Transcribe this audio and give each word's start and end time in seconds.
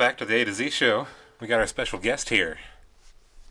welcome 0.00 0.12
back 0.12 0.18
to 0.18 0.24
the 0.24 0.40
A 0.40 0.44
to 0.46 0.52
Z 0.54 0.70
show. 0.70 1.06
We 1.40 1.46
got 1.46 1.60
our 1.60 1.66
special 1.66 1.98
guest 1.98 2.30
here, 2.30 2.56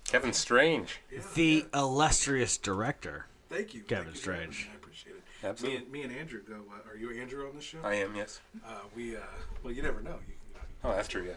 Kevin 0.05 0.33
Strange. 0.33 0.99
The 1.35 1.65
illustrious 1.75 2.57
director. 2.57 3.27
Thank 3.49 3.75
you. 3.75 3.81
Kevin 3.81 4.05
Thank 4.05 4.15
you 4.15 4.21
Strange. 4.21 4.47
much. 4.47 4.69
I 4.71 4.75
appreciate 4.77 5.15
it. 5.17 5.23
Absolutely. 5.43 5.77
Me 5.79 5.83
and, 5.83 5.91
me 5.91 6.01
and 6.03 6.11
Andrew 6.13 6.41
go. 6.41 6.55
Uh, 6.71 6.89
are 6.89 6.97
you 6.97 7.21
Andrew 7.21 7.47
on 7.47 7.55
the 7.55 7.61
show? 7.61 7.77
I 7.83 7.93
am, 7.95 8.15
yes. 8.15 8.39
Uh, 8.67 8.71
we. 8.95 9.15
Uh, 9.15 9.19
well, 9.63 9.71
you 9.71 9.83
never 9.83 10.01
know. 10.01 10.15
You, 10.27 10.33
you 10.49 10.55
know, 10.55 10.89
Oh, 10.89 10.95
that's 10.95 11.07
true, 11.07 11.23
yeah. 11.23 11.33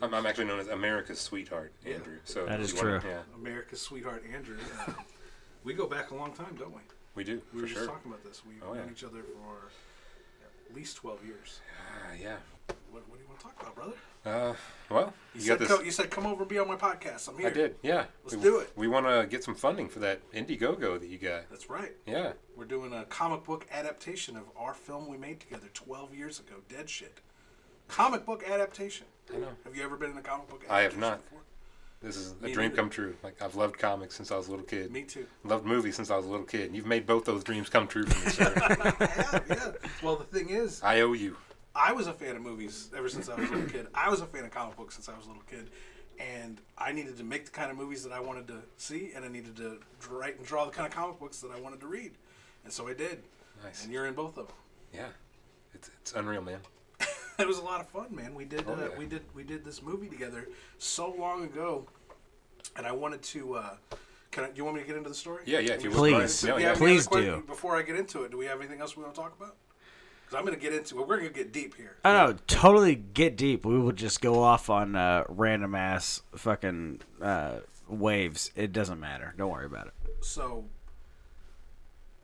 I'm, 0.00 0.14
I'm 0.14 0.24
actually 0.24 0.46
known 0.46 0.58
as 0.60 0.68
America's 0.68 1.20
sweetheart, 1.20 1.72
Andrew. 1.84 2.16
So 2.24 2.46
That 2.46 2.60
if 2.60 2.66
is 2.66 2.74
wanna- 2.74 3.00
true. 3.00 3.10
Yeah, 3.10 3.18
America's 3.36 3.82
sweetheart, 3.82 4.24
Andrew. 4.34 4.56
Uh, 4.86 4.92
we 5.64 5.74
go 5.74 5.86
back 5.86 6.12
a 6.12 6.14
long 6.14 6.32
time, 6.32 6.56
don't 6.58 6.72
we? 6.74 6.80
we 7.14 7.24
do, 7.24 7.42
We 7.52 7.58
for 7.58 7.62
were 7.64 7.68
just 7.68 7.74
sure. 7.80 7.86
talking 7.88 8.10
about 8.10 8.24
this. 8.24 8.40
We've 8.48 8.62
Oh, 8.62 8.72
known 8.72 8.86
yeah. 8.86 8.92
each 8.92 9.04
other 9.04 9.20
for 9.22 9.68
at 10.70 10.74
least 10.74 10.96
twelve 10.96 11.22
years. 11.26 11.60
Ah, 11.92 12.14
yeah. 12.18 12.36
What, 12.90 13.06
what 13.08 13.18
do 13.18 13.22
you 13.22 13.28
want 13.28 13.38
to 13.40 13.44
talk 13.44 13.60
about, 13.60 13.74
brother? 13.74 13.92
Uh, 14.24 14.52
well, 14.90 15.14
You, 15.34 15.40
you, 15.42 15.48
got 15.48 15.58
said 15.58 15.58
this. 15.60 15.68
co- 15.78 15.82
you 15.82 15.90
said 15.90 16.10
come 16.10 16.26
over 16.26 16.42
and 16.42 16.48
be 16.48 16.58
on 16.58 16.68
my 16.68 16.76
podcast. 16.76 17.28
I'm 17.28 17.38
here. 17.38 17.46
I 17.48 17.50
did, 17.50 17.76
yeah. 17.82 18.04
Let's 18.24 18.36
we, 18.36 18.42
do 18.42 18.58
it. 18.58 18.70
We 18.76 18.86
want 18.86 19.06
to 19.06 19.26
get 19.26 19.42
some 19.42 19.54
funding 19.54 19.88
for 19.88 19.98
that 20.00 20.20
Indiegogo 20.32 21.00
that 21.00 21.08
you 21.08 21.16
got. 21.16 21.48
That's 21.50 21.70
right. 21.70 21.92
Yeah. 22.06 22.32
We're 22.56 22.66
doing 22.66 22.92
a 22.92 23.04
comic 23.06 23.44
book 23.44 23.66
adaptation 23.72 24.36
of 24.36 24.42
our 24.58 24.74
film 24.74 25.08
we 25.08 25.16
made 25.16 25.40
together 25.40 25.68
12 25.72 26.14
years 26.14 26.38
ago, 26.38 26.56
Dead 26.68 26.90
Shit. 26.90 27.20
Comic 27.88 28.26
book 28.26 28.44
adaptation. 28.48 29.06
I 29.34 29.38
know. 29.38 29.48
Have 29.64 29.74
you 29.74 29.82
ever 29.84 29.96
been 29.96 30.10
in 30.10 30.18
a 30.18 30.22
comic 30.22 30.48
book 30.48 30.64
I 30.68 30.82
have 30.82 30.98
not. 30.98 31.22
before? 31.24 31.40
This 32.02 32.16
is 32.16 32.32
a 32.40 32.44
Me 32.44 32.52
dream 32.52 32.68
neither. 32.70 32.76
come 32.82 32.90
true. 32.90 33.14
Like 33.22 33.40
I've 33.42 33.56
loved 33.56 33.78
comics 33.78 34.14
since 34.16 34.30
I 34.30 34.36
was 34.36 34.48
a 34.48 34.50
little 34.50 34.64
kid. 34.66 34.90
Me 34.90 35.02
too. 35.02 35.26
Loved 35.44 35.66
movies 35.66 35.96
since 35.96 36.10
I 36.10 36.16
was 36.16 36.24
a 36.26 36.30
little 36.30 36.46
kid. 36.46 36.66
And 36.66 36.76
You've 36.76 36.86
made 36.86 37.06
both 37.06 37.24
those 37.24 37.42
dreams 37.44 37.68
come 37.68 37.86
true 37.86 38.04
for 38.04 38.24
me, 38.24 38.30
sir. 38.32 38.52
I 39.00 39.04
have, 39.06 39.44
yeah. 39.48 39.88
Well, 40.02 40.16
the 40.16 40.24
thing 40.24 40.50
is, 40.50 40.80
I 40.82 41.00
owe 41.00 41.12
you. 41.14 41.36
I 41.80 41.92
was 41.92 42.06
a 42.06 42.12
fan 42.12 42.36
of 42.36 42.42
movies 42.42 42.90
ever 42.96 43.08
since 43.08 43.28
I 43.28 43.34
was 43.36 43.48
a 43.48 43.52
little 43.52 43.70
kid. 43.70 43.86
I 43.94 44.10
was 44.10 44.20
a 44.20 44.26
fan 44.26 44.44
of 44.44 44.50
comic 44.50 44.76
books 44.76 44.94
since 44.96 45.08
I 45.08 45.16
was 45.16 45.24
a 45.24 45.28
little 45.28 45.42
kid. 45.50 45.70
And 46.18 46.60
I 46.76 46.92
needed 46.92 47.16
to 47.16 47.24
make 47.24 47.46
the 47.46 47.50
kind 47.50 47.70
of 47.70 47.78
movies 47.78 48.04
that 48.04 48.12
I 48.12 48.20
wanted 48.20 48.46
to 48.48 48.58
see, 48.76 49.12
and 49.16 49.24
I 49.24 49.28
needed 49.28 49.56
to 49.56 49.78
write 50.10 50.36
and 50.36 50.44
draw 50.46 50.66
the 50.66 50.70
kind 50.70 50.86
of 50.86 50.92
comic 50.92 51.18
books 51.18 51.40
that 51.40 51.50
I 51.50 51.58
wanted 51.58 51.80
to 51.80 51.86
read. 51.86 52.12
And 52.64 52.72
so 52.72 52.86
I 52.86 52.92
did. 52.92 53.22
Nice. 53.64 53.84
And 53.84 53.92
you're 53.92 54.06
in 54.06 54.12
both 54.12 54.36
of 54.36 54.48
them. 54.48 54.56
Yeah. 54.92 55.06
It's 55.72 55.90
it's 56.02 56.12
unreal, 56.12 56.42
man. 56.42 56.58
it 57.38 57.46
was 57.46 57.58
a 57.58 57.62
lot 57.62 57.80
of 57.80 57.88
fun, 57.88 58.14
man. 58.14 58.34
We 58.34 58.44
did 58.44 58.64
Oh, 58.68 58.74
uh, 58.74 58.76
yeah. 58.90 58.98
we 58.98 59.06
did 59.06 59.22
we 59.34 59.44
did 59.44 59.64
this 59.64 59.82
movie 59.82 60.08
together 60.08 60.48
so 60.76 61.10
long 61.18 61.44
ago, 61.44 61.86
and 62.76 62.86
I 62.86 62.92
wanted 62.92 63.22
to. 63.22 63.54
Uh, 63.54 63.76
can 64.30 64.44
I, 64.44 64.46
do 64.48 64.52
you 64.56 64.64
want 64.64 64.76
me 64.76 64.82
to 64.82 64.86
get 64.86 64.96
into 64.96 65.08
the 65.08 65.14
story? 65.14 65.42
Yeah, 65.46 65.60
yeah. 65.60 65.72
If 65.72 65.84
you 65.84 65.90
Please. 65.90 66.42
would 66.42 66.50
mind. 66.50 66.60
No, 66.62 66.68
yeah. 66.68 66.74
Please 66.74 67.06
do. 67.06 67.42
Before 67.46 67.76
I 67.76 67.82
get 67.82 67.96
into 67.96 68.24
it, 68.24 68.30
do 68.30 68.36
we 68.36 68.44
have 68.46 68.58
anything 68.60 68.80
else 68.80 68.96
we 68.96 69.02
want 69.02 69.14
to 69.14 69.20
talk 69.20 69.34
about? 69.40 69.56
Because 70.30 70.38
I'm 70.38 70.46
going 70.46 70.56
to 70.56 70.64
get 70.64 70.72
into 70.72 71.00
it. 71.00 71.08
We're 71.08 71.18
going 71.18 71.28
to 71.28 71.34
get 71.34 71.52
deep 71.52 71.74
here. 71.74 71.96
I 72.04 72.12
know, 72.12 72.36
totally 72.46 72.94
get 72.94 73.36
deep. 73.36 73.66
We 73.66 73.76
would 73.76 73.96
just 73.96 74.20
go 74.20 74.44
off 74.44 74.70
on 74.70 74.94
uh, 74.94 75.24
random 75.28 75.74
ass 75.74 76.22
fucking 76.36 77.00
uh, 77.20 77.56
waves. 77.88 78.52
It 78.54 78.72
doesn't 78.72 79.00
matter. 79.00 79.34
Don't 79.36 79.50
worry 79.50 79.66
about 79.66 79.88
it. 79.88 79.94
So 80.20 80.66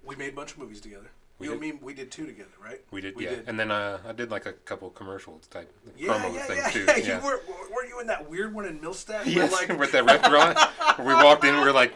we 0.04 0.14
made 0.14 0.34
a 0.34 0.36
bunch 0.36 0.52
of 0.52 0.58
movies 0.58 0.80
together. 0.80 1.10
We 1.38 1.48
you 1.48 1.52
did. 1.52 1.60
me, 1.60 1.72
we 1.82 1.92
did 1.92 2.10
two 2.10 2.24
together, 2.24 2.48
right? 2.64 2.80
We 2.90 3.02
did, 3.02 3.14
We 3.14 3.24
yeah. 3.24 3.30
did. 3.30 3.48
And 3.48 3.60
then 3.60 3.70
uh, 3.70 3.98
I 4.08 4.12
did 4.12 4.30
like 4.30 4.46
a 4.46 4.52
couple 4.54 4.88
commercial 4.88 5.38
type 5.50 5.70
Yeah, 5.96 6.14
promo 6.14 6.34
yeah, 6.34 6.42
things 6.44 6.60
yeah, 6.64 6.70
too. 6.70 6.84
yeah. 6.86 6.96
Yeah. 7.06 7.18
You 7.20 7.26
were, 7.26 7.40
were 7.74 7.84
you 7.84 8.00
in 8.00 8.06
that 8.06 8.30
weird 8.30 8.54
one 8.54 8.64
in 8.64 8.78
Millstadt? 8.78 9.26
Yes, 9.26 9.52
Where, 9.52 9.68
like, 9.68 9.78
with 9.78 9.92
that 9.92 10.04
restaurant, 10.06 10.58
where 10.98 11.06
we 11.16 11.22
walked 11.22 11.44
in, 11.44 11.54
we 11.56 11.60
were 11.60 11.72
like 11.72 11.92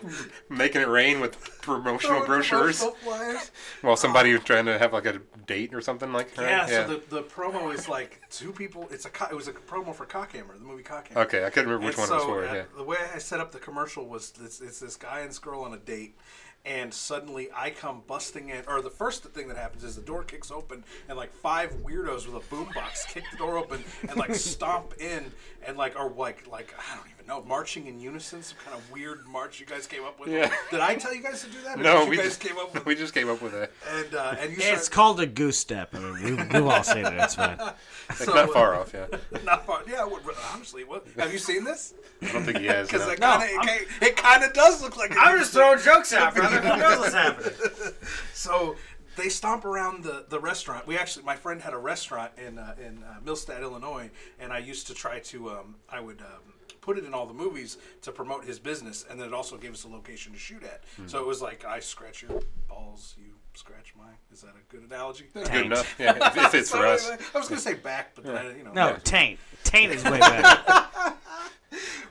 making 0.51 0.83
it 0.83 0.89
rain 0.89 1.21
with 1.21 1.39
promotional 1.63 2.25
brochures, 2.27 2.81
promotional 2.81 3.41
while 3.81 3.97
somebody 3.97 4.33
was 4.35 4.43
trying 4.45 4.67
to 4.67 4.79
have 4.79 4.93
like 4.93 5.07
a 5.07 5.21
date 5.47 5.73
or 5.75 5.81
something 5.81 6.13
like. 6.13 6.37
Right? 6.37 6.49
Yeah, 6.51 6.67
so 6.67 6.87
the, 6.87 7.03
the 7.09 7.23
promo 7.23 7.73
is 7.75 7.89
like 7.89 8.21
two 8.31 8.53
people. 8.53 8.89
It's 8.91 9.07
a 9.07 9.11
co- 9.11 9.29
it 9.31 9.35
was 9.35 9.49
a 9.49 9.53
promo 9.53 9.95
for 9.95 10.05
Cockhammer, 10.05 10.53
the 10.59 10.65
movie 10.65 10.83
Cockhammer. 10.83 11.17
okay, 11.25 11.47
I 11.47 11.51
couldn't 11.51 11.71
remember 11.71 11.87
which 11.87 11.97
And 11.99 12.11
one 12.11 12.13
it 12.13 12.15
was 12.15 12.25
for. 12.25 12.45
uh, 12.45 12.55
Yeah. 12.55 12.63
The 12.77 12.85
way 12.85 12.99
I 13.15 13.19
set 13.19 13.41
up 13.41 13.53
the 13.53 13.59
commercial 13.59 14.07
was 14.07 14.33
this, 14.33 14.61
it's 14.61 14.81
this 14.81 14.97
guy 14.97 15.21
and 15.21 15.31
this 15.31 15.39
girl 15.39 15.63
on 15.63 15.73
a 15.73 15.79
date, 15.79 16.17
and 16.65 16.93
suddenly 16.93 17.49
I 17.57 17.71
come 17.71 18.03
busting 18.07 18.49
in. 18.51 18.65
Or 18.69 18.83
the 18.83 18.91
first 18.91 19.30
thing 19.31 19.49
that 19.49 19.57
happens 19.57 19.85
is 19.85 19.97
the 19.97 20.03
door 20.03 20.23
kicks 20.25 20.51
open, 20.51 20.85
and 21.09 21.17
like 21.17 21.33
five 21.33 21.73
weirdos 21.85 22.27
with 22.27 22.35
a 22.37 22.55
boombox 22.55 23.07
kick 23.13 23.25
the 23.33 23.39
door 23.39 23.59
open 23.59 23.83
and 24.09 24.17
like 24.17 24.35
stomp 24.35 24.95
in, 25.01 25.25
and 25.67 25.77
like 25.77 25.99
are 25.99 26.11
like 26.11 26.47
like 26.51 26.75
I 26.79 26.97
don't 26.97 27.07
even 27.13 27.27
know, 27.27 27.43
marching 27.47 27.87
in 27.87 28.01
unison, 28.01 28.43
some 28.43 28.59
kind 28.65 28.77
of 28.77 28.91
weird 28.91 29.27
march 29.27 29.61
you 29.61 29.67
guys 29.67 29.87
came 29.87 30.05
up 30.05 30.19
with. 30.19 30.31
Yeah. 30.31 30.51
Did 30.71 30.81
I 30.81 30.97
tell 30.97 31.15
you 31.15 31.23
guys 31.23 31.43
to 31.45 31.51
do 31.51 31.59
that? 31.65 31.79
Or 31.79 31.83
No, 31.83 31.99
did 31.99 32.05
you 32.05 32.11
we 32.11 32.17
guys 32.17 32.27
just 32.27 32.41
came 32.41 32.59
up 32.59 32.75
with. 32.75 32.87
we 32.87 32.95
just 32.95 33.15
came 33.15 33.29
up 33.31 33.41
with 33.43 33.55
it. 33.55 33.73
And 33.95 34.15
uh, 34.15 34.35
and 34.41 34.51
you 34.51 34.57
It's 34.59 34.85
start- 34.87 34.91
called 34.91 35.21
a 35.21 35.27
goose 35.27 35.57
step. 35.59 35.95
I 35.95 35.99
mean, 36.01 36.13
we, 36.25 36.33
we've 36.35 36.67
all 36.67 36.83
seen 36.83 37.05
it. 37.07 37.13
It's 37.15 37.35
fine. 37.37 37.59
It's 38.09 38.25
So, 38.25 38.33
not 38.35 38.49
uh, 38.49 38.53
far 38.53 38.75
off. 38.75 38.93
Yeah, 38.93 39.07
Not 39.45 39.67
far. 39.67 39.83
Yeah, 39.89 40.05
what, 40.05 40.23
honestly, 40.53 40.85
what 40.85 41.07
have 41.19 41.33
you 41.33 41.39
seen 41.39 41.65
this? 41.65 41.95
I 42.23 42.33
don't 42.33 42.43
think 42.45 42.59
he 42.59 42.67
has. 42.67 42.89
Because 42.89 43.07
no. 43.07 43.13
it 43.13 43.21
kind 43.21 43.43
of 43.43 43.75
it, 43.77 43.89
it 44.03 44.17
kind 44.17 44.43
of 44.45 44.53
does 44.53 44.83
look 44.83 44.97
like. 44.97 45.15
I'm 45.17 45.39
just 45.39 45.53
throwing 45.53 45.79
jokes 45.79 46.13
out, 46.13 46.35
brother. 46.35 46.61
Who 46.61 46.77
knows 46.79 46.99
what's 46.99 47.15
happening? 47.15 47.53
So 48.35 48.77
they 49.21 49.29
stomp 49.29 49.65
around 49.65 50.03
the, 50.03 50.25
the 50.29 50.41
restaurant. 50.41 50.87
We 50.87 50.97
actually, 50.97 51.25
my 51.25 51.37
friend 51.37 51.61
had 51.61 51.75
a 51.75 51.79
restaurant 51.79 52.33
in 52.39 52.59
uh, 52.59 52.75
in 52.79 53.03
uh, 53.03 53.21
Millstadt, 53.25 53.61
Illinois, 53.61 54.11
and 54.39 54.53
I 54.53 54.59
used 54.59 54.87
to 54.89 54.95
try 54.95 55.19
to. 55.21 55.51
Um, 55.51 55.77
I 55.89 56.01
would. 56.01 56.21
Um, 56.21 56.55
Put 56.81 56.97
it 56.97 57.05
in 57.05 57.13
all 57.13 57.27
the 57.27 57.35
movies 57.35 57.77
to 58.01 58.11
promote 58.11 58.47
his 58.47 58.59
business, 58.59 59.05
and 59.11 59.21
then 59.21 59.29
it 59.29 59.35
also 59.35 59.59
gave 59.59 59.75
us 59.75 59.85
a 59.85 59.89
location 59.89 60.33
to 60.33 60.39
shoot 60.39 60.63
at. 60.63 60.81
Hmm. 60.97 61.09
So 61.09 61.21
it 61.21 61.27
was 61.27 61.43
like 61.43 61.63
I 61.67 61.79
scratch 61.79 62.23
your 62.23 62.41
balls, 62.69 63.15
you 63.19 63.35
scratch 63.53 63.93
mine. 63.99 64.17
Is 64.33 64.41
that 64.41 64.55
a 64.57 64.75
good 64.75 64.89
analogy? 64.91 65.27
Good 65.35 65.67
enough. 65.67 65.95
Yeah, 65.99 66.17
if, 66.29 66.37
if 66.39 66.55
it's 66.55 66.71
So 66.71 66.79
for 66.79 66.87
us. 66.95 67.11
I 67.35 67.39
was 67.39 67.49
gonna 67.51 67.61
say 67.61 67.75
back, 67.75 68.15
but 68.15 68.25
then, 68.25 68.57
you 68.57 68.65
know. 68.65 68.73
No, 68.73 68.97
taint. 69.05 69.39
Taint 69.63 69.93
is 69.93 70.03
way 70.05 70.19
better. 70.21 71.13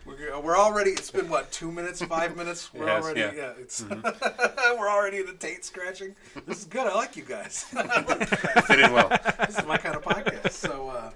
We're, 0.05 0.39
we're 0.39 0.57
already. 0.57 0.91
It's 0.91 1.11
been 1.11 1.29
what 1.29 1.51
two 1.51 1.71
minutes, 1.71 2.01
five 2.03 2.35
minutes. 2.35 2.73
We're 2.73 2.87
has, 2.87 3.03
already. 3.03 3.19
yeah. 3.21 3.31
Yeah, 3.35 3.53
it's. 3.59 3.83
we're 4.77 4.89
already 4.89 5.17
in 5.17 5.25
the 5.25 5.33
taint 5.33 5.63
scratching. 5.63 6.15
This 6.45 6.59
is 6.59 6.65
good. 6.65 6.87
I 6.87 6.95
like 6.95 7.15
you 7.15 7.23
guys. 7.23 7.65
I 7.75 8.01
like 8.01 8.31
you 8.31 8.37
guys. 8.37 8.65
Fit 8.65 8.79
in 8.79 8.93
well. 8.93 9.09
this 9.45 9.57
is 9.59 9.65
my 9.65 9.77
kind 9.77 9.95
of 9.95 10.03
podcast. 10.03 10.51
So, 10.51 10.89
uh, 10.89 11.11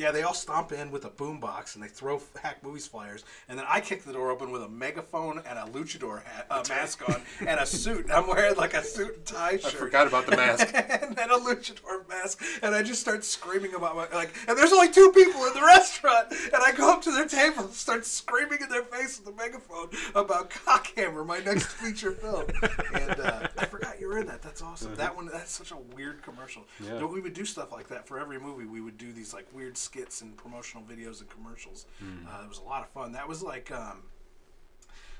yeah, 0.00 0.10
they 0.10 0.22
all 0.22 0.32
stomp 0.32 0.72
in 0.72 0.90
with 0.90 1.04
a 1.04 1.10
boombox 1.10 1.74
and 1.74 1.84
they 1.84 1.88
throw 1.88 2.22
Hack 2.42 2.62
Movies 2.62 2.86
flyers, 2.86 3.24
and 3.48 3.58
then 3.58 3.66
I 3.68 3.80
kick 3.80 4.02
the 4.02 4.14
door 4.14 4.30
open 4.30 4.50
with 4.50 4.62
a 4.62 4.68
megaphone 4.68 5.42
and 5.46 5.58
a 5.58 5.64
luchador 5.64 6.24
hat, 6.24 6.46
uh, 6.50 6.64
mask 6.68 7.06
on 7.06 7.20
and 7.46 7.60
a 7.60 7.66
suit. 7.66 8.06
I'm 8.10 8.26
wearing 8.26 8.56
like 8.56 8.72
a 8.72 8.82
suit 8.82 9.16
and 9.16 9.26
tie 9.26 9.58
shirt. 9.58 9.74
I 9.74 9.76
forgot 9.76 10.06
about 10.06 10.26
the 10.26 10.36
mask. 10.36 10.70
and 10.74 11.14
then 11.14 11.30
a 11.30 11.38
luchador 11.38 12.08
mask, 12.08 12.42
and 12.62 12.74
I 12.74 12.82
just 12.82 13.02
start 13.02 13.24
screaming 13.24 13.74
about 13.74 13.94
my 13.94 14.08
like. 14.16 14.34
And 14.48 14.56
there's 14.56 14.72
only 14.72 14.90
two 14.90 15.12
people 15.12 15.44
in 15.44 15.52
the 15.52 15.60
restaurant, 15.60 16.32
and 16.32 16.62
I 16.64 16.72
go 16.72 16.90
up 16.90 17.02
to 17.02 17.12
their 17.12 17.26
table 17.26 17.64
and 17.64 17.74
start 17.74 18.06
screaming 18.06 18.60
in 18.62 18.70
their 18.70 18.84
face 18.84 19.20
with 19.20 19.36
the 19.36 19.42
megaphone 19.42 19.90
about 20.14 20.50
Cockhammer, 20.50 21.26
my 21.26 21.40
next 21.40 21.66
feature 21.80 22.12
film. 22.12 22.46
And 22.94 23.20
uh, 23.20 23.48
I 23.58 23.66
forgot 23.66 24.00
you 24.00 24.08
were 24.08 24.18
in 24.18 24.26
that. 24.28 24.40
That's 24.40 24.62
awesome. 24.62 24.94
That 24.94 25.14
one, 25.14 25.26
that's 25.26 25.52
such 25.52 25.72
a 25.72 25.76
weird 25.94 26.22
commercial. 26.22 26.62
Yeah. 26.82 26.94
You 26.94 27.00
know, 27.00 27.06
we 27.06 27.20
would 27.20 27.34
do 27.34 27.44
stuff 27.44 27.70
like 27.70 27.88
that 27.88 28.06
for 28.06 28.18
every 28.18 28.40
movie. 28.40 28.64
We 28.64 28.80
would 28.80 28.96
do 28.96 29.12
these 29.12 29.34
like 29.34 29.46
weird 29.52 29.76
skits 29.90 30.20
and 30.22 30.36
promotional 30.36 30.84
videos 30.84 31.20
and 31.20 31.28
commercials. 31.28 31.86
Uh, 32.00 32.42
it 32.44 32.48
was 32.48 32.58
a 32.58 32.62
lot 32.62 32.82
of 32.82 32.88
fun. 32.90 33.12
That 33.12 33.26
was 33.28 33.42
like, 33.42 33.70
um, 33.72 34.02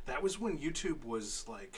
that 0.06 0.22
was 0.22 0.38
when 0.38 0.58
YouTube 0.58 1.04
was 1.04 1.44
like 1.48 1.76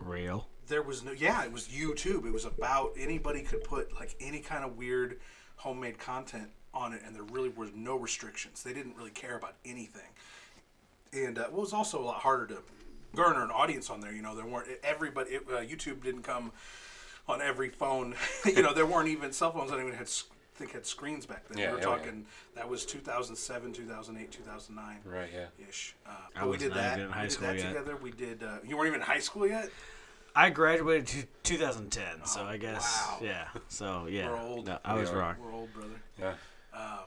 Real. 0.00 0.46
there 0.68 0.82
was 0.82 1.04
no 1.04 1.12
yeah 1.12 1.44
it 1.44 1.52
was 1.52 1.68
youtube 1.68 2.26
it 2.26 2.32
was 2.32 2.44
about 2.44 2.92
anybody 2.98 3.42
could 3.42 3.62
put 3.62 3.94
like 3.94 4.16
any 4.20 4.40
kind 4.40 4.64
of 4.64 4.76
weird 4.76 5.20
homemade 5.56 5.96
content 5.98 6.48
on 6.74 6.92
it 6.92 7.02
and 7.06 7.14
there 7.14 7.22
really 7.22 7.50
was 7.50 7.70
no 7.74 7.94
restrictions 7.96 8.64
they 8.64 8.72
didn't 8.72 8.96
really 8.96 9.10
care 9.12 9.36
about 9.36 9.54
anything 9.64 10.10
and 11.12 11.38
uh, 11.38 11.42
it 11.42 11.52
was 11.52 11.72
also 11.72 12.00
a 12.00 12.06
lot 12.06 12.16
harder 12.20 12.46
to 12.48 12.58
garner 13.14 13.44
an 13.44 13.50
audience 13.52 13.90
on 13.90 14.00
there 14.00 14.12
you 14.12 14.22
know 14.22 14.34
there 14.34 14.46
weren't 14.46 14.66
everybody 14.82 15.30
it, 15.30 15.42
uh, 15.48 15.60
youtube 15.60 16.02
didn't 16.02 16.22
come 16.22 16.50
on 17.28 17.40
every 17.40 17.68
phone 17.68 18.14
you 18.44 18.62
know 18.62 18.74
there 18.74 18.86
weren't 18.86 19.08
even 19.08 19.30
cell 19.32 19.52
phones 19.52 19.70
that 19.70 19.78
even 19.78 19.92
had 19.92 20.08
think 20.62 20.72
had 20.72 20.86
screens 20.86 21.26
back 21.26 21.48
then 21.48 21.58
Yeah, 21.58 21.66
we 21.68 21.72
were 21.74 21.78
yeah, 21.82 21.88
yeah. 21.90 21.96
talking 21.96 22.26
that 22.54 22.68
was 22.68 22.84
2007 22.86 23.72
2008 23.72 24.30
2009 24.30 24.96
Right. 25.04 25.28
Yeah. 25.34 25.68
ish 25.68 25.94
uh, 26.06 26.10
I 26.36 26.40
but 26.40 26.44
we 26.44 26.50
was 26.52 26.60
did 26.60 26.68
not 26.70 26.76
that 26.76 27.00
in 27.00 27.10
high 27.10 27.22
we 27.24 27.28
did 27.28 27.38
that 27.40 27.56
yet. 27.56 27.66
together 27.68 27.96
we 27.96 28.10
did 28.12 28.42
uh, 28.42 28.58
you 28.64 28.76
weren't 28.76 28.88
even 28.88 29.00
in 29.00 29.06
high 29.06 29.18
school 29.18 29.46
yet 29.46 29.68
I 30.34 30.48
graduated 30.48 31.06
to 31.08 31.26
2010, 31.42 32.24
so 32.24 32.42
I 32.44 32.56
guess 32.56 33.04
wow. 33.06 33.18
yeah. 33.20 33.48
So 33.68 34.06
yeah, 34.08 34.30
We're 34.30 34.38
old. 34.40 34.66
No, 34.66 34.78
I 34.82 34.94
We 34.94 35.00
was 35.00 35.10
are. 35.10 35.18
wrong. 35.18 35.36
we're 35.44 35.52
old 35.52 35.70
brother 35.74 36.00
Yeah. 36.18 36.34
Um, 36.72 37.00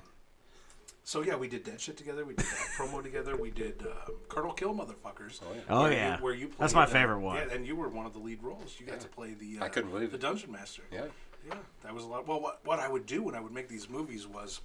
So 1.03 1.21
yeah, 1.23 1.35
we 1.35 1.47
did 1.47 1.65
that 1.65 1.81
shit 1.81 1.97
together. 1.97 2.23
We 2.23 2.35
did 2.35 2.45
that 2.45 2.67
promo 2.77 3.01
together. 3.01 3.35
We 3.35 3.49
did 3.49 3.81
uh, 3.81 4.11
Colonel 4.29 4.53
Kill 4.53 4.75
motherfuckers. 4.75 5.39
Oh, 5.43 5.53
yeah. 5.55 5.61
Oh 5.69 5.81
where 5.83 5.91
yeah, 5.93 6.17
you, 6.17 6.23
where 6.23 6.33
you 6.35 6.47
that's 6.59 6.73
played, 6.73 6.81
my 6.81 6.83
uh, 6.83 6.87
favorite 6.99 7.19
one. 7.19 7.37
Yeah, 7.37 7.53
and 7.55 7.65
you 7.65 7.75
were 7.75 7.89
one 7.89 8.05
of 8.05 8.13
the 8.13 8.19
lead 8.19 8.43
roles. 8.43 8.75
You 8.79 8.85
got 8.85 8.99
to 8.99 9.07
play 9.07 9.33
the. 9.33 9.57
Uh, 9.59 9.65
I 9.65 9.69
couldn't 9.69 9.89
believe 9.91 10.11
the 10.11 10.17
it. 10.17 10.21
dungeon 10.21 10.51
master. 10.51 10.83
Yeah. 10.91 11.05
Yeah, 11.47 11.55
that 11.83 11.93
was 11.93 12.03
a 12.03 12.07
lot. 12.07 12.27
Well, 12.27 12.39
what 12.41 12.59
what 12.65 12.79
I 12.79 12.87
would 12.89 13.05
do 13.05 13.23
when 13.23 13.35
I 13.35 13.39
would 13.39 13.51
make 13.51 13.67
these 13.67 13.89
movies 13.89 14.25
was, 14.27 14.61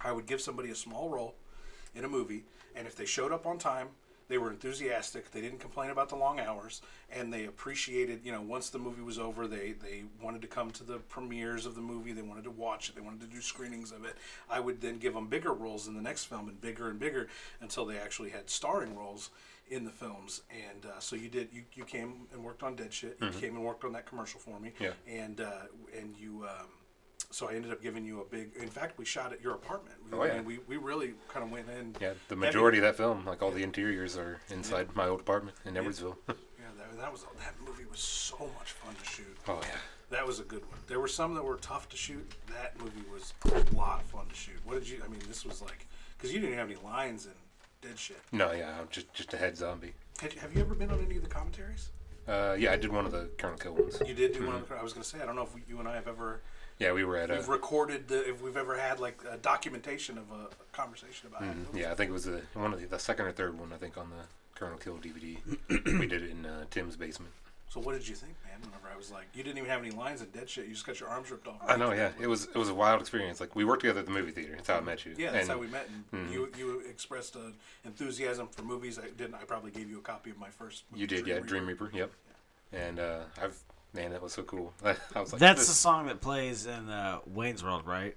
I 0.00 0.12
would 0.12 0.26
give 0.26 0.40
somebody 0.40 0.70
a 0.70 0.74
small 0.74 1.08
role 1.10 1.34
in 1.94 2.04
a 2.04 2.08
movie, 2.08 2.44
and 2.76 2.86
if 2.86 2.96
they 2.96 3.06
showed 3.06 3.32
up 3.32 3.46
on 3.46 3.58
time, 3.58 3.88
They 4.28 4.38
were 4.38 4.50
enthusiastic. 4.50 5.30
They 5.30 5.40
didn't 5.40 5.60
complain 5.60 5.90
about 5.90 6.08
the 6.08 6.16
long 6.16 6.40
hours, 6.40 6.82
and 7.10 7.32
they 7.32 7.44
appreciated. 7.44 8.20
You 8.24 8.32
know, 8.32 8.42
once 8.42 8.70
the 8.70 8.78
movie 8.78 9.02
was 9.02 9.18
over, 9.20 9.46
they 9.46 9.72
they 9.72 10.04
wanted 10.20 10.42
to 10.42 10.48
come 10.48 10.70
to 10.72 10.84
the 10.84 10.98
premieres 10.98 11.64
of 11.66 11.74
the 11.76 11.80
movie. 11.80 12.12
They 12.12 12.22
wanted 12.22 12.44
to 12.44 12.50
watch 12.50 12.88
it. 12.88 12.96
They 12.96 13.00
wanted 13.02 13.20
to 13.20 13.28
do 13.36 13.40
screenings 13.40 13.92
of 13.92 14.04
it. 14.04 14.16
I 14.50 14.58
would 14.60 14.80
then 14.80 14.98
give 14.98 15.14
them 15.14 15.28
bigger 15.28 15.52
roles 15.52 15.86
in 15.86 15.94
the 15.94 16.02
next 16.02 16.24
film, 16.24 16.48
and 16.48 16.60
bigger 16.60 16.88
and 16.90 16.98
bigger 16.98 17.28
until 17.60 17.84
they 17.86 17.98
actually 17.98 18.30
had 18.30 18.50
starring 18.50 18.96
roles 18.96 19.30
in 19.70 19.84
the 19.84 19.90
films. 19.90 20.42
And 20.50 20.86
uh, 20.86 20.98
so 21.00 21.16
you 21.16 21.28
did. 21.28 21.48
You, 21.52 21.62
you 21.74 21.84
came 21.84 22.26
and 22.32 22.42
worked 22.44 22.62
on 22.62 22.76
Dead 22.76 22.92
Shit. 22.92 23.16
You 23.20 23.30
came 23.30 23.56
and 23.56 23.64
worked 23.64 23.84
on 23.84 23.92
that 23.92 24.06
commercial 24.06 24.40
for 24.40 24.58
me. 24.60 24.72
Mm-hmm. 24.80 24.84
Yeah. 24.84 25.22
And 25.24 25.40
uh, 25.40 25.50
and 25.98 26.16
you. 26.16 26.44
Um, 26.44 26.66
so 27.32 27.48
I 27.50 27.54
ended 27.54 27.72
up 27.72 27.82
giving 27.82 28.04
you 28.04 28.20
a 28.20 28.24
big. 28.24 28.50
In 28.60 28.68
fact, 28.68 28.98
we 28.98 29.04
shot 29.04 29.32
at 29.32 29.40
your 29.42 29.54
apartment. 29.54 29.96
We, 30.10 30.16
Oh, 30.18 30.24
yeah. 30.24 30.34
and 30.34 30.46
we, 30.46 30.60
we 30.68 30.76
really 30.76 31.14
kind 31.28 31.44
of 31.44 31.50
went 31.50 31.68
in. 31.68 31.94
Yeah, 32.00 32.12
the 32.28 32.34
heavy. 32.36 32.46
majority 32.46 32.78
of 32.78 32.84
that 32.84 32.96
film, 32.96 33.24
like 33.26 33.42
all 33.42 33.50
the 33.50 33.64
interiors, 33.64 34.16
are 34.16 34.40
inside 34.50 34.94
my 34.94 35.08
old 35.08 35.20
apartment 35.20 35.56
in 35.64 35.74
Edwardsville. 35.74 36.16
Yeah, 36.58 36.84
that, 36.90 36.98
that 37.00 37.12
was 37.12 37.22
that 37.38 37.54
movie 37.64 37.84
was 37.90 38.00
so 38.00 38.38
much 38.58 38.72
fun 38.72 38.94
to 38.94 39.04
shoot. 39.08 39.36
oh 39.48 39.60
yeah. 39.62 39.68
That 40.10 40.26
was 40.26 40.40
a 40.40 40.42
good 40.44 40.62
one. 40.68 40.78
There 40.88 40.98
were 41.00 41.08
some 41.08 41.34
that 41.34 41.44
were 41.44 41.56
tough 41.56 41.88
to 41.90 41.96
shoot. 41.96 42.28
That 42.48 42.78
movie 42.80 43.02
was 43.12 43.34
a 43.44 43.76
lot 43.76 44.00
of 44.00 44.06
fun 44.06 44.26
to 44.28 44.34
shoot. 44.34 44.56
What 44.64 44.74
did 44.78 44.88
you? 44.88 45.00
I 45.04 45.08
mean, 45.08 45.20
this 45.28 45.44
was 45.44 45.60
like 45.62 45.86
because 46.16 46.32
you 46.34 46.40
didn't 46.40 46.56
have 46.56 46.68
any 46.70 46.78
lines 46.84 47.26
in 47.26 47.32
Dead 47.82 47.98
Shit. 47.98 48.20
No, 48.32 48.52
yeah, 48.52 48.74
I'm 48.78 48.88
just 48.90 49.12
just 49.12 49.32
a 49.34 49.36
head 49.36 49.56
zombie. 49.56 49.92
Had 50.20 50.32
have 50.34 50.54
you 50.54 50.60
ever 50.60 50.74
been 50.74 50.90
on 50.90 51.04
any 51.04 51.16
of 51.16 51.22
the 51.22 51.28
commentaries? 51.28 51.90
Uh, 52.26 52.56
yeah, 52.58 52.72
I 52.72 52.76
did 52.76 52.92
one 52.92 53.06
of 53.06 53.12
the 53.12 53.28
Colonel 53.38 53.56
Kill 53.56 53.74
ones. 53.74 54.02
You 54.04 54.14
did 54.14 54.32
do 54.32 54.46
one. 54.46 54.56
Of 54.56 54.68
the, 54.68 54.74
I 54.74 54.82
was 54.82 54.92
going 54.92 55.04
to 55.04 55.08
say 55.08 55.20
I 55.22 55.26
don't 55.26 55.36
know 55.36 55.42
if 55.42 55.54
we, 55.54 55.62
you 55.68 55.78
and 55.78 55.86
I 55.86 55.94
have 55.94 56.08
ever 56.08 56.40
Yeah, 56.78 56.92
we 56.92 57.04
were 57.04 57.16
at 57.16 57.30
a. 57.30 57.34
we've 57.34 57.48
recorded 57.48 58.08
the, 58.08 58.28
if 58.28 58.42
we've 58.42 58.56
ever 58.56 58.76
had 58.76 58.98
like 58.98 59.20
a 59.30 59.36
documentation 59.36 60.18
of 60.18 60.24
a, 60.32 60.48
conversation 60.72 61.28
about 61.28 61.42
it. 61.42 61.56
Yeah, 61.72 61.92
I 61.92 61.94
think 61.94 62.10
it 62.10 62.12
was 62.12 62.24
the 62.24 62.42
one 62.54 62.72
of 62.72 62.80
the, 62.80 62.86
the 62.86 62.98
second 62.98 63.26
or 63.26 63.32
third 63.32 63.58
one. 63.58 63.72
I 63.72 63.76
think 63.76 63.96
on 63.96 64.10
the 64.10 64.24
Colonel 64.56 64.78
Kill 64.78 64.96
DVD. 64.96 65.36
we 66.00 66.06
did 66.06 66.22
it 66.22 66.30
in 66.30 66.44
uh, 66.44 66.64
Tim's 66.70 66.96
basement. 66.96 67.32
So 67.68 67.80
what 67.80 67.92
did 67.94 68.06
you 68.08 68.14
think, 68.14 68.34
man? 68.44 68.60
Whenever 68.62 68.88
I 68.92 68.96
was 68.96 69.10
like, 69.10 69.26
you 69.34 69.42
didn't 69.42 69.58
even 69.58 69.68
have 69.68 69.80
any 69.82 69.90
lines 69.90 70.22
in 70.22 70.28
Dead 70.28 70.48
Shit. 70.48 70.66
You 70.66 70.72
just 70.72 70.86
got 70.86 70.98
your 71.00 71.08
arms 71.08 71.30
ripped 71.30 71.48
off. 71.48 71.56
I 71.66 71.76
know, 71.76 71.92
yeah. 71.92 72.12
It 72.20 72.26
was 72.26 72.44
it 72.44 72.54
was 72.54 72.68
a 72.68 72.74
wild 72.74 73.00
experience. 73.00 73.40
Like 73.40 73.54
we 73.56 73.64
worked 73.64 73.82
together 73.82 74.00
at 74.00 74.06
the 74.06 74.12
movie 74.12 74.30
theater. 74.30 74.52
That's 74.56 74.68
how 74.68 74.76
I 74.76 74.80
met 74.80 75.04
you. 75.04 75.14
Yeah, 75.18 75.32
that's 75.32 75.42
And- 75.48 75.52
how 75.52 75.58
we 75.58 75.66
met. 75.66 75.88
And 76.12 76.30
you 76.32 76.50
you 76.56 76.80
expressed 76.88 77.34
an 77.36 77.54
enthusiasm 77.84 78.46
for 78.48 78.62
movies. 78.62 78.98
I 78.98 79.08
didn't. 79.16 79.34
I 79.34 79.44
probably 79.44 79.72
gave 79.72 79.90
you 79.90 79.98
a 79.98 80.02
copy 80.02 80.30
of 80.30 80.38
my 80.38 80.48
first. 80.48 80.84
movie, 80.90 81.00
You 81.02 81.06
did, 81.06 81.26
yeah, 81.26 81.34
Reaper. 81.34 81.46
Dream 81.46 81.66
Reaper. 81.66 81.90
Yep. 81.92 82.10
And 82.72 82.98
uh, 83.00 83.18
I've 83.42 83.58
man, 83.92 84.10
that 84.12 84.22
was 84.22 84.32
so 84.32 84.42
cool. 84.44 84.72
I 84.84 84.94
was 85.20 85.32
like, 85.32 85.40
That's 85.40 85.60
this- 85.60 85.68
the 85.68 85.74
song 85.74 86.06
that 86.06 86.20
plays 86.20 86.66
in 86.66 86.88
uh, 86.88 87.18
Wayne's 87.26 87.62
World, 87.64 87.86
right? 87.86 88.16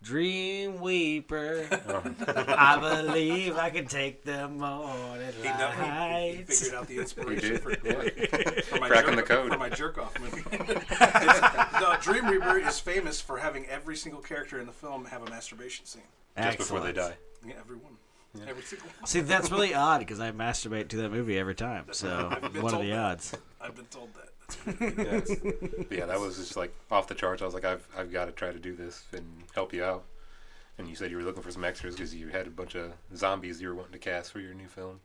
Dream 0.00 0.80
Weeper, 0.80 1.66
oh. 1.88 2.54
I 2.56 2.78
believe 3.02 3.56
I 3.56 3.68
can 3.70 3.86
take 3.86 4.22
the 4.22 4.46
morning 4.48 5.32
He, 5.42 5.48
know, 5.48 5.70
he, 5.70 5.82
he 5.82 6.36
lights. 6.38 6.60
figured 6.60 6.78
out 6.80 6.86
the 6.86 6.94
He 6.94 7.00
inspiration 7.00 7.50
did. 7.54 7.62
for, 7.62 7.70
yeah. 7.84 8.60
for 8.62 8.78
my 8.80 8.86
Cracking 8.88 9.14
jerk, 9.14 9.26
the 9.26 9.34
code. 9.34 9.52
for 9.52 9.58
my 9.58 9.68
jerk 9.68 9.98
off 9.98 10.18
movie. 10.20 10.42
It's- 10.52 11.80
no, 11.80 11.96
Dream 12.00 12.26
Reaper 12.28 12.58
is 12.58 12.78
famous 12.78 13.20
for 13.20 13.38
having 13.38 13.66
every 13.66 13.96
single 13.96 14.20
character 14.20 14.60
in 14.60 14.66
the 14.66 14.72
film 14.72 15.04
have 15.06 15.22
a 15.26 15.30
masturbation 15.30 15.84
scene. 15.84 16.02
Just 16.36 16.58
before 16.58 16.80
they 16.80 16.92
die. 16.92 17.14
Yeah, 17.46 17.54
everyone. 17.58 17.96
Every 18.46 18.62
single 18.62 18.86
one. 19.00 19.06
See, 19.06 19.20
that's 19.20 19.50
really 19.50 19.74
odd 19.74 19.98
because 19.98 20.20
I 20.20 20.30
masturbate 20.30 20.88
to 20.90 20.96
that 20.98 21.10
movie 21.10 21.36
every 21.38 21.56
time. 21.56 21.86
So, 21.90 22.28
I've 22.40 22.62
what 22.62 22.72
are 22.72 22.82
the 22.82 22.90
that. 22.90 22.98
odds? 22.98 23.36
I've 23.60 23.74
been 23.74 23.86
told 23.86 24.14
that. 24.14 24.27
That's 24.66 25.30
Yeah, 25.90 26.06
that 26.06 26.18
was 26.20 26.36
just 26.36 26.56
like 26.56 26.74
off 26.90 27.06
the 27.08 27.14
charts. 27.14 27.42
I 27.42 27.44
was 27.44 27.54
like, 27.54 27.64
I've 27.64 27.86
I've 27.96 28.12
got 28.12 28.26
to 28.26 28.32
try 28.32 28.52
to 28.52 28.58
do 28.58 28.74
this 28.74 29.04
and 29.12 29.24
help 29.54 29.72
you 29.72 29.84
out. 29.84 30.04
And 30.78 30.88
you 30.88 30.94
said 30.94 31.10
you 31.10 31.16
were 31.16 31.22
looking 31.24 31.42
for 31.42 31.50
some 31.50 31.64
extras 31.64 31.94
because 31.96 32.14
you 32.14 32.28
had 32.28 32.46
a 32.46 32.50
bunch 32.50 32.74
of 32.76 32.92
zombies 33.14 33.60
you 33.60 33.68
were 33.68 33.74
wanting 33.74 33.92
to 33.92 33.98
cast 33.98 34.32
for 34.32 34.40
your 34.40 34.54
new 34.54 34.68
film. 34.68 35.00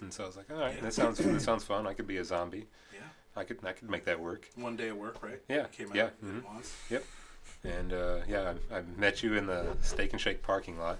And 0.00 0.12
so 0.12 0.24
I 0.24 0.26
was 0.26 0.36
like, 0.36 0.50
all 0.50 0.58
right, 0.58 0.80
that 0.82 0.94
sounds 0.94 1.18
that 1.18 1.40
sounds 1.42 1.64
fun. 1.64 1.86
I 1.86 1.92
could 1.94 2.06
be 2.06 2.16
a 2.16 2.24
zombie. 2.24 2.66
yeah. 2.92 3.00
I 3.36 3.44
could 3.44 3.58
I 3.64 3.72
could 3.72 3.90
make 3.90 4.04
that 4.06 4.18
work. 4.20 4.48
One 4.56 4.76
day 4.76 4.88
at 4.88 4.96
work, 4.96 5.22
right? 5.22 5.40
Yeah, 5.48 5.64
Came 5.66 5.88
out 5.90 5.96
yeah, 5.96 6.08
mhm. 6.24 6.44
once. 6.44 6.74
Yep. 6.90 7.04
And 7.64 7.92
uh, 7.92 8.18
yeah, 8.28 8.54
I, 8.72 8.78
I 8.78 8.82
met 8.96 9.22
you 9.22 9.34
in 9.34 9.46
the 9.46 9.76
Steak 9.82 10.12
and 10.12 10.20
Shake 10.20 10.42
parking 10.42 10.78
lot, 10.78 10.98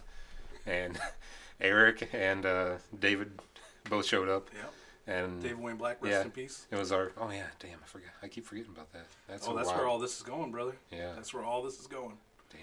and 0.66 0.98
Eric 1.60 2.08
and 2.12 2.44
uh, 2.46 2.70
David 2.98 3.40
both 3.88 4.06
showed 4.06 4.28
up, 4.28 4.48
Yeah. 4.54 4.62
And 5.06 5.42
David 5.42 5.60
Wayne 5.60 5.76
Black, 5.76 6.02
rest 6.02 6.12
Yeah. 6.12 6.22
in 6.22 6.30
peace. 6.30 6.66
it 6.70 6.76
was 6.76 6.92
our. 6.92 7.12
Oh 7.18 7.30
yeah, 7.30 7.46
damn, 7.58 7.78
I 7.82 7.86
forget. 7.86 8.10
I 8.22 8.28
keep 8.28 8.44
forgetting 8.46 8.72
about 8.72 8.92
that. 8.92 9.06
That's 9.28 9.46
Oh, 9.48 9.54
that's 9.56 9.66
wild- 9.68 9.78
where 9.78 9.88
all 9.88 9.98
this 9.98 10.16
is 10.16 10.22
going, 10.22 10.50
brother. 10.50 10.74
Yeah. 10.90 11.12
That's 11.14 11.32
where 11.34 11.44
all 11.44 11.62
this 11.62 11.78
is 11.80 11.86
going. 11.86 12.16
Damn. 12.50 12.60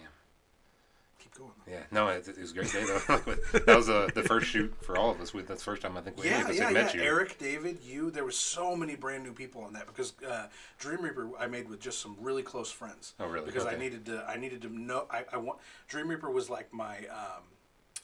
Keep 1.19 1.35
going. 1.37 1.51
Yeah. 1.69 1.83
No, 1.91 2.07
it, 2.07 2.25
it 2.29 2.37
was 2.37 2.51
a 2.51 2.53
great 2.53 2.71
day 2.71 2.85
though. 2.85 3.17
that 3.65 3.75
was 3.75 3.89
uh, 3.89 4.07
the 4.15 4.23
first 4.23 4.47
shoot 4.47 4.73
for 4.81 4.97
all 4.97 5.11
of 5.11 5.19
us. 5.19 5.33
We, 5.33 5.41
that's 5.41 5.59
the 5.61 5.65
first 5.65 5.81
time 5.81 5.97
I 5.97 6.01
think 6.01 6.17
we 6.17 6.27
Yeah, 6.27 6.39
yeah, 6.39 6.45
had 6.47 6.55
yeah. 6.55 6.69
met 6.69 6.93
you. 6.93 7.01
Eric, 7.01 7.37
David, 7.37 7.79
you. 7.83 8.09
There 8.09 8.23
was 8.23 8.37
so 8.39 8.73
many 8.73 8.95
brand 8.95 9.23
new 9.23 9.33
people 9.33 9.61
on 9.63 9.73
that 9.73 9.85
because 9.87 10.13
uh, 10.25 10.47
Dream 10.77 11.01
Reaper 11.01 11.29
I 11.37 11.47
made 11.47 11.67
with 11.67 11.81
just 11.81 11.99
some 11.99 12.15
really 12.21 12.41
close 12.43 12.71
friends. 12.71 13.15
Oh, 13.19 13.27
really? 13.27 13.45
Because 13.45 13.65
I 13.65 13.75
needed 13.75 14.05
to. 14.05 14.23
I 14.29 14.37
needed 14.37 14.61
to 14.61 14.69
know. 14.69 15.07
I, 15.11 15.25
I 15.33 15.37
want 15.37 15.59
Dream 15.89 16.07
Reaper 16.07 16.29
was 16.31 16.49
like 16.49 16.71
my 16.71 16.99
um, 17.11 17.43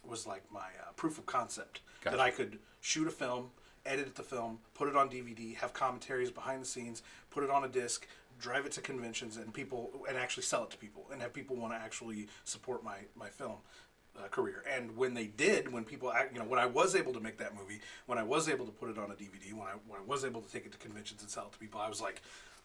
was 0.05 0.27
like 0.27 0.43
my 0.51 0.59
uh, 0.81 0.91
proof 0.97 1.17
of 1.17 1.25
concept 1.25 1.79
Gotcha. 2.03 2.17
that 2.17 2.21
I 2.23 2.31
could 2.31 2.59
shoot 2.81 3.07
a 3.07 3.11
film, 3.11 3.49
edit 3.85 4.15
the 4.15 4.23
film, 4.23 4.59
put 4.73 4.87
it 4.87 4.95
on 4.95 5.09
DVD, 5.09 5.55
have 5.55 5.73
commentaries 5.73 6.31
behind 6.31 6.61
the 6.61 6.65
scenes, 6.65 7.03
put 7.29 7.43
it 7.43 7.49
on 7.49 7.63
a 7.63 7.67
disc. 7.67 8.07
Drive 8.37 8.65
it 8.65 8.73
to 8.73 8.81
conventions 8.81 9.37
and 9.37 9.53
people, 9.53 9.91
and 10.09 10.17
actually 10.17 10.43
sell 10.43 10.65
it 10.65 10.69
to 10.71 10.77
people, 10.77 11.05
and 11.09 11.21
have 11.21 11.31
people 11.31 11.55
want 11.55 11.71
to 11.71 11.77
actually 11.77 12.27
support 12.43 12.83
my 12.83 12.97
my 13.15 13.29
film 13.29 13.55
uh, 14.17 14.27
career. 14.27 14.63
And 14.69 14.95
when 14.97 15.13
they 15.13 15.27
did, 15.27 15.71
when 15.71 15.83
people, 15.83 16.13
you 16.33 16.39
know, 16.39 16.45
when 16.45 16.59
I 16.59 16.65
was 16.65 16.95
able 16.95 17.13
to 17.13 17.19
make 17.19 17.37
that 17.37 17.55
movie, 17.55 17.79
when 18.05 18.17
I 18.17 18.23
was 18.23 18.49
able 18.49 18.65
to 18.65 18.71
put 18.71 18.89
it 18.89 18.97
on 18.97 19.11
a 19.11 19.13
DVD, 19.13 19.53
when 19.53 19.67
I 19.67 19.73
when 19.87 19.99
I 19.99 20.03
was 20.05 20.25
able 20.25 20.41
to 20.41 20.51
take 20.51 20.65
it 20.65 20.71
to 20.73 20.77
conventions 20.77 21.21
and 21.21 21.29
sell 21.29 21.45
it 21.45 21.53
to 21.53 21.59
people, 21.59 21.79
I 21.79 21.89
was 21.89 22.01
like, 22.01 22.21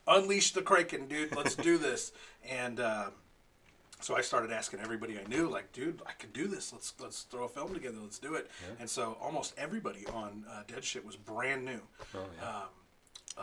unleash 0.07 0.53
the 0.53 0.63
Kraken, 0.63 1.07
dude. 1.07 1.37
Let's 1.37 1.55
do 1.55 1.79
this. 1.79 2.13
And 2.49 2.81
um, 2.81 3.13
so 4.01 4.17
I 4.17 4.21
started 4.21 4.51
asking 4.53 4.81
everybody 4.81 5.19
I 5.19 5.29
knew, 5.29 5.49
like, 5.49 5.73
dude, 5.73 6.01
I 6.07 6.13
can 6.19 6.31
do 6.33 6.47
this. 6.49 6.73
Let's 6.73 6.95
let's 7.01 7.23
throw 7.23 7.45
a 7.45 7.49
film 7.49 7.73
together. 7.75 7.99
Let's 8.03 8.19
do 8.19 8.35
it. 8.35 8.51
And 8.79 8.89
so 8.89 9.17
almost 9.21 9.55
everybody 9.59 10.07
on 10.13 10.45
uh, 10.51 10.63
Dead 10.67 10.85
Shit 10.85 11.05
was 11.05 11.17
brand 11.17 11.65
new. 11.65 11.81
Oh, 12.15 12.19
yeah. 12.41 12.49
Um, 12.49 12.63
uh, 13.39 13.43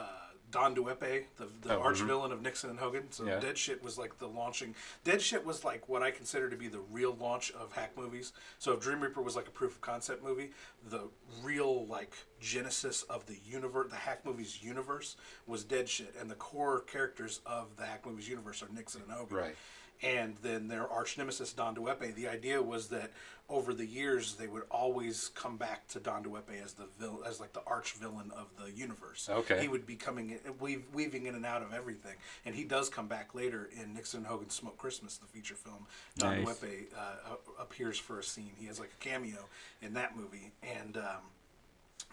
Don 0.49 0.73
Duepe, 0.73 1.25
the, 1.35 1.45
the 1.61 1.75
Oh, 1.75 1.81
arch 1.81 1.99
mhm. 1.99 2.07
villain 2.07 2.31
of 2.31 2.41
Nixon 2.41 2.69
and 2.69 2.79
Hogan. 2.79 3.11
So 3.11 3.25
Yeah. 3.25 3.39
Dead 3.41 3.57
Shit 3.57 3.83
was 3.83 3.97
like 3.97 4.17
the 4.17 4.27
launching. 4.27 4.75
Dead 5.03 5.21
Shit 5.21 5.45
was 5.45 5.65
like 5.65 5.89
what 5.89 6.01
I 6.01 6.09
consider 6.09 6.49
to 6.49 6.55
be 6.55 6.69
the 6.69 6.79
real 6.79 7.15
launch 7.19 7.51
of 7.51 7.73
hack 7.73 7.97
movies. 7.97 8.31
So 8.57 8.71
if 8.71 8.79
Dream 8.79 9.01
Reaper 9.01 9.21
was 9.21 9.35
like 9.35 9.47
a 9.47 9.51
proof 9.51 9.73
of 9.73 9.81
concept 9.81 10.23
movie, 10.23 10.51
the 10.89 11.09
real 11.43 11.85
like 11.87 12.13
genesis 12.39 13.03
of 13.03 13.25
the 13.25 13.37
universe, 13.45 13.89
the 13.89 13.97
hack 13.97 14.25
movies 14.25 14.63
universe, 14.63 15.17
was 15.47 15.65
Dead 15.65 15.89
Shit, 15.89 16.15
and 16.19 16.31
the 16.31 16.35
core 16.35 16.79
characters 16.81 17.41
of 17.45 17.75
the 17.75 17.85
hack 17.85 18.05
movies 18.05 18.29
universe 18.29 18.63
are 18.63 18.69
Nixon 18.73 19.01
and 19.01 19.11
Hogan 19.11 19.35
Right. 19.37 19.55
And 20.03 20.35
then 20.43 20.67
their 20.67 20.87
arch 20.91 21.17
nemesis 21.17 21.53
Don 21.53 21.75
Duepe. 21.75 22.13
The 22.15 22.27
idea 22.27 22.61
was 22.61 22.87
that 22.89 23.11
over 23.49 23.73
the 23.73 23.85
years 23.85 24.35
they 24.35 24.47
would 24.47 24.63
always 24.69 25.29
come 25.33 25.55
back 25.57 25.87
to 25.87 25.99
Don 25.99 26.21
Duepe 26.23 26.61
as 26.63 26.73
the 26.73 26.85
vil- 26.99 27.23
as 27.25 27.39
like 27.39 27.53
the 27.53 27.61
arch 27.65 27.93
villain 27.93 28.31
of 28.35 28.47
the 28.61 28.71
universe. 28.71 29.29
Okay. 29.31 29.61
he 29.61 29.67
would 29.67 29.85
be 29.85 29.95
coming 29.95 30.31
in, 30.31 30.83
weaving 30.93 31.25
in 31.27 31.35
and 31.35 31.45
out 31.45 31.61
of 31.61 31.73
everything, 31.73 32.15
and 32.45 32.53
he 32.53 32.63
does 32.63 32.89
come 32.89 33.07
back 33.07 33.33
later 33.33 33.69
in 33.81 33.93
Nixon 33.93 34.19
and 34.19 34.27
Hogan's 34.27 34.53
Smoke 34.53 34.77
Christmas, 34.77 35.17
the 35.17 35.27
feature 35.27 35.55
film. 35.55 35.87
Don 36.17 36.43
Nice. 36.43 36.59
Duepe 36.59 36.87
uh, 36.97 37.35
appears 37.59 37.97
for 37.97 38.19
a 38.19 38.23
scene. 38.23 38.51
He 38.59 38.67
has 38.67 38.79
like 38.79 38.91
a 38.99 39.03
cameo 39.03 39.45
in 39.81 39.93
that 39.93 40.15
movie, 40.15 40.51
and. 40.63 40.97
Um, 40.97 41.21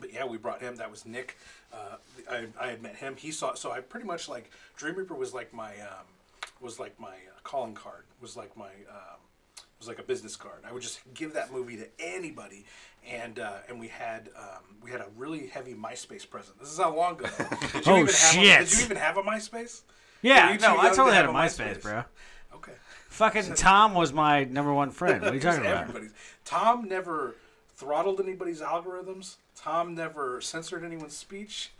but 0.00 0.12
yeah, 0.12 0.24
we 0.24 0.38
brought 0.38 0.60
him. 0.60 0.74
That 0.74 0.90
was 0.90 1.06
Nick. 1.06 1.36
Uh, 1.72 1.96
I, 2.28 2.46
I 2.60 2.66
had 2.66 2.82
met 2.82 2.96
him. 2.96 3.14
He 3.14 3.30
saw. 3.30 3.54
So 3.54 3.70
I 3.70 3.78
pretty 3.78 4.06
much 4.06 4.28
like 4.28 4.50
Dream 4.76 4.96
Reaper 4.96 5.14
was 5.14 5.32
like 5.32 5.54
my 5.54 5.70
um, 5.82 6.04
was 6.64 6.80
like 6.80 6.98
my 6.98 7.08
uh, 7.08 7.38
calling 7.44 7.74
card. 7.74 8.04
Was 8.20 8.36
like 8.36 8.56
my 8.56 8.70
um, 8.88 9.20
was 9.78 9.86
like 9.86 9.98
a 9.98 10.02
business 10.02 10.34
card. 10.34 10.62
I 10.66 10.72
would 10.72 10.82
just 10.82 11.00
give 11.12 11.34
that 11.34 11.52
movie 11.52 11.76
to 11.76 11.86
anybody, 11.98 12.64
and 13.08 13.38
uh, 13.38 13.58
and 13.68 13.78
we 13.78 13.88
had 13.88 14.30
um, 14.36 14.76
we 14.82 14.90
had 14.90 15.00
a 15.00 15.06
really 15.16 15.46
heavy 15.46 15.74
MySpace 15.74 16.28
present. 16.28 16.58
This 16.58 16.70
is 16.72 16.78
how 16.78 16.96
long 16.96 17.14
ago. 17.20 17.28
Did 17.72 17.86
you 17.86 17.92
Oh, 17.92 17.96
even 17.98 18.06
Have 18.06 18.08
a, 18.08 18.12
shit. 18.12 18.68
did 18.68 18.78
you 18.78 18.84
even 18.86 18.96
have 18.96 19.16
a 19.18 19.22
MySpace? 19.22 19.82
Yeah, 20.22 20.56
no, 20.60 20.68
I 20.78 20.84
young 20.84 20.90
to 20.90 20.96
totally 20.96 21.14
had 21.16 21.26
a 21.26 21.28
MySpace, 21.28 21.76
MySpace? 21.78 21.82
bro. 21.82 22.04
Okay. 22.54 22.72
Fucking 23.10 23.54
Tom 23.54 23.94
was 23.94 24.12
my 24.12 24.44
number 24.44 24.72
one 24.72 24.90
friend. 25.00 25.20
What 25.22 25.32
are 25.32 25.34
you 25.34 25.40
talking 25.40 25.66
about? 25.66 25.94
Tom 26.46 26.88
never 26.88 27.36
throttled 27.76 28.20
anybody's 28.20 28.60
algorithms. 28.60 29.36
Tom 29.54 29.94
never 29.94 30.40
censored 30.40 30.82
anyone's 30.82 31.16
speech. 31.16 31.72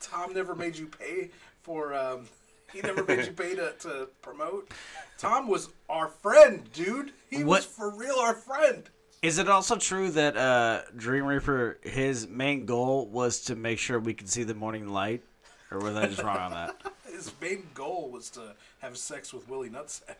Tom 0.00 0.34
never 0.34 0.54
made 0.54 0.76
you 0.76 0.86
pay 0.86 1.30
for. 1.62 1.94
Um, 1.94 2.26
he 2.72 2.80
never 2.80 3.04
made 3.04 3.26
you 3.26 3.32
pay 3.36 3.54
to, 3.54 3.74
to 3.80 4.08
promote. 4.22 4.72
Tom 5.16 5.48
was 5.48 5.70
our 5.88 6.08
friend, 6.08 6.70
dude. 6.72 7.12
He 7.30 7.44
was 7.44 7.64
for 7.64 7.90
real 7.90 8.16
our 8.16 8.34
friend. 8.34 8.88
Is 9.20 9.38
it 9.38 9.48
also 9.48 9.76
true 9.76 10.10
that 10.12 10.36
uh, 10.36 10.82
Dream 10.96 11.24
Reaper, 11.24 11.78
his 11.82 12.28
main 12.28 12.66
goal 12.66 13.06
was 13.06 13.40
to 13.42 13.56
make 13.56 13.78
sure 13.78 13.98
we 13.98 14.14
could 14.14 14.28
see 14.28 14.44
the 14.44 14.54
morning 14.54 14.88
light? 14.88 15.22
Or 15.70 15.78
was 15.78 15.96
I 15.96 16.06
just 16.06 16.22
wrong 16.22 16.38
on 16.38 16.52
that? 16.52 16.76
His 17.12 17.30
main 17.42 17.66
goal 17.74 18.10
was 18.10 18.30
to 18.30 18.54
have 18.78 18.96
sex 18.96 19.34
with 19.34 19.48
Willie 19.50 19.68
Nutsack. 19.68 20.14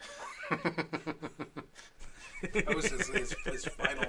that 2.52 2.74
was 2.74 2.86
his, 2.86 3.06
his, 3.08 3.34
his 3.46 3.64
final 3.64 4.04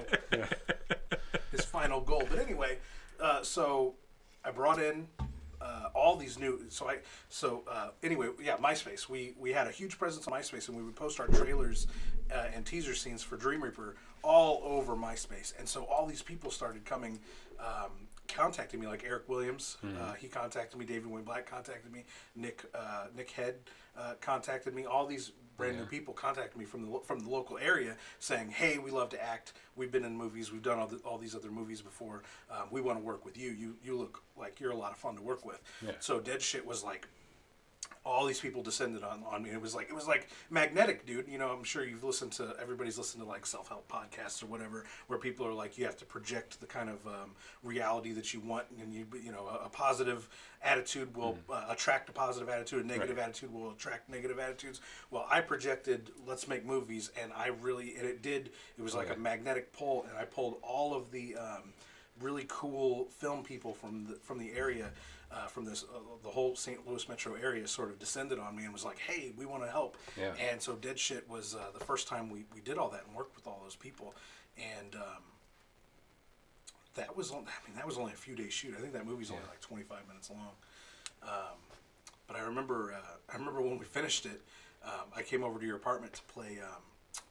his 1.52 1.64
final 1.64 1.90
final 1.90 2.00
goal. 2.00 2.22
But 2.28 2.38
anyway, 2.38 2.78
uh, 3.20 3.42
so 3.42 3.94
I 4.44 4.50
brought 4.50 4.80
in 4.80 5.08
uh, 5.60 5.88
all 5.94 6.16
these 6.16 6.38
new. 6.38 6.60
So 6.68 6.88
I 6.88 6.98
so 7.28 7.62
uh, 7.70 7.90
anyway, 8.02 8.28
yeah, 8.42 8.56
MySpace. 8.56 9.08
We 9.08 9.34
we 9.38 9.52
had 9.52 9.66
a 9.66 9.70
huge 9.70 9.98
presence 9.98 10.26
on 10.26 10.34
MySpace, 10.34 10.68
and 10.68 10.76
we 10.76 10.82
would 10.82 10.96
post 10.96 11.20
our 11.20 11.28
trailers 11.28 11.86
uh, 12.34 12.46
and 12.54 12.64
teaser 12.64 12.94
scenes 12.94 13.22
for 13.22 13.36
Dream 13.36 13.62
Reaper 13.62 13.96
all 14.22 14.62
over 14.64 14.94
MySpace, 14.94 15.52
and 15.58 15.68
so 15.68 15.84
all 15.84 16.06
these 16.06 16.22
people 16.22 16.50
started 16.50 16.84
coming. 16.84 17.18
Um, 17.58 18.08
contacting 18.28 18.78
me 18.78 18.86
like 18.86 19.04
Eric 19.04 19.28
Williams, 19.28 19.76
uh, 19.82 20.12
he 20.12 20.28
contacted 20.28 20.78
me. 20.78 20.86
David 20.86 21.10
Wayne 21.10 21.24
Black 21.24 21.50
contacted 21.50 21.92
me. 21.92 22.04
Nick 22.36 22.64
uh, 22.74 23.06
Nick 23.16 23.30
Head 23.30 23.56
uh, 24.00 24.14
contacted 24.20 24.74
me. 24.74 24.86
All 24.86 25.06
these 25.06 25.32
brand 25.56 25.78
new 25.78 25.84
people 25.84 26.14
contacted 26.14 26.56
me 26.56 26.64
from 26.64 26.90
the 26.90 27.00
from 27.04 27.20
the 27.20 27.28
local 27.28 27.58
area 27.58 27.96
saying, 28.18 28.50
"Hey, 28.50 28.78
we 28.78 28.90
love 28.90 29.10
to 29.10 29.22
act. 29.22 29.52
We've 29.76 29.92
been 29.92 30.04
in 30.04 30.16
movies. 30.16 30.50
We've 30.50 30.62
done 30.62 30.78
all, 30.78 30.86
the, 30.86 30.96
all 30.98 31.18
these 31.18 31.34
other 31.34 31.50
movies 31.50 31.82
before. 31.82 32.22
Um, 32.50 32.68
we 32.70 32.80
want 32.80 32.98
to 32.98 33.04
work 33.04 33.24
with 33.24 33.36
you. 33.36 33.50
You 33.50 33.76
you 33.84 33.96
look 33.96 34.22
like 34.38 34.58
you're 34.60 34.72
a 34.72 34.76
lot 34.76 34.92
of 34.92 34.96
fun 34.96 35.16
to 35.16 35.22
work 35.22 35.44
with." 35.44 35.60
Yeah. 35.84 35.92
So 36.00 36.20
Dead 36.20 36.40
Shit 36.40 36.66
was 36.66 36.82
like 36.82 37.08
all 38.04 38.24
these 38.24 38.40
people 38.40 38.62
descended 38.62 39.02
on, 39.02 39.22
on 39.30 39.42
me. 39.42 39.50
It 39.50 39.60
was 39.60 39.74
like 39.74 39.88
it 39.90 39.94
was 39.94 40.08
like 40.08 40.28
magnetic, 40.48 41.04
dude. 41.06 41.28
You 41.28 41.38
know, 41.38 41.48
I'm 41.48 41.64
sure 41.64 41.84
you've 41.84 42.02
listened 42.04 42.32
to 42.32 42.54
everybody's 42.60 42.96
listened 42.96 43.22
to 43.22 43.28
like 43.28 43.44
self 43.44 43.68
help 43.68 43.90
podcasts 43.90 44.42
or 44.42 44.46
whatever, 44.46 44.86
where 45.06 45.18
people 45.18 45.46
are 45.46 45.52
like, 45.52 45.76
you 45.76 45.84
have 45.84 45.96
to 45.98 46.06
project 46.06 46.60
the 46.60 46.66
kind 46.66 46.88
of 46.88 47.06
um, 47.06 47.32
reality 47.62 48.12
that 48.12 48.32
you 48.32 48.40
want, 48.40 48.64
and 48.80 48.94
you 48.94 49.06
you 49.22 49.32
know, 49.32 49.46
a, 49.48 49.66
a 49.66 49.68
positive 49.68 50.28
attitude 50.62 51.14
will 51.16 51.36
uh, 51.50 51.64
attract 51.68 52.08
a 52.08 52.12
positive 52.12 52.48
attitude, 52.48 52.84
a 52.84 52.86
negative 52.86 53.16
Right. 53.16 53.24
attitude 53.24 53.52
will 53.52 53.70
attract 53.70 54.08
negative 54.08 54.38
attitudes. 54.38 54.80
Well, 55.10 55.26
I 55.30 55.40
projected 55.42 56.10
let's 56.26 56.48
make 56.48 56.64
movies, 56.64 57.10
and 57.22 57.32
I 57.36 57.48
really 57.48 57.96
and 57.96 58.06
it 58.06 58.22
did. 58.22 58.50
It 58.78 58.82
was 58.82 58.94
like 58.94 59.08
Okay. 59.10 59.16
a 59.16 59.18
magnetic 59.22 59.72
pull, 59.72 60.06
and 60.08 60.16
I 60.18 60.24
pulled 60.24 60.56
all 60.62 60.94
of 60.94 61.10
the. 61.10 61.36
Um, 61.36 61.74
really 62.20 62.44
cool 62.48 63.06
film 63.18 63.42
people 63.42 63.72
from 63.72 64.04
the 64.06 64.14
from 64.16 64.38
the 64.38 64.52
area, 64.52 64.90
uh, 65.32 65.46
from 65.46 65.64
this 65.64 65.84
uh, 65.84 65.98
the 66.22 66.28
whole 66.28 66.56
St. 66.56 66.86
Louis 66.88 67.08
metro 67.08 67.34
area 67.34 67.66
sort 67.68 67.90
of 67.90 67.98
descended 67.98 68.38
on 68.38 68.56
me 68.56 68.64
and 68.64 68.72
was 68.72 68.84
like, 68.84 68.98
"Hey, 68.98 69.32
we 69.36 69.46
want 69.46 69.62
to 69.64 69.70
help." 69.70 69.96
Yeah. 70.18 70.32
And 70.50 70.60
so 70.60 70.74
Dead 70.74 70.98
Shit 70.98 71.28
was 71.28 71.54
uh, 71.54 71.70
the 71.76 71.84
first 71.84 72.08
time 72.08 72.28
we, 72.30 72.44
we 72.54 72.60
did 72.60 72.78
all 72.78 72.88
that 72.90 73.04
and 73.06 73.14
worked 73.16 73.36
with 73.36 73.46
all 73.46 73.60
those 73.62 73.76
people, 73.76 74.14
and 74.58 74.94
um, 74.96 75.22
that 76.96 77.16
was 77.16 77.30
on, 77.30 77.38
I 77.46 77.66
mean 77.68 77.76
that 77.76 77.86
was 77.86 77.96
only 77.98 78.12
a 78.12 78.16
few 78.16 78.34
days 78.34 78.52
shoot. 78.52 78.74
I 78.76 78.80
think 78.80 78.92
that 78.92 79.06
movie's 79.06 79.30
only 79.30 79.42
Yeah. 79.44 79.50
like 79.50 79.60
twenty 79.60 79.84
five 79.84 80.06
minutes 80.08 80.30
long. 80.30 80.50
Um, 81.22 81.58
but 82.26 82.36
I 82.36 82.40
remember 82.40 82.92
uh, 82.96 83.32
I 83.32 83.36
remember 83.36 83.60
when 83.62 83.78
we 83.78 83.84
finished 83.84 84.26
it, 84.26 84.40
um, 84.84 85.06
I 85.16 85.22
came 85.22 85.44
over 85.44 85.58
to 85.60 85.66
your 85.66 85.76
apartment 85.76 86.12
to 86.14 86.22
play. 86.22 86.58
Um, 86.62 86.82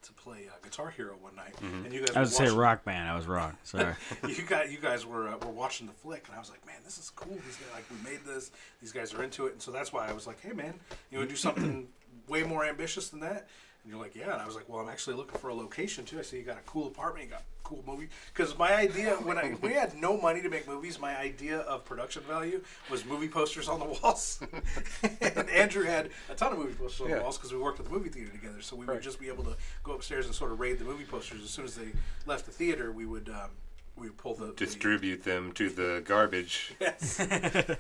to 0.02 0.14
play 0.14 0.48
uh, 0.50 0.56
Guitar 0.64 0.90
Hero 0.90 1.16
one 1.22 1.36
night, 1.36 1.54
and 1.62 1.94
you 1.94 2.02
guys. 2.06 2.16
I 2.16 2.20
was 2.22 2.36
to 2.38 2.48
say 2.48 2.56
rock 2.56 2.84
band. 2.84 3.10
I 3.10 3.16
was 3.16 3.28
wrong. 3.28 3.56
Sorry. 3.64 3.94
you 4.28 4.44
guys, 4.48 4.72
you 4.72 4.80
guys 4.80 5.06
were 5.06 5.28
uh, 5.30 5.38
were 5.38 5.52
watching 5.52 5.88
the 5.88 5.94
flick, 5.94 6.26
and 6.28 6.36
I 6.36 6.40
was 6.40 6.50
like, 6.50 6.66
man, 6.66 6.78
this 6.84 6.98
is 6.98 7.10
cool. 7.12 7.34
These 7.34 7.58
guys, 7.58 7.68
like, 7.74 7.86
we 7.90 8.10
made 8.10 8.26
this. 8.26 8.52
These 8.82 8.92
guys 8.92 9.14
are 9.14 9.24
into 9.24 9.48
it, 9.48 9.54
and 9.54 9.62
so 9.62 9.72
that's 9.72 9.92
why 9.94 10.08
I 10.08 10.14
was 10.14 10.28
like, 10.28 10.42
hey, 10.42 10.54
man, 10.54 10.74
you 11.12 11.18
want 11.18 11.30
to 11.30 11.34
do 11.34 11.38
something 11.38 11.88
way 12.28 12.44
more 12.44 12.66
ambitious 12.66 13.10
than 13.10 13.20
that? 13.22 13.48
And 13.84 13.92
you're 13.92 14.02
like, 14.02 14.16
yeah. 14.16 14.34
And 14.34 14.42
I 14.42 14.46
was 14.46 14.56
like, 14.56 14.68
well, 14.68 14.80
I'm 14.80 14.90
actually 14.90 15.16
looking 15.16 15.40
for 15.40 15.50
a 15.50 15.54
location 15.54 16.06
too. 16.06 16.20
I 16.20 16.22
see 16.22 16.38
you 16.38 16.44
got 16.44 16.58
a 16.58 16.62
cool 16.66 16.88
apartment, 16.88 17.26
you 17.26 17.32
got 17.32 17.42
a 17.42 17.64
cool 17.64 17.84
movie. 17.88 18.10
Because 18.34 18.58
my 18.58 18.74
idea 18.76 19.12
when 19.16 19.38
I 19.38 19.56
we 19.62 19.74
had 19.74 19.96
no 19.96 20.20
money 20.20 20.42
to 20.42 20.50
make 20.50 20.68
movies, 20.68 21.00
my 21.00 21.18
idea 21.18 21.60
of 21.60 21.86
production 21.86 22.24
value 22.24 22.62
was 22.90 23.06
movie 23.06 23.30
posters 23.30 23.70
on 23.70 23.80
the 23.80 23.86
walls. 23.86 24.42
and 25.22 25.50
Andrew 25.50 25.84
had 25.84 26.10
a 26.30 26.36
ton 26.36 26.52
of 26.52 26.60
movie 26.60 26.74
posters 26.74 27.02
on 27.02 27.12
the 27.12 27.22
walls 27.22 27.38
because 27.38 27.54
we 27.54 27.60
worked 27.60 27.80
at 27.80 27.86
the 27.86 27.92
movie 27.92 28.10
theater 28.10 28.32
together. 28.32 28.62
So 28.62 28.76
we 28.76 28.86
would 28.86 29.02
just 29.02 29.20
be 29.20 29.28
able 29.28 29.44
to 29.46 29.56
go 29.84 29.94
upstairs 29.94 30.26
and 30.26 30.36
sort 30.36 30.52
of 30.52 30.60
raid 30.60 30.80
the 30.80 30.86
movie 30.86 31.06
posters. 31.06 31.42
As 31.44 31.50
soon 31.50 31.66
as 31.66 31.76
they 31.76 31.90
left 32.26 32.46
the 32.46 32.52
theater, 32.52 32.92
we 32.92 33.06
would 33.06 33.30
um, 33.30 33.52
we 34.00 34.10
pull 34.10 34.36
the 34.36 34.48
the- 34.48 34.54
Distribute 34.54 35.24
them 35.24 35.52
to 35.54 35.70
the 35.70 36.02
garbage, 36.06 36.74
Yes. 36.80 37.20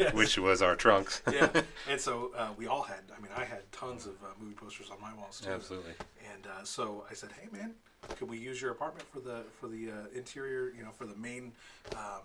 which 0.13 0.37
was 0.37 0.61
our 0.61 0.75
trunks. 0.75 1.21
yeah. 1.31 1.49
And 1.89 1.99
so 1.99 2.31
uh, 2.35 2.49
we 2.57 2.67
all 2.67 2.83
had. 2.83 2.99
I 3.15 3.21
mean, 3.21 3.31
I 3.35 3.43
had 3.43 3.69
tons 3.71 4.05
of 4.05 4.13
uh, 4.23 4.27
movie 4.41 4.55
posters 4.55 4.89
on 4.91 4.99
my 5.01 5.13
walls 5.13 5.39
too. 5.41 5.49
Absolutely. 5.51 5.93
And 6.33 6.45
uh, 6.45 6.63
so 6.63 7.05
I 7.09 7.13
said, 7.13 7.29
"Hey, 7.39 7.47
man, 7.51 7.73
can 8.17 8.27
we 8.27 8.37
use 8.37 8.61
your 8.61 8.71
apartment 8.71 9.07
for 9.11 9.19
the 9.19 9.43
for 9.59 9.67
the 9.67 9.89
uh, 9.91 9.93
interior? 10.17 10.73
You 10.75 10.83
know, 10.83 10.91
for 10.91 11.05
the 11.05 11.15
main 11.15 11.51
um, 11.95 12.21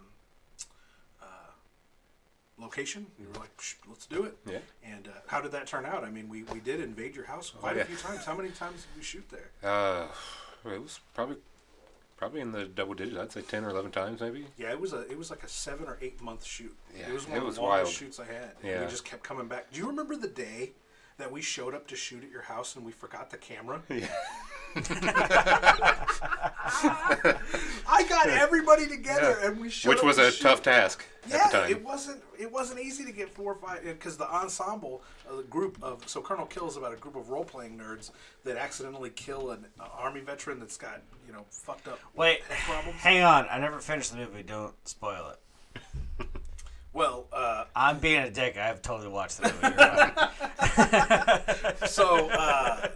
uh, 1.23 1.27
location?" 2.59 3.07
You 3.19 3.27
were 3.33 3.41
like, 3.41 3.57
Psh, 3.57 3.75
"Let's 3.89 4.07
do 4.07 4.25
it." 4.25 4.37
Yeah. 4.47 4.59
And 4.85 5.09
uh, 5.09 5.13
how 5.27 5.41
did 5.41 5.53
that 5.53 5.67
turn 5.67 5.87
out? 5.87 6.05
I 6.05 6.11
mean, 6.11 6.29
we, 6.29 6.43
we 6.45 6.61
did 6.61 6.81
invade 6.81 7.15
your 7.15 7.27
house 7.27 7.51
quite 7.51 7.77
yeah. 7.77 7.83
a 7.83 7.87
few 7.87 7.97
times. 7.97 8.25
How 8.25 8.35
many 8.37 8.51
times 8.51 8.83
did 8.83 8.97
we 8.97 9.03
shoot 9.03 9.25
there? 9.31 9.51
Uh, 9.63 10.07
it 10.71 10.81
was 10.83 11.01
probably 11.15 11.37
probably 12.25 12.41
in 12.41 12.53
the 12.53 12.65
double 12.65 12.95
digits. 12.95 13.19
I'd 13.19 13.33
say 13.33 13.43
ten 13.43 13.65
or 13.65 13.69
eleven 13.71 13.91
times, 13.91 14.21
maybe. 14.23 14.47
Yeah, 14.57 14.71
it 14.71 14.81
was 14.81 14.95
a 14.95 15.01
it 15.11 15.19
was 15.19 15.29
like 15.31 15.43
a 15.45 15.49
seven 15.49 15.87
or 15.87 15.99
eight 16.01 16.23
month 16.23 16.43
shoot. 16.43 16.75
Yeah, 16.99 17.09
it 17.09 17.13
was 17.13 17.29
one 17.29 17.37
it 17.37 17.41
of 17.41 17.45
was 17.47 17.57
the 17.57 17.61
longest 17.63 17.85
wild. 17.85 17.95
shoots 17.95 18.19
I 18.19 18.25
had. 18.25 18.53
And 18.63 18.71
Yeah. 18.71 18.81
we 18.83 18.87
just 18.91 19.05
kept 19.05 19.23
coming 19.23 19.47
back. 19.47 19.71
Do 19.71 19.79
you 19.81 19.87
remember 19.87 20.17
the 20.17 20.29
day 20.29 20.73
that 21.19 21.31
we 21.31 21.43
showed 21.43 21.75
up 21.75 21.87
to 21.89 21.97
shoot 21.97 22.25
at 22.25 22.31
your 22.31 22.41
house 22.43 22.77
and 22.77 22.85
we 22.85 22.93
forgot 22.93 23.29
the 23.31 23.37
camera? 23.37 23.83
Yeah. 23.91 24.09
I 27.87 28.05
got 28.09 28.27
everybody 28.29 28.87
together 28.87 29.37
Yeah. 29.41 29.47
and 29.49 29.61
we 29.61 29.69
showed 29.71 29.91
Which 29.91 30.03
was 30.03 30.19
a 30.19 30.31
shoot. 30.33 30.43
tough 30.43 30.63
task 30.63 31.05
Yeah, 31.29 31.37
at 31.37 31.53
the 31.53 31.59
time. 31.59 31.71
it 31.71 31.85
wasn't. 31.85 32.23
It 32.39 32.51
wasn't 32.51 32.81
easy 32.81 33.05
to 33.05 33.13
get 33.13 33.31
four 33.31 33.53
or 33.53 33.55
five 33.55 33.83
because 33.85 34.17
the 34.17 34.29
ensemble, 34.29 35.03
uh, 35.31 35.37
the 35.37 35.43
group 35.45 35.79
of 35.83 36.07
so 36.09 36.21
Colonel 36.21 36.47
Kill 36.47 36.67
is 36.69 36.77
about 36.77 36.93
a 36.93 36.97
group 36.97 37.15
of 37.17 37.31
role 37.31 37.45
playing 37.45 37.79
nerds 37.79 38.11
that 38.45 38.57
accidentally 38.57 39.11
kill 39.11 39.51
an 39.53 39.65
uh, 39.81 39.85
army 39.97 40.21
veteran 40.21 40.59
that's 40.59 40.77
got 40.77 41.01
you 41.27 41.33
know 41.33 41.45
fucked 41.51 41.87
up 41.89 41.99
Wait, 42.17 42.41
problems. 42.67 42.99
hang 43.01 43.23
on. 43.23 43.47
I 43.51 43.59
never 43.59 43.79
finished 43.79 44.11
the 44.13 44.19
movie. 44.19 44.43
Don't 44.43 44.75
spoil 44.89 45.31
it. 45.33 45.39
Well, 46.93 47.27
uh, 47.33 47.65
I'm 47.75 47.99
being 47.99 48.21
a 48.23 48.31
dick. 48.31 48.57
I've 48.57 48.81
totally 48.83 49.09
watched 49.09 49.39
the 49.41 49.53
movie. 49.53 49.75
You're 51.73 51.75
fine. 51.81 51.89
so 51.89 52.29
uh, 52.31 52.89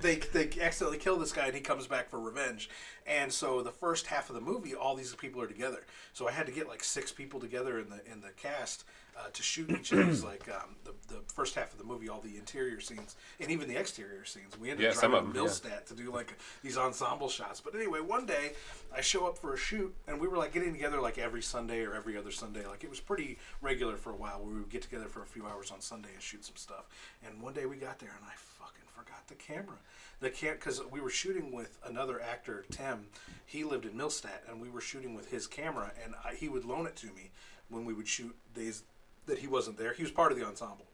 they 0.00 0.16
they 0.16 0.48
accidentally 0.60 0.98
kill 0.98 1.16
this 1.16 1.32
guy 1.32 1.46
and 1.46 1.54
he 1.54 1.60
comes 1.60 1.86
back 1.86 2.08
for 2.08 2.20
revenge. 2.20 2.70
And 3.06 3.32
so 3.32 3.62
the 3.62 3.70
first 3.72 4.06
half 4.06 4.28
of 4.28 4.34
the 4.34 4.40
movie 4.40 4.74
all 4.74 4.94
these 4.94 5.14
people 5.14 5.40
are 5.40 5.46
together. 5.46 5.84
So 6.12 6.28
i 6.28 6.32
had 6.32 6.46
to 6.46 6.52
get 6.52 6.68
like 6.68 6.84
six 6.84 7.12
people 7.12 7.40
together 7.40 7.78
in 7.78 7.88
the 7.90 8.00
in 8.10 8.20
the 8.20 8.30
cast 8.36 8.84
uh, 9.16 9.28
to 9.32 9.42
shoot 9.42 9.68
each 9.70 9.90
of 9.92 10.06
these 10.06 10.22
like 10.32 10.48
um, 10.48 10.76
the, 10.84 10.92
the 11.12 11.20
first 11.34 11.54
half 11.56 11.72
of 11.72 11.78
the 11.78 11.84
movie 11.84 12.08
all 12.08 12.20
the 12.20 12.36
interior 12.36 12.80
scenes 12.80 13.16
and 13.40 13.50
even 13.50 13.68
the 13.68 13.76
exterior 13.76 14.24
scenes. 14.24 14.56
We 14.58 14.70
ended 14.70 14.84
Yeah, 14.84 14.90
up 14.90 15.10
driving 15.10 15.32
to 15.32 15.68
yeah. 15.68 15.78
To 15.86 15.94
do 15.94 16.12
like 16.12 16.38
these 16.62 16.78
ensemble 16.78 17.28
shots. 17.28 17.60
But 17.60 17.74
anyway 17.74 18.00
one 18.00 18.26
day 18.26 18.52
i 18.94 19.00
show 19.00 19.26
up 19.26 19.36
for 19.38 19.54
a 19.54 19.56
shoot 19.58 19.94
and 20.06 20.20
we 20.20 20.28
were 20.28 20.36
like 20.36 20.52
getting 20.52 20.72
together 20.72 21.00
like 21.00 21.18
every 21.18 21.42
sunday 21.42 21.82
or 21.82 21.94
every 21.94 22.16
other 22.16 22.30
sunday. 22.30 22.66
Like 22.66 22.84
it 22.84 22.90
was 22.90 23.00
pretty 23.00 23.38
regular 23.60 23.96
for 23.96 24.10
a 24.10 24.16
while. 24.16 24.40
We 24.44 24.54
would 24.54 24.68
get 24.70 24.82
together 24.82 25.06
for 25.06 25.22
a 25.22 25.26
few 25.26 25.46
hours 25.46 25.70
on 25.70 25.80
sunday 25.80 26.10
and 26.14 26.22
shoot 26.22 26.44
some 26.44 26.56
stuff. 26.56 26.86
And 27.26 27.42
one 27.42 27.54
day 27.54 27.66
we 27.66 27.76
got 27.76 27.98
there 27.98 28.14
and 28.16 28.24
i 28.24 28.34
fucking 28.36 28.84
forgot 28.98 29.26
the 29.28 29.34
camera. 29.34 29.76
The 30.20 30.30
can 30.30 30.54
because 30.54 30.82
we 30.90 31.00
were 31.00 31.10
shooting 31.10 31.52
with 31.52 31.78
another 31.84 32.20
actor 32.20 32.64
tim 32.70 33.06
he 33.46 33.62
lived 33.62 33.84
in 33.84 33.92
millstadt 33.92 34.48
and 34.48 34.60
we 34.60 34.68
were 34.68 34.80
shooting 34.80 35.14
with 35.14 35.30
his 35.30 35.46
camera 35.46 35.92
and 36.04 36.14
I, 36.24 36.34
he 36.34 36.48
would 36.48 36.64
loan 36.64 36.86
it 36.86 36.96
to 36.96 37.06
me 37.06 37.30
when 37.68 37.84
we 37.84 37.92
would 37.94 38.08
shoot 38.08 38.34
days 38.54 38.82
that 39.26 39.38
he 39.38 39.46
wasn't 39.46 39.78
there. 39.78 39.92
He 39.92 40.02
was 40.02 40.10
part 40.10 40.32
of 40.32 40.38
the 40.38 40.46
ensemble. 40.46 40.86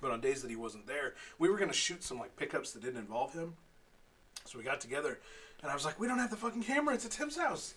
But 0.00 0.10
on 0.10 0.20
days 0.20 0.42
that 0.42 0.50
he 0.50 0.56
wasn't 0.56 0.86
there 0.86 1.14
we 1.38 1.48
were 1.48 1.56
going 1.56 1.70
to 1.70 1.76
shoot 1.76 2.04
some 2.04 2.18
like 2.18 2.36
pickups 2.36 2.72
that 2.72 2.82
didn't 2.82 3.00
involve 3.00 3.32
him. 3.32 3.54
So 4.44 4.58
we 4.58 4.64
got 4.64 4.80
together 4.80 5.18
and 5.62 5.70
i 5.70 5.74
was 5.74 5.84
like 5.84 5.98
we 5.98 6.06
don't 6.06 6.18
have 6.18 6.30
the 6.30 6.36
fucking 6.36 6.62
camera. 6.62 6.94
It's 6.94 7.04
at 7.04 7.10
tim's 7.10 7.36
house. 7.36 7.74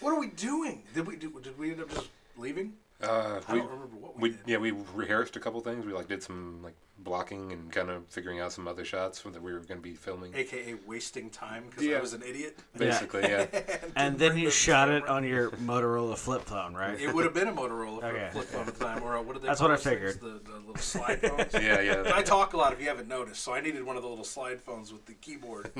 What 0.00 0.10
are 0.10 0.18
we 0.20 0.28
doing? 0.28 0.82
Did 0.94 1.06
we 1.06 1.16
do, 1.16 1.30
did 1.40 1.56
we 1.58 1.70
end 1.70 1.80
up 1.80 1.90
just 1.90 2.08
leaving? 2.36 2.74
Uh, 3.02 3.40
I 3.46 3.52
we, 3.52 3.58
don't 3.60 3.70
remember 3.70 3.96
what 3.96 4.16
we 4.16 4.22
we 4.22 4.28
did. 4.30 4.40
yeah 4.46 4.56
we 4.56 4.72
rehearsed 4.94 5.36
a 5.36 5.40
couple 5.40 5.60
things. 5.60 5.86
We 5.86 5.92
like 5.92 6.08
did 6.08 6.22
some 6.22 6.60
like 6.62 6.74
blocking 6.98 7.52
and 7.52 7.70
kind 7.70 7.90
of 7.90 8.06
figuring 8.08 8.40
out 8.40 8.52
some 8.52 8.66
other 8.66 8.84
shots 8.84 9.20
that 9.22 9.42
we 9.42 9.52
were 9.52 9.60
going 9.60 9.78
to 9.78 9.82
be 9.82 9.94
filming. 9.94 10.34
aka 10.34 10.74
wasting 10.86 11.28
time 11.30 11.64
because 11.68 11.86
i 11.94 12.00
was 12.00 12.14
an 12.14 12.22
idiot 12.22 12.58
Basically, 12.76 13.22
yeah. 13.22 13.46
and 13.96 14.18
then 14.18 14.36
you 14.36 14.50
shot 14.50 14.88
it 14.90 15.06
on 15.08 15.24
your 15.24 15.50
Motorola 15.52 16.16
flip 16.16 16.42
phone, 16.42 16.74
right? 16.74 16.98
It 17.00 17.12
would 17.14 17.24
have 17.24 17.34
been 17.34 17.48
a 17.48 17.52
Motorola 17.52 18.02
Okay. 18.04 18.28
flip 18.32 18.46
phone 18.46 18.66
at 18.68 18.74
the 18.74 18.84
time, 18.84 19.02
or 19.02 19.14
a, 19.16 19.22
what 19.22 19.34
did 19.34 19.42
they 19.42 19.46
That's 19.48 19.60
what 19.60 19.70
I 19.70 19.76
figured. 19.76 20.20
The, 20.20 20.40
the 20.44 20.58
little 20.58 20.76
slide 20.76 21.20
phones. 21.20 21.52
yeah, 21.54 22.02
But 22.02 22.12
I 22.14 22.22
talk 22.22 22.52
a 22.52 22.56
lot 22.56 22.72
if 22.72 22.80
you 22.80 22.88
haven't 22.88 23.08
noticed, 23.08 23.42
so 23.42 23.52
I 23.54 23.60
needed 23.60 23.82
one 23.84 23.96
of 23.96 24.02
the 24.02 24.08
little 24.08 24.24
slide 24.24 24.60
phones 24.60 24.92
with 24.92 25.06
the 25.06 25.14
keyboard. 25.14 25.70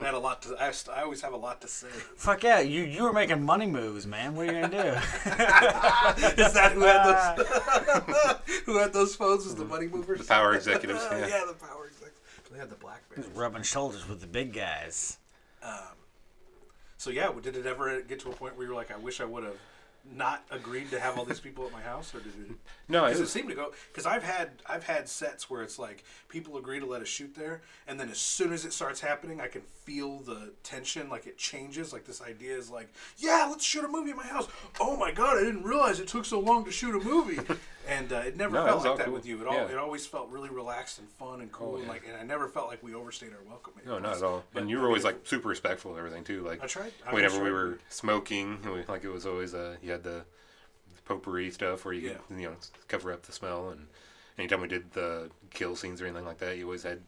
I 0.00 0.04
had 0.04 0.14
a 0.14 0.18
lot 0.18 0.42
to. 0.42 0.56
I, 0.60 0.72
I 0.94 1.02
always 1.02 1.20
have 1.22 1.32
a 1.32 1.36
lot 1.36 1.60
to 1.62 1.68
say. 1.68 1.88
Fuck 2.16 2.42
yeah, 2.44 2.60
you 2.60 2.82
you 2.84 3.02
were 3.04 3.12
making 3.12 3.42
money 3.42 3.66
moves, 3.66 4.06
man. 4.06 4.34
What 4.34 4.48
are 4.48 4.52
you 4.54 4.60
gonna 4.60 4.82
do? 4.82 4.88
Is 6.42 6.52
that 6.54 6.72
who 6.72 6.80
had 6.82 7.04
those? 7.04 8.36
who 8.66 8.78
had 8.78 8.92
those 8.92 9.14
phones? 9.16 9.44
Was 9.44 9.54
the 9.54 9.64
money 9.64 9.86
movers? 9.86 10.20
The 10.20 10.24
power 10.24 10.57
executives. 10.58 11.06
Oh, 11.10 11.16
Yeah. 11.18 11.26
yeah, 11.28 11.44
the 11.46 11.54
power 11.54 11.86
executives. 11.86 12.20
They 12.50 12.58
had 12.58 12.70
the 12.70 12.76
BlackBerry. 12.76 13.24
Rubbing 13.34 13.62
shoulders 13.62 14.08
with 14.08 14.20
the 14.20 14.26
big 14.26 14.52
guys. 14.54 15.18
Um, 15.62 15.72
so 16.96 17.10
yeah, 17.10 17.30
did 17.42 17.56
it 17.56 17.66
ever 17.66 18.00
get 18.02 18.20
to 18.20 18.30
a 18.30 18.32
point 18.32 18.56
where 18.56 18.64
you 18.66 18.70
were 18.72 18.76
like, 18.76 18.90
I 18.90 18.96
wish 18.96 19.20
I 19.20 19.24
would 19.24 19.44
have 19.44 19.56
not 20.14 20.44
agreed 20.50 20.90
to 20.90 20.98
have 20.98 21.18
all 21.18 21.24
these 21.24 21.40
people 21.40 21.66
at 21.66 21.72
my 21.72 21.82
house, 21.82 22.14
or 22.14 22.20
did 22.20 22.32
it? 22.40 22.56
No, 22.88 23.04
it 23.04 23.08
Because 23.08 23.18
it, 23.18 23.22
was, 23.24 23.32
seemed 23.32 23.48
to 23.50 23.54
go. 23.54 23.72
Because 23.92 24.06
I've 24.06 24.22
had 24.22 24.50
I've 24.66 24.84
had 24.84 25.08
sets 25.08 25.50
where 25.50 25.62
it's 25.62 25.78
like 25.78 26.04
people 26.28 26.56
agree 26.56 26.80
to 26.80 26.86
let 26.86 27.02
us 27.02 27.08
shoot 27.08 27.34
there, 27.34 27.60
and 27.86 28.00
then 28.00 28.08
as 28.08 28.18
soon 28.18 28.52
as 28.52 28.64
it 28.64 28.72
starts 28.72 29.00
happening, 29.00 29.40
I 29.40 29.48
can 29.48 29.62
feel 29.88 30.18
the 30.20 30.52
tension. 30.62 31.08
Like 31.08 31.26
it 31.26 31.38
changes. 31.38 31.92
Like 31.92 32.04
this 32.04 32.20
idea 32.20 32.54
is 32.56 32.68
like, 32.70 32.92
yeah, 33.16 33.46
let's 33.48 33.64
shoot 33.64 33.84
a 33.84 33.88
movie 33.88 34.10
at 34.10 34.16
my 34.16 34.26
house. 34.26 34.46
Oh 34.80 34.96
my 34.96 35.10
god, 35.12 35.38
I 35.38 35.44
didn't 35.44 35.62
realize 35.64 35.98
it 35.98 36.08
took 36.08 36.24
so 36.26 36.38
long 36.40 36.64
to 36.66 36.70
shoot 36.70 36.94
a 36.94 37.02
movie. 37.02 37.38
and 37.88 38.12
uh, 38.12 38.16
it 38.18 38.36
never 38.36 38.52
No, 38.52 38.66
felt 38.66 38.84
like 38.84 38.96
that 38.98 39.04
cool. 39.06 39.14
with 39.14 39.24
you. 39.26 39.40
It 39.40 39.46
all 39.46 39.54
Yeah. 39.54 39.68
it 39.70 39.78
always 39.78 40.04
felt 40.06 40.28
really 40.30 40.50
relaxed 40.50 40.98
and 40.98 41.08
fun 41.08 41.40
and 41.40 41.50
cool. 41.50 41.74
Oh, 41.74 41.78
and 41.78 41.88
like, 41.88 42.02
and 42.06 42.14
I 42.16 42.22
never 42.22 42.48
felt 42.48 42.68
like 42.68 42.82
we 42.82 42.94
overstayed 42.94 43.30
our 43.32 43.42
welcome. 43.48 43.72
no, 43.86 43.98
not 43.98 44.18
at 44.18 44.22
all. 44.22 44.44
But- 44.52 44.60
And 44.62 44.70
you 44.70 44.78
were 44.78 44.86
always 44.86 45.04
like 45.04 45.16
super 45.24 45.48
respectful 45.48 45.92
of 45.92 45.98
everything 45.98 46.22
too. 46.24 46.42
Like 46.42 46.62
I 46.62 46.66
tried. 46.66 46.92
I 47.06 47.14
whenever 47.14 47.36
tried. 47.36 47.44
we 47.44 47.50
were 47.52 47.78
smoking, 47.88 48.58
we, 48.64 48.84
like 48.84 49.04
it 49.04 49.10
was 49.10 49.24
always 49.24 49.54
uh, 49.54 49.76
you 49.82 49.90
had 49.92 50.02
the 50.04 50.24
potpourri 51.06 51.50
stuff 51.50 51.84
where 51.86 51.94
you 51.94 52.10
could 52.10 52.38
you 52.38 52.48
know 52.50 52.56
cover 52.88 53.10
up 53.12 53.22
the 53.22 53.32
smell. 53.32 53.70
And 53.70 53.86
anytime 54.38 54.60
we 54.60 54.68
did 54.68 54.92
the 54.92 55.30
kill 55.50 55.74
scenes 55.76 56.02
or 56.02 56.06
anything 56.06 56.26
like 56.26 56.38
that, 56.38 56.58
you 56.58 56.64
always 56.64 56.82
had 56.82 57.00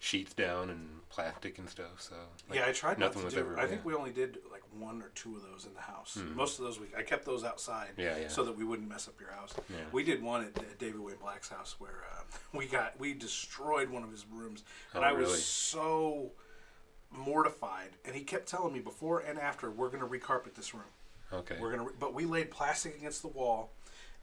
sheets 0.00 0.34
down 0.34 0.68
and 0.70 0.88
plastic 1.14 1.58
and 1.58 1.68
stuff. 1.68 2.00
So 2.00 2.14
like, 2.48 2.58
yeah, 2.58 2.66
I 2.66 2.72
tried 2.72 2.98
not 2.98 3.06
nothing 3.14 3.20
to 3.20 3.24
was 3.26 3.34
do. 3.34 3.40
ever. 3.40 3.58
I 3.58 3.66
think 3.66 3.84
we 3.84 3.94
only 3.94 4.10
did 4.10 4.38
like 4.50 4.62
one 4.78 5.00
or 5.02 5.10
two 5.14 5.36
of 5.36 5.42
those 5.42 5.64
in 5.66 5.74
the 5.74 5.80
house. 5.80 6.18
Most 6.34 6.58
of 6.58 6.64
those 6.64 6.80
we 6.80 6.86
I 6.96 7.02
kept 7.02 7.24
those 7.24 7.44
outside, 7.44 7.90
Yeah, 7.96 8.16
yeah. 8.18 8.28
so 8.28 8.42
that 8.44 8.56
we 8.56 8.64
wouldn't 8.64 8.88
mess 8.88 9.06
up 9.08 9.20
your 9.20 9.30
house. 9.30 9.54
Yeah. 9.70 9.76
We 9.92 10.02
did 10.02 10.22
one 10.22 10.42
at, 10.42 10.58
at 10.58 10.78
David 10.78 11.00
Wayne 11.00 11.16
Black's 11.20 11.48
house 11.48 11.76
where 11.78 12.02
uh, 12.12 12.22
we 12.58 12.66
got 12.66 12.98
we 12.98 13.14
destroyed 13.14 13.88
one 13.90 14.02
of 14.02 14.10
his 14.10 14.26
rooms, 14.30 14.64
and 14.92 15.04
Oh, 15.04 15.06
I 15.06 15.12
was 15.12 15.44
so 15.44 16.32
mortified. 17.12 17.90
And 18.04 18.14
he 18.14 18.22
kept 18.22 18.46
telling 18.48 18.72
me 18.72 18.80
before 18.80 19.20
and 19.20 19.38
after, 19.38 19.70
we're 19.70 19.88
going 19.88 20.00
to 20.00 20.06
recarpet 20.08 20.54
this 20.54 20.74
room. 20.74 20.82
Okay. 21.32 21.56
We're 21.60 21.70
gonna, 21.70 21.84
re- 21.84 21.94
but 21.98 22.14
we 22.14 22.26
laid 22.26 22.50
plastic 22.50 22.96
against 22.96 23.22
the 23.22 23.28
wall, 23.28 23.72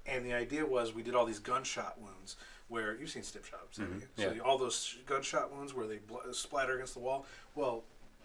and 0.05 0.25
the 0.25 0.33
idea 0.33 0.65
was 0.65 0.93
we 0.93 1.03
did 1.03 1.15
all 1.15 1.25
these 1.25 1.39
gunshot 1.39 2.00
wounds 2.00 2.36
where 2.71 2.95
you've 2.95 3.09
seen 3.09 3.21
stip 3.23 3.45
shots? 3.45 3.77
So 3.77 3.83
Mm-hmm. 3.83 3.99
yeah. 4.17 4.31
you- 4.33 4.41
all 4.43 4.57
those 4.57 4.97
gunshot 5.05 5.51
wounds 5.53 5.73
where 5.73 5.85
they 5.87 5.97
bl- 5.97 6.31
splatter 6.31 6.75
against 6.75 6.93
the 6.93 6.99
wall. 7.01 7.25
Well, 7.53 7.83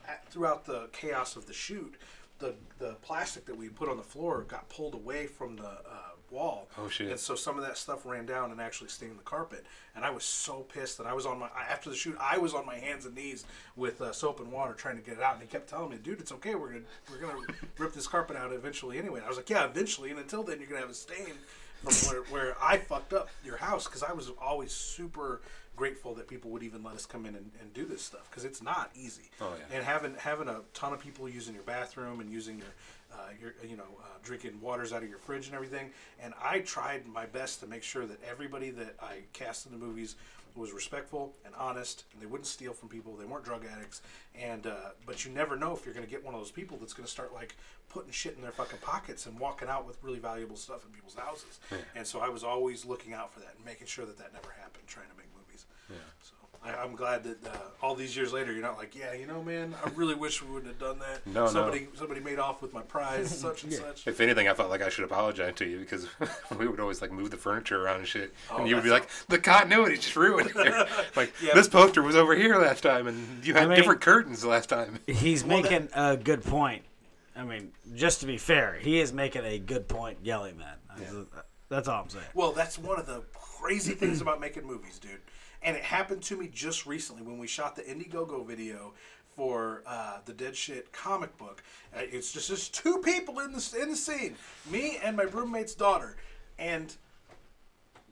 at, 0.08 0.26
throughout 0.30 0.64
the 0.64 0.88
chaos 0.92 1.36
of 1.36 1.46
the 1.46 1.52
shoot, 1.52 1.96
the 2.38 2.54
the 2.78 2.92
plastic 3.02 3.44
that 3.46 3.56
we 3.56 3.68
put 3.68 3.88
on 3.88 3.96
the 3.96 4.02
floor 4.02 4.42
got 4.48 4.68
pulled 4.68 4.94
away 4.94 5.26
from 5.26 5.56
the 5.56 5.66
uh, 5.68 6.10
wall. 6.30 6.68
Oh, 6.78 6.88
shit. 6.88 7.10
And 7.10 7.18
so 7.18 7.34
some 7.34 7.56
of 7.58 7.64
that 7.64 7.76
stuff 7.78 8.04
ran 8.04 8.26
down 8.26 8.50
and 8.50 8.60
actually 8.60 8.90
stained 8.90 9.18
the 9.18 9.22
carpet. 9.22 9.64
And 9.94 10.04
I 10.04 10.10
was 10.10 10.22
so 10.24 10.60
pissed 10.60 10.98
that 10.98 11.06
I 11.06 11.14
was 11.14 11.24
on 11.24 11.38
my 11.38 11.48
after 11.70 11.88
the 11.88 11.96
shoot. 11.96 12.16
I 12.20 12.36
was 12.38 12.52
on 12.52 12.66
my 12.66 12.76
hands 12.76 13.06
and 13.06 13.14
knees 13.14 13.46
with 13.74 14.00
uh, 14.02 14.12
soap 14.12 14.40
and 14.40 14.52
water 14.52 14.74
trying 14.74 14.96
to 14.96 15.02
get 15.02 15.16
it 15.16 15.22
out. 15.22 15.34
And 15.34 15.42
he 15.42 15.48
kept 15.48 15.68
telling 15.70 15.90
me, 15.90 15.96
"Dude, 15.96 16.20
it's 16.20 16.32
okay. 16.32 16.54
We're 16.54 16.68
gonna 16.68 16.84
we're 17.10 17.18
gonna 17.26 17.40
rip 17.78 17.92
this 17.94 18.06
carpet 18.06 18.36
out 18.36 18.52
eventually 18.52 18.98
anyway." 18.98 19.18
And 19.20 19.24
I 19.24 19.28
was 19.28 19.38
like, 19.38 19.48
"Yeah, 19.50 19.64
eventually. 19.64 20.10
And 20.10 20.18
until 20.20 20.42
then, 20.42 20.58
you're 20.60 20.68
gonna 20.68 20.82
have 20.82 20.90
a 20.90 20.94
stain 20.94 21.32
from 21.84 22.10
where, 22.10 22.22
where 22.24 22.56
I 22.62 22.76
fucked 22.78 23.12
up 23.12 23.28
your 23.44 23.56
house 23.56 23.84
because 23.86 24.02
I 24.02 24.12
was 24.12 24.30
always 24.40 24.72
super." 24.72 25.40
grateful 25.76 26.14
that 26.14 26.26
people 26.26 26.50
would 26.50 26.62
even 26.62 26.82
let 26.82 26.94
us 26.94 27.04
come 27.04 27.26
in 27.26 27.34
and, 27.34 27.50
and 27.60 27.74
do 27.74 27.84
this 27.84 28.00
stuff 28.00 28.26
because 28.30 28.46
it's 28.46 28.62
not 28.62 28.90
easy 28.94 29.28
Oh, 29.42 29.52
yeah. 29.58 29.76
and 29.76 29.84
having 29.84 30.14
having 30.14 30.48
a 30.48 30.60
ton 30.72 30.94
of 30.94 31.00
people 31.00 31.28
using 31.28 31.52
your 31.52 31.64
bathroom 31.64 32.20
and 32.20 32.30
using 32.30 32.56
your 32.56 32.68
uh, 33.12 33.16
your 33.38 33.52
you 33.62 33.76
know 33.76 33.82
uh, 34.00 34.06
drinking 34.22 34.58
waters 34.62 34.94
out 34.94 35.02
of 35.02 35.10
your 35.10 35.18
fridge 35.18 35.48
and 35.48 35.54
everything. 35.54 35.90
And 36.18 36.32
I 36.42 36.60
tried 36.60 37.06
my 37.06 37.26
best 37.26 37.60
to 37.60 37.66
make 37.66 37.82
sure 37.82 38.06
that 38.06 38.16
everybody 38.26 38.70
that 38.70 38.94
I 39.02 39.16
cast 39.34 39.66
in 39.66 39.72
the 39.72 39.76
movies 39.76 40.16
was 40.56 40.72
respectful 40.72 41.34
and 41.44 41.54
honest, 41.54 42.04
and 42.12 42.22
they 42.22 42.26
wouldn't 42.26 42.46
steal 42.46 42.72
from 42.72 42.88
people. 42.88 43.14
They 43.14 43.24
weren't 43.24 43.44
drug 43.44 43.64
addicts. 43.64 44.02
And 44.34 44.66
uh, 44.66 44.90
but 45.04 45.24
you 45.24 45.30
never 45.32 45.56
know 45.56 45.74
if 45.74 45.84
you're 45.84 45.94
going 45.94 46.06
to 46.06 46.10
get 46.10 46.24
one 46.24 46.34
of 46.34 46.40
those 46.40 46.50
people 46.50 46.76
that's 46.78 46.92
going 46.92 47.06
to 47.06 47.10
start 47.10 47.32
like 47.32 47.56
putting 47.88 48.10
shit 48.10 48.34
in 48.36 48.42
their 48.42 48.52
fucking 48.52 48.78
pockets 48.82 49.26
and 49.26 49.38
walking 49.38 49.68
out 49.68 49.86
with 49.86 49.96
really 50.02 50.18
valuable 50.18 50.56
stuff 50.56 50.84
in 50.84 50.90
people's 50.92 51.14
houses. 51.14 51.60
And 51.94 52.06
so 52.06 52.20
I 52.20 52.28
was 52.28 52.44
always 52.44 52.84
looking 52.84 53.12
out 53.12 53.32
for 53.32 53.40
that 53.40 53.54
and 53.56 53.64
making 53.64 53.86
sure 53.86 54.06
that 54.06 54.18
that 54.18 54.32
never 54.32 54.50
happened. 54.60 54.86
Trying 54.86 55.08
to 55.08 55.16
make 55.16 55.28
movies. 55.36 55.66
Yeah. 55.88 55.96
So 56.20 56.34
I, 56.66 56.82
I'm 56.82 56.94
glad 56.96 57.22
that 57.24 57.46
uh, 57.46 57.56
all 57.82 57.94
these 57.94 58.16
years 58.16 58.32
later, 58.32 58.52
you're 58.52 58.62
not 58.62 58.76
like, 58.76 58.94
yeah, 58.96 59.12
you 59.14 59.26
know, 59.26 59.42
man, 59.42 59.74
I 59.84 59.88
really 59.90 60.14
wish 60.26 60.42
we 60.42 60.50
wouldn't 60.50 60.66
have 60.72 60.78
done 60.80 60.98
that. 60.98 61.26
No, 61.26 61.44
no. 61.44 61.50
somebody, 61.50 61.86
somebody 61.94 62.20
made 62.20 62.38
off 62.38 62.62
with 62.62 62.72
my 62.72 62.82
prize, 62.82 63.36
such 63.38 63.64
and 63.64 63.72
such. 63.72 64.06
If 64.06 64.20
anything, 64.20 64.48
I 64.48 64.54
felt 64.54 64.70
like 64.70 64.82
I 64.82 64.88
should 64.88 65.04
apologize 65.04 65.54
to 65.56 65.64
you 65.66 65.78
because 65.80 66.06
we 66.58 66.66
would 66.66 66.80
always 66.80 67.00
like 67.00 67.12
move 67.12 67.30
the 67.30 67.36
furniture 67.36 67.82
around 67.84 68.00
and 68.00 68.08
shit, 68.08 68.34
Oh, 68.50 68.58
and 68.58 68.68
you 68.68 68.74
would 68.74 68.84
be 68.84 68.90
like, 68.90 69.08
"The 69.28 69.38
continuity 69.38 69.96
just 69.96 70.16
ruined 70.16 70.50
here." 70.52 70.86
like 71.14 71.32
Yeah. 71.42 71.54
this 71.54 71.68
poster 71.68 72.02
was 72.02 72.16
over 72.16 72.34
here 72.34 72.56
last 72.58 72.82
time, 72.82 73.06
and 73.06 73.44
you 73.44 73.54
had 73.54 73.68
mean- 73.68 73.76
different 73.76 74.00
curtains 74.00 74.44
last 74.44 74.68
time. 74.68 74.98
He's 75.06 75.44
Well, 75.44 75.62
that- 75.62 75.70
making 75.70 75.88
a 75.94 76.16
good 76.16 76.42
point. 76.44 76.82
I 77.36 77.44
mean, 77.44 77.72
just 77.94 78.20
to 78.20 78.26
be 78.26 78.38
fair, 78.38 78.78
he 78.80 78.98
is 78.98 79.12
making 79.12 79.44
a 79.44 79.58
good 79.58 79.88
point 79.88 80.18
yelling 80.22 80.58
that. 80.58 80.78
That's 81.68 81.88
all 81.88 82.02
I'm 82.04 82.08
saying. 82.08 82.24
Well, 82.32 82.52
that's 82.52 82.78
one 82.78 82.98
of 82.98 83.06
the 83.06 83.22
crazy 83.34 83.92
things 83.94 84.20
about 84.20 84.40
making 84.40 84.64
movies, 84.66 84.98
dude. 84.98 85.20
And 85.62 85.76
it 85.76 85.82
happened 85.82 86.22
to 86.24 86.36
me 86.36 86.48
just 86.52 86.86
recently 86.86 87.22
when 87.22 87.38
we 87.38 87.46
shot 87.46 87.76
the 87.76 87.82
Indiegogo 87.82 88.46
video 88.46 88.92
for 89.34 89.82
uh, 89.86 90.18
the 90.24 90.32
Dead 90.32 90.56
Shit 90.56 90.92
comic 90.92 91.36
book. 91.38 91.62
Uh, 91.94 92.00
it's 92.02 92.32
just 92.32 92.48
just 92.48 92.74
two 92.74 92.98
people 92.98 93.40
in 93.40 93.52
the 93.52 93.78
in 93.80 93.90
the 93.90 93.96
scene, 93.96 94.36
me 94.70 94.98
and 95.02 95.16
my 95.16 95.24
roommate's 95.24 95.74
daughter, 95.74 96.16
and 96.58 96.94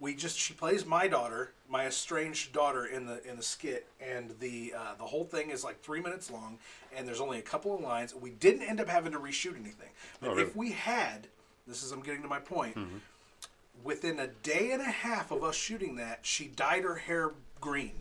we 0.01 0.15
just 0.15 0.37
she 0.39 0.53
plays 0.53 0.85
my 0.85 1.07
daughter, 1.09 1.53
my 1.69 1.87
estranged 1.87 2.53
daughter 2.53 2.87
in 2.87 3.07
the 3.07 3.27
in 3.29 3.37
the 3.37 3.43
skit, 3.43 3.87
and 4.01 4.35
the 4.41 4.75
uh, 4.77 4.95
the 4.99 5.05
whole 5.05 5.25
thing 5.25 5.51
is 5.51 5.65
like 5.65 5.81
three 5.81 6.01
minutes 6.01 6.31
long, 6.31 6.59
and 6.97 7.07
there's 7.07 7.21
only 7.21 7.39
a 7.39 7.43
couple 7.43 7.75
of 7.75 7.81
lines. 7.81 8.15
We 8.15 8.31
didn't 8.31 8.63
end 8.63 8.81
up 8.81 8.89
having 8.89 9.13
to 9.13 9.19
reshoot 9.19 9.55
anything, 9.59 9.91
but 10.21 10.31
Oh, 10.31 10.35
really? 10.35 10.43
if 10.43 10.57
we 10.57 10.73
had, 10.73 11.29
this 11.67 11.83
is 11.83 11.93
I'm 11.93 12.01
getting 12.03 12.23
to 12.23 12.29
my 12.29 12.41
point. 12.41 12.77
Within 13.83 14.19
a 14.19 14.29
day 14.29 14.71
and 14.71 14.81
a 14.81 14.85
half 14.85 15.31
of 15.31 15.45
us 15.45 15.55
shooting 15.55 15.97
that, 15.97 16.21
she 16.23 16.47
dyed 16.47 16.85
her 16.85 16.95
hair 16.95 17.33
green. 17.61 17.93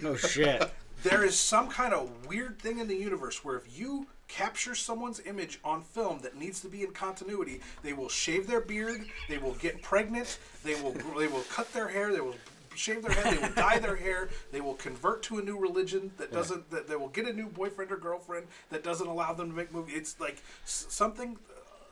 No 0.00 0.16
shit. 0.16 0.70
There 1.02 1.24
is 1.24 1.38
some 1.38 1.68
kind 1.68 1.92
of 1.92 2.26
weird 2.26 2.58
thing 2.58 2.78
in 2.78 2.88
the 2.88 2.96
universe 2.96 3.44
where 3.44 3.56
if 3.56 3.78
you 3.78 4.06
capture 4.28 4.74
someone's 4.74 5.20
image 5.20 5.60
on 5.64 5.82
film 5.82 6.18
that 6.20 6.36
needs 6.36 6.60
to 6.60 6.68
be 6.68 6.82
in 6.82 6.90
continuity, 6.92 7.60
they 7.82 7.92
will 7.92 8.08
shave 8.08 8.46
their 8.46 8.60
beard, 8.60 9.06
they 9.28 9.38
will 9.38 9.54
get 9.54 9.82
pregnant, 9.82 10.38
they 10.64 10.74
will 10.82 10.92
they 11.16 11.28
will 11.28 11.44
cut 11.52 11.72
their 11.72 11.88
hair, 11.88 12.12
they 12.12 12.20
will 12.20 12.34
shave 12.74 13.02
their 13.02 13.12
head, 13.12 13.34
they 13.34 13.40
will 13.40 13.54
dye 13.54 13.78
their 13.78 13.96
hair, 13.96 14.28
they 14.52 14.60
will 14.60 14.74
convert 14.74 15.22
to 15.24 15.38
a 15.38 15.42
new 15.42 15.58
religion 15.58 16.10
that 16.16 16.32
doesn't 16.32 16.68
that 16.70 16.88
they 16.88 16.96
will 16.96 17.08
get 17.08 17.26
a 17.26 17.32
new 17.32 17.46
boyfriend 17.46 17.92
or 17.92 17.96
girlfriend 17.96 18.46
that 18.70 18.82
doesn't 18.82 19.06
allow 19.06 19.32
them 19.32 19.50
to 19.50 19.56
make 19.56 19.72
movies. 19.72 19.96
It's 19.96 20.20
like 20.20 20.42
something 20.64 21.38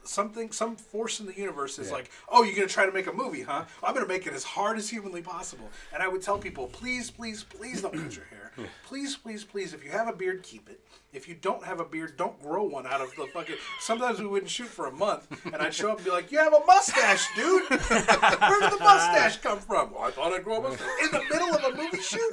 something 0.04 0.52
some 0.52 0.76
force 0.76 1.20
in 1.20 1.26
the 1.26 1.34
universe 1.34 1.78
is 1.78 1.88
Yeah. 1.88 1.94
like 1.94 2.10
oh 2.28 2.42
you're 2.42 2.54
gonna 2.54 2.68
try 2.68 2.86
to 2.86 2.92
make 2.92 3.06
a 3.06 3.12
movie 3.12 3.42
huh? 3.42 3.64
I'm 3.82 3.94
gonna 3.94 4.06
make 4.06 4.26
it 4.26 4.32
as 4.34 4.44
hard 4.44 4.78
as 4.78 4.88
humanly 4.90 5.22
possible. 5.22 5.68
And 5.92 6.02
i 6.02 6.08
would 6.08 6.22
tell 6.22 6.38
people 6.38 6.66
please 6.68 7.10
please 7.10 7.42
please 7.44 7.82
don't 7.82 7.94
cut 7.94 8.14
your 8.16 8.24
hair. 8.26 8.52
Please 8.86 9.16
please 9.16 9.42
please 9.44 9.72
if 9.74 9.84
you 9.84 9.90
have 9.90 10.06
a 10.08 10.12
beard 10.12 10.42
keep 10.42 10.68
it. 10.68 10.80
If 11.12 11.28
you 11.28 11.34
don't 11.34 11.64
have 11.64 11.80
a 11.80 11.84
beard 11.84 12.16
don't 12.16 12.40
grow 12.42 12.62
one 12.64 12.86
out 12.86 13.00
of 13.00 13.10
the 13.16 13.26
fucking 13.34 13.56
sometimes 13.80 14.20
we 14.20 14.26
wouldn't 14.26 14.50
shoot 14.50 14.68
for 14.68 14.86
a 14.86 14.92
month 14.92 15.26
and 15.46 15.56
i'd 15.56 15.74
show 15.74 15.90
up 15.90 15.96
and 15.98 16.04
be 16.04 16.10
like 16.10 16.30
you 16.30 16.38
have 16.38 16.52
a 16.54 16.64
mustache 16.66 17.26
dude. 17.34 17.68
Where 17.70 17.78
did 17.78 18.72
the 18.72 18.78
mustache 18.80 19.38
come 19.38 19.58
from? 19.58 19.92
Well, 19.92 20.02
i 20.02 20.10
thought 20.10 20.32
i'd 20.32 20.44
grow 20.44 20.58
a 20.58 20.62
mustache. 20.62 20.88
In 21.04 21.10
the 21.10 21.24
middle 21.30 21.54
of 21.54 21.64
a 21.64 21.76
movie 21.76 22.00
shoot? 22.02 22.32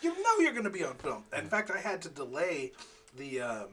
You 0.00 0.10
know 0.22 0.38
you're 0.38 0.52
going 0.52 0.62
to 0.62 0.70
be 0.70 0.84
on 0.84 0.94
film. 0.94 1.24
In 1.36 1.48
fact, 1.48 1.72
I 1.72 1.78
had 1.80 2.00
to 2.02 2.08
delay 2.08 2.70
the 3.16 3.40
um, 3.40 3.66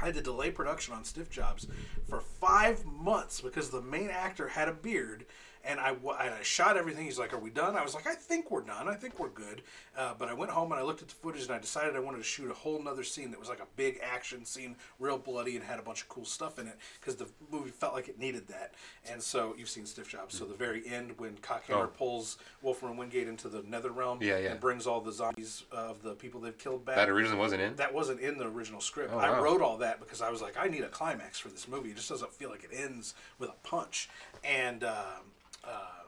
I 0.00 0.06
had 0.06 0.14
to 0.14 0.22
delay 0.22 0.50
production 0.50 0.94
on 0.94 1.04
Stiff 1.04 1.30
Jobs 1.30 1.66
for 2.08 2.20
five 2.20 2.84
months 2.84 3.40
because 3.40 3.70
the 3.70 3.82
main 3.82 4.10
actor 4.10 4.48
had 4.48 4.68
a 4.68 4.72
beard. 4.72 5.26
And 5.66 5.80
I, 5.80 5.90
and 5.90 6.34
I 6.34 6.42
shot 6.42 6.76
everything. 6.76 7.04
He's 7.06 7.18
like, 7.18 7.32
"Are 7.32 7.38
we 7.38 7.48
done?" 7.50 7.74
I 7.76 7.82
was 7.82 7.94
like, 7.94 8.06
"I 8.06 8.14
think 8.14 8.50
we're 8.50 8.60
done. 8.62 8.86
I 8.88 8.94
think 8.94 9.18
we're 9.18 9.28
good." 9.30 9.62
Uh, 9.96 10.12
but 10.18 10.28
I 10.28 10.34
went 10.34 10.50
home 10.50 10.72
and 10.72 10.80
I 10.80 10.84
looked 10.84 11.00
at 11.00 11.08
the 11.08 11.14
footage 11.14 11.42
and 11.44 11.52
I 11.52 11.58
decided 11.58 11.96
I 11.96 12.00
wanted 12.00 12.18
to 12.18 12.24
shoot 12.24 12.50
a 12.50 12.54
whole 12.54 12.82
nother 12.82 13.02
scene 13.04 13.30
that 13.30 13.40
was 13.40 13.48
like 13.48 13.60
a 13.60 13.66
big 13.76 13.98
action 14.02 14.44
scene, 14.44 14.76
real 14.98 15.16
bloody, 15.16 15.56
and 15.56 15.64
had 15.64 15.78
a 15.78 15.82
bunch 15.82 16.02
of 16.02 16.08
cool 16.08 16.24
stuff 16.26 16.58
in 16.58 16.66
it 16.66 16.76
because 17.00 17.16
the 17.16 17.26
movie 17.50 17.70
felt 17.70 17.94
like 17.94 18.08
it 18.08 18.18
needed 18.18 18.46
that. 18.48 18.74
And 19.10 19.22
so 19.22 19.54
you've 19.56 19.68
seen 19.70 19.86
Stiff 19.86 20.08
Jobs. 20.08 20.36
So 20.36 20.44
the 20.44 20.54
very 20.54 20.86
end 20.86 21.12
when 21.18 21.34
Cockhammer 21.36 21.84
Oh. 21.84 21.86
pulls 21.86 22.36
Wolfram 22.60 22.96
Wingate 22.96 23.28
into 23.28 23.48
the 23.48 23.62
Nether 23.62 23.90
Realm 23.90 24.18
Yeah, 24.20 24.38
yeah. 24.38 24.50
and 24.50 24.60
brings 24.60 24.86
all 24.86 25.00
the 25.00 25.12
zombies 25.12 25.62
of 25.72 26.02
the 26.02 26.14
people 26.14 26.40
they've 26.40 26.58
killed 26.58 26.84
back. 26.84 26.96
That 26.96 27.08
originally 27.08 27.38
wasn't 27.38 27.62
in. 27.62 27.76
That 27.76 27.94
wasn't 27.94 28.20
in 28.20 28.36
the 28.36 28.46
original 28.46 28.80
script. 28.82 29.12
Oh, 29.14 29.18
I 29.18 29.40
wrote 29.40 29.62
all 29.62 29.78
that 29.78 30.00
because 30.00 30.20
I 30.20 30.28
was 30.30 30.42
like, 30.42 30.56
I 30.58 30.66
need 30.68 30.82
a 30.82 30.88
climax 30.88 31.38
for 31.38 31.48
this 31.48 31.66
movie. 31.68 31.90
It 31.90 31.96
just 31.96 32.08
doesn't 32.10 32.32
feel 32.32 32.50
like 32.50 32.64
it 32.64 32.70
ends 32.74 33.14
with 33.38 33.48
a 33.50 33.54
punch. 33.66 34.08
And 34.42 34.82
um, 34.84 35.30
uh, 35.66 36.02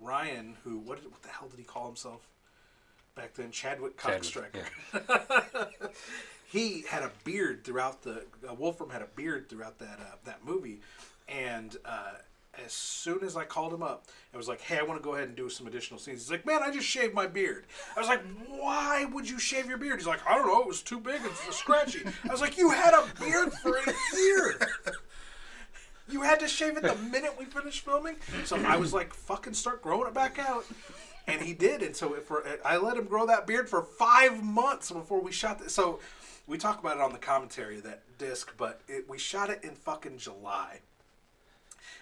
Ryan, 0.00 0.56
who 0.64 0.78
what, 0.78 1.00
did- 1.02 1.10
what 1.10 1.22
the 1.22 1.28
hell 1.28 1.48
did 1.48 1.58
he 1.58 1.64
call 1.64 1.86
himself 1.86 2.28
back 3.14 3.34
then? 3.34 3.50
Chadwick 3.50 3.96
Cockstriker. 3.96 4.64
he 6.46 6.84
had 6.88 7.02
a 7.02 7.10
beard 7.24 7.64
throughout 7.64 8.02
the 8.02 8.24
uh, 8.48 8.54
Wolfram 8.54 8.90
had 8.90 9.02
a 9.02 9.08
beard 9.16 9.48
throughout 9.48 9.78
that 9.78 9.98
uh, 10.00 10.16
that 10.24 10.44
movie, 10.44 10.80
and 11.28 11.76
uh, 11.84 12.12
as 12.64 12.72
soon 12.72 13.24
as 13.24 13.36
I 13.36 13.44
called 13.44 13.72
him 13.72 13.82
up, 13.82 14.06
I 14.34 14.36
was 14.36 14.48
like, 14.48 14.60
"Hey, 14.60 14.78
I 14.78 14.82
want 14.82 15.00
to 15.00 15.04
go 15.04 15.14
ahead 15.14 15.28
and 15.28 15.36
do 15.36 15.48
some 15.48 15.66
additional 15.66 15.98
scenes." 15.98 16.20
He's 16.22 16.30
like, 16.30 16.44
"Man, 16.44 16.62
I 16.62 16.70
just 16.70 16.86
shaved 16.86 17.14
my 17.14 17.26
beard." 17.26 17.64
I 17.96 18.00
was 18.00 18.08
like, 18.08 18.22
"Why 18.48 19.06
would 19.06 19.28
you 19.28 19.38
shave 19.38 19.66
your 19.66 19.78
beard?" 19.78 19.98
He's 19.98 20.06
like, 20.06 20.20
"I 20.28 20.34
don't 20.36 20.46
know, 20.46 20.60
it 20.60 20.66
was 20.66 20.82
too 20.82 21.00
big 21.00 21.20
and 21.22 21.32
scratchy." 21.50 22.00
I 22.28 22.32
was 22.32 22.40
like, 22.42 22.58
"You 22.58 22.70
had 22.70 22.92
a 22.92 23.06
beard 23.20 23.52
for 23.54 23.76
a 23.76 23.94
year." 24.16 24.58
You 26.08 26.22
had 26.22 26.40
to 26.40 26.48
shave 26.48 26.76
it 26.76 26.82
the 26.82 26.96
minute 26.96 27.34
we 27.38 27.44
finished 27.44 27.84
filming. 27.84 28.16
So 28.44 28.56
I 28.56 28.76
was 28.76 28.92
like, 28.92 29.14
fucking 29.14 29.54
start 29.54 29.82
growing 29.82 30.08
it 30.08 30.14
back 30.14 30.38
out. 30.38 30.64
And 31.26 31.40
he 31.40 31.54
did. 31.54 31.82
And 31.82 31.94
so 31.94 32.14
it, 32.14 32.24
for 32.24 32.44
I 32.64 32.76
let 32.76 32.96
him 32.96 33.04
grow 33.04 33.26
that 33.26 33.46
beard 33.46 33.68
for 33.68 33.82
five 33.82 34.42
months 34.42 34.90
before 34.90 35.20
we 35.20 35.32
shot 35.32 35.60
this. 35.60 35.72
So 35.72 36.00
we 36.46 36.58
talk 36.58 36.80
about 36.80 36.96
it 36.96 37.02
on 37.02 37.12
the 37.12 37.18
commentary, 37.18 37.80
that 37.80 38.02
disc, 38.18 38.52
but 38.56 38.80
it, 38.88 39.08
we 39.08 39.18
shot 39.18 39.48
it 39.48 39.62
in 39.62 39.70
fucking 39.70 40.18
July. 40.18 40.80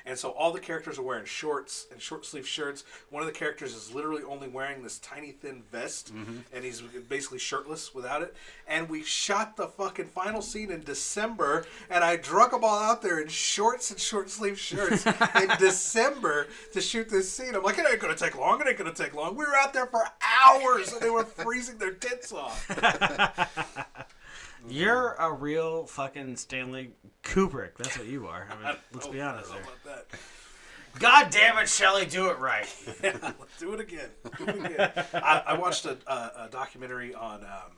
And 0.07 0.19
so 0.19 0.31
all 0.31 0.53
the 0.53 0.61
characters 0.61 0.99
are 0.99 1.03
wearing 1.03 1.25
shorts 1.25 1.87
and 1.93 2.01
short 2.01 2.25
sleeve 2.25 2.47
shirts. 2.47 2.85
One 3.11 3.23
of 3.23 3.27
the 3.27 3.39
characters 3.39 3.75
is 3.75 3.95
literally 3.95 4.23
only 4.23 4.49
wearing 4.49 4.83
this 4.83 4.99
tiny 4.99 5.33
thin 5.33 5.63
vest, 5.71 6.15
mm-hmm. 6.15 6.39
and 6.53 6.65
he's 6.65 6.81
basically 6.81 7.39
shirtless 7.39 7.95
without 7.95 8.23
it. 8.23 8.35
And 8.67 8.89
we 8.89 9.03
shot 9.03 9.57
the 9.57 9.69
fucking 9.69 10.07
final 10.07 10.43
scene 10.43 10.71
in 10.71 10.83
December, 10.83 11.67
and 11.89 12.05
I 12.05 12.17
drug 12.17 12.53
them 12.53 12.65
all 12.65 12.79
out 12.79 13.03
there 13.03 13.21
in 13.21 13.29
shorts 13.29 13.91
and 13.91 14.01
short 14.01 14.31
sleeve 14.31 14.59
shirts 14.59 15.07
in 15.07 15.49
December 15.59 16.47
to 16.73 16.81
shoot 16.81 17.09
this 17.09 17.31
scene. 17.31 17.55
I'm 17.55 17.63
like, 17.63 17.79
it 17.79 17.87
ain't 17.91 18.01
gonna 18.01 18.15
take 18.15 18.39
long. 18.39 18.61
It 18.61 18.69
ain't 18.69 18.79
gonna 18.79 18.93
take 18.93 19.15
long. 19.15 19.37
We 19.37 19.45
were 19.45 19.57
out 19.57 19.73
there 19.73 19.87
for 19.87 20.05
hours, 20.41 20.93
and 20.93 21.01
they 21.01 21.11
were 21.11 21.25
freezing 21.25 21.79
their 21.79 21.93
tits 21.93 22.33
off. 22.33 22.67
You're 24.69 25.13
a 25.15 25.33
real 25.33 25.87
fucking 25.87 26.37
Stanley 26.37 26.91
Kubrick. 27.23 27.77
That's 27.79 27.97
what 27.99 28.07
you 28.07 28.27
are. 28.27 28.47
I 28.51 28.65
mean, 28.65 28.77
let's 28.93 29.07
be 29.09 29.21
honest 29.21 29.49
How 29.49 29.55
there. 29.55 29.63
about 29.65 29.85
that? 30.11 30.19
God 30.99 31.31
damn 31.31 31.57
it, 31.59 31.69
Shelley, 31.69 32.05
do 32.05 32.31
it 32.31 32.39
right. 32.41 32.67
Let's 33.03 33.59
do 33.61 33.73
it 33.75 33.79
again. 33.81 34.09
Do 34.39 34.45
it 34.49 34.65
again. 34.73 34.91
I, 35.15 35.43
I 35.47 35.59
watched 35.59 35.87
a, 35.87 35.97
a, 36.09 36.47
a 36.47 36.49
documentary 36.51 37.15
on 37.15 37.45
um, 37.45 37.77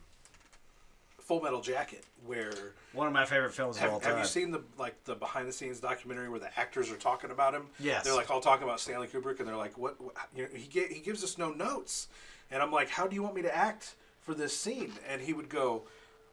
Full 1.21 1.43
Metal 1.43 1.61
Jacket 1.61 2.05
where 2.25 2.53
One 2.95 3.07
of 3.07 3.13
my 3.13 3.27
favorite 3.27 3.53
films 3.53 3.77
of 3.77 3.83
all 3.85 3.91
have, 3.91 4.03
time. 4.03 4.11
have 4.13 4.19
you 4.21 4.25
seen 4.25 4.51
the 4.51 4.63
like 4.79 5.05
the 5.05 5.15
behind 5.15 5.47
the 5.47 5.53
scenes 5.53 5.79
documentary 5.79 6.31
where 6.31 6.41
the 6.41 6.59
actors 6.59 6.91
are 6.91 6.97
talking 6.97 7.31
about 7.31 7.53
him? 7.53 7.67
Yes. 7.79 8.05
They're 8.05 8.15
like 8.15 8.31
all 8.31 8.41
talking 8.41 8.65
about 8.65 8.81
Stanley 8.81 9.09
Kubrick 9.09 9.41
and 9.41 9.47
they're 9.49 9.57
like, 9.57 9.77
what? 9.77 10.01
what 10.01 10.15
you 10.35 10.45
know, 10.45 10.49
he 10.55 10.67
ga- 10.67 10.93
he 10.93 11.01
gives 11.01 11.23
us 11.23 11.37
no 11.37 11.51
notes, 11.53 12.09
and 12.51 12.63
I'm 12.63 12.73
like, 12.73 12.89
how 12.89 13.07
do 13.07 13.15
you 13.15 13.23
want 13.23 13.35
me 13.35 13.43
to 13.43 13.55
act 13.55 13.95
for 14.23 14.33
this 14.33 14.57
scene? 14.57 14.93
And 15.07 15.21
he 15.21 15.35
would 15.35 15.51
go, 15.51 15.83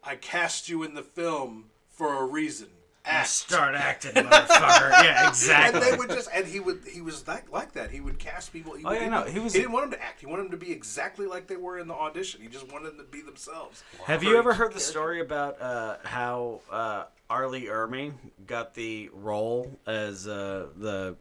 I 0.02 0.16
cast 0.16 0.68
you 0.68 0.82
in 0.82 0.94
the 0.94 1.02
film 1.02 1.66
for 1.90 2.14
a 2.22 2.24
reason. 2.24 2.68
Act. 3.02 3.28
Start 3.28 3.74
acting, 3.74 4.12
motherfucker. 4.12 4.90
yeah, 5.02 5.26
exactly. 5.28 5.28
and 5.28 5.76
exactly. 5.76 5.90
they 5.90 5.96
would 5.96 6.10
just 6.10 6.28
and 6.34 6.46
he 6.46 6.60
would 6.60 6.82
he 6.86 7.00
was 7.00 7.22
that 7.22 7.50
like 7.50 7.72
that. 7.72 7.90
He 7.90 8.00
would 8.00 8.18
cast 8.18 8.52
people. 8.52 8.74
He 8.74 8.84
Oh, 8.84 8.90
would, 8.90 8.96
yeah, 8.98 9.04
he, 9.04 9.10
no, 9.10 9.22
he 9.24 9.38
was- 9.38 9.54
He 9.54 9.60
didn't 9.60 9.72
want 9.72 9.90
them 9.90 9.98
to 9.98 10.04
act. 10.04 10.20
He 10.20 10.26
wanted 10.26 10.44
them 10.44 10.50
to 10.52 10.56
be 10.58 10.70
exactly 10.70 11.26
like 11.26 11.46
they 11.46 11.56
were 11.56 11.78
in 11.78 11.88
the 11.88 11.94
audition. 11.94 12.42
He 12.42 12.48
just 12.48 12.70
wanted 12.70 12.90
them 12.90 12.98
to 12.98 13.04
be 13.04 13.22
themselves. 13.22 13.82
Have 14.04 14.22
you 14.22 14.36
ever 14.36 14.52
heard 14.52 14.74
the 14.74 14.80
story 14.80 15.20
about 15.22 15.60
uh, 15.62 15.96
how 16.04 16.60
uh, 16.70 17.04
R. 17.30 17.48
Lee 17.48 17.66
Ermey 17.66 18.12
got 18.46 18.74
the 18.74 19.08
role 19.14 19.70
as 19.86 20.28
uh, 20.28 20.66
the 20.76 21.16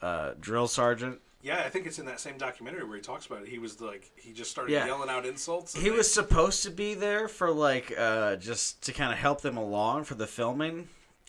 uh, 0.00 0.32
drill 0.40 0.66
sergeant? 0.66 1.20
Yeah, 1.42 1.62
I 1.64 1.70
think 1.70 1.86
it's 1.86 1.98
in 1.98 2.04
that 2.06 2.20
same 2.20 2.36
documentary 2.36 2.84
where 2.84 2.96
he 2.96 3.02
talks 3.02 3.24
about 3.26 3.42
it. 3.42 3.48
He 3.48 3.58
was 3.58 3.80
like 3.80 4.10
he 4.16 4.32
just 4.32 4.50
started 4.50 4.72
Yeah. 4.72 4.86
yelling 4.86 5.08
out 5.08 5.24
insults. 5.24 5.74
He 5.74 5.84
they- 5.84 5.90
was 5.90 6.12
supposed 6.12 6.62
to 6.64 6.70
be 6.70 6.94
there 6.94 7.28
for 7.28 7.50
like 7.50 7.92
uh, 7.96 8.36
just 8.36 8.82
to 8.82 8.92
kind 8.92 9.12
of 9.12 9.18
help 9.18 9.40
them 9.40 9.56
along 9.56 10.04
for 10.04 10.14
the 10.14 10.26
filming, 10.26 10.88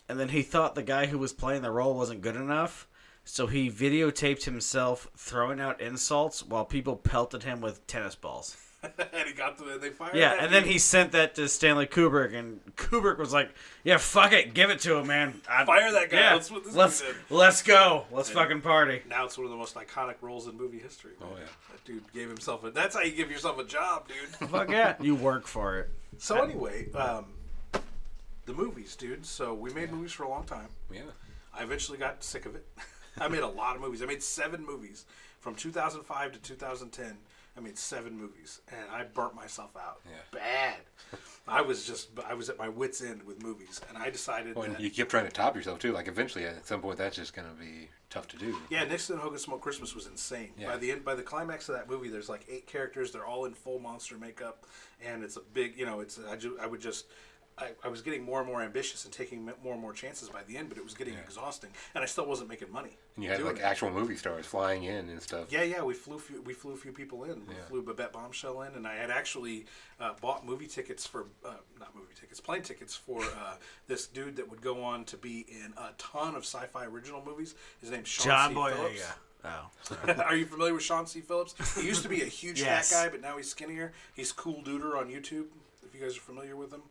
and 0.09 0.19
then 0.19 0.29
he 0.29 0.41
thought 0.41 0.75
the 0.75 0.83
guy 0.83 1.05
who 1.05 1.17
was 1.17 1.31
playing 1.33 1.61
the 1.61 1.71
role 1.71 1.93
wasn't 1.95 2.21
good 2.21 2.35
enough, 2.35 2.87
so 3.23 3.47
he 3.47 3.69
videotaped 3.71 4.43
himself 4.43 5.07
throwing 5.15 5.61
out 5.61 5.79
insults 5.79 6.43
while 6.43 6.65
people 6.65 6.97
pelted 6.97 7.43
him 7.43 7.61
with 7.61 7.85
tennis 7.87 8.15
balls. 8.15 8.57
and 8.83 9.27
he 9.27 9.33
got 9.33 9.57
to 9.59 9.63
the 9.63 9.77
they 9.77 9.89
fired. 9.89 10.15
Yeah, 10.15 10.29
that 10.29 10.43
and 10.45 10.53
then 10.53 10.63
he 10.63 10.79
sent 10.79 11.11
that 11.11 11.35
to 11.35 11.47
Stanley 11.47 11.85
Kubrick, 11.85 12.33
and 12.33 12.59
Kubrick 12.75 13.17
was 13.19 13.31
like, 13.31 13.51
"Yeah, 13.83 13.97
fuck 13.97 14.31
it, 14.33 14.53
give 14.53 14.69
it 14.71 14.79
to 14.81 14.95
him, 14.95 15.07
man. 15.07 15.39
I, 15.49 15.65
Fire 15.65 15.91
that 15.91 16.09
guy. 16.09 16.17
Yeah, 16.17 16.33
That's 16.33 16.49
what 16.49 16.63
this 16.65 16.75
let's 16.75 17.01
did." 17.01 17.15
let's 17.29 17.61
go. 17.61 18.05
Let's 18.11 18.29
fucking 18.29 18.61
party." 18.61 19.01
now 19.07 19.25
it's 19.25 19.37
one 19.37 19.45
of 19.45 19.51
the 19.51 19.57
most 19.57 19.75
iconic 19.75 20.15
roles 20.21 20.47
in 20.47 20.57
movie 20.57 20.79
history. 20.79 21.11
man. 21.19 21.29
Oh, 21.31 21.37
yeah. 21.37 21.45
that 21.71 21.85
dude 21.85 22.11
gave 22.11 22.27
himself 22.27 22.63
a. 22.63 22.71
That's 22.71 22.95
how 22.95 23.01
you 23.01 23.11
give 23.11 23.29
yourself 23.29 23.59
a 23.59 23.63
job, 23.63 24.07
dude. 24.07 24.49
Fuck 24.49 24.69
yeah, 24.69 24.95
you 24.99 25.13
work 25.15 25.45
for 25.45 25.77
it. 25.79 25.89
so 26.17 26.41
anyway, 26.41 26.91
um, 26.93 27.25
the 28.45 28.53
movies, 28.53 28.95
dude. 28.95 29.25
So 29.25 29.53
we 29.53 29.71
made 29.73 29.91
movies 29.91 30.11
for 30.11 30.23
a 30.23 30.29
long 30.29 30.43
time. 30.45 30.67
Yeah. 30.91 31.01
I 31.53 31.63
eventually 31.63 31.97
got 31.97 32.23
sick 32.23 32.45
of 32.45 32.55
it. 32.55 32.65
I 33.19 33.27
made 33.27 33.41
a 33.41 33.47
lot 33.47 33.75
of 33.75 33.81
movies. 33.81 34.01
I 34.01 34.05
made 34.05 34.23
seven 34.23 34.65
movies 34.65 35.05
from 35.39 35.53
2005 35.55 36.31
to 36.31 36.39
2010. 36.39 37.17
I 37.57 37.59
made 37.59 37.77
seven 37.77 38.17
movies, 38.17 38.61
and 38.69 38.89
I 38.89 39.03
burnt 39.03 39.35
myself 39.35 39.71
out 39.75 39.99
Yeah. 40.05 40.39
bad. 40.39 40.77
I 41.47 41.61
was 41.61 41.85
just 41.85 42.09
I 42.25 42.33
was 42.33 42.49
at 42.49 42.57
my 42.57 42.69
wits 42.69 43.01
end 43.01 43.23
with 43.23 43.43
movies, 43.43 43.81
and 43.89 43.97
I 43.97 44.09
decided 44.09 44.55
Well, 44.55 44.65
and 44.65 44.79
you 44.79 44.89
kept 44.89 45.11
trying 45.11 45.25
to 45.25 45.31
top 45.31 45.55
yourself 45.55 45.79
too. 45.79 45.91
Like 45.91 46.07
eventually, 46.07 46.45
at 46.45 46.65
some 46.65 46.81
point, 46.81 46.97
that's 46.97 47.15
just 47.15 47.33
gonna 47.33 47.53
be 47.59 47.89
tough 48.09 48.27
to 48.29 48.37
do. 48.37 48.57
yeah, 48.69 48.85
Nixon 48.85 49.15
and 49.15 49.21
Hogan 49.21 49.37
Smoke 49.39 49.61
Christmas 49.61 49.93
was 49.93 50.07
insane. 50.07 50.53
Yeah. 50.57 50.67
By 50.69 50.77
the 50.77 50.91
end, 50.91 51.03
by 51.03 51.15
the 51.15 51.23
climax 51.23 51.67
of 51.67 51.75
that 51.75 51.89
movie, 51.89 52.07
there's 52.09 52.29
like 52.29 52.45
eight 52.49 52.67
characters. 52.67 53.11
They're 53.11 53.25
all 53.25 53.43
in 53.45 53.53
full 53.53 53.79
monster 53.79 54.17
makeup, 54.17 54.65
and 55.05 55.21
it's 55.23 55.35
a 55.35 55.41
big. 55.41 55.77
You 55.77 55.85
know, 55.85 55.99
it's 55.99 56.19
I, 56.29 56.37
ju- 56.37 56.57
I 56.61 56.67
would 56.67 56.81
just. 56.81 57.07
I, 57.61 57.71
I 57.83 57.89
was 57.89 58.01
getting 58.01 58.23
more 58.23 58.39
and 58.39 58.47
more 58.47 58.61
ambitious 58.63 59.05
and 59.05 59.13
taking 59.13 59.45
more 59.63 59.73
and 59.73 59.81
more 59.81 59.93
chances 59.93 60.29
by 60.29 60.41
the 60.47 60.57
end, 60.57 60.67
but 60.69 60.77
it 60.77 60.83
was 60.83 60.93
getting 60.95 61.13
Yeah. 61.13 61.19
exhausting, 61.21 61.69
and 61.93 62.03
I 62.03 62.07
still 62.07 62.25
wasn't 62.25 62.49
making 62.49 62.71
money. 62.71 62.97
And 63.15 63.23
you 63.23 63.29
had 63.29 63.41
like 63.43 63.57
it. 63.57 63.61
actual 63.61 63.91
movie 63.91 64.15
stars 64.15 64.45
flying 64.45 64.83
in 64.83 65.09
and 65.09 65.21
stuff. 65.21 65.51
Yeah, 65.51 65.63
yeah, 65.63 65.83
we 65.83 65.93
flew 65.93 66.17
few, 66.17 66.41
we 66.41 66.53
flew 66.53 66.73
a 66.73 66.77
few 66.77 66.91
people 66.91 67.23
in. 67.25 67.45
We 67.45 67.53
Yeah. 67.53 67.65
flew 67.69 67.81
Babette 67.83 68.13
Bombshell 68.13 68.63
in, 68.63 68.73
and 68.75 68.87
I 68.87 68.95
had 68.95 69.11
actually 69.11 69.65
uh, 69.99 70.13
bought 70.19 70.45
movie 70.45 70.67
tickets 70.67 71.05
for 71.05 71.27
uh, 71.45 71.53
not 71.79 71.95
movie 71.95 72.13
tickets, 72.19 72.39
plane 72.39 72.63
tickets 72.63 72.95
for 72.95 73.21
uh, 73.23 73.55
this 73.87 74.07
dude 74.07 74.35
that 74.37 74.49
would 74.49 74.61
go 74.61 74.83
on 74.83 75.05
to 75.05 75.17
be 75.17 75.45
in 75.47 75.73
a 75.77 75.91
ton 75.99 76.35
of 76.35 76.43
sci-fi 76.43 76.85
original 76.85 77.23
movies. 77.23 77.53
His 77.79 77.91
name's 77.91 78.07
Sean 78.07 78.25
John 78.25 78.49
C. 78.49 78.55
Boyega. 78.55 78.75
Phillips. 78.75 79.13
Oh, 79.43 79.69
Are 80.25 80.35
you 80.35 80.45
familiar 80.45 80.73
with 80.73 80.83
Sean 80.83 81.07
C. 81.07 81.19
Phillips? 81.21 81.55
He 81.75 81.85
used 81.87 82.03
to 82.03 82.09
be 82.09 82.21
a 82.21 82.25
huge 82.25 82.61
Yes. 82.61 82.91
fat 82.91 83.05
guy, 83.05 83.09
but 83.09 83.21
now 83.21 83.37
he's 83.37 83.49
skinnier. 83.49 83.91
He's 84.15 84.31
Cool 84.31 84.61
Duder 84.63 84.95
on 84.97 85.09
YouTube. 85.09 85.45
You 86.01 86.07
guys 86.07 86.17
are 86.17 86.21
familiar 86.21 86.55
with 86.55 86.73
him, 86.73 86.81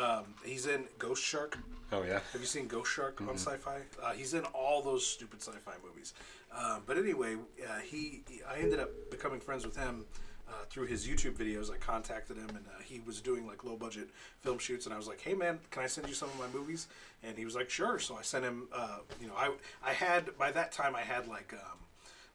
um, 0.00 0.24
he's 0.42 0.66
in 0.66 0.84
Ghost 0.98 1.22
Shark. 1.22 1.58
Oh 1.92 2.02
yeah. 2.02 2.20
Have 2.32 2.40
you 2.40 2.46
seen 2.46 2.66
Ghost 2.66 2.90
Shark 2.90 3.20
on 3.20 3.34
Sci-Fi? 3.36 3.80
Uh, 4.02 4.12
he's 4.12 4.32
in 4.32 4.42
all 4.54 4.80
those 4.80 5.06
stupid 5.06 5.42
sci-fi 5.42 5.72
movies. 5.86 6.14
Um, 6.50 6.80
but 6.86 6.96
anyway, 6.96 7.34
uh, 7.62 7.80
he, 7.80 8.22
he- 8.26 8.40
I 8.42 8.60
ended 8.60 8.80
up 8.80 8.88
becoming 9.10 9.38
friends 9.38 9.66
with 9.66 9.76
him 9.76 10.06
uh, 10.48 10.52
through 10.70 10.86
his 10.86 11.06
YouTube 11.06 11.34
videos. 11.36 11.70
I 11.70 11.76
contacted 11.76 12.38
him, 12.38 12.48
and 12.48 12.64
uh, 12.66 12.80
he 12.82 13.00
was 13.00 13.20
doing 13.20 13.46
like 13.46 13.64
low 13.64 13.76
budget 13.76 14.08
film 14.40 14.58
shoots. 14.58 14.86
And 14.86 14.94
I 14.94 14.96
was 14.96 15.08
like, 15.08 15.20
"Hey 15.20 15.34
man, 15.34 15.58
can 15.70 15.82
I 15.82 15.86
send 15.86 16.08
you 16.08 16.14
some 16.14 16.30
of 16.30 16.38
my 16.38 16.48
movies?" 16.58 16.86
And 17.22 17.36
he 17.36 17.44
was 17.44 17.54
like, 17.54 17.68
"Sure." 17.68 17.98
So 17.98 18.16
I 18.16 18.22
sent 18.22 18.46
him. 18.46 18.68
Uh, 18.72 19.00
you 19.20 19.26
know, 19.26 19.34
I 19.36 19.50
I 19.84 19.92
had 19.92 20.38
by 20.38 20.50
that 20.52 20.72
time 20.72 20.96
I 20.96 21.02
had 21.02 21.28
like 21.28 21.52
um, 21.52 21.80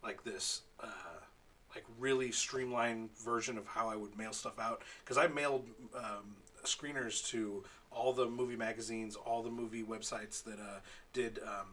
like 0.03 0.23
this. 0.23 0.61
Uh, 0.79 0.85
like 1.75 1.85
really 1.99 2.31
streamlined 2.31 3.09
version 3.17 3.57
of 3.57 3.65
how 3.65 3.89
I 3.89 3.95
would 3.95 4.17
mail 4.17 4.33
stuff 4.33 4.59
out. 4.59 4.81
Because 5.03 5.17
I 5.17 5.27
mailed 5.27 5.65
um, 5.95 6.35
screeners 6.63 7.27
to 7.29 7.63
all 7.91 8.13
the 8.13 8.27
movie 8.27 8.55
magazines, 8.55 9.15
all 9.15 9.41
the 9.43 9.49
movie 9.49 9.83
websites 9.83 10.43
that 10.43 10.59
uh, 10.59 10.79
did 11.13 11.39
um, 11.39 11.67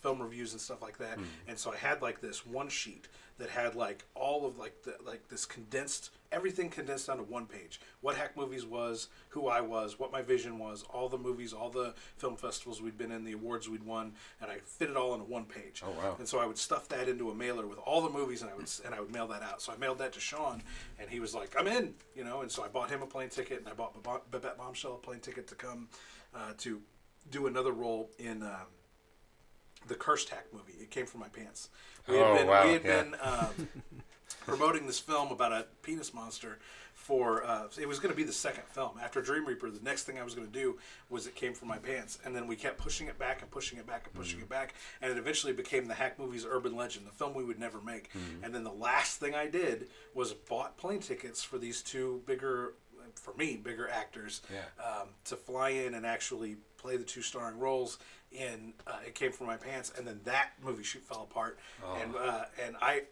film 0.00 0.20
reviews 0.20 0.52
and 0.52 0.60
stuff 0.60 0.82
like 0.82 0.98
that. 0.98 1.18
And 1.46 1.58
so 1.58 1.72
I 1.72 1.76
had 1.76 2.02
like 2.02 2.20
this 2.20 2.46
one 2.46 2.68
sheet 2.68 3.08
that 3.38 3.50
had 3.50 3.74
like 3.74 4.04
all 4.14 4.46
of 4.46 4.58
like 4.58 4.82
the 4.82 4.96
like 5.06 5.28
this 5.28 5.44
condensed 5.46 6.10
everything 6.30 6.68
condensed 6.68 7.06
down 7.06 7.16
to 7.16 7.22
one 7.22 7.46
page. 7.46 7.80
What 8.00 8.16
Hack 8.16 8.36
Movies 8.36 8.66
was, 8.66 9.08
who 9.30 9.46
I 9.48 9.60
was, 9.60 9.98
what 9.98 10.12
my 10.12 10.20
vision 10.20 10.58
was, 10.58 10.84
all 10.90 11.08
the 11.08 11.16
movies, 11.16 11.52
all 11.52 11.70
the 11.70 11.94
film 12.18 12.36
festivals 12.36 12.82
we'd 12.82 12.98
been 12.98 13.10
in, 13.10 13.24
the 13.24 13.32
awards 13.32 13.68
we'd 13.68 13.82
won, 13.82 14.12
and 14.42 14.50
I 14.50 14.58
fit 14.58 14.90
it 14.90 14.96
all 14.96 15.14
into 15.14 15.24
one 15.24 15.44
page. 15.44 15.82
Oh, 15.86 15.90
wow. 15.90 16.16
And 16.18 16.28
so 16.28 16.38
I 16.38 16.46
would 16.46 16.58
stuff 16.58 16.88
that 16.88 17.08
into 17.08 17.30
a 17.30 17.34
mailer 17.34 17.66
with 17.66 17.78
all 17.78 18.02
the 18.02 18.10
movies, 18.10 18.42
and 18.42 18.50
I 18.50 18.54
would 18.54 18.68
and 18.84 18.94
I 18.94 19.00
would 19.00 19.12
mail 19.12 19.26
that 19.28 19.42
out. 19.42 19.62
So 19.62 19.72
I 19.72 19.76
mailed 19.76 19.98
that 19.98 20.12
to 20.14 20.20
Sean, 20.20 20.62
and 20.98 21.08
he 21.08 21.20
was 21.20 21.34
like, 21.34 21.54
"I'm 21.58 21.66
in," 21.66 21.94
you 22.14 22.24
know. 22.24 22.42
And 22.42 22.50
so 22.50 22.64
I 22.64 22.68
bought 22.68 22.90
him 22.90 23.02
a 23.02 23.06
plane 23.06 23.30
ticket, 23.30 23.60
and 23.60 23.68
I 23.68 23.72
bought 23.72 23.94
Babette 24.30 24.58
Bombshell 24.58 24.94
a 24.94 24.98
plane 24.98 25.20
ticket 25.20 25.46
to 25.48 25.54
come 25.54 25.88
uh, 26.34 26.52
to 26.58 26.82
do 27.30 27.46
another 27.46 27.72
role 27.72 28.10
in 28.18 28.42
um, 28.42 28.66
the 29.86 29.94
Cursed 29.94 30.30
Hack 30.30 30.46
movie. 30.52 30.74
It 30.80 30.90
came 30.90 31.06
from 31.06 31.20
my 31.20 31.28
pants. 31.28 31.68
We 32.06 32.16
had 32.16 32.26
Oh, 32.26 32.34
been, 32.36 32.46
wow, 32.46 32.66
we 32.66 32.72
had 32.72 32.84
yeah. 32.84 33.02
been 33.02 33.14
um, 33.22 33.68
promoting 34.46 34.86
this 34.86 34.98
film 34.98 35.30
about 35.30 35.52
a 35.52 35.66
penis 35.82 36.12
monster 36.14 36.58
for 36.94 37.44
uh, 37.46 37.68
it 37.80 37.86
was 37.86 37.98
going 38.00 38.10
to 38.10 38.16
be 38.16 38.24
the 38.24 38.32
second 38.32 38.64
film 38.64 38.98
after 39.02 39.22
Dream 39.22 39.46
Reaper. 39.46 39.70
The 39.70 39.82
next 39.82 40.02
thing 40.04 40.18
I 40.18 40.24
was 40.24 40.34
going 40.34 40.46
to 40.46 40.52
do 40.52 40.78
was 41.08 41.26
it 41.26 41.34
came 41.34 41.54
from 41.54 41.68
my 41.68 41.78
pants, 41.78 42.18
and 42.24 42.34
then 42.34 42.46
we 42.46 42.56
kept 42.56 42.76
pushing 42.78 43.06
it 43.06 43.18
back 43.18 43.40
and 43.40 43.50
pushing 43.50 43.78
it 43.78 43.86
back 43.86 44.04
and 44.06 44.14
pushing 44.14 44.40
it 44.40 44.48
back, 44.48 44.74
and 45.00 45.10
it 45.10 45.16
eventually 45.16 45.52
became 45.52 45.86
the 45.86 45.94
Hack 45.94 46.18
Movies 46.18 46.44
Urban 46.48 46.74
Legend, 46.76 47.06
the 47.06 47.12
film 47.12 47.34
we 47.34 47.44
would 47.44 47.58
never 47.58 47.80
make. 47.80 48.10
And 48.42 48.52
then 48.54 48.64
the 48.64 48.72
last 48.72 49.20
thing 49.20 49.34
I 49.34 49.46
did 49.46 49.88
was 50.14 50.32
bought 50.32 50.76
plane 50.76 51.00
tickets 51.00 51.42
for 51.42 51.56
these 51.56 51.82
two 51.82 52.20
bigger, 52.26 52.74
for 53.14 53.32
me, 53.34 53.56
bigger 53.56 53.88
actors 53.88 54.42
Yeah. 54.52 54.84
um, 54.84 55.08
to 55.26 55.36
fly 55.36 55.70
in 55.70 55.94
and 55.94 56.04
actually 56.04 56.56
play 56.78 56.96
the 56.96 57.04
two 57.04 57.22
starring 57.22 57.58
roles 57.58 57.98
in 58.32 58.72
uh, 58.86 58.98
it 59.06 59.14
came 59.14 59.32
from 59.32 59.46
my 59.46 59.56
pants 59.56 59.92
and 59.96 60.06
then 60.06 60.20
that 60.24 60.50
movie 60.62 60.82
shoot 60.82 61.02
fell 61.02 61.26
apart 61.30 61.58
and 62.02 62.14
uh, 62.16 62.44
and 62.64 62.76
i 62.82 63.02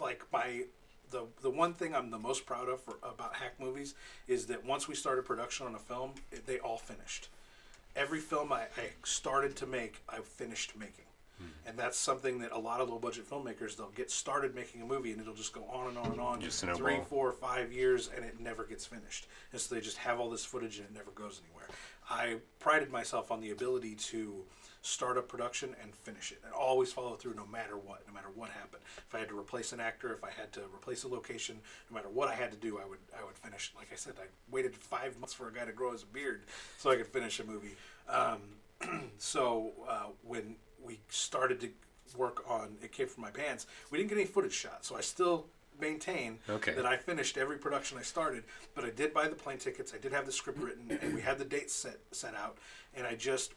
like 0.00 0.24
my 0.32 0.62
the 1.10 1.24
the 1.42 1.50
one 1.50 1.72
thing 1.72 1.94
i'm 1.94 2.10
the 2.10 2.18
most 2.18 2.44
proud 2.44 2.68
of 2.68 2.80
for, 2.80 2.98
about 3.02 3.34
hack 3.34 3.54
movies 3.60 3.94
is 4.26 4.46
that 4.46 4.64
once 4.64 4.88
we 4.88 4.94
started 4.94 5.24
production 5.24 5.66
on 5.66 5.74
a 5.74 5.78
film 5.78 6.12
it, 6.32 6.46
they 6.46 6.58
all 6.58 6.78
finished 6.78 7.28
every 7.98 8.20
film 8.20 8.52
I, 8.52 8.62
I 8.76 8.90
started 9.04 9.56
to 9.56 9.66
make, 9.66 10.02
I 10.08 10.20
finished 10.20 10.76
making. 10.78 11.04
Hmm. 11.38 11.44
And 11.66 11.78
that's 11.78 11.98
something 11.98 12.38
that 12.40 12.52
a 12.52 12.58
lot 12.58 12.80
of 12.80 12.88
low 12.88 12.98
budget 12.98 13.28
filmmakers 13.28 13.76
they'll 13.76 13.90
get 13.90 14.10
started 14.10 14.54
making 14.54 14.82
a 14.82 14.86
movie 14.86 15.12
and 15.12 15.20
it'll 15.20 15.34
just 15.34 15.52
go 15.52 15.64
on 15.70 15.88
and 15.88 15.98
on 15.98 16.12
and 16.12 16.20
on, 16.20 16.40
Just 16.40 16.64
three, 16.64 17.00
four, 17.08 17.32
five 17.32 17.72
years, 17.72 18.10
and 18.14 18.24
it 18.24 18.40
never 18.40 18.64
gets 18.64 18.86
finished. 18.86 19.26
And 19.52 19.60
so 19.60 19.74
they 19.74 19.80
just 19.80 19.98
have 19.98 20.18
all 20.18 20.30
this 20.30 20.44
footage 20.44 20.78
and 20.78 20.86
it 20.88 20.94
never 20.94 21.10
goes 21.10 21.40
anywhere. 21.44 21.66
I 22.10 22.36
prided 22.58 22.90
myself 22.90 23.30
on 23.30 23.40
the 23.40 23.50
ability 23.50 23.94
to 23.94 24.44
start 24.82 25.18
a 25.18 25.22
production 25.22 25.74
and 25.82 25.94
finish 25.94 26.32
it, 26.32 26.40
and 26.44 26.52
always 26.52 26.92
follow 26.92 27.16
through 27.16 27.34
no 27.34 27.46
matter 27.46 27.76
what, 27.76 28.06
no 28.06 28.14
matter 28.14 28.28
what 28.34 28.50
happened. 28.50 28.82
If 28.96 29.14
I 29.14 29.18
had 29.18 29.28
to 29.28 29.38
replace 29.38 29.72
an 29.72 29.80
actor, 29.80 30.12
if 30.12 30.24
I 30.24 30.30
had 30.30 30.52
to 30.52 30.60
replace 30.74 31.04
a 31.04 31.08
location, 31.08 31.58
no 31.90 31.96
matter 31.96 32.08
what 32.08 32.28
I 32.28 32.34
had 32.34 32.50
to 32.52 32.56
do, 32.56 32.78
I 32.78 32.88
would 32.88 33.00
I 33.18 33.24
would 33.24 33.36
finish. 33.36 33.72
Like 33.76 33.88
I 33.92 33.96
said, 33.96 34.14
I 34.18 34.26
waited 34.50 34.74
five 34.74 35.18
months 35.18 35.34
for 35.34 35.48
a 35.48 35.52
guy 35.52 35.64
to 35.64 35.72
grow 35.72 35.92
his 35.92 36.04
beard 36.04 36.44
so 36.78 36.90
I 36.90 36.96
could 36.96 37.06
finish 37.06 37.40
a 37.40 37.44
movie. 37.44 37.76
Um, 38.08 38.40
so 39.18 39.72
uh, 39.88 40.06
when 40.22 40.56
we 40.82 41.00
started 41.08 41.60
to 41.60 41.68
work 42.16 42.42
on 42.48 42.78
it 42.82 42.90
came 42.90 43.06
from 43.06 43.22
my 43.22 43.30
pants 43.30 43.66
we 43.90 43.98
didn't 43.98 44.08
get 44.08 44.16
any 44.16 44.26
footage 44.26 44.54
shot 44.54 44.82
so 44.82 44.96
i 44.96 45.00
still 45.02 45.46
maintain 45.80 46.38
Okay. 46.48 46.72
that 46.74 46.86
i 46.86 46.96
finished 46.96 47.36
every 47.38 47.56
production 47.58 47.98
i 47.98 48.02
started 48.02 48.44
but 48.74 48.84
i 48.84 48.90
did 48.90 49.12
buy 49.14 49.28
the 49.28 49.34
plane 49.34 49.58
tickets 49.58 49.92
i 49.94 49.98
did 49.98 50.12
have 50.12 50.26
the 50.26 50.32
script 50.32 50.58
written 50.60 50.98
and 51.02 51.14
we 51.14 51.20
had 51.20 51.38
the 51.38 51.44
dates 51.44 51.72
set 51.74 51.98
set 52.12 52.34
out 52.34 52.58
and 52.94 53.06
i 53.06 53.14
just 53.14 53.52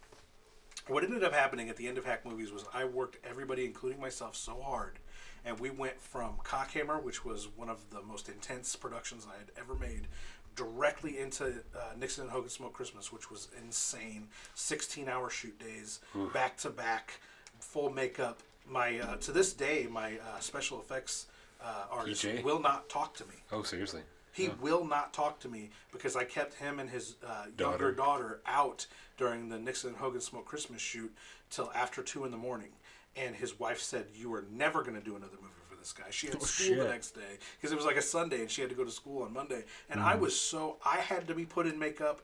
what 0.88 1.04
ended 1.04 1.24
up 1.24 1.34
happening 1.34 1.70
at 1.70 1.76
the 1.78 1.88
end 1.88 1.98
of 1.98 2.06
hack 2.06 2.26
movies 2.26 2.52
was 2.52 2.66
i 2.74 2.84
worked 2.86 3.18
everybody 3.30 3.66
including 3.66 4.00
myself 4.00 4.36
so 4.36 4.60
hard 4.62 5.00
and 5.46 5.60
we 5.60 5.70
went 5.70 6.00
from 6.00 6.34
cockhammer 6.44 7.02
which 7.02 7.24
was 7.26 7.48
one 7.56 7.70
of 7.70 7.90
the 7.90 8.02
most 8.02 8.30
intense 8.30 8.76
productions 8.76 9.28
i 9.34 9.38
had 9.38 9.52
ever 9.58 9.76
made 9.76 10.08
directly 10.56 11.18
into 11.20 11.46
uh, 11.76 11.80
nixon 11.98 12.24
and 12.24 12.32
hogan 12.32 12.50
smoke 12.50 12.74
christmas 12.74 13.12
which 13.12 13.30
was 13.32 13.48
insane 13.64 14.28
16 14.56 15.08
hour 15.08 15.30
shoot 15.30 15.58
days 15.60 16.00
back 16.34 16.58
to 16.58 16.70
back 16.70 17.20
full 17.60 17.90
makeup 17.90 18.40
my 18.68 19.00
uh, 19.00 19.16
to 19.18 19.32
this 19.32 19.54
day 19.54 19.88
my 19.90 20.14
uh, 20.18 20.40
special 20.40 20.80
effects 20.80 21.28
uh, 21.64 21.86
artist 21.92 22.24
PJ? 22.26 22.44
will 22.44 22.60
not 22.60 22.90
talk 22.90 23.14
to 23.16 23.26
me 23.26 23.36
Oh, 23.52 23.64
seriously. 23.64 24.02
he 24.34 24.50
will 24.62 24.86
not 24.86 25.14
talk 25.14 25.40
to 25.42 25.50
me 25.50 25.70
because 25.92 26.16
I 26.16 26.24
kept 26.24 26.54
him 26.56 26.80
and 26.80 26.90
his 26.90 27.16
uh, 27.26 27.46
Daughter. 27.56 27.86
younger 27.86 27.92
daughter 27.92 28.42
out 28.46 28.88
during 29.18 29.50
the 29.50 29.60
Nixon 29.60 29.90
and 29.90 29.98
Hogan 29.98 30.22
Smoke 30.22 30.46
Christmas 30.46 30.82
shoot 30.82 31.14
till 31.50 31.72
after 31.76 32.02
two 32.02 32.26
in 32.26 32.32
the 32.32 32.38
morning. 32.38 32.70
And 33.18 33.36
his 33.36 33.60
wife 33.60 33.82
said, 33.82 34.06
"You 34.16 34.34
are 34.34 34.46
never 34.50 34.84
going 34.84 34.96
to 34.96 35.02
do 35.04 35.18
another 35.18 35.36
movie 35.42 35.54
for 35.70 35.76
this 35.76 35.92
guy." 35.92 36.06
She 36.12 36.28
had 36.28 36.42
school 36.42 36.78
the 36.78 36.88
next 36.88 37.12
day 37.12 37.38
because 37.60 37.74
it 37.74 37.76
was 37.76 37.84
like 37.84 37.98
a 37.98 38.02
Sunday, 38.02 38.40
and 38.40 38.50
she 38.50 38.62
had 38.62 38.70
to 38.70 38.76
go 38.76 38.86
to 38.86 38.90
school 38.92 39.24
on 39.24 39.34
Monday. 39.34 39.66
And 39.90 40.00
I 40.00 40.16
was 40.16 40.34
so 40.40 40.78
I 40.86 40.96
had 41.02 41.28
to 41.28 41.36
be 41.36 41.44
put 41.46 41.68
in 41.68 41.78
makeup. 41.78 42.22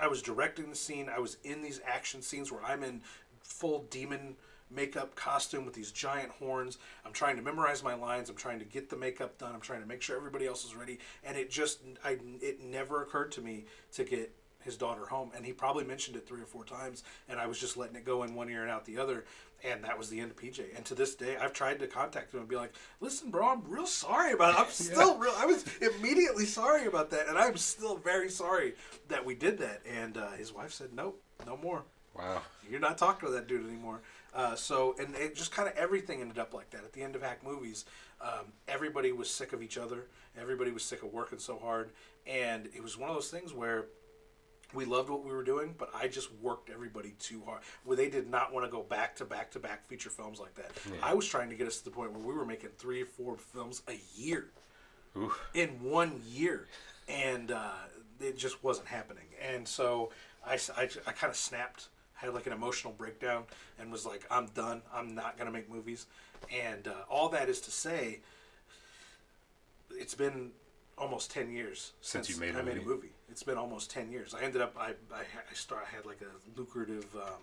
I 0.00 0.06
was 0.08 0.22
directing 0.22 0.70
the 0.70 0.76
scene. 0.76 1.10
I 1.14 1.18
was 1.18 1.36
in 1.44 1.60
these 1.60 1.82
action 1.86 2.22
scenes 2.22 2.50
where 2.50 2.64
I'm 2.64 2.82
in 2.82 3.02
full 3.42 3.82
demon 3.90 4.34
makeup 4.70 5.14
costume 5.14 5.64
with 5.64 5.74
these 5.74 5.92
giant 5.92 6.30
horns. 6.30 6.78
I'm 7.04 7.12
trying 7.12 7.36
to 7.36 7.42
memorize 7.42 7.82
my 7.82 7.94
lines. 7.94 8.30
I'm 8.30 8.36
trying 8.36 8.58
to 8.60 8.64
get 8.64 8.88
the 8.88 8.96
makeup 8.96 9.38
done. 9.38 9.52
I'm 9.54 9.60
trying 9.60 9.80
to 9.80 9.86
make 9.86 10.02
sure 10.02 10.16
everybody 10.16 10.46
else 10.46 10.64
is 10.64 10.74
ready. 10.74 10.98
And 11.24 11.36
it 11.36 11.50
just, 11.50 11.80
I, 12.04 12.18
it 12.40 12.62
never 12.62 13.02
occurred 13.02 13.32
to 13.32 13.40
me 13.40 13.64
to 13.92 14.04
get 14.04 14.32
his 14.62 14.76
daughter 14.76 15.06
home. 15.06 15.30
And 15.34 15.44
he 15.44 15.52
probably 15.52 15.84
mentioned 15.84 16.16
it 16.16 16.26
three 16.26 16.40
or 16.40 16.46
four 16.46 16.64
times. 16.64 17.02
And 17.28 17.38
I 17.40 17.46
was 17.46 17.58
just 17.58 17.76
letting 17.76 17.96
it 17.96 18.04
go 18.04 18.22
in 18.22 18.34
one 18.34 18.48
ear 18.50 18.62
and 18.62 18.70
out 18.70 18.84
the 18.84 18.98
other. 18.98 19.24
And 19.62 19.84
that 19.84 19.98
was 19.98 20.08
the 20.08 20.20
end 20.20 20.30
of 20.30 20.36
PJ. 20.36 20.76
And 20.76 20.84
to 20.86 20.94
this 20.94 21.14
day, 21.14 21.36
I've 21.36 21.52
tried 21.52 21.80
to 21.80 21.86
contact 21.86 22.32
him 22.32 22.40
and 22.40 22.48
be 22.48 22.56
like, 22.56 22.72
"Listen, 23.00 23.30
bro, 23.30 23.46
I'm 23.46 23.62
real 23.68 23.86
sorry 23.86 24.32
about 24.32 24.54
it. 24.54 24.60
I'm 24.60 24.70
still 24.70 25.18
real. 25.18 25.34
I 25.36 25.44
was 25.44 25.66
immediately 25.82 26.46
sorry 26.46 26.86
about 26.86 27.10
that, 27.10 27.28
and 27.28 27.36
I'm 27.36 27.58
still 27.58 27.98
very 27.98 28.30
sorry 28.30 28.72
that 29.08 29.22
we 29.22 29.34
did 29.34 29.58
that." 29.58 29.82
And 29.86 30.16
uh, 30.16 30.30
his 30.30 30.50
wife 30.50 30.72
said, 30.72 30.94
"Nope, 30.94 31.22
no 31.46 31.58
more." 31.58 31.84
Wow. 32.20 32.42
You're 32.70 32.80
not 32.80 32.98
talking 32.98 33.28
to 33.28 33.34
that 33.34 33.48
dude 33.48 33.66
anymore. 33.66 34.00
Uh, 34.32 34.54
so, 34.54 34.94
and 35.00 35.14
it 35.16 35.34
just 35.34 35.50
kind 35.50 35.68
of 35.68 35.76
everything 35.76 36.20
ended 36.20 36.38
up 36.38 36.54
like 36.54 36.70
that. 36.70 36.84
At 36.84 36.92
the 36.92 37.02
end 37.02 37.16
of 37.16 37.22
Hack 37.22 37.42
Movies, 37.44 37.84
um, 38.20 38.52
everybody 38.68 39.10
was 39.10 39.28
sick 39.28 39.52
of 39.52 39.62
each 39.62 39.76
other. 39.76 40.06
Everybody 40.40 40.70
was 40.70 40.84
sick 40.84 41.02
of 41.02 41.12
working 41.12 41.38
so 41.38 41.58
hard, 41.58 41.90
and 42.26 42.68
it 42.74 42.82
was 42.82 42.96
one 42.96 43.08
of 43.08 43.16
those 43.16 43.30
things 43.30 43.52
where 43.52 43.86
we 44.72 44.84
loved 44.84 45.10
what 45.10 45.24
we 45.24 45.32
were 45.32 45.42
doing, 45.42 45.74
but 45.76 45.90
I 45.94 46.06
just 46.06 46.32
worked 46.40 46.70
everybody 46.70 47.14
too 47.18 47.42
hard. 47.44 47.62
Where 47.84 47.96
they 47.96 48.08
did 48.08 48.30
not 48.30 48.52
want 48.52 48.64
to 48.66 48.70
go 48.70 48.82
back 48.82 49.16
to 49.16 49.24
back 49.24 49.50
to 49.52 49.58
back 49.58 49.86
feature 49.88 50.10
films 50.10 50.38
like 50.38 50.54
that. 50.54 50.70
I 51.02 51.14
was 51.14 51.26
trying 51.26 51.48
to 51.50 51.56
get 51.56 51.66
us 51.66 51.78
to 51.78 51.84
the 51.84 51.90
point 51.90 52.12
where 52.12 52.22
we 52.22 52.32
were 52.32 52.46
making 52.46 52.70
three 52.78 53.02
or 53.02 53.06
four 53.06 53.36
films 53.36 53.82
a 53.88 54.00
year 54.14 54.46
Oof. 55.16 55.40
in 55.54 55.70
one 55.82 56.20
year, 56.28 56.68
and 57.08 57.50
uh, 57.50 57.72
it 58.20 58.38
just 58.38 58.62
wasn't 58.62 58.86
happening. 58.86 59.24
And 59.42 59.66
so 59.66 60.10
I 60.46 60.58
I, 60.76 60.86
kind 60.86 61.30
of 61.30 61.36
snapped, 61.36 61.88
had 62.20 62.34
like 62.34 62.46
an 62.46 62.52
emotional 62.52 62.92
breakdown, 62.92 63.44
and 63.78 63.90
was 63.90 64.04
like, 64.04 64.24
I'm 64.30 64.46
done. 64.48 64.82
I'm 64.92 65.14
not 65.14 65.38
gonna 65.38 65.50
make 65.50 65.70
movies. 65.70 66.06
And 66.52 66.86
uh, 66.88 66.92
all 67.08 67.28
that 67.30 67.48
is 67.48 67.60
to 67.62 67.70
say, 67.70 68.20
it's 69.90 70.14
been 70.14 70.50
almost 70.98 71.30
ten 71.30 71.50
years 71.50 71.92
Since 72.00 72.28
you 72.28 72.38
made 72.38 72.54
a 72.54 72.58
I 72.58 72.62
made 72.62 72.72
a 72.72 72.76
movie. 72.76 72.88
movie. 72.88 73.12
It's 73.30 73.42
been 73.42 73.56
almost 73.58 73.90
ten 73.90 74.10
years. 74.10 74.34
I 74.34 74.42
ended 74.42 74.60
up 74.60 74.74
I 74.78 74.90
I, 75.12 75.20
I 75.50 75.54
start 75.54 75.86
I 75.90 75.96
had 75.96 76.04
like 76.06 76.20
a 76.20 76.58
lucrative 76.60 77.06
um, 77.16 77.42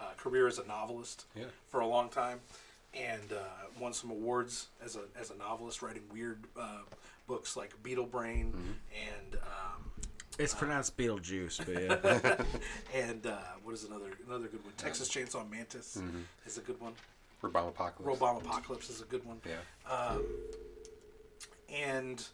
uh, 0.00 0.04
career 0.16 0.46
as 0.46 0.58
a 0.58 0.66
novelist 0.66 1.26
Yeah. 1.36 1.44
for 1.68 1.80
a 1.80 1.86
long 1.86 2.08
time, 2.08 2.40
and 2.94 3.32
uh, 3.32 3.36
won 3.78 3.92
some 3.92 4.10
awards 4.10 4.66
as 4.84 4.96
a 4.96 5.02
as 5.18 5.30
a 5.30 5.36
novelist, 5.36 5.82
writing 5.82 6.02
weird 6.12 6.44
uh, 6.58 6.78
books 7.28 7.56
like 7.56 7.80
Beetle 7.82 8.06
Brain 8.06 8.52
and 8.92 9.34
um, 9.36 9.89
It's 10.40 10.54
pronounced 10.54 10.96
Beetlejuice, 10.96 11.58
but 11.66 12.14
yeah. 12.24 12.44
and 13.08 13.26
uh, 13.26 13.36
what 13.62 13.74
is 13.74 13.84
another 13.84 14.12
another 14.26 14.48
good 14.48 14.64
one? 14.64 14.72
Texas 14.78 15.08
Chainsaw 15.10 15.48
Mantis 15.50 16.00
is 16.46 16.56
a 16.56 16.62
good 16.62 16.80
one. 16.80 16.94
Robomb 17.42 17.68
Apocalypse. 17.68 18.20
Robomb 18.20 18.40
Apocalypse 18.42 18.88
is 18.88 19.02
a 19.02 19.04
good 19.04 19.24
one. 19.26 19.38
Yeah. 19.46 20.16
And 21.70 22.26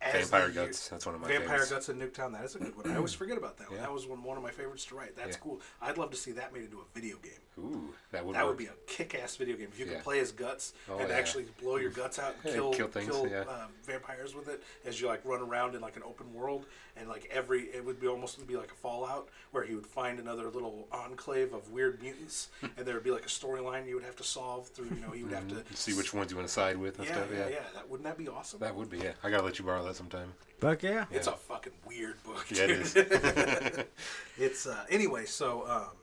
as 0.00 0.30
Vampire 0.30 0.48
the 0.48 0.54
year- 0.54 0.66
Guts. 0.66 0.88
That's 0.88 1.06
one 1.06 1.16
of 1.16 1.20
my 1.20 1.26
Vampire 1.28 1.48
favorites. 1.58 1.70
Guts 1.72 1.88
in 1.88 1.98
Nuketown. 1.98 2.32
That 2.32 2.44
is 2.44 2.54
a 2.54 2.58
good 2.60 2.76
one. 2.76 2.90
I 2.90 2.96
always 2.96 3.14
forget 3.14 3.36
about 3.36 3.58
that 3.58 3.68
one. 3.68 3.78
Yeah. 3.78 3.86
That 3.86 3.92
was 3.92 4.06
one, 4.06 4.22
one 4.22 4.36
of 4.36 4.42
my 4.44 4.50
favorites 4.52 4.84
to 4.86 4.94
write. 4.94 5.16
That's 5.16 5.36
Yeah. 5.36 5.42
cool. 5.42 5.60
I'd 5.82 5.98
love 5.98 6.10
to 6.12 6.16
see 6.16 6.30
that 6.32 6.54
made 6.54 6.64
into 6.64 6.78
a 6.78 6.84
video 6.94 7.16
game. 7.16 7.32
Ooh, 7.58 7.92
that 8.12 8.24
would 8.24 8.34
That 8.36 8.44
work. 8.46 8.50
would 8.50 8.58
be 8.58 8.66
a 8.66 8.74
kick-ass 8.86 9.36
video 9.36 9.56
game. 9.56 9.68
If 9.72 9.78
you 9.78 9.86
Yeah. 9.86 9.94
could 9.94 10.04
play 10.04 10.20
as 10.20 10.30
Guts 10.32 10.72
Oh, 10.88 10.98
and 10.98 11.08
yeah. 11.08 11.14
actually 11.16 11.46
blow 11.60 11.76
your 11.76 11.90
guts 11.90 12.18
out 12.18 12.34
and 12.44 12.52
kill 12.54 12.72
kill 12.72 12.88
things, 12.88 13.14
yeah. 13.30 13.44
uh, 13.48 13.66
vampires 13.84 14.34
with 14.34 14.48
it 14.48 14.62
as 14.84 15.00
you 15.00 15.08
like 15.08 15.24
run 15.24 15.40
around 15.40 15.74
in 15.74 15.80
like 15.80 15.96
an 15.96 16.02
open 16.04 16.32
world 16.32 16.66
and 16.96 17.08
like 17.08 17.28
every 17.32 17.64
it 17.74 17.84
would 17.84 18.00
be 18.00 18.06
almost 18.06 18.44
be 18.46 18.56
like 18.56 18.70
a 18.70 18.74
Fallout 18.74 19.28
where 19.50 19.64
he 19.64 19.74
would 19.74 19.86
find 19.86 20.18
another 20.20 20.44
little 20.50 20.86
enclave 20.92 21.52
of 21.52 21.70
weird 21.72 22.00
mutants 22.00 22.48
and 22.62 22.86
there 22.86 22.94
would 22.94 23.04
be 23.04 23.10
like 23.10 23.24
a 23.26 23.28
storyline 23.28 23.86
you 23.88 23.94
would 23.96 24.04
have 24.04 24.16
to 24.16 24.24
solve 24.24 24.68
through. 24.68 24.86
You 24.86 25.00
know, 25.00 25.10
he 25.10 25.24
would 25.24 25.32
have 25.32 25.48
to 25.48 25.54
Mm-hmm. 25.56 25.74
See 25.74 25.94
which 25.94 26.14
ones 26.14 26.30
you 26.30 26.36
want 26.36 26.46
to 26.48 26.54
side 26.54 26.76
with 26.76 26.98
and 26.98 27.06
Yeah, 27.08 27.14
stuff. 27.14 27.28
yeah, 27.32 27.38
Yeah. 27.38 27.48
yeah. 27.48 27.62
That 27.74 27.88
wouldn't 27.88 28.04
that 28.06 28.16
be 28.18 28.28
awesome? 28.28 28.60
That 28.60 28.74
would 28.74 28.88
be. 28.90 28.98
Yeah. 28.98 29.12
I 29.22 29.30
gotta 29.30 29.42
let 29.42 29.58
you 29.58 29.64
borrow 29.64 29.84
that 29.84 29.96
sometime. 29.96 30.32
Fuck 30.60 30.82
yeah. 30.82 31.06
It's 31.10 31.26
Yeah. 31.26 31.34
a 31.34 31.36
fucking 31.36 31.72
weird 31.86 32.22
book. 32.24 32.46
Yeah, 32.50 32.64
it 32.64 32.66
dude. 32.68 32.80
is. 32.80 32.96
it's 34.38 34.66
uh, 34.66 34.84
anyway. 34.90 35.24
So 35.24 35.64
um, 35.68 35.96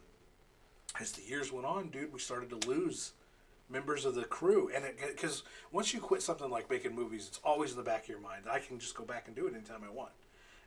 as 1.00 1.12
the 1.12 1.22
years 1.24 1.52
went 1.52 1.66
on, 1.66 1.90
dude, 1.90 2.14
we 2.14 2.20
started 2.20 2.50
to 2.50 2.68
lose 2.68 3.14
members 3.70 4.06
of 4.06 4.16
the 4.16 4.24
crew, 4.24 4.70
and 4.76 4.86
because 5.08 5.44
once 5.72 5.94
you 5.94 6.00
quit 6.00 6.22
something 6.22 6.50
like 6.50 6.70
making 6.70 6.94
movies, 6.94 7.26
it's 7.28 7.40
always 7.44 7.72
in 7.72 7.78
the 7.78 7.84
back 7.84 8.04
of 8.04 8.10
your 8.10 8.20
mind. 8.20 8.44
I 8.50 8.60
can 8.60 8.78
just 8.78 8.96
go 8.96 9.04
back 9.04 9.28
and 9.28 9.36
do 9.36 9.48
it 9.48 9.54
anytime 9.54 9.82
I 9.84 9.92
want. 9.92 10.12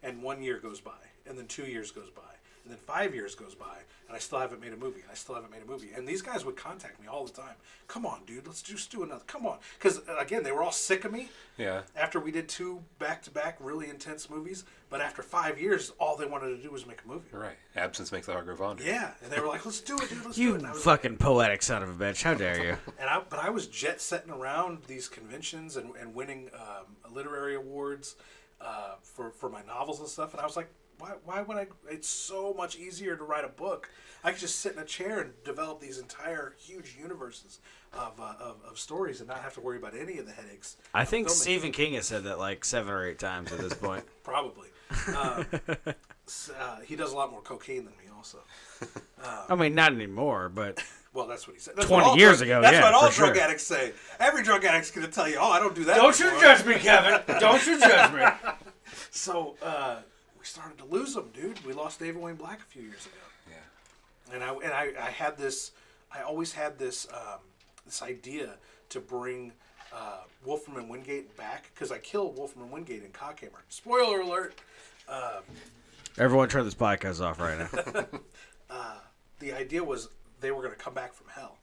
And 0.03 0.23
one 0.23 0.43
year 0.43 0.59
goes 0.59 0.81
by, 0.81 0.99
and 1.27 1.39
then 1.39 1.47
two 1.47 1.65
years 1.65 1.91
goes 1.91 2.11
by, 2.11 2.23
and 2.69 2.77
then 2.77 2.85
five 2.87 3.15
years 3.15 3.35
goes 3.35 3.55
by, 3.55 3.79
and 4.09 4.15
I 4.15 4.19
still 4.19 4.39
haven't 4.39 4.61
made 4.61 4.75
a 4.75 4.77
movie. 4.77 5.01
And 5.01 5.11
I 5.11 5.15
still 5.15 5.35
haven't 5.35 5.51
made 5.51 5.63
a 5.63 5.65
movie. 5.65 5.89
And 5.97 6.07
these 6.07 6.21
guys 6.21 6.45
would 6.45 6.55
contact 6.57 7.01
me 7.01 7.07
all 7.07 7.25
the 7.25 7.33
time. 7.33 7.55
Come 7.87 8.05
on, 8.05 8.21
dude, 8.27 8.47
let's 8.47 8.61
just 8.61 8.91
do 8.93 9.03
another. 9.03 9.23
Come 9.27 9.47
on, 9.47 9.57
because 9.79 10.03
again, 10.19 10.43
they 10.43 10.53
were 10.53 10.63
all 10.63 10.71
sick 10.73 11.07
of 11.07 11.13
me 11.13 11.31
Yeah. 11.57 11.81
after 11.97 12.21
we 12.21 12.31
did 12.31 12.47
two 12.47 12.83
back-to-back 12.99 13.57
really 13.59 13.89
intense 13.89 14.29
movies. 14.29 14.65
But 14.91 15.01
after 15.01 15.23
five 15.23 15.59
years, 15.59 15.93
all 15.99 16.17
they 16.17 16.27
wanted 16.27 16.57
to 16.57 16.63
do 16.63 16.71
was 16.71 16.87
make 16.87 17.01
a 17.05 17.09
movie. 17.09 17.29
Right. 17.33 17.57
Absence 17.75 18.13
makes 18.13 18.27
the 18.27 18.33
heart 18.33 18.45
grow 18.45 18.57
fonder. 18.57 18.85
Yeah, 18.85 19.13
and 19.23 19.33
they 19.33 19.41
were 19.41 19.47
like, 19.47 19.65
"Let's 19.65 19.81
do 19.81 19.97
it, 19.97 20.09
dude. 20.11 20.25
Let's 20.25 20.37
do 20.37 20.43
You 20.43 20.55
it." 20.55 20.59
And 20.59 20.67
I 20.67 20.73
was 20.73 20.83
fucking 20.83 21.17
poetic 21.19 21.63
son 21.63 21.83
of 21.83 21.89
a 21.89 22.05
bitch. 22.05 22.23
How 22.23 22.35
dare 22.35 22.63
you? 22.65 22.77
and 22.99 23.09
I, 23.09 23.23
but 23.29 23.39
I 23.39 23.49
was 23.51 23.67
jet 23.67 24.01
setting 24.03 24.31
around 24.31 24.79
these 24.87 25.09
conventions 25.09 25.77
and, 25.77 25.95
and 25.97 26.15
winning 26.15 26.51
um, 26.55 27.15
literary 27.15 27.55
awards 27.55 28.17
uh, 28.61 28.95
for 29.03 29.31
for 29.31 29.49
my 29.51 29.63
novels 29.67 30.01
and 30.01 30.09
stuff. 30.09 30.33
And 30.33 30.41
I 30.41 30.45
was 30.47 30.57
like, 30.57 30.69
why 30.99 31.13
why 31.25 31.43
would 31.43 31.57
I? 31.57 31.67
It's 31.91 32.09
so 32.09 32.55
much 32.55 32.77
easier 32.77 33.17
to 33.17 33.25
write 33.25 33.45
a 33.45 33.49
book. 33.49 33.91
I 34.25 34.33
could 34.33 34.41
just 34.41 34.59
sit 34.61 34.73
in 34.73 34.79
a 34.81 34.85
chair 34.85 35.21
and 35.21 35.33
develop 35.45 35.81
these 35.81 35.99
entire 35.99 36.55
huge 36.59 36.97
universes 37.01 37.61
of, 37.93 38.19
uh, 38.21 38.35
of, 38.41 38.57
of 38.69 38.77
stories 38.79 39.21
and 39.21 39.29
not 39.29 39.39
have 39.43 39.55
to 39.55 39.61
worry 39.61 39.79
about 39.79 39.95
any 39.97 40.19
of 40.19 40.27
the 40.27 40.33
headaches. 40.33 40.77
I 40.93 41.05
think. 41.05 41.31
Stephen 41.31 41.71
King 41.71 41.95
has 41.95 42.07
said 42.07 42.25
that 42.25 42.39
like 42.39 42.65
seven 42.65 42.93
or 42.93 43.07
eight 43.07 43.19
times 43.19 43.53
at 43.53 43.59
this 43.59 43.75
point. 43.75 44.05
probably. 44.25 44.69
S- 46.27 46.51
uh, 46.61 46.81
he 46.85 46.97
does 46.97 47.13
a 47.13 47.17
lot 47.17 47.31
more 47.31 47.41
cocaine 47.41 47.85
than 47.85 47.95
me, 47.97 48.05
also. 48.15 48.39
I 49.49 49.55
mean, 49.55 49.75
not 49.75 49.93
anymore, 49.93 50.49
but 50.49 50.83
Well, 51.15 51.27
that's 51.27 51.47
what 51.47 51.55
he 51.57 51.61
said. 51.61 51.75
That's 51.75 51.89
20 51.89 52.19
years 52.19 52.39
drug- 52.39 52.49
ago, 52.49 52.61
That's 52.63 52.75
yeah, 52.75 52.83
what 52.83 52.95
all 52.95 53.11
drug 53.11 53.35
sure. 53.35 53.43
addicts 53.43 53.67
say. 53.67 53.93
Every 54.21 54.43
drug 54.43 54.65
addict's 54.65 54.91
going 54.91 55.07
to 55.07 55.13
tell 55.13 55.29
you, 55.29 55.37
"Oh, 55.41 55.51
I 55.51 55.59
don't 55.59 55.75
do 55.75 55.85
that." 55.85 55.97
don't 55.97 56.19
you 56.19 56.31
judge 56.41 56.65
me, 56.67 56.75
Kevin. 56.75 57.21
Don't 57.41 57.67
you 57.67 57.81
judge 57.81 58.13
me. 58.13 58.25
So 59.11 59.55
uh, 59.63 59.97
started 60.49 60.79
to 60.79 60.85
lose 60.85 61.15
them, 61.15 61.31
dude. 61.35 61.65
We 61.65 61.73
lost 61.73 62.01
David 62.01 62.21
Wayne 62.21 62.37
Black 62.37 62.61
a 62.61 62.65
few 62.65 62.83
years 62.83 63.07
ago. 63.07 63.15
Yeah. 63.51 64.35
and 64.35 64.45
I 64.45 64.53
and 64.55 64.73
I, 64.73 65.07
I 65.07 65.11
had 65.11 65.39
this 65.39 65.73
I 66.13 66.23
always 66.23 66.53
had 66.53 66.79
this 66.79 67.07
um, 67.13 67.41
this 67.85 68.03
idea 68.03 68.55
to 68.91 69.01
bring 69.01 69.53
uh, 69.95 70.23
Wolfram 70.45 70.77
and 70.77 70.89
Wingate 70.89 71.37
back 71.37 71.71
because 71.75 71.93
I 71.93 71.99
killed 71.99 72.37
Wolfram 72.37 72.65
and 72.65 72.73
Wingate 72.73 73.05
in 73.05 73.11
Cockhammer. 73.11 73.63
Spoiler 73.69 74.21
alert. 74.21 74.61
Everyone 76.19 76.49
turn 76.49 76.65
this 76.65 76.75
podcast 76.75 77.25
off 77.25 77.39
right 77.41 77.59
now. 77.59 78.07
The 79.39 79.53
idea 79.53 79.85
was 79.85 80.09
they 80.41 80.51
were 80.51 80.63
going 80.63 80.75
to 80.75 80.81
come 80.81 80.95
back 80.95 81.15
from 81.15 81.29
hell. 81.29 81.59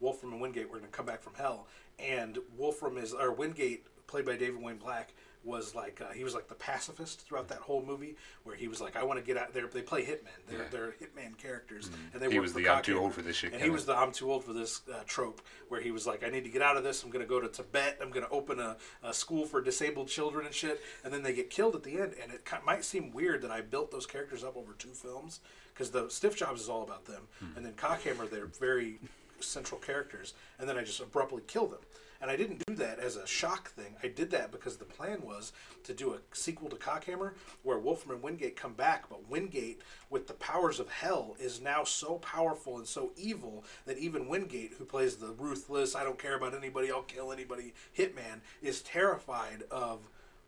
Wolfram 0.00 0.32
and 0.32 0.40
Wingate 0.40 0.68
were 0.68 0.78
going 0.78 0.90
to 0.90 0.96
come 0.96 1.06
back 1.06 1.22
from 1.22 1.34
hell, 1.34 1.68
and 1.98 2.38
Wolfram 2.56 2.98
is 2.98 3.14
or 3.14 3.32
Wingate, 3.32 3.86
played 4.08 4.26
by 4.26 4.36
David 4.36 4.60
Wayne 4.60 4.76
Black, 4.76 5.12
was 5.44 5.74
like 5.74 6.00
uh, 6.00 6.12
he 6.12 6.22
was 6.24 6.34
like 6.34 6.48
the 6.48 6.54
pacifist 6.54 7.20
throughout 7.22 7.48
that 7.48 7.58
whole 7.58 7.82
movie, 7.82 8.16
where 8.44 8.54
he 8.54 8.68
was 8.68 8.80
like, 8.80 8.96
I 8.96 9.02
want 9.02 9.18
to 9.18 9.24
get 9.26 9.36
out 9.36 9.52
there. 9.52 9.66
They 9.66 9.82
play 9.82 10.02
hitmen. 10.04 10.28
They're, 10.48 10.58
Yeah. 10.58 10.64
they're 10.70 10.94
hitman 11.00 11.36
characters, 11.38 11.90
and 12.12 12.22
they 12.22 12.30
He 12.30 12.38
was 12.38 12.52
the 12.52 12.68
I'm 12.68 12.82
too 12.82 12.98
old 12.98 13.14
for 13.14 13.22
this 13.22 13.36
shit 13.36 13.52
And 13.52 13.60
he 13.60 13.64
kinda- 13.66 13.72
was 13.74 13.86
the 13.86 13.96
I'm 13.96 14.12
too 14.12 14.30
old 14.30 14.44
for 14.44 14.52
this 14.52 14.82
uh, 14.92 15.00
trope, 15.06 15.40
where 15.68 15.80
he 15.80 15.90
was 15.90 16.06
like, 16.06 16.24
I 16.24 16.28
need 16.30 16.44
to 16.44 16.50
get 16.50 16.62
out 16.62 16.76
of 16.76 16.84
this. 16.84 17.02
I'm 17.02 17.10
going 17.10 17.24
to 17.24 17.28
go 17.28 17.40
to 17.40 17.48
Tibet. 17.48 17.98
I'm 18.00 18.10
going 18.10 18.24
to 18.24 18.30
open 18.32 18.60
a, 18.60 18.76
a 19.02 19.12
school 19.12 19.44
for 19.44 19.60
disabled 19.60 20.08
children 20.08 20.46
and 20.46 20.54
shit. 20.54 20.80
And 21.04 21.12
then 21.12 21.22
they 21.22 21.32
get 21.32 21.50
killed 21.50 21.74
at 21.74 21.82
the 21.82 21.98
end. 22.00 22.14
And 22.22 22.32
it 22.32 22.46
might 22.64 22.84
seem 22.84 23.12
weird 23.12 23.42
that 23.42 23.50
I 23.50 23.60
built 23.62 23.90
those 23.90 24.06
characters 24.06 24.44
up 24.44 24.56
over 24.56 24.72
two 24.74 24.90
films 24.90 25.40
because 25.74 25.90
the 25.90 26.08
Stiff 26.08 26.36
Jobs 26.36 26.60
is 26.60 26.68
all 26.68 26.82
about 26.82 27.06
them, 27.06 27.22
and 27.56 27.64
then 27.64 27.72
Cockhammer 27.72 28.28
they're 28.30 28.44
very 28.44 28.98
central 29.40 29.80
characters, 29.80 30.34
and 30.58 30.68
then 30.68 30.76
I 30.76 30.84
just 30.84 31.00
abruptly 31.00 31.42
kill 31.46 31.66
them. 31.66 31.80
And 32.22 32.30
I 32.30 32.36
didn't 32.36 32.64
do 32.66 32.76
that 32.76 33.00
as 33.00 33.16
a 33.16 33.26
shock 33.26 33.70
thing. 33.70 33.96
I 34.00 34.06
did 34.06 34.30
that 34.30 34.52
because 34.52 34.76
the 34.76 34.84
plan 34.84 35.22
was 35.22 35.52
to 35.82 35.92
do 35.92 36.14
a 36.14 36.18
sequel 36.32 36.70
to 36.70 36.76
Cockhammer 36.76 37.32
where 37.64 37.80
Wolfram 37.80 38.14
and 38.14 38.22
Wingate 38.22 38.54
come 38.54 38.74
back, 38.74 39.08
but 39.10 39.28
Wingate, 39.28 39.80
with 40.08 40.28
the 40.28 40.34
powers 40.34 40.78
of 40.78 40.88
hell, 40.88 41.34
is 41.40 41.60
now 41.60 41.82
so 41.82 42.18
powerful 42.18 42.78
and 42.78 42.86
so 42.86 43.10
evil 43.16 43.64
that 43.86 43.98
even 43.98 44.28
Wingate, 44.28 44.74
who 44.78 44.84
plays 44.84 45.16
the 45.16 45.32
ruthless, 45.32 45.96
I 45.96 46.04
don't 46.04 46.18
care 46.18 46.36
about 46.36 46.54
anybody, 46.54 46.92
I'll 46.92 47.02
kill 47.02 47.32
anybody 47.32 47.74
hitman, 47.98 48.38
is 48.62 48.82
terrified 48.82 49.64
of 49.72 49.98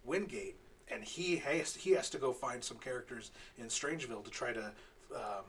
Wingate. 0.05 0.55
And 0.89 1.03
he 1.03 1.37
has, 1.39 1.75
he 1.75 1.91
has 1.93 2.09
to 2.11 2.19
go 2.19 2.33
find 2.33 2.63
some 2.63 2.79
characters 2.79 3.33
in 3.59 3.67
Strangeville 3.67 4.23
to 4.23 4.31
try 4.31 4.53
to 4.53 4.67
um, 5.13 5.45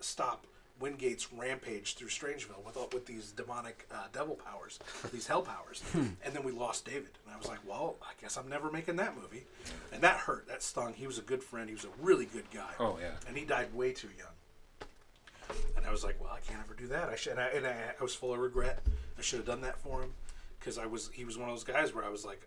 stop 0.00 0.46
Wingate's 0.80 1.32
rampage 1.32 1.94
through 1.94 2.08
Strangeville 2.08 2.64
with 2.64 2.76
all, 2.76 2.88
with 2.92 3.06
these 3.06 3.30
demonic 3.32 3.86
uh, 3.92 4.06
devil 4.12 4.34
powers, 4.34 4.78
these 5.12 5.26
hell 5.26 5.42
powers, 5.42 5.82
and 5.94 6.34
then 6.34 6.42
we 6.42 6.50
lost 6.52 6.84
David, 6.84 7.10
and 7.24 7.34
I 7.34 7.38
was 7.38 7.46
like, 7.48 7.58
well, 7.66 7.96
I 8.02 8.12
guess 8.20 8.36
I'm 8.36 8.48
never 8.48 8.70
making 8.70 8.96
that 8.96 9.14
movie, 9.16 9.44
and 9.92 10.02
that 10.02 10.16
hurt, 10.16 10.48
that 10.48 10.62
stung. 10.62 10.94
He 10.94 11.06
was 11.06 11.18
a 11.18 11.22
good 11.22 11.42
friend, 11.42 11.68
he 11.68 11.74
was 11.74 11.84
a 11.84 12.02
really 12.02 12.26
good 12.26 12.50
guy. 12.52 12.70
Oh, 12.80 12.98
yeah. 13.00 13.12
and 13.28 13.36
he 13.36 13.44
died 13.44 13.72
way 13.74 13.92
too 13.92 14.08
young. 14.18 15.56
And 15.76 15.86
I 15.86 15.90
was 15.90 16.02
like, 16.04 16.20
well, 16.20 16.32
I 16.34 16.40
can't 16.40 16.60
ever 16.64 16.74
do 16.74 16.86
that. 16.88 17.08
I 17.08 17.16
should, 17.16 17.32
and 17.32 17.40
I, 17.40 17.46
and 17.48 17.66
I, 17.66 17.76
I 17.98 18.02
was 18.02 18.14
full 18.14 18.32
of 18.32 18.38
regret. 18.40 18.80
I 19.18 19.22
should 19.22 19.38
have 19.38 19.46
done 19.46 19.60
that 19.62 19.78
for 19.78 20.00
him 20.02 20.14
because 20.58 20.78
I 20.78 20.86
was 20.86 21.10
he 21.12 21.24
was 21.24 21.36
one 21.36 21.48
of 21.48 21.54
those 21.54 21.64
guys 21.64 21.94
where 21.94 22.04
I 22.04 22.08
was 22.08 22.24
like, 22.24 22.46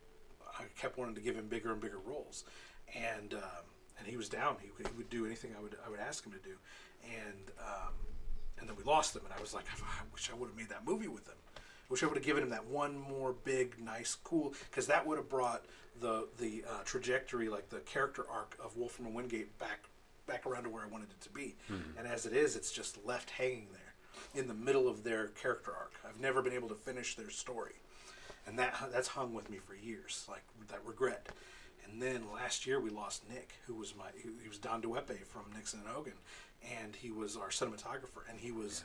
I 0.58 0.64
kept 0.80 0.98
wanting 0.98 1.16
to 1.16 1.22
give 1.22 1.36
him 1.36 1.48
bigger 1.48 1.72
and 1.72 1.80
bigger 1.82 2.00
roles, 2.00 2.46
and 2.96 3.34
um, 3.36 3.64
and 4.00 4.08
he 4.08 4.18
was 4.18 4.28
down. 4.30 4.58
He, 4.62 4.70
would- 4.78 4.88
he 4.88 4.94
would 4.98 5.10
do 5.10 5.26
anything 5.26 5.52
I 5.58 5.62
would 5.62 5.76
I 5.86 5.90
would 5.90 6.00
ask 6.00 6.26
him 6.26 6.32
to 6.32 6.40
do, 6.40 6.56
and 7.04 7.52
um, 7.60 7.94
and 8.60 8.68
then 8.70 8.76
we 8.76 8.84
lost 8.84 9.14
them. 9.14 9.24
and 9.26 9.34
I 9.34 9.42
was 9.42 9.54
like, 9.54 9.66
I 9.74 10.04
wish 10.14 10.30
I 10.32 10.36
would 10.36 10.48
have 10.50 10.58
made 10.58 10.70
that 10.70 10.86
movie 10.86 11.08
with 11.08 11.26
them. 11.26 11.36
I 11.58 11.60
wish 11.90 12.02
I 12.04 12.08
would 12.08 12.18
have 12.18 12.26
given 12.26 12.44
him 12.44 12.50
that 12.50 12.66
one 12.66 12.98
more 12.98 13.34
big, 13.44 13.80
nice, 13.80 14.16
cool, 14.24 14.54
because 14.70 14.88
that 14.88 15.06
would 15.06 15.18
have 15.18 15.30
brought 15.30 15.66
the 16.02 16.28
the 16.38 16.64
uh, 16.70 16.84
trajectory, 16.84 17.48
like 17.48 17.70
the 17.70 17.80
character 17.82 18.26
arc 18.30 18.58
of 18.64 18.76
Wolfram 18.76 19.08
and 19.08 19.16
Wingate 19.16 19.58
back 19.60 19.88
back 20.28 20.46
around 20.46 20.64
to 20.64 20.70
where 20.70 20.84
I 20.84 20.88
wanted 20.88 21.10
it 21.12 21.22
to 21.22 21.30
be. 21.30 21.56
And 21.98 22.08
as 22.08 22.26
it 22.26 22.34
is, 22.34 22.56
it's 22.56 22.72
just 22.72 22.98
left 23.06 23.30
hanging 23.30 23.68
there 23.72 23.94
in 24.42 24.48
the 24.48 24.54
middle 24.56 24.88
of 24.90 25.04
their 25.04 25.28
character 25.28 25.72
arc. 25.72 25.94
I've 26.08 26.20
never 26.20 26.42
been 26.42 26.54
able 26.54 26.70
to 26.70 26.76
finish 26.76 27.16
their 27.16 27.30
story, 27.30 27.76
and 28.48 28.58
that 28.58 28.74
that's 28.92 29.10
hung 29.10 29.34
with 29.36 29.50
me 29.50 29.58
for 29.60 29.76
years, 29.76 30.26
like 30.28 30.44
that 30.70 30.84
regret. 30.86 31.28
And 31.86 32.02
then 32.02 32.24
last 32.34 32.66
year 32.66 32.80
we 32.80 32.90
lost 32.90 33.30
Nick, 33.30 33.52
who 33.68 33.76
was 33.76 33.94
my 33.96 34.06
he, 34.22 34.48
was 34.50 34.58
Don 34.58 34.82
DeWeppe 34.82 35.24
from 35.28 35.44
Nixon 35.56 35.82
and 35.82 35.90
Hogan, 35.90 36.14
and 36.82 36.96
he 36.96 37.12
was 37.12 37.36
our 37.36 37.50
cinematographer, 37.50 38.24
and 38.30 38.40
he 38.40 38.52
was 38.52 38.84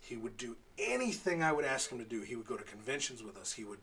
he 0.00 0.16
would 0.16 0.36
do 0.36 0.56
anything 0.78 1.42
I 1.42 1.52
would 1.52 1.64
ask 1.64 1.90
him 1.90 1.98
to 1.98 2.04
do. 2.04 2.22
He 2.22 2.36
would 2.36 2.46
go 2.46 2.56
to 2.56 2.64
conventions 2.64 3.22
with 3.22 3.36
us. 3.36 3.52
He 3.52 3.64
would 3.64 3.80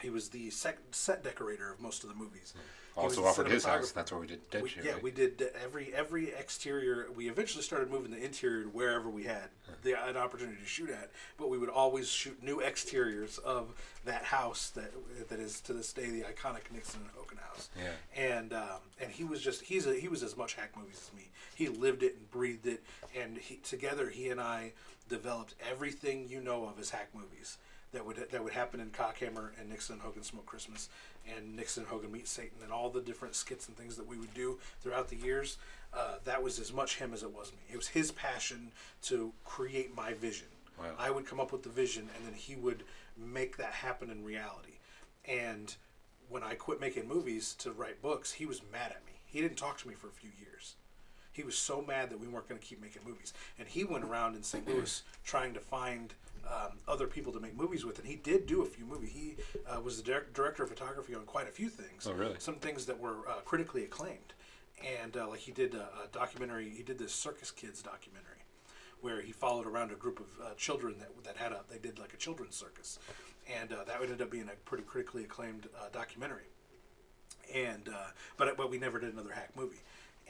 he 0.00 0.10
was 0.10 0.28
the 0.30 0.50
set, 0.50 0.78
set 0.90 1.22
decorator 1.22 1.72
of 1.72 1.80
most 1.80 2.02
of 2.02 2.08
the 2.08 2.14
movies. 2.14 2.54
He 2.96 3.00
was 3.00 3.16
Also 3.18 3.22
the 3.22 3.28
offered 3.28 3.50
his 3.50 3.64
house. 3.64 3.90
cinematographer. 3.90 3.94
That's 3.94 4.12
where 4.12 4.20
we 4.20 4.26
did 4.26 4.50
Dead 4.50 4.62
We, 4.62 4.70
yeah, 4.82 4.92
right? 4.92 5.02
we 5.02 5.10
did 5.10 5.50
every 5.62 5.92
every 5.94 6.32
exterior. 6.32 7.08
We 7.14 7.28
eventually 7.28 7.62
started 7.62 7.90
moving 7.90 8.12
the 8.12 8.24
interior 8.24 8.62
to 8.64 8.68
wherever 8.68 9.08
we 9.10 9.24
had 9.24 9.48
the 9.82 9.94
an 10.06 10.16
opportunity 10.16 10.58
to 10.60 10.66
shoot 10.66 10.90
at. 10.90 11.10
But 11.36 11.48
we 11.48 11.58
would 11.58 11.68
always 11.68 12.08
shoot 12.08 12.40
new 12.42 12.60
exteriors 12.60 13.38
of 13.38 13.74
that 14.04 14.24
house 14.24 14.70
that 14.70 14.92
that 15.28 15.40
is 15.40 15.60
to 15.62 15.72
this 15.72 15.92
day 15.92 16.08
the 16.10 16.22
iconic 16.22 16.70
Nixon 16.72 17.00
and 17.00 17.10
Hogan 17.16 17.38
house. 17.38 17.68
Yeah. 17.76 17.90
And 18.16 18.52
um, 18.52 18.80
and 19.00 19.10
he 19.10 19.24
was 19.24 19.40
just 19.40 19.62
he's 19.62 19.86
a, 19.86 19.94
he 19.94 20.08
was 20.08 20.22
as 20.22 20.36
much 20.36 20.54
hack 20.54 20.70
movies 20.76 21.08
as 21.08 21.16
me. 21.16 21.30
He 21.56 21.68
lived 21.68 22.02
it 22.04 22.16
and 22.16 22.30
breathed 22.30 22.66
it. 22.66 22.84
And 23.20 23.36
he, 23.38 23.56
together 23.56 24.08
he 24.08 24.28
and 24.28 24.40
I 24.40 24.72
developed 25.08 25.54
everything 25.70 26.28
you 26.28 26.40
know 26.40 26.66
of 26.66 26.78
as 26.78 26.90
hack 26.90 27.08
movies 27.14 27.58
that 27.94 28.04
would 28.04 28.16
that 28.30 28.44
would 28.44 28.52
happen 28.52 28.80
in 28.80 28.90
Cockhammer 28.90 29.50
and 29.58 29.70
Nixon 29.70 29.94
and 29.94 30.02
Hogan 30.02 30.22
Smoke 30.22 30.46
Christmas 30.46 30.88
and 31.34 31.56
Nixon 31.56 31.84
and 31.84 31.90
Hogan 31.90 32.12
Meet 32.12 32.28
Satan 32.28 32.58
and 32.62 32.72
all 32.72 32.90
the 32.90 33.00
different 33.00 33.34
skits 33.34 33.68
and 33.68 33.76
things 33.76 33.96
that 33.96 34.06
we 34.06 34.18
would 34.18 34.34
do 34.34 34.58
throughout 34.80 35.08
the 35.08 35.16
years. 35.16 35.56
Uh, 35.92 36.16
that 36.24 36.42
was 36.42 36.58
as 36.58 36.72
much 36.72 36.96
him 36.96 37.14
as 37.14 37.22
it 37.22 37.32
was 37.32 37.52
me. 37.52 37.58
It 37.72 37.76
was 37.76 37.88
his 37.88 38.10
passion 38.10 38.72
to 39.02 39.32
create 39.44 39.96
my 39.96 40.12
vision. 40.12 40.48
Wow. 40.78 40.86
I 40.98 41.10
would 41.10 41.24
come 41.24 41.38
up 41.38 41.52
with 41.52 41.62
the 41.62 41.68
vision 41.68 42.08
and 42.16 42.26
then 42.26 42.34
he 42.34 42.56
would 42.56 42.82
make 43.16 43.56
that 43.56 43.72
happen 43.72 44.10
in 44.10 44.24
reality. 44.24 44.78
And 45.26 45.74
when 46.28 46.42
I 46.42 46.54
quit 46.54 46.80
making 46.80 47.08
movies 47.08 47.54
to 47.60 47.70
write 47.70 48.02
books, 48.02 48.32
he 48.32 48.44
was 48.44 48.60
mad 48.72 48.90
at 48.90 49.06
me. 49.06 49.12
He 49.24 49.40
didn't 49.40 49.56
talk 49.56 49.78
to 49.78 49.88
me 49.88 49.94
for 49.94 50.08
a 50.08 50.12
few 50.12 50.30
years. 50.40 50.74
He 51.32 51.42
was 51.42 51.56
so 51.56 51.82
mad 51.82 52.10
that 52.10 52.20
we 52.20 52.28
weren't 52.28 52.48
going 52.48 52.60
to 52.60 52.66
keep 52.66 52.80
making 52.80 53.02
movies. 53.06 53.32
And 53.58 53.66
he 53.66 53.84
went 53.84 54.04
around 54.04 54.36
in 54.36 54.42
St. 54.42 54.66
Louis 54.68 55.02
trying 55.24 55.54
to 55.54 55.60
find 55.60 56.14
um, 56.48 56.78
other 56.88 57.06
people 57.06 57.32
to 57.32 57.40
make 57.40 57.56
movies 57.56 57.84
with. 57.84 57.98
And 57.98 58.06
he 58.06 58.16
did 58.16 58.46
do 58.46 58.62
a 58.62 58.66
few 58.66 58.84
movies. 58.84 59.10
He 59.12 59.36
uh, 59.68 59.80
was 59.80 59.96
the 59.96 60.02
direct, 60.02 60.34
director 60.34 60.62
of 60.62 60.68
photography 60.68 61.14
on 61.14 61.24
quite 61.24 61.48
a 61.48 61.52
few 61.52 61.68
things. 61.68 62.06
Oh, 62.06 62.12
really? 62.12 62.36
Some 62.38 62.56
things 62.56 62.86
that 62.86 62.98
were 62.98 63.28
uh, 63.28 63.40
critically 63.44 63.84
acclaimed. 63.84 64.34
And 65.02 65.16
uh, 65.16 65.28
like 65.28 65.40
he 65.40 65.52
did 65.52 65.74
a, 65.74 65.88
a 66.04 66.08
documentary, 66.12 66.70
he 66.70 66.82
did 66.82 66.98
this 66.98 67.14
Circus 67.14 67.50
Kids 67.50 67.82
documentary 67.82 68.30
where 69.00 69.20
he 69.20 69.32
followed 69.32 69.66
around 69.66 69.90
a 69.90 69.94
group 69.94 70.18
of 70.18 70.26
uh, 70.42 70.54
children 70.56 70.94
that, 70.98 71.10
that 71.24 71.36
had 71.36 71.52
a, 71.52 71.60
they 71.70 71.78
did 71.78 71.98
like 71.98 72.14
a 72.14 72.16
children's 72.16 72.56
circus. 72.56 72.98
And 73.60 73.70
uh, 73.70 73.84
that 73.84 74.00
ended 74.00 74.22
up 74.22 74.30
being 74.30 74.48
a 74.48 74.56
pretty 74.64 74.84
critically 74.84 75.24
acclaimed 75.24 75.68
uh, 75.78 75.88
documentary 75.92 76.44
and 77.52 77.88
uh, 77.88 78.08
but 78.36 78.56
but 78.56 78.70
we 78.70 78.78
never 78.78 78.98
did 78.98 79.12
another 79.12 79.32
hack 79.32 79.50
movie 79.56 79.82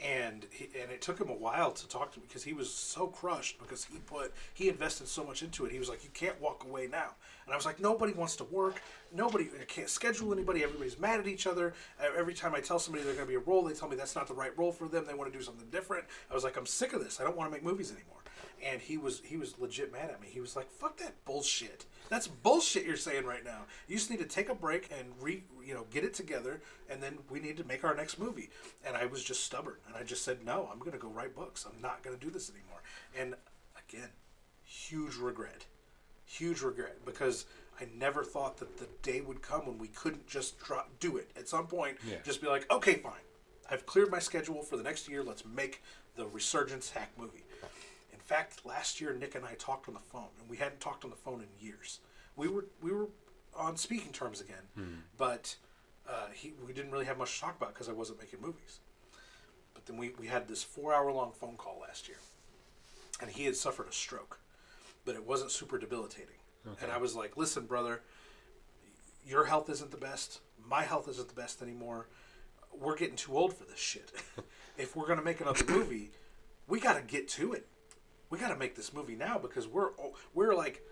and 0.03 0.45
he, 0.51 0.65
and 0.81 0.91
it 0.91 1.01
took 1.01 1.19
him 1.19 1.29
a 1.29 1.35
while 1.35 1.71
to 1.71 1.87
talk 1.87 2.11
to 2.13 2.19
me 2.19 2.25
because 2.27 2.43
he 2.43 2.53
was 2.53 2.73
so 2.73 3.07
crushed 3.07 3.59
because 3.59 3.85
he 3.85 3.97
put 3.99 4.33
he 4.53 4.67
invested 4.69 5.07
so 5.07 5.23
much 5.23 5.41
into 5.41 5.65
it. 5.65 5.71
He 5.71 5.79
was 5.79 5.89
like 5.89 6.03
you 6.03 6.09
can't 6.13 6.39
walk 6.41 6.65
away 6.65 6.87
now. 6.87 7.11
And 7.45 7.53
i 7.53 7.55
was 7.55 7.65
like 7.65 7.79
nobody 7.79 8.13
wants 8.13 8.35
to 8.37 8.43
work. 8.45 8.81
Nobody 9.13 9.49
I 9.59 9.63
can't 9.65 9.89
schedule 9.89 10.33
anybody. 10.33 10.63
Everybody's 10.63 10.99
mad 10.99 11.19
at 11.19 11.27
each 11.27 11.47
other. 11.47 11.73
Every 12.17 12.33
time 12.33 12.53
i 12.55 12.59
tell 12.59 12.79
somebody 12.79 13.03
they're 13.03 13.13
going 13.13 13.25
to 13.25 13.29
be 13.29 13.35
a 13.35 13.39
role 13.39 13.63
they 13.63 13.73
tell 13.73 13.87
me 13.87 13.95
that's 13.95 14.15
not 14.15 14.27
the 14.27 14.33
right 14.33 14.57
role 14.57 14.71
for 14.71 14.87
them. 14.87 15.05
They 15.07 15.13
want 15.13 15.31
to 15.31 15.37
do 15.37 15.43
something 15.43 15.69
different. 15.69 16.05
I 16.29 16.33
was 16.33 16.43
like 16.43 16.57
i'm 16.57 16.65
sick 16.65 16.93
of 16.93 17.03
this. 17.03 17.19
I 17.19 17.23
don't 17.23 17.37
want 17.37 17.49
to 17.49 17.53
make 17.53 17.63
movies 17.63 17.91
anymore 17.91 18.24
and 18.63 18.81
he 18.81 18.97
was 18.97 19.21
he 19.25 19.37
was 19.37 19.57
legit 19.59 19.91
mad 19.91 20.09
at 20.09 20.21
me. 20.21 20.27
He 20.29 20.39
was 20.39 20.55
like 20.55 20.69
fuck 20.71 20.97
that 20.97 21.23
bullshit. 21.25 21.85
That's 22.09 22.27
bullshit 22.27 22.85
you're 22.85 22.97
saying 22.97 23.25
right 23.25 23.43
now. 23.43 23.61
You 23.87 23.95
just 23.95 24.09
need 24.11 24.19
to 24.19 24.25
take 24.25 24.49
a 24.49 24.55
break 24.55 24.89
and 24.97 25.07
re 25.19 25.43
you 25.65 25.73
know 25.73 25.85
get 25.91 26.03
it 26.03 26.13
together 26.13 26.61
and 26.89 27.01
then 27.01 27.17
we 27.29 27.39
need 27.39 27.57
to 27.57 27.63
make 27.63 27.83
our 27.83 27.95
next 27.95 28.19
movie. 28.19 28.49
And 28.85 28.95
i 28.95 29.05
was 29.05 29.23
just 29.23 29.43
stubborn 29.43 29.77
and 29.87 29.95
i 29.95 30.03
just 30.03 30.23
said 30.23 30.45
no 30.45 30.69
i'm 30.71 30.79
going 30.79 30.91
to 30.91 30.97
go 30.97 31.07
write 31.09 31.35
books. 31.35 31.65
I'm 31.65 31.81
not 31.81 32.03
going 32.03 32.17
to 32.17 32.23
do 32.23 32.31
this 32.31 32.49
anymore. 32.51 32.81
And 33.17 33.35
again 33.89 34.09
huge 34.63 35.15
regret. 35.17 35.65
Huge 36.25 36.61
regret 36.61 36.97
because 37.05 37.45
i 37.79 37.87
never 37.97 38.23
thought 38.23 38.57
that 38.57 38.77
the 38.77 38.87
day 39.01 39.21
would 39.21 39.41
come 39.41 39.65
when 39.65 39.77
we 39.77 39.87
couldn't 39.89 40.27
just 40.27 40.59
drop, 40.59 40.89
do 40.99 41.17
it. 41.17 41.29
At 41.37 41.47
some 41.47 41.67
point 41.67 41.97
Yeah. 42.07 42.17
just 42.23 42.41
be 42.41 42.47
like 42.47 42.71
okay 42.71 42.95
fine. 42.95 43.13
I've 43.69 43.85
cleared 43.87 44.11
my 44.11 44.19
schedule 44.19 44.61
for 44.61 44.77
the 44.77 44.83
next 44.83 45.09
year. 45.09 45.23
Let's 45.23 45.43
make 45.43 45.81
the 46.15 46.27
resurgence 46.27 46.91
hack 46.91 47.11
movie 47.17 47.44
fact, 48.25 48.65
last 48.65 48.99
year 48.99 49.13
Nick 49.13 49.35
and 49.35 49.45
I 49.45 49.53
talked 49.55 49.87
on 49.87 49.93
the 49.93 49.99
phone, 49.99 50.29
and 50.39 50.49
we 50.49 50.57
hadn't 50.57 50.79
talked 50.79 51.03
on 51.03 51.09
the 51.09 51.15
phone 51.15 51.41
in 51.41 51.65
years. 51.65 51.99
We 52.35 52.47
were 52.47 52.65
we 52.81 52.91
were 52.91 53.07
on 53.55 53.77
speaking 53.77 54.11
terms 54.11 54.41
again, 54.41 55.01
but 55.17 55.55
uh, 56.07 56.27
he 56.33 56.53
we 56.65 56.73
didn't 56.73 56.91
really 56.91 57.05
have 57.05 57.17
much 57.17 57.35
to 57.35 57.41
talk 57.41 57.55
about 57.57 57.73
because 57.73 57.89
I 57.89 57.93
wasn't 57.93 58.19
making 58.19 58.41
movies. 58.41 58.79
But 59.73 59.85
then 59.85 59.97
we, 59.97 60.11
we 60.19 60.27
had 60.27 60.47
this 60.47 60.63
four 60.63 60.93
hour 60.93 61.11
long 61.11 61.31
phone 61.31 61.55
call 61.57 61.79
last 61.81 62.07
year, 62.07 62.17
and 63.21 63.29
he 63.29 63.45
had 63.45 63.55
suffered 63.55 63.87
a 63.87 63.93
stroke, 63.93 64.39
but 65.05 65.15
it 65.15 65.25
wasn't 65.25 65.51
super 65.51 65.77
debilitating. 65.77 66.35
And 66.81 66.91
I 66.91 66.97
was 66.97 67.15
like, 67.15 67.37
"Listen, 67.37 67.65
brother, 67.65 68.01
your 69.25 69.45
health 69.45 69.69
isn't 69.69 69.91
the 69.91 69.97
best. 69.97 70.39
My 70.67 70.81
health 70.81 71.07
isn't 71.07 71.27
the 71.27 71.35
best 71.39 71.61
anymore. 71.61 72.07
We're 72.73 72.97
getting 72.97 73.15
too 73.15 73.37
old 73.37 73.53
for 73.53 73.65
this 73.65 73.79
shit. 73.79 74.11
if 74.77 74.95
we're 74.95 75.07
gonna 75.07 75.21
make 75.21 75.41
another 75.41 75.63
movie." 75.65 76.11
we 76.67 76.79
got 76.79 76.95
to 76.95 77.01
get 77.01 77.27
to 77.29 77.53
it. 77.53 77.67
We 78.29 78.39
got 78.39 78.49
to 78.49 78.55
make 78.55 78.75
this 78.75 78.93
movie 78.93 79.15
now 79.15 79.37
because 79.37 79.67
we're 79.67 79.89
we're 80.33 80.55
like 80.55 80.83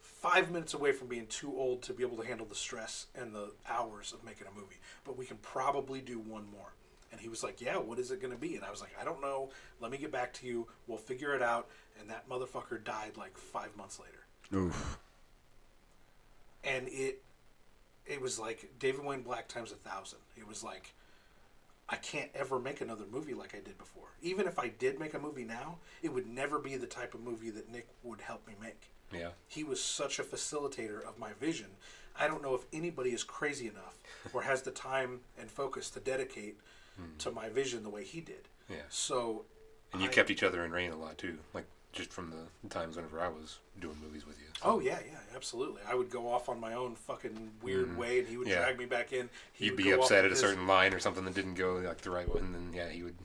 five 0.00 0.50
minutes 0.50 0.74
away 0.74 0.92
from 0.92 1.08
being 1.08 1.26
too 1.26 1.54
old 1.56 1.82
to 1.82 1.92
be 1.92 2.02
able 2.02 2.16
to 2.16 2.26
handle 2.26 2.46
the 2.46 2.54
stress 2.54 3.06
and 3.14 3.34
the 3.34 3.52
hours 3.68 4.12
of 4.12 4.24
making 4.24 4.46
a 4.46 4.58
movie. 4.58 4.76
But 5.04 5.16
we 5.16 5.24
can 5.24 5.36
probably 5.38 6.00
do 6.00 6.18
one 6.18 6.46
more. 6.50 6.72
And 7.12 7.20
he 7.20 7.28
was 7.28 7.42
like, 7.42 7.60
"Yeah, 7.60 7.76
what 7.78 7.98
is 7.98 8.10
it 8.10 8.20
going 8.20 8.32
to 8.32 8.38
be?" 8.38 8.56
And 8.56 8.64
I 8.64 8.70
was 8.70 8.80
like, 8.80 8.94
"I 9.00 9.04
don't 9.04 9.20
know. 9.20 9.50
Let 9.80 9.90
me 9.90 9.98
get 9.98 10.10
back 10.10 10.32
to 10.34 10.46
you. 10.46 10.66
We'll 10.86 10.98
figure 10.98 11.34
it 11.34 11.42
out." 11.42 11.68
And 12.00 12.10
that 12.10 12.28
motherfucker 12.28 12.82
died 12.82 13.16
like 13.16 13.38
five 13.38 13.76
months 13.76 14.00
later. 14.00 14.26
Oof. 14.66 14.98
And 16.64 16.88
it, 16.88 17.22
it 18.06 18.20
was 18.20 18.38
like 18.38 18.70
David 18.78 19.04
Wayne 19.04 19.22
Black 19.22 19.48
times 19.48 19.70
a 19.72 19.76
thousand. 19.76 20.18
It 20.36 20.46
was 20.46 20.64
like, 20.64 20.94
I 21.88 21.96
can't 21.96 22.30
ever 22.34 22.58
make 22.58 22.80
another 22.80 23.04
movie 23.10 23.34
like 23.34 23.54
I 23.54 23.60
did 23.60 23.78
before. 23.78 24.08
Even 24.20 24.46
if 24.46 24.58
I 24.58 24.68
did 24.68 24.98
make 24.98 25.14
a 25.14 25.18
movie 25.18 25.44
now, 25.44 25.76
it 26.02 26.12
would 26.12 26.26
never 26.26 26.58
be 26.58 26.76
the 26.76 26.86
type 26.86 27.14
of 27.14 27.20
movie 27.20 27.50
that 27.50 27.70
Nick 27.70 27.86
would 28.02 28.20
help 28.20 28.46
me 28.46 28.54
make. 28.60 28.90
Yeah. 29.12 29.30
He 29.46 29.62
was 29.62 29.82
such 29.82 30.18
a 30.18 30.24
facilitator 30.24 31.02
of 31.06 31.18
my 31.18 31.32
vision. 31.40 31.68
I 32.18 32.26
don't 32.26 32.42
know 32.42 32.54
if 32.54 32.62
anybody 32.72 33.10
is 33.10 33.22
crazy 33.22 33.68
enough 33.68 33.98
or 34.32 34.42
has 34.42 34.62
the 34.62 34.70
time 34.70 35.20
and 35.38 35.50
focus 35.50 35.90
to 35.90 36.00
dedicate 36.00 36.56
hmm. 36.96 37.16
to 37.18 37.30
my 37.30 37.48
vision 37.48 37.82
the 37.82 37.90
way 37.90 38.04
he 38.04 38.20
did. 38.20 38.48
Yeah. 38.68 38.76
So, 38.88 39.44
And 39.92 40.02
you 40.02 40.08
I- 40.08 40.12
kept 40.12 40.30
each 40.30 40.42
other 40.42 40.64
in 40.64 40.72
rein 40.72 40.90
a 40.90 40.96
lot 40.96 41.18
too, 41.18 41.38
like 41.54 41.66
just 41.96 42.12
from 42.12 42.30
the 42.30 42.68
times 42.68 42.96
whenever 42.96 43.20
I 43.20 43.28
was 43.28 43.58
doing 43.80 43.96
movies 44.02 44.26
with 44.26 44.38
you. 44.38 44.44
So 44.60 44.62
oh 44.64 44.80
yeah, 44.80 44.98
yeah, 45.10 45.18
absolutely. 45.34 45.80
I 45.88 45.94
would 45.94 46.10
go 46.10 46.28
off 46.30 46.48
on 46.48 46.60
my 46.60 46.74
own 46.74 46.94
fucking 46.94 47.50
weird 47.62 47.96
way, 47.96 48.20
and 48.20 48.28
he 48.28 48.36
would 48.36 48.46
Mm-hmm. 48.46 48.52
Yeah. 48.58 48.62
drag 48.64 48.78
me 48.78 48.84
back 48.86 49.12
in. 49.12 49.28
He 49.54 49.66
You'd 49.66 49.76
be 49.76 49.90
upset 49.92 50.20
at 50.24 50.26
a 50.26 50.28
his- 50.30 50.40
certain 50.40 50.66
line 50.66 50.92
or 50.94 51.00
something 51.00 51.24
that 51.24 51.34
didn't 51.34 51.54
go 51.54 51.74
like 51.76 52.02
the 52.02 52.10
right 52.10 52.28
one, 52.28 52.44
and 52.44 52.54
then 52.54 52.72
yeah, 52.72 52.88
he 52.88 53.02
would 53.02 53.16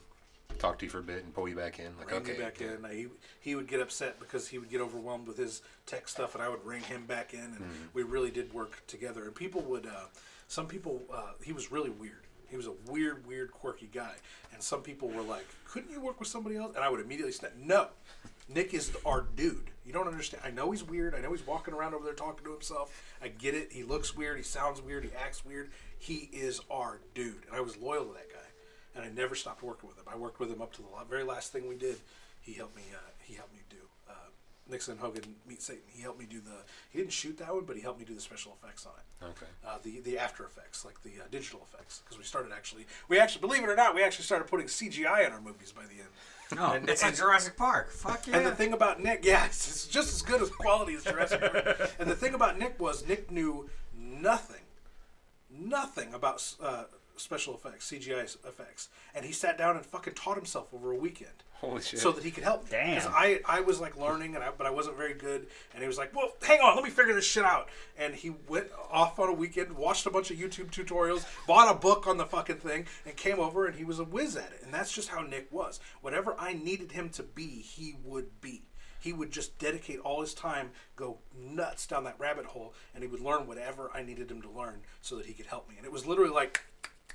talk 0.58 0.78
to 0.80 0.86
you 0.86 0.92
for 0.92 1.00
a 1.00 1.04
bit 1.04 1.24
and 1.24 1.34
pull 1.34 1.48
you 1.50 1.56
back 1.56 1.80
in. 1.80 1.98
Like 1.98 2.12
rein 2.12 2.22
okay, 2.22 2.38
back 2.40 2.60
yeah. 2.60 2.68
in. 2.76 2.84
He 2.98 3.08
he 3.42 3.56
would 3.56 3.68
get 3.68 3.82
upset 3.82 4.20
because 4.20 4.48
he 4.48 4.58
would 4.58 4.70
get 4.70 4.80
overwhelmed 4.82 5.28
with 5.28 5.38
his 5.38 5.62
tech 5.86 6.08
stuff, 6.08 6.34
and 6.36 6.44
I 6.44 6.50
would 6.50 6.66
rein 6.66 6.82
him 6.84 7.06
back 7.06 7.34
in, 7.34 7.40
and 7.42 7.56
Mm-hmm. 7.56 7.84
we 7.94 8.04
really 8.04 8.32
did 8.32 8.54
work 8.54 8.82
together. 8.88 9.26
And 9.26 9.36
people 9.36 9.62
would, 9.64 9.86
uh, 9.86 10.06
some 10.48 10.68
people, 10.68 11.02
uh, 11.14 11.34
he 11.44 11.52
was 11.52 11.72
really 11.72 11.90
weird. 11.90 12.26
He 12.50 12.58
was 12.58 12.68
a 12.68 12.74
weird, 12.92 13.26
weird, 13.26 13.52
quirky 13.52 13.90
guy, 13.94 14.14
and 14.54 14.62
some 14.62 14.82
people 14.82 15.08
were 15.08 15.22
like, 15.22 15.46
"Couldn't 15.66 15.90
you 15.90 16.02
work 16.02 16.20
with 16.20 16.28
somebody 16.28 16.58
else?" 16.58 16.76
And 16.76 16.84
I 16.84 16.90
would 16.90 17.00
immediately 17.00 17.32
snap, 17.32 17.54
"No, 17.58 17.88
Nick 18.54 18.74
is 18.74 18.92
our 19.06 19.26
dude. 19.36 19.70
You 19.86 19.94
don't 19.94 20.08
understand. 20.08 20.44
I 20.46 20.52
know 20.52 20.72
he's 20.72 20.84
weird. 20.84 21.16
I 21.16 21.20
know 21.20 21.32
he's 21.32 21.46
walking 21.46 21.74
around 21.74 21.94
over 21.94 22.04
there 22.04 22.14
talking 22.14 22.46
to 22.46 22.52
himself. 22.52 23.04
I 23.22 23.30
get 23.30 23.56
it. 23.56 23.72
He 23.72 23.84
looks 23.84 24.16
weird. 24.16 24.38
He 24.38 24.44
sounds 24.44 24.82
weird. 24.82 25.04
He 25.04 25.12
acts 25.14 25.44
weird. 25.44 25.72
He 25.98 26.30
is 26.32 26.62
our 26.70 27.00
dude." 27.16 27.46
And 27.48 27.56
I 27.56 27.62
was 27.62 27.78
loyal 27.78 28.06
to 28.06 28.14
that 28.14 28.30
guy 28.30 28.42
and 28.96 29.06
I 29.06 29.10
never 29.10 29.36
stopped 29.36 29.64
working 29.64 29.88
with 29.88 29.98
him. 29.98 30.06
I 30.12 30.18
worked 30.18 30.40
with 30.40 30.52
him 30.52 30.62
up 30.62 30.74
to 30.74 30.82
the 30.82 30.88
very 31.10 31.24
last 31.24 31.52
thing 31.52 31.68
we 31.68 31.76
did. 31.76 31.98
He 32.42 32.54
helped 32.54 32.76
me. 32.76 32.84
Uh, 32.94 33.00
he 33.24 33.36
helped 33.36 33.54
me 33.54 33.62
do 33.70 33.78
uh, 34.10 34.14
Nixon 34.70 34.98
Hogan 34.98 35.36
Meet 35.48 35.62
Satan. 35.62 35.84
He 35.88 36.02
helped 36.02 36.20
me 36.20 36.26
do 36.30 36.40
the. 36.40 36.52
He 36.92 37.00
didn't 37.00 37.12
shoot 37.12 37.38
that 37.40 37.54
one, 37.54 37.66
but 37.66 37.76
he 37.76 37.82
helped 37.82 38.00
me 38.00 38.06
do 38.06 38.14
the 38.14 38.22
special 38.22 38.56
effects 38.62 38.86
on 38.86 38.94
it. 38.98 39.26
Okay. 39.32 39.52
Uh, 39.68 39.78
the 39.84 40.00
the 40.02 40.18
after 40.18 40.46
effects, 40.46 40.86
like 40.86 41.02
the 41.04 41.22
uh, 41.22 41.26
digital 41.32 41.66
effects, 41.72 42.02
because 42.04 42.18
we 42.18 42.24
started 42.24 42.52
actually. 42.54 42.86
We 43.10 43.20
actually, 43.20 43.42
believe 43.42 43.64
it 43.64 43.70
or 43.70 43.76
not, 43.76 43.96
we 43.96 44.04
actually 44.04 44.26
started 44.26 44.48
putting 44.48 44.68
CGI 44.68 45.26
in 45.28 45.34
our 45.34 45.42
movies 45.42 45.72
by 45.72 45.84
the 45.84 46.00
end. 46.00 46.60
Oh, 46.60 46.74
And- 46.74 46.90
it's 46.90 47.02
like 47.02 47.16
Jurassic 47.16 47.56
Park. 47.58 47.92
Fuck 47.92 48.28
yeah. 48.28 48.38
and 48.38 48.46
the 48.46 48.52
thing 48.56 48.74
about 48.74 49.02
Nick, 49.02 49.24
yeah, 49.24 49.46
it's, 49.46 49.68
it's 49.70 49.88
just 49.88 50.14
as 50.14 50.22
good 50.22 50.42
as 50.42 50.50
quality 50.50 50.96
as 50.96 51.04
Jurassic 51.04 51.40
Park. 51.40 51.92
and 52.00 52.10
the 52.10 52.16
thing 52.16 52.34
about 52.34 52.60
Nick 52.60 52.80
was 52.80 53.08
Nick 53.08 53.32
knew 53.32 53.70
nothing, 53.98 54.64
nothing 55.50 56.14
about 56.14 56.44
uh, 56.62 56.84
special 57.16 57.54
effects, 57.56 57.90
CGI 57.92 58.24
effects, 58.24 58.90
and 59.16 59.26
he 59.26 59.32
sat 59.32 59.58
down 59.58 59.76
and 59.76 59.86
fucking 59.86 60.14
taught 60.14 60.36
himself 60.36 60.74
over 60.74 60.92
a 60.92 60.96
weekend. 60.96 61.44
Holy 61.62 61.80
shit. 61.80 62.00
So 62.00 62.12
that 62.12 62.24
he 62.24 62.32
could 62.32 62.44
help 62.44 62.64
me. 62.64 62.70
Because 62.72 63.06
Damn. 63.06 63.14
I, 63.14 63.40
I 63.48 63.62
was 63.62 63.80
like 63.80 63.96
learning, 63.96 64.34
and 64.34 64.44
I, 64.44 64.50
but 64.58 64.66
I 64.66 64.72
wasn't 64.72 64.98
very 64.98 65.14
good. 65.14 65.46
And 65.74 65.82
he 65.82 65.88
was 65.88 65.98
like, 65.98 66.16
"Well, 66.16 66.32
hang 66.42 66.60
on, 66.60 66.76
let 66.76 66.84
me 66.84 66.90
figure 66.90 67.14
this 67.14 67.26
shit 67.26 67.44
out." 67.44 67.70
And 68.00 68.16
he 68.16 68.32
went 68.48 68.68
off 68.92 69.20
on 69.20 69.30
a 69.30 69.34
weekend, 69.34 69.72
watched 69.74 70.08
a 70.08 70.10
bunch 70.10 70.32
of 70.32 70.38
YouTube 70.38 70.72
tutorials, 70.72 71.24
bought 71.46 71.72
a 71.74 71.78
book 71.78 72.08
on 72.08 72.18
the 72.18 72.26
fucking 72.26 72.58
thing, 72.58 72.88
and 73.06 73.16
came 73.16 73.40
over, 73.40 73.68
and 73.68 73.76
he 73.76 73.84
was 73.84 74.00
a 74.00 74.04
whiz 74.04 74.36
at 74.36 74.52
it. 74.52 74.62
And 74.64 74.74
that's 74.74 74.92
just 74.92 75.10
how 75.10 75.22
Nick 75.22 75.52
was. 75.52 75.80
Whatever 76.02 76.36
I 76.40 76.54
needed 76.54 76.94
him 76.94 77.10
to 77.10 77.22
be, 77.22 77.46
he 77.46 77.96
would 78.04 78.42
be. 78.42 78.64
He 79.00 79.14
would 79.14 79.32
just 79.32 79.58
dedicate 79.60 80.00
all 80.00 80.22
his 80.22 80.34
time, 80.34 80.72
go 80.96 81.20
nuts 81.36 81.86
down 81.86 82.06
that 82.06 82.20
rabbit 82.20 82.46
hole, 82.46 82.74
and 82.96 83.04
he 83.04 83.10
would 83.10 83.22
learn 83.22 83.46
whatever 83.46 83.92
I 83.94 84.02
needed 84.02 84.32
him 84.32 84.42
to 84.44 84.50
learn 84.50 84.82
so 85.02 85.16
that 85.18 85.28
he 85.28 85.34
could 85.34 85.48
help 85.48 85.70
me. 85.70 85.76
And 85.78 85.86
it 85.86 85.92
was 85.92 86.08
literally 86.08 86.32
like, 86.32 86.62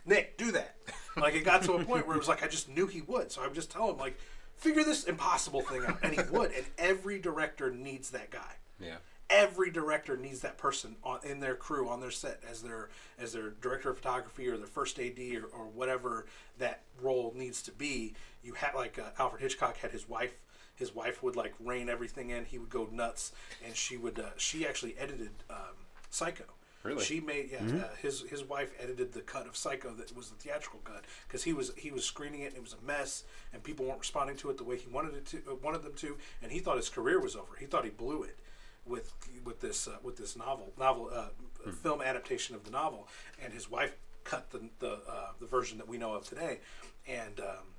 Nick, 0.05 0.39
do 0.39 0.53
that. 0.53 0.77
Like 1.19 1.35
it 1.35 1.47
got 1.47 1.63
to 1.63 1.73
a 1.73 1.83
point 1.83 2.07
where 2.07 2.15
it 2.15 2.19
was 2.19 2.29
like 2.29 2.45
I 2.45 2.47
just 2.47 2.69
knew 2.69 2.87
he 2.87 3.01
would. 3.01 3.33
So 3.33 3.41
I 3.41 3.47
would 3.47 3.55
just 3.55 3.71
tell 3.71 3.91
him 3.91 3.97
like, 3.97 4.19
figure 4.57 4.85
this 4.85 5.05
impossible 5.05 5.63
thing 5.63 5.85
out, 5.87 5.99
and 6.03 6.13
he 6.13 6.21
would. 6.31 6.53
And 6.53 6.67
every 6.79 7.19
director 7.19 7.71
needs 7.71 8.11
that 8.11 8.31
guy. 8.31 8.55
yeah. 8.81 8.97
Every 9.29 9.73
director 9.73 10.17
needs 10.17 10.41
that 10.43 10.57
person 10.57 10.95
on, 11.03 11.19
in 11.25 11.41
their 11.41 11.57
crew 11.57 11.89
on 11.89 11.99
their 11.99 12.13
set 12.13 12.41
as 12.49 12.63
their 12.63 12.91
as 13.19 13.33
their 13.33 13.51
director 13.61 13.91
of 13.91 13.97
photography 13.97 14.47
or 14.47 14.57
their 14.57 14.69
first 14.69 15.01
AD 15.01 15.19
or, 15.19 15.47
or 15.47 15.67
whatever 15.67 16.27
that 16.59 16.83
role 17.03 17.33
needs 17.35 17.61
to 17.63 17.73
be. 17.73 18.15
You 18.45 18.53
had 18.53 18.75
like 18.77 19.01
uh, 19.01 19.11
Alfred 19.19 19.43
Hitchcock 19.43 19.79
had 19.79 19.91
his 19.91 20.09
wife. 20.09 20.35
His 20.77 20.95
wife 20.95 21.25
would 21.25 21.35
like 21.35 21.55
rein 21.59 21.89
everything 21.89 22.31
in. 22.31 22.45
He 22.45 22.57
would 22.59 22.71
go 22.71 22.89
nuts, 22.93 23.33
and 23.65 23.75
she 23.75 23.97
would. 23.97 24.21
Uh, 24.21 24.27
she 24.37 24.65
actually 24.65 24.95
edited 24.97 25.31
um, 25.51 25.75
Psycho. 26.09 26.45
Really? 26.87 27.05
She 27.05 27.21
made 27.21 27.51
yeah. 27.53 27.85
Uh, 27.85 27.89
his 28.01 28.23
his 28.23 28.45
wife 28.45 28.73
edited 28.81 29.13
the 29.13 29.21
cut 29.21 29.47
of 29.47 29.57
Psycho 29.57 29.93
that 29.95 30.15
was 30.17 30.31
the 30.31 30.37
theatrical 30.37 30.81
cut 30.85 31.05
because 31.27 31.43
he 31.45 31.53
was 31.53 31.73
he 31.77 31.91
was 31.91 32.05
screening 32.05 32.43
it 32.43 32.49
and 32.49 32.57
it 32.57 32.63
was 32.63 32.75
a 32.81 32.87
mess 32.87 33.25
and 33.53 33.63
people 33.63 33.85
weren't 33.87 34.01
responding 34.01 34.37
to 34.37 34.51
it 34.51 34.59
the 34.59 34.65
way 34.65 34.77
he 34.77 34.89
wanted 34.89 35.15
it 35.15 35.27
to 35.27 35.39
uh, 35.51 35.55
wanted 35.63 35.83
them 35.83 35.95
to 35.95 36.17
and 36.43 36.53
he 36.53 36.59
thought 36.59 36.77
his 36.77 36.89
career 36.89 37.21
was 37.21 37.37
over. 37.37 37.57
He 37.59 37.67
thought 37.67 37.85
he 37.85 37.91
blew 37.91 38.23
it 38.23 38.39
with 38.85 39.13
with 39.45 39.61
this 39.61 39.89
uh, 39.89 39.97
with 40.03 40.17
this 40.17 40.37
novel 40.37 40.73
novel 40.79 41.11
uh, 41.13 41.71
film 41.83 42.01
adaptation 42.01 42.55
of 42.55 42.65
the 42.65 42.71
novel 42.71 43.09
and 43.43 43.53
his 43.53 43.71
wife 43.71 43.97
cut 44.25 44.51
the 44.51 44.61
the 44.79 44.99
uh, 45.09 45.29
the 45.41 45.47
version 45.47 45.79
that 45.79 45.89
we 45.89 45.99
know 45.99 46.15
of 46.15 46.29
today 46.29 46.61
and. 47.07 47.41
Um, 47.41 47.75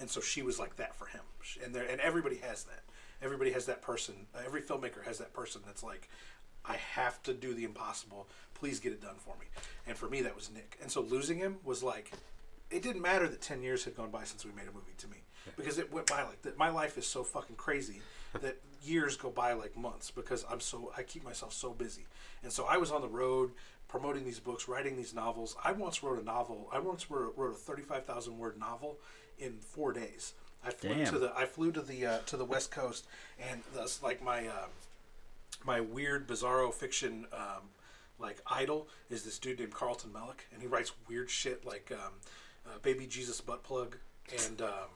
and 0.00 0.08
so 0.08 0.20
she 0.20 0.42
was 0.42 0.58
like 0.58 0.76
that 0.76 0.94
for 0.96 1.06
him 1.06 1.20
and 1.62 1.74
there 1.74 1.84
and 1.84 2.00
everybody 2.00 2.36
has 2.36 2.64
that 2.64 2.82
everybody 3.20 3.52
has 3.52 3.66
that 3.66 3.82
person 3.82 4.14
every 4.44 4.62
filmmaker 4.62 5.04
has 5.04 5.18
that 5.18 5.32
person 5.32 5.60
that's 5.66 5.82
like 5.82 6.08
i 6.64 6.76
have 6.76 7.22
to 7.24 7.34
do 7.34 7.54
the 7.54 7.64
impossible. 7.64 8.26
Please 8.54 8.78
get 8.78 8.92
it 8.92 9.02
done 9.02 9.16
for 9.16 9.34
me. 9.40 9.46
And 9.86 9.96
for 9.96 10.08
me 10.08 10.22
that 10.22 10.34
was 10.34 10.50
nick. 10.52 10.78
And 10.80 10.90
so 10.90 11.00
losing 11.00 11.38
him 11.38 11.56
was 11.64 11.82
like 11.82 12.12
it 12.70 12.82
didn't 12.82 13.02
matter 13.02 13.28
that 13.28 13.40
10 13.42 13.62
years 13.62 13.84
had 13.84 13.96
gone 13.96 14.10
by 14.10 14.24
since 14.24 14.44
we 14.44 14.52
made 14.52 14.68
a 14.68 14.72
movie 14.72 14.94
to 14.98 15.08
me. 15.08 15.18
Because 15.56 15.78
it 15.78 15.92
went 15.92 16.06
by 16.06 16.22
like 16.22 16.40
that. 16.42 16.56
My 16.56 16.70
life 16.70 16.96
is 16.96 17.06
so 17.06 17.22
fucking 17.24 17.56
crazy 17.56 18.00
that 18.40 18.56
years 18.82 19.16
go 19.16 19.30
by 19.30 19.52
like 19.52 19.76
months 19.76 20.10
because 20.10 20.44
i'm 20.50 20.58
so 20.58 20.92
i 20.96 21.02
keep 21.02 21.24
myself 21.24 21.52
so 21.52 21.70
busy. 21.72 22.06
And 22.42 22.52
so 22.52 22.64
i 22.66 22.76
was 22.76 22.90
on 22.90 23.00
the 23.00 23.08
road 23.08 23.50
promoting 23.88 24.24
these 24.24 24.40
books 24.40 24.68
writing 24.68 24.96
these 24.96 25.12
novels. 25.14 25.54
I 25.62 25.72
once 25.72 26.02
wrote 26.02 26.20
a 26.20 26.24
novel 26.24 26.68
i 26.72 26.78
once 26.78 27.10
wrote, 27.10 27.34
wrote 27.36 27.52
a 27.52 27.58
35000 27.58 28.38
word 28.38 28.58
novel 28.58 28.98
in 29.38 29.58
four 29.60 29.92
days. 29.92 30.34
I 30.64 30.70
flew 30.70 30.94
Damn. 30.94 31.06
to 31.06 31.18
the 31.18 31.32
i 31.36 31.44
flew 31.44 31.72
to 31.72 31.82
the 31.82 32.06
uh, 32.06 32.18
to 32.26 32.36
the 32.36 32.44
west 32.44 32.70
coast 32.70 33.06
and 33.50 33.62
that's 33.74 34.02
like 34.02 34.22
my 34.22 34.46
um, 34.46 34.70
my 35.64 35.80
weird 35.80 36.26
bizarro 36.28 36.72
fiction 36.72 37.26
um, 37.32 37.70
like 38.18 38.40
idol 38.46 38.88
is 39.10 39.24
this 39.24 39.38
dude 39.38 39.58
named 39.58 39.72
Carlton 39.74 40.10
Mellick, 40.10 40.40
and 40.52 40.60
he 40.62 40.68
writes 40.68 40.92
weird 41.08 41.30
shit 41.30 41.64
like 41.64 41.90
um, 41.92 42.12
uh, 42.66 42.78
Baby 42.82 43.06
Jesus 43.06 43.40
Butt 43.40 43.62
Plug 43.62 43.96
and 44.46 44.62
um, 44.62 44.88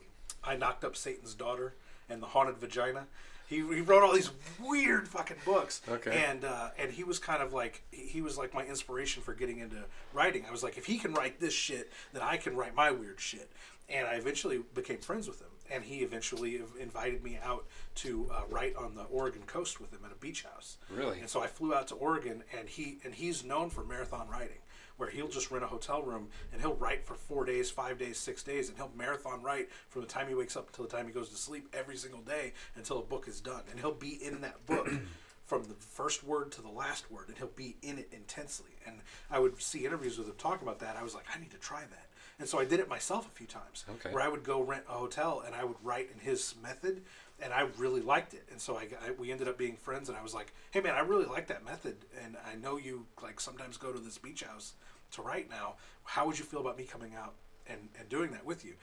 I 0.44 0.56
Knocked 0.56 0.84
Up 0.84 0.96
Satan's 0.96 1.34
Daughter 1.34 1.74
and 2.08 2.22
The 2.22 2.26
Haunted 2.26 2.58
Vagina. 2.58 3.06
He, 3.48 3.56
he 3.56 3.80
wrote 3.80 4.02
all 4.02 4.12
these 4.12 4.30
weird 4.60 5.06
fucking 5.08 5.36
books, 5.44 5.80
Okay. 5.88 6.24
and 6.28 6.44
uh, 6.44 6.70
and 6.78 6.90
he 6.90 7.04
was 7.04 7.20
kind 7.20 7.40
of 7.42 7.52
like 7.52 7.84
he 7.92 8.02
he 8.06 8.20
was 8.22 8.36
like 8.36 8.52
my 8.52 8.64
inspiration 8.64 9.22
for 9.22 9.34
getting 9.34 9.58
into 9.60 9.76
writing. 10.12 10.44
I 10.48 10.50
was 10.50 10.64
like, 10.64 10.76
if 10.78 10.86
he 10.86 10.98
can 10.98 11.14
write 11.14 11.38
this 11.40 11.52
shit, 11.54 11.92
then 12.12 12.22
I 12.22 12.38
can 12.38 12.56
write 12.56 12.74
my 12.74 12.90
weird 12.90 13.20
shit. 13.20 13.50
And 13.88 14.04
I 14.08 14.14
eventually 14.14 14.58
became 14.74 14.98
friends 14.98 15.28
with 15.28 15.40
him, 15.40 15.46
and 15.70 15.84
he 15.84 15.98
eventually 15.98 16.60
invited 16.80 17.22
me 17.22 17.38
out 17.42 17.66
to 17.96 18.28
uh, 18.32 18.42
write 18.48 18.76
on 18.76 18.94
the 18.94 19.04
Oregon 19.04 19.42
coast 19.46 19.80
with 19.80 19.92
him 19.92 20.00
at 20.04 20.12
a 20.12 20.16
beach 20.16 20.42
house. 20.42 20.78
Really? 20.90 21.20
And 21.20 21.28
so 21.28 21.42
I 21.42 21.46
flew 21.46 21.74
out 21.74 21.88
to 21.88 21.94
Oregon, 21.94 22.42
and 22.58 22.68
he 22.68 22.98
and 23.04 23.14
he's 23.14 23.44
known 23.44 23.70
for 23.70 23.84
marathon 23.84 24.28
writing, 24.28 24.58
where 24.96 25.10
he'll 25.10 25.28
just 25.28 25.50
rent 25.50 25.64
a 25.64 25.68
hotel 25.68 26.02
room 26.02 26.28
and 26.52 26.60
he'll 26.60 26.74
write 26.74 27.04
for 27.04 27.14
four 27.14 27.44
days, 27.44 27.70
five 27.70 27.98
days, 27.98 28.18
six 28.18 28.42
days, 28.42 28.68
and 28.68 28.76
he'll 28.76 28.90
marathon 28.96 29.42
write 29.42 29.68
from 29.88 30.02
the 30.02 30.08
time 30.08 30.28
he 30.28 30.34
wakes 30.34 30.56
up 30.56 30.68
until 30.68 30.84
the 30.84 30.90
time 30.90 31.06
he 31.06 31.12
goes 31.12 31.28
to 31.28 31.36
sleep 31.36 31.68
every 31.72 31.96
single 31.96 32.20
day 32.20 32.52
until 32.76 32.98
a 32.98 33.02
book 33.02 33.28
is 33.28 33.40
done, 33.40 33.62
and 33.70 33.80
he'll 33.80 33.92
be 33.92 34.18
in 34.24 34.40
that 34.40 34.64
book. 34.66 34.88
From 35.46 35.62
the 35.62 35.74
first 35.74 36.24
word 36.24 36.50
to 36.50 36.60
the 36.60 36.68
last 36.68 37.08
word, 37.08 37.28
and 37.28 37.38
he'll 37.38 37.46
be 37.46 37.76
in 37.80 37.98
it 37.98 38.08
intensely. 38.10 38.72
And 38.84 38.96
I 39.30 39.38
would 39.38 39.62
see 39.62 39.86
interviews 39.86 40.18
with 40.18 40.26
him 40.26 40.34
talk 40.38 40.60
about 40.60 40.80
that. 40.80 40.96
I 40.96 41.04
was 41.04 41.14
like, 41.14 41.26
I 41.32 41.38
need 41.38 41.52
to 41.52 41.56
try 41.58 41.82
that. 41.82 42.05
And 42.38 42.48
so 42.48 42.58
I 42.58 42.64
did 42.66 42.80
it 42.80 42.88
myself 42.88 43.26
a 43.26 43.30
few 43.30 43.46
times, 43.46 43.84
Okay. 43.88 44.12
where 44.12 44.22
I 44.22 44.28
would 44.28 44.44
go 44.44 44.60
rent 44.62 44.84
a 44.88 44.92
hotel 44.92 45.42
and 45.46 45.54
I 45.54 45.64
would 45.64 45.76
write 45.82 46.10
in 46.12 46.20
his 46.20 46.54
method, 46.62 47.02
and 47.40 47.52
I 47.52 47.68
really 47.78 48.02
liked 48.02 48.34
it. 48.34 48.44
And 48.50 48.60
so 48.60 48.76
I, 48.76 48.88
I 49.06 49.12
we 49.12 49.32
ended 49.32 49.48
up 49.48 49.56
being 49.56 49.76
friends, 49.76 50.08
and 50.08 50.18
I 50.18 50.22
was 50.22 50.34
like, 50.34 50.52
"Hey 50.70 50.80
man, 50.80 50.94
I 50.94 51.00
really 51.00 51.24
like 51.24 51.46
that 51.48 51.64
method, 51.64 51.96
and 52.22 52.36
I 52.50 52.56
know 52.56 52.76
you 52.76 53.06
like 53.22 53.40
sometimes 53.40 53.76
go 53.78 53.90
to 53.92 53.98
this 53.98 54.18
beach 54.18 54.42
house 54.42 54.74
to 55.12 55.22
write 55.22 55.48
now. 55.48 55.74
How 56.04 56.26
would 56.26 56.38
you 56.38 56.44
feel 56.44 56.60
about 56.60 56.76
me 56.76 56.84
coming 56.84 57.14
out 57.14 57.34
and 57.66 57.88
and 57.98 58.08
doing 58.08 58.30
that 58.32 58.44
with 58.44 58.64
you?" 58.64 58.74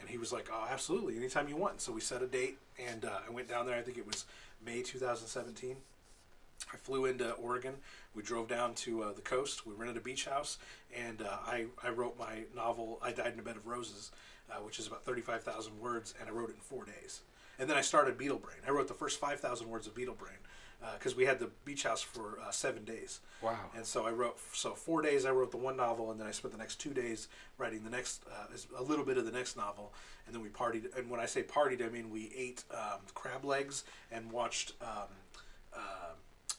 And 0.00 0.08
he 0.10 0.18
was 0.18 0.32
like, 0.32 0.48
"Oh, 0.52 0.66
absolutely, 0.68 1.16
anytime 1.16 1.48
you 1.48 1.56
want." 1.56 1.74
And 1.74 1.80
so 1.80 1.92
we 1.92 2.00
set 2.00 2.22
a 2.22 2.26
date, 2.26 2.58
and 2.78 3.04
uh, 3.04 3.20
I 3.26 3.30
went 3.30 3.48
down 3.48 3.66
there. 3.66 3.76
I 3.78 3.82
think 3.82 3.98
it 3.98 4.06
was 4.06 4.24
May 4.64 4.82
2017. 4.82 5.76
I 6.72 6.76
flew 6.76 7.04
into 7.04 7.30
Oregon. 7.32 7.74
We 8.14 8.22
drove 8.22 8.48
down 8.48 8.74
to 8.74 9.04
uh, 9.04 9.12
the 9.12 9.20
coast. 9.20 9.66
We 9.66 9.74
rented 9.74 9.96
a 9.96 10.00
beach 10.00 10.24
house, 10.24 10.58
and 10.94 11.22
uh, 11.22 11.36
I, 11.46 11.66
I 11.82 11.90
wrote 11.90 12.18
my 12.18 12.44
novel, 12.54 12.98
I 13.02 13.12
Died 13.12 13.34
in 13.34 13.38
a 13.38 13.42
Bed 13.42 13.56
of 13.56 13.66
Roses, 13.66 14.10
uh, 14.50 14.56
which 14.56 14.78
is 14.78 14.86
about 14.86 15.04
35,000 15.04 15.78
words, 15.78 16.14
and 16.18 16.28
I 16.28 16.32
wrote 16.32 16.50
it 16.50 16.54
in 16.54 16.60
four 16.60 16.84
days. 16.84 17.20
And 17.58 17.68
then 17.70 17.76
I 17.76 17.80
started 17.80 18.18
Beetle 18.18 18.38
Brain. 18.38 18.58
I 18.66 18.70
wrote 18.70 18.88
the 18.88 18.94
first 18.94 19.18
5,000 19.20 19.68
words 19.68 19.86
of 19.86 19.94
Beetle 19.94 20.14
Brain 20.14 20.38
because 20.94 21.16
we 21.16 21.24
had 21.24 21.38
the 21.38 21.50
beach 21.64 21.82
house 21.82 22.02
for 22.02 22.38
uh, 22.40 22.50
seven 22.50 22.84
days. 22.84 23.20
Wow. 23.42 23.58
And 23.74 23.84
so 23.84 24.06
I 24.06 24.10
wrote, 24.10 24.38
so 24.52 24.72
four 24.74 25.02
days 25.02 25.24
I 25.24 25.30
wrote 25.30 25.50
the 25.50 25.56
one 25.56 25.76
novel, 25.76 26.10
and 26.10 26.20
then 26.20 26.26
I 26.26 26.30
spent 26.30 26.52
the 26.52 26.58
next 26.58 26.76
two 26.76 26.92
days 26.92 27.28
writing 27.58 27.82
the 27.82 27.90
next, 27.90 28.24
uh, 28.30 28.46
a 28.78 28.82
little 28.82 29.04
bit 29.04 29.18
of 29.18 29.24
the 29.24 29.32
next 29.32 29.56
novel, 29.56 29.92
and 30.26 30.34
then 30.34 30.42
we 30.42 30.48
partied. 30.48 30.96
And 30.96 31.10
when 31.10 31.18
I 31.18 31.26
say 31.26 31.42
partied, 31.42 31.84
I 31.84 31.88
mean 31.88 32.10
we 32.10 32.30
ate 32.36 32.64
um, 32.70 33.00
crab 33.14 33.44
legs 33.44 33.84
and 34.12 34.30
watched 34.30 34.72
um, 34.80 35.08
uh, 35.74 36.12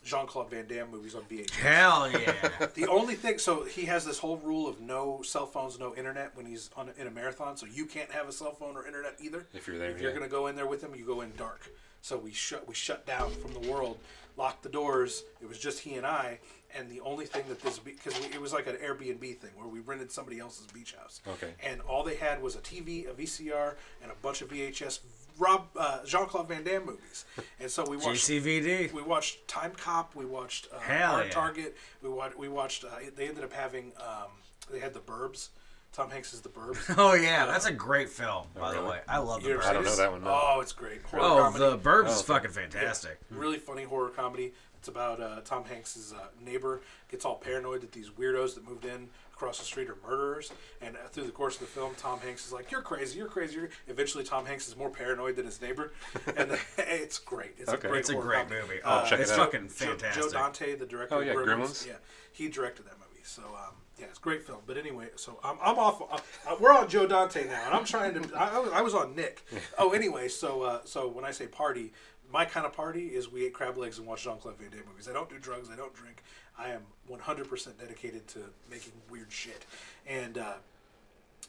Jean 0.04 0.26
Claude 0.26 0.50
Van 0.50 0.68
Damme 0.68 0.90
movies 0.90 1.16
on 1.16 1.24
VHS. 1.24 1.52
Hell 1.52 2.12
yeah. 2.12 2.68
The 2.76 2.88
only 2.88 3.16
thing, 3.16 3.40
so 3.40 3.64
he 3.64 3.86
has 3.86 4.06
this 4.06 4.20
whole 4.20 4.38
rule 4.38 4.68
of 4.68 4.80
no 4.80 5.22
cell 5.22 5.46
phones, 5.46 5.78
no 5.80 5.96
internet 5.96 6.36
when 6.36 6.46
he's 6.46 6.70
on 6.78 6.90
in 6.98 7.08
a 7.08 7.12
marathon. 7.12 7.58
So 7.58 7.66
you 7.66 7.86
can't 7.86 8.12
have 8.12 8.30
a 8.30 8.32
cell 8.32 8.54
phone 8.54 8.76
or 8.76 8.86
internet 8.86 9.16
either. 9.22 9.48
If 9.54 9.68
you're 9.68 9.78
there, 9.78 9.92
if 9.92 10.02
you're 10.02 10.14
gonna 10.14 10.28
go 10.28 10.48
in 10.48 10.56
there 10.56 10.68
with 10.68 10.84
him, 10.84 10.96
you 10.96 11.06
go 11.06 11.22
in 11.22 11.34
dark. 11.38 11.70
So 12.02 12.18
we 12.18 12.32
shut 12.32 12.68
we 12.68 12.74
shut 12.74 13.06
down 13.06 13.32
from 13.32 13.54
the 13.54 13.70
world, 13.72 13.98
locked 14.38 14.64
the 14.64 14.70
doors. 14.70 15.24
It 15.42 15.50
was 15.50 15.60
just 15.60 15.80
he 15.80 15.96
and 15.96 16.06
I, 16.06 16.40
and 16.76 16.90
the 16.90 17.02
only 17.02 17.26
thing 17.26 17.44
that 17.50 17.62
this 17.62 17.80
because 17.80 18.18
it 18.20 18.40
was 18.40 18.54
like 18.54 18.68
an 18.68 18.76
Airbnb 18.76 19.40
thing 19.40 19.52
where 19.56 19.68
we 19.68 19.80
rented 19.80 20.12
somebody 20.12 20.40
else's 20.40 20.68
beach 20.68 20.96
house. 20.98 21.22
Okay. 21.28 21.52
And 21.64 21.82
all 21.82 22.04
they 22.04 22.16
had 22.16 22.42
was 22.42 22.56
a 22.56 22.60
TV, 22.60 23.10
a 23.10 23.14
VCR, 23.14 23.76
and 24.02 24.12
a 24.12 24.16
bunch 24.22 24.42
of 24.42 24.50
VHS 24.50 25.00
Rob 25.40 25.68
uh, 25.78 26.04
Jean 26.06 26.26
Claude 26.26 26.48
Van 26.48 26.64
Damme 26.64 26.86
movies. 26.86 27.26
And 27.60 27.70
so 27.70 27.88
we 27.88 27.98
watched 27.98 28.28
GCVD. 28.28 28.92
we 28.94 29.02
watched 29.02 29.48
Time 29.48 29.72
Cop. 29.72 30.16
We 30.16 30.26
watched 30.26 30.68
uh, 30.74 30.80
Hell 30.80 31.12
Hard 31.12 31.26
yeah. 31.28 31.32
Target. 31.32 31.78
We 32.02 32.10
watched. 32.10 32.38
We 32.38 32.48
watched. 32.48 32.84
Uh, 32.84 32.90
they 33.16 33.28
ended 33.28 33.44
up 33.44 33.54
having. 33.54 33.92
Um, 34.00 34.30
they 34.72 34.80
had 34.80 34.94
the 34.94 35.00
Burbs. 35.00 35.50
Tom 35.98 36.12
Hanks 36.12 36.32
is 36.34 36.42
the 36.42 36.50
Burbs. 36.50 36.96
Oh 36.98 37.14
yeah, 37.16 37.46
that's 37.48 37.66
a 37.66 37.74
great 37.74 38.08
film, 38.10 38.46
by 38.56 38.74
the 38.74 38.84
way. 38.84 39.00
I 39.10 39.18
love 39.18 39.42
the 39.42 39.50
You 39.50 39.56
ever 39.56 39.64
Burbs. 39.64 39.68
I 39.70 39.74
don't 39.74 39.84
know 39.86 39.96
that 39.96 40.12
one, 40.12 40.24
no. 40.24 40.30
Oh, 40.32 40.60
it's 40.62 40.72
great. 40.72 41.02
Horror 41.04 41.24
Oh, 41.24 41.38
comedy. 41.52 41.60
the 41.72 41.78
Burbs 41.78 42.08
Oh, 42.08 42.12
is 42.12 42.22
fucking 42.22 42.52
fantastic. 42.52 43.20
really 43.32 43.58
funny 43.58 43.84
horror 43.84 44.10
comedy. 44.10 44.54
It's 44.78 44.88
about 44.88 45.20
uh, 45.20 45.42
Tom 45.44 45.66
Hanks's 45.66 46.14
uh, 46.14 46.28
neighbor 46.46 46.82
gets 47.10 47.26
all 47.26 47.36
paranoid 47.36 47.82
that 47.82 47.92
these 47.94 48.12
weirdos 48.12 48.54
that 48.54 48.64
moved 48.70 48.86
in 48.86 49.10
across 49.34 49.58
the 49.58 49.66
street 49.66 49.90
are 49.90 49.98
murderers. 50.08 50.52
And 50.82 50.96
uh, 50.96 51.08
through 51.10 51.24
the 51.26 51.32
course 51.32 51.56
of 51.56 51.62
the 51.62 51.66
film, 51.66 51.94
Tom 51.98 52.20
Hanks 52.20 52.46
is 52.46 52.54
like, 52.54 52.70
"You're 52.72 52.84
crazy, 52.84 53.18
you're 53.18 53.28
crazy." 53.28 53.56
You're... 53.56 53.70
Eventually, 53.88 54.24
Tom 54.24 54.46
Hanks 54.46 54.68
is 54.68 54.78
more 54.78 54.92
paranoid 54.92 55.36
than 55.36 55.46
his 55.48 55.60
neighbor, 55.60 55.94
and 56.38 56.52
it's 56.78 57.18
great. 57.18 57.56
It's 57.58 57.70
Okay. 57.70 57.88
a 57.88 57.90
great. 57.90 58.00
It's 58.02 58.10
a 58.12 58.14
horror 58.14 58.26
great 58.28 58.44
comedy. 58.50 58.62
movie. 58.62 58.82
Uh, 58.84 59.02
Oh, 59.04 59.10
check 59.10 59.20
it 59.20 59.24
it's 59.24 59.32
out. 59.32 59.38
fucking 59.52 59.68
Joe- 59.70 59.74
fantastic. 59.98 60.24
Joe 60.24 60.30
Dante, 60.30 60.76
the 60.76 60.86
director. 60.86 61.16
Oh, 61.16 61.22
of 61.22 61.26
yeah, 61.26 61.34
Gremlins, 61.34 61.48
Gremlins. 61.58 61.88
Yeah, 61.88 61.94
he 62.32 62.48
directed 62.48 62.86
that 62.86 63.00
movie. 63.00 63.24
So 63.24 63.42
um, 63.42 63.74
yeah, 64.00 64.06
it's 64.10 64.20
a 64.20 64.22
great 64.22 64.44
film. 64.44 64.60
But 64.68 64.78
anyway, 64.78 65.08
so 65.16 65.40
I'm, 65.44 65.58
I'm 65.62 65.78
off. 65.80 66.02
Uh, 66.02 66.18
uh, 66.52 66.56
we're 66.60 66.74
on 66.74 66.88
Joe 66.88 67.08
Dante 67.08 67.46
now, 67.48 67.64
and 67.66 67.74
I'm 67.74 67.86
trying 67.86 68.14
to. 68.22 68.36
I, 68.38 68.56
I 68.56 68.60
was- 68.60 68.72
I 68.74 68.82
was 68.82 68.94
on 68.94 69.16
Nick. 69.16 69.44
Oh, 69.80 69.92
anyway, 69.92 70.28
so 70.28 70.62
uh, 70.64 70.82
so 70.86 71.08
when 71.08 71.26
I 71.26 71.32
say 71.32 71.48
party, 71.48 71.94
my 72.32 72.46
kind 72.46 72.66
of 72.66 72.74
party 72.74 73.08
is 73.08 73.32
we 73.32 73.46
ate 73.46 73.54
crab 73.54 73.78
legs 73.78 73.98
and 73.98 74.08
watch 74.08 74.24
Jean 74.24 74.38
Claude 74.38 74.58
Van 74.58 74.70
Damme 74.70 74.84
movies. 74.90 75.08
I 75.08 75.14
don't 75.14 75.30
do 75.30 75.38
drugs. 75.40 75.70
I 75.72 75.76
don't 75.76 75.94
drink. 75.94 76.24
I 76.60 76.70
am 76.70 76.82
100% 77.12 77.78
dedicated 77.80 78.28
to 78.30 78.40
making 78.70 78.94
weird 79.12 79.32
shit, 79.32 79.66
and 80.08 80.38
uh, 80.40 80.54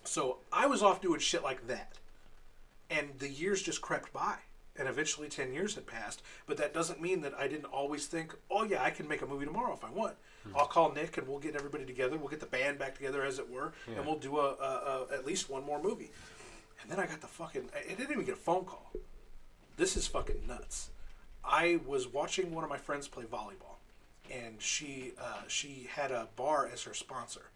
so 0.05 0.39
I 0.53 0.67
was 0.67 0.83
off 0.83 1.01
doing 1.01 1.21
shit 1.21 1.43
like 1.43 1.67
that 1.69 1.95
and 2.91 3.09
the 3.19 3.29
years 3.29 3.61
just 3.63 3.81
crept 3.83 4.13
by 4.13 4.37
and 4.79 4.89
eventually 4.89 5.29
10 5.29 5.53
years 5.53 5.75
had 5.75 5.87
passed 5.87 6.23
but 6.47 6.57
that 6.57 6.73
doesn't 6.73 7.01
mean 7.01 7.21
that 7.23 7.35
i 7.39 7.47
didn't 7.49 7.67
always 7.67 8.07
think 8.07 8.35
oh 8.51 8.63
yeah 8.65 8.83
i 8.83 8.91
can 8.91 9.07
make 9.09 9.23
a 9.23 9.27
movie 9.27 9.45
tomorrow 9.45 9.73
if 9.75 9.85
i 9.85 9.91
want. 9.91 10.15
I'll 10.57 10.67
call 10.67 10.93
nick 10.93 11.19
and 11.19 11.29
we'll 11.29 11.41
get 11.41 11.55
everybody 11.57 11.85
together 11.85 12.17
we'll 12.17 12.29
get 12.29 12.41
the 12.41 12.47
band 12.47 12.79
back 12.79 12.95
together 12.95 13.23
as 13.25 13.39
it 13.39 13.51
were 13.51 13.73
and 13.97 14.07
we'll 14.07 14.19
do 14.19 14.39
a, 14.39 14.55
a, 14.55 15.07
a 15.11 15.15
at 15.15 15.27
least 15.27 15.51
one 15.51 15.65
more 15.65 15.83
movie. 15.83 16.11
And 16.83 16.91
then 16.91 16.99
i 16.99 17.07
got 17.07 17.21
the 17.21 17.27
fucking 17.27 17.69
i 17.77 17.87
didn't 17.89 18.13
even 18.13 18.25
get 18.25 18.35
a 18.35 18.39
phone 18.39 18.65
call. 18.65 18.93
This 19.77 19.97
is 19.97 20.07
fucking 20.07 20.47
nuts. 20.49 20.91
I 21.45 21.81
was 21.87 22.09
watching 22.09 22.55
one 22.55 22.65
of 22.65 22.71
my 22.71 22.79
friends 22.79 23.09
play 23.09 23.25
volleyball 23.25 23.77
and 24.31 24.61
she 24.61 25.13
uh, 25.21 25.43
she 25.49 25.89
had 25.91 26.11
a 26.11 26.29
bar 26.37 26.69
as 26.73 26.83
her 26.85 26.95
sponsor 26.95 27.51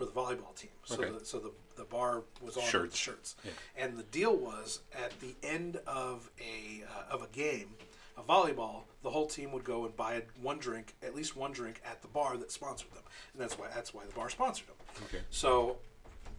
for 0.00 0.06
the 0.06 0.12
volleyball 0.12 0.54
team 0.56 0.70
so 0.84 0.94
Okay. 0.94 1.10
the, 1.18 1.24
so 1.24 1.38
the, 1.38 1.50
the 1.76 1.84
bar 1.84 2.22
was 2.40 2.56
on 2.56 2.62
Shirts. 2.64 2.96
shirts 2.96 3.36
and 3.76 3.96
the 3.98 4.02
deal 4.04 4.34
was 4.34 4.80
at 4.94 5.12
the 5.20 5.34
end 5.42 5.78
of 5.86 6.30
a 6.40 6.84
uh, 6.84 7.12
of 7.14 7.22
a 7.22 7.26
game 7.28 7.68
of 8.16 8.26
volleyball 8.26 8.82
the 9.02 9.10
whole 9.10 9.26
team 9.26 9.52
would 9.52 9.64
go 9.64 9.84
and 9.84 9.94
buy 9.96 10.22
one 10.40 10.58
drink 10.58 10.94
at 11.02 11.14
least 11.14 11.36
one 11.36 11.52
drink 11.52 11.80
at 11.84 12.00
the 12.00 12.08
bar 12.08 12.36
that 12.38 12.50
sponsored 12.50 12.90
them 12.92 13.02
and 13.34 13.42
that's 13.42 13.58
why 13.58 13.66
that's 13.74 13.92
why 13.92 14.02
the 14.06 14.12
bar 14.14 14.30
sponsored 14.30 14.68
them 14.68 14.76
Okay. 15.04 15.22
so 15.30 15.76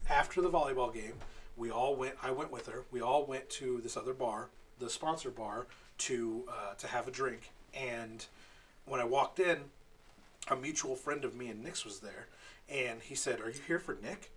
after 0.09 0.41
the 0.41 0.49
volleyball 0.49 0.91
game, 0.93 1.13
we 1.55 1.69
all 1.69 1.95
went. 1.95 2.15
I 2.23 2.31
went 2.31 2.51
with 2.51 2.65
her. 2.67 2.83
We 2.91 3.01
all 3.01 3.23
went 3.25 3.49
to 3.51 3.79
this 3.81 3.95
other 3.95 4.13
bar, 4.13 4.49
the 4.79 4.89
sponsor 4.89 5.29
bar, 5.29 5.67
to 5.99 6.43
uh, 6.49 6.73
to 6.79 6.87
have 6.87 7.07
a 7.07 7.11
drink. 7.11 7.51
And 7.73 8.25
when 8.85 8.99
I 8.99 9.05
walked 9.05 9.39
in, 9.39 9.57
a 10.49 10.55
mutual 10.55 10.95
friend 10.95 11.23
of 11.23 11.33
me 11.35 11.47
and 11.49 11.63
Nick's 11.63 11.85
was 11.85 11.99
there, 11.99 12.27
and 12.71 13.01
he 13.01 13.15
said, 13.15 13.41
"Are 13.41 13.49
you 13.49 13.59
here 13.67 13.79
for 13.79 13.97
Nick?" 14.01 14.31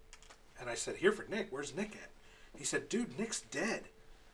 And 0.60 0.68
I 0.68 0.74
said, 0.74 0.96
"Here 0.96 1.12
for 1.12 1.24
Nick? 1.28 1.48
Where's 1.50 1.74
Nick 1.74 1.92
at?" 1.96 2.10
He 2.56 2.64
said, 2.64 2.88
"Dude, 2.88 3.18
Nick's 3.18 3.40
dead." 3.40 3.84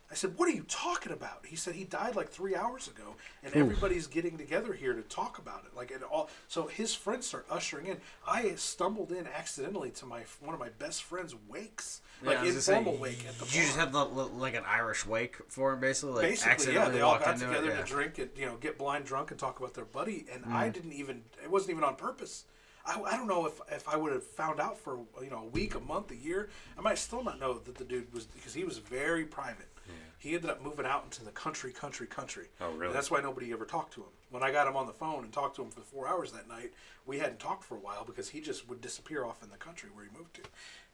I 0.09 0.13
said, 0.13 0.37
"What 0.37 0.49
are 0.49 0.51
you 0.51 0.63
talking 0.67 1.13
about?" 1.13 1.45
He 1.45 1.55
said, 1.55 1.73
"He 1.73 1.85
died 1.85 2.17
like 2.17 2.29
three 2.29 2.53
hours 2.53 2.89
ago, 2.89 3.15
and 3.43 3.55
everybody's 3.55 4.07
getting 4.07 4.37
together 4.37 4.73
here 4.73 4.93
to 4.93 5.01
talk 5.03 5.37
about 5.37 5.63
it." 5.65 5.73
Like, 5.73 5.89
and 5.91 6.03
all. 6.03 6.29
So 6.49 6.67
his 6.67 6.93
friends 6.93 7.25
start 7.27 7.45
ushering 7.49 7.85
in. 7.87 7.97
I 8.27 8.55
stumbled 8.55 9.13
in 9.13 9.25
accidentally 9.25 9.89
to 9.91 10.05
my 10.05 10.23
one 10.41 10.53
of 10.53 10.59
my 10.59 10.67
best 10.79 11.03
friend's 11.03 11.33
wakes, 11.47 12.01
Yeah, 12.21 12.27
like 12.29 12.37
I 12.39 12.47
gonna 12.47 12.59
say, 12.61 12.83
wake 12.83 13.25
at 13.25 13.39
the 13.39 13.45
You 13.45 13.61
just 13.63 13.77
bar. 13.77 13.85
had 13.85 13.93
the, 13.93 14.03
like 14.03 14.53
an 14.55 14.63
Irish 14.67 15.05
wake 15.05 15.37
for 15.47 15.71
him, 15.73 15.79
basically. 15.79 16.15
Like 16.15 16.21
Basically, 16.23 16.47
yeah, 16.49 16.53
accidentally 16.53 16.95
they 16.95 17.01
all 17.01 17.17
got 17.17 17.33
into 17.35 17.47
together 17.47 17.69
it. 17.69 17.75
yeah. 17.75 17.81
to 17.81 17.87
drink 17.87 18.17
and 18.19 18.29
you 18.35 18.45
know 18.47 18.57
get 18.57 18.77
blind 18.77 19.05
drunk 19.05 19.31
and 19.31 19.39
talk 19.39 19.59
about 19.61 19.73
their 19.75 19.85
buddy, 19.85 20.25
and 20.31 20.43
I 20.45 20.69
Mm. 20.69 20.73
didn't 20.73 20.93
even. 20.93 21.23
It 21.41 21.49
wasn't 21.49 21.71
even 21.71 21.85
on 21.85 21.95
purpose. 21.95 22.43
I, 22.85 23.01
I 23.01 23.17
don't 23.17 23.27
know 23.27 23.45
if, 23.45 23.59
if 23.71 23.87
I 23.87 23.95
would 23.95 24.11
have 24.11 24.23
found 24.23 24.59
out 24.59 24.77
for 24.77 24.99
you 25.21 25.29
know 25.29 25.39
a 25.43 25.45
week, 25.47 25.75
a 25.75 25.79
month, 25.79 26.11
a 26.11 26.15
year. 26.15 26.49
I 26.77 26.81
might 26.81 26.97
still 26.97 27.23
not 27.23 27.39
know 27.39 27.53
that 27.59 27.75
the 27.75 27.83
dude 27.83 28.13
was 28.13 28.25
because 28.25 28.53
he 28.53 28.63
was 28.63 28.77
very 28.79 29.25
private. 29.25 29.67
Yeah. 29.87 29.93
He 30.19 30.35
ended 30.35 30.49
up 30.49 30.63
moving 30.63 30.85
out 30.85 31.03
into 31.03 31.23
the 31.25 31.31
country, 31.31 31.71
country, 31.71 32.07
country. 32.07 32.47
Oh, 32.59 32.71
really? 32.71 32.87
And 32.87 32.95
that's 32.95 33.09
why 33.09 33.21
nobody 33.21 33.51
ever 33.51 33.65
talked 33.65 33.93
to 33.95 34.01
him. 34.01 34.07
When 34.29 34.43
I 34.43 34.51
got 34.51 34.67
him 34.67 34.75
on 34.75 34.85
the 34.85 34.93
phone 34.93 35.23
and 35.23 35.33
talked 35.33 35.55
to 35.57 35.63
him 35.63 35.69
for 35.71 35.81
four 35.81 36.07
hours 36.07 36.31
that 36.31 36.47
night, 36.47 36.71
we 37.05 37.17
hadn't 37.19 37.39
talked 37.39 37.63
for 37.63 37.75
a 37.75 37.79
while 37.79 38.03
because 38.05 38.29
he 38.29 38.39
just 38.41 38.69
would 38.69 38.81
disappear 38.81 39.25
off 39.25 39.41
in 39.43 39.49
the 39.49 39.57
country 39.57 39.89
where 39.93 40.05
he 40.05 40.17
moved 40.17 40.35
to, 40.35 40.41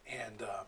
and 0.10 0.42
um, 0.42 0.66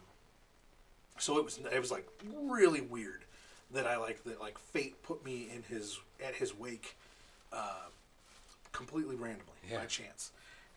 so 1.18 1.38
it 1.38 1.44
was 1.46 1.60
it 1.72 1.80
was 1.80 1.92
like 1.92 2.08
really 2.34 2.82
weird 2.82 3.24
that 3.72 3.86
I 3.88 3.98
like 3.98 4.24
that 4.26 4.40
like 4.40 4.58
fate 4.58 5.02
put 5.04 5.24
me 5.26 5.50
in 5.54 5.64
his 5.64 6.00
at 6.26 6.36
his 6.36 6.54
wake 6.58 6.96
uh, 7.54 7.88
completely 8.72 9.16
randomly 9.16 9.54
by 9.70 9.76
Yeah. 9.82 9.86
chance 9.86 10.32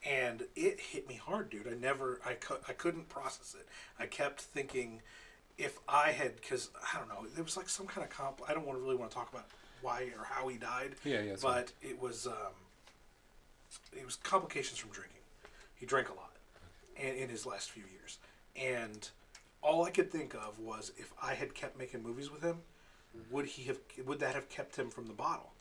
and 0.08 0.44
it 0.56 0.80
hit 0.80 1.08
me 1.08 1.14
hard 1.14 1.50
dude. 1.50 1.68
I 1.68 1.74
never 1.74 2.20
I, 2.24 2.34
cou- 2.34 2.60
I 2.68 2.72
couldn't 2.72 3.08
process 3.08 3.54
it. 3.58 3.66
I 3.98 4.06
kept 4.06 4.40
thinking 4.40 5.02
if 5.58 5.78
I 5.88 6.10
had 6.10 6.36
because 6.36 6.70
I 6.92 6.98
don't 6.98 7.08
know 7.08 7.26
there 7.34 7.44
was 7.44 7.56
like 7.56 7.68
some 7.68 7.86
kind 7.86 8.04
of 8.04 8.10
comp 8.10 8.40
I 8.48 8.54
don't 8.54 8.66
want 8.66 8.78
to 8.78 8.82
really 8.82 8.96
want 8.96 9.10
to 9.10 9.16
talk 9.16 9.32
about 9.32 9.46
why 9.82 10.08
or 10.18 10.24
how 10.24 10.48
he 10.48 10.56
died. 10.58 10.92
Yeah, 11.04 11.22
yeah, 11.22 11.36
but 11.42 11.72
it 11.82 12.00
was 12.00 12.26
um, 12.26 12.54
it 13.92 14.04
was 14.04 14.16
complications 14.16 14.78
from 14.78 14.90
drinking. 14.90 15.20
He 15.74 15.86
drank 15.86 16.08
a 16.08 16.14
lot 16.14 16.32
and 16.96 17.16
in 17.16 17.28
his 17.28 17.46
last 17.46 17.70
few 17.70 17.84
years. 17.92 18.18
And 18.56 19.08
all 19.62 19.84
I 19.84 19.90
could 19.90 20.10
think 20.10 20.34
of 20.34 20.58
was 20.58 20.92
if 20.96 21.12
I 21.22 21.34
had 21.34 21.54
kept 21.54 21.78
making 21.78 22.02
movies 22.02 22.30
with 22.30 22.42
him, 22.42 22.58
would 23.30 23.46
he 23.46 23.64
have? 23.64 23.78
Would 24.06 24.20
that 24.20 24.34
have 24.34 24.48
kept 24.48 24.76
him 24.76 24.90
from 24.90 25.06
the 25.06 25.12
bottle? 25.12 25.51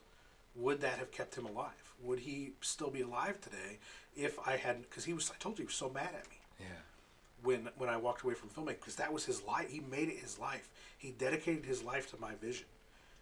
Would 0.55 0.81
that 0.81 0.99
have 0.99 1.11
kept 1.11 1.35
him 1.35 1.45
alive? 1.45 1.93
Would 2.03 2.19
he 2.19 2.51
still 2.61 2.89
be 2.89 3.01
alive 3.01 3.39
today 3.41 3.79
if 4.15 4.37
I 4.45 4.57
hadn't? 4.57 4.89
Because 4.89 5.05
he 5.05 5.13
was. 5.13 5.31
I 5.31 5.35
told 5.39 5.57
you 5.57 5.63
he 5.63 5.67
was 5.67 5.75
so 5.75 5.89
mad 5.89 6.09
at 6.13 6.29
me 6.29 6.37
Yeah. 6.59 6.65
when 7.43 7.69
when 7.77 7.89
I 7.89 7.97
walked 7.97 8.23
away 8.23 8.33
from 8.33 8.49
filmmaking 8.49 8.79
because 8.79 8.95
that 8.97 9.13
was 9.13 9.25
his 9.25 9.41
life. 9.43 9.69
He 9.69 9.79
made 9.79 10.09
it 10.09 10.17
his 10.17 10.37
life. 10.39 10.69
He 10.97 11.11
dedicated 11.11 11.65
his 11.65 11.83
life 11.83 12.09
to 12.11 12.19
my 12.19 12.35
vision, 12.35 12.65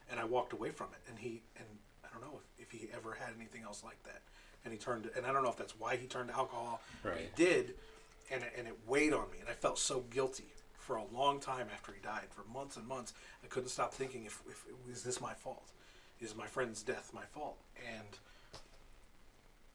and 0.09 0.19
I 0.19 0.23
walked 0.25 0.53
away 0.53 0.71
from 0.71 0.87
it. 0.93 1.01
And 1.09 1.19
he 1.19 1.41
and 1.57 1.65
I 2.03 2.07
don't 2.11 2.21
know 2.21 2.39
if, 2.57 2.67
if 2.67 2.79
he 2.79 2.87
ever 2.95 3.13
had 3.13 3.29
anything 3.37 3.61
else 3.63 3.83
like 3.83 4.01
that. 4.03 4.21
And 4.65 4.73
he 4.73 4.79
turned. 4.79 5.09
And 5.15 5.25
I 5.25 5.31
don't 5.31 5.43
know 5.43 5.49
if 5.49 5.57
that's 5.57 5.77
why 5.79 5.97
he 5.97 6.07
turned 6.07 6.29
to 6.29 6.35
alcohol. 6.35 6.81
but 7.03 7.09
Right. 7.13 7.29
He 7.35 7.43
did, 7.45 7.75
and 8.31 8.41
it- 8.43 8.53
and 8.57 8.67
it 8.67 8.75
weighed 8.87 9.13
on 9.13 9.29
me, 9.31 9.37
and 9.39 9.49
I 9.49 9.53
felt 9.53 9.77
so 9.77 9.99
guilty 10.09 10.51
for 10.77 10.95
a 10.95 11.05
long 11.05 11.39
time 11.39 11.67
after 11.71 11.91
he 11.91 12.01
died. 12.01 12.27
For 12.31 12.43
months 12.51 12.75
and 12.77 12.87
months, 12.87 13.13
I 13.43 13.47
couldn't 13.47 13.69
stop 13.69 13.93
thinking 13.93 14.25
if, 14.25 14.41
if 14.49 14.65
is 14.89 15.03
this 15.03 15.21
my 15.21 15.33
fault? 15.35 15.67
Is 16.19 16.35
my 16.35 16.45
friend's 16.45 16.83
death 16.83 17.11
my 17.13 17.23
fault? 17.33 17.57
And 17.97 18.17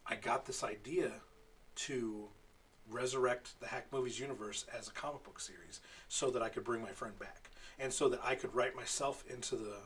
I 0.05 0.15
got 0.15 0.45
this 0.45 0.63
idea 0.63 1.11
to 1.75 2.27
resurrect 2.89 3.59
the 3.59 3.67
Hack 3.67 3.87
Movies 3.91 4.19
universe 4.19 4.65
as 4.77 4.87
a 4.87 4.91
comic 4.91 5.23
book 5.23 5.39
series 5.39 5.81
so 6.07 6.29
that 6.29 6.43
I 6.43 6.49
could 6.49 6.63
bring 6.63 6.81
my 6.81 6.91
friend 6.91 7.17
back 7.17 7.49
and 7.79 7.91
so 7.91 8.07
that 8.09 8.19
I 8.23 8.35
could 8.35 8.53
write 8.53 8.75
myself 8.75 9.23
into 9.27 9.55
the 9.55 9.77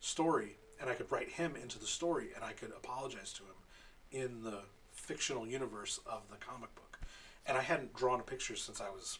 story 0.00 0.56
and 0.80 0.90
I 0.90 0.94
could 0.94 1.10
write 1.12 1.28
him 1.28 1.54
into 1.54 1.78
the 1.78 1.86
story 1.86 2.30
and 2.34 2.44
I 2.44 2.52
could 2.52 2.70
apologize 2.70 3.32
to 3.34 3.42
him 3.42 4.24
in 4.24 4.42
the 4.42 4.60
fictional 4.92 5.46
universe 5.46 6.00
of 6.06 6.22
the 6.30 6.36
comic 6.36 6.74
book. 6.74 6.98
And 7.46 7.56
I 7.56 7.62
hadn't 7.62 7.94
drawn 7.94 8.20
a 8.20 8.24
picture 8.24 8.56
since 8.56 8.80
I 8.80 8.90
was 8.90 9.18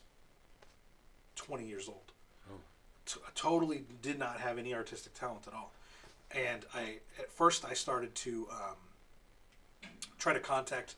20 1.36 1.66
years 1.66 1.88
old. 1.88 2.12
Oh. 2.50 2.56
T- 3.06 3.20
I 3.26 3.30
totally 3.34 3.84
did 4.02 4.18
not 4.18 4.40
have 4.40 4.58
any 4.58 4.74
artistic 4.74 5.14
talent 5.14 5.46
at 5.46 5.54
all. 5.54 5.72
And 6.34 6.64
I, 6.74 6.98
at 7.18 7.30
first, 7.30 7.64
I 7.64 7.74
started 7.74 8.14
to 8.16 8.46
um, 8.52 9.88
try 10.18 10.32
to 10.32 10.40
contact 10.40 10.94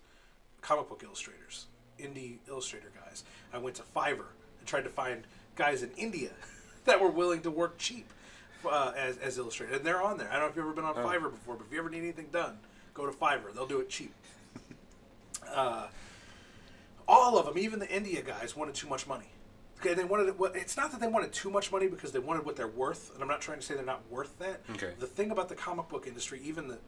comic 0.61 0.89
book 0.89 1.03
illustrators, 1.05 1.67
indie 1.99 2.37
illustrator 2.49 2.93
guys. 3.05 3.25
I 3.53 3.59
went 3.59 3.77
to 3.77 3.83
Fiverr 3.95 4.33
and 4.59 4.67
tried 4.67 4.85
to 4.85 4.91
find 4.91 5.25
guys 5.57 5.83
in 5.83 5.91
India 5.97 6.31
that 6.85 7.01
were 7.01 7.11
willing 7.11 7.41
to 7.43 7.51
work 7.51 7.79
cheap 7.79 8.07
uh, 8.71 8.93
as, 8.97 9.17
as 9.19 9.39
illustrators. 9.39 9.77
And 9.77 9.87
they're 9.87 10.03
on 10.03 10.19
there. 10.19 10.29
I 10.29 10.35
don't 10.35 10.43
know 10.43 10.49
if 10.49 10.57
you've 10.57 10.67
ever 10.67 10.75
been 10.75 10.85
on 10.85 10.95
Fiverr 10.95 11.31
before, 11.31 11.57
but 11.57 11.67
if 11.67 11.73
you 11.73 11.79
ever 11.79 11.91
need 11.91 12.03
anything 12.03 12.29
done, 12.33 12.59
go 12.95 13.07
to 13.07 13.13
Fiverr. 13.13 13.55
They'll 13.55 13.67
do 13.67 13.81
it 13.81 13.89
cheap. 13.89 14.15
Uh, 15.53 15.87
all 17.07 17.37
of 17.37 17.45
them, 17.45 17.59
even 17.59 17.79
the 17.79 17.89
India 17.95 18.23
guys, 18.23 18.57
wanted 18.57 18.75
too 18.75 18.89
much 18.89 19.07
money. 19.07 19.27
Okay, 19.85 19.95
they 19.95 20.05
wanted 20.05 20.29
it. 20.29 20.39
well, 20.39 20.53
It's 20.55 20.77
not 20.77 20.93
that 20.93 21.01
they 21.01 21.09
wanted 21.09 21.33
too 21.33 21.51
much 21.51 21.73
money 21.73 21.89
because 21.89 22.13
they 22.13 22.21
wanted 22.21 22.45
what 22.45 22.55
they're 22.57 22.69
worth, 22.69 23.11
and 23.15 23.23
I'm 23.23 23.29
not 23.29 23.41
trying 23.41 23.59
to 23.59 23.65
say 23.65 23.75
they're 23.75 23.85
not 23.85 24.03
worth 24.11 24.39
that. 24.39 24.61
Okay. 24.71 24.93
The 24.99 25.07
thing 25.07 25.31
about 25.33 25.49
the 25.49 25.55
comic 25.57 25.89
book 25.89 26.07
industry, 26.07 26.41
even 26.45 26.69
the 26.69 26.79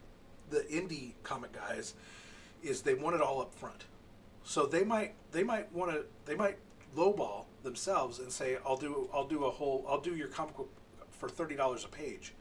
the 0.51 0.61
indie 0.71 1.13
comic 1.23 1.53
guys, 1.53 1.95
is 2.63 2.83
they 2.83 2.95
want 2.95 3.17
it 3.17 3.23
all 3.23 3.41
up 3.41 3.53
front. 3.55 3.85
So 4.45 4.67
they 4.67 4.85
might 4.85 5.15
they 5.33 5.43
might 5.43 5.73
want 5.73 5.91
to 5.91 6.05
they 6.27 6.35
might 6.37 6.59
lowball 6.97 7.47
themselves 7.65 8.19
and 8.21 8.31
say 8.31 8.59
I'll 8.65 8.77
do 8.77 9.09
I'll 9.13 9.27
do 9.27 9.45
a 9.45 9.51
whole 9.51 9.85
I'll 9.89 10.01
do 10.01 10.15
your 10.15 10.29
comic 10.29 10.57
book 10.57 10.71
for 11.11 11.29
thirty 11.29 11.57
dollars 11.57 11.85
a 11.85 11.89
page. 11.89 12.33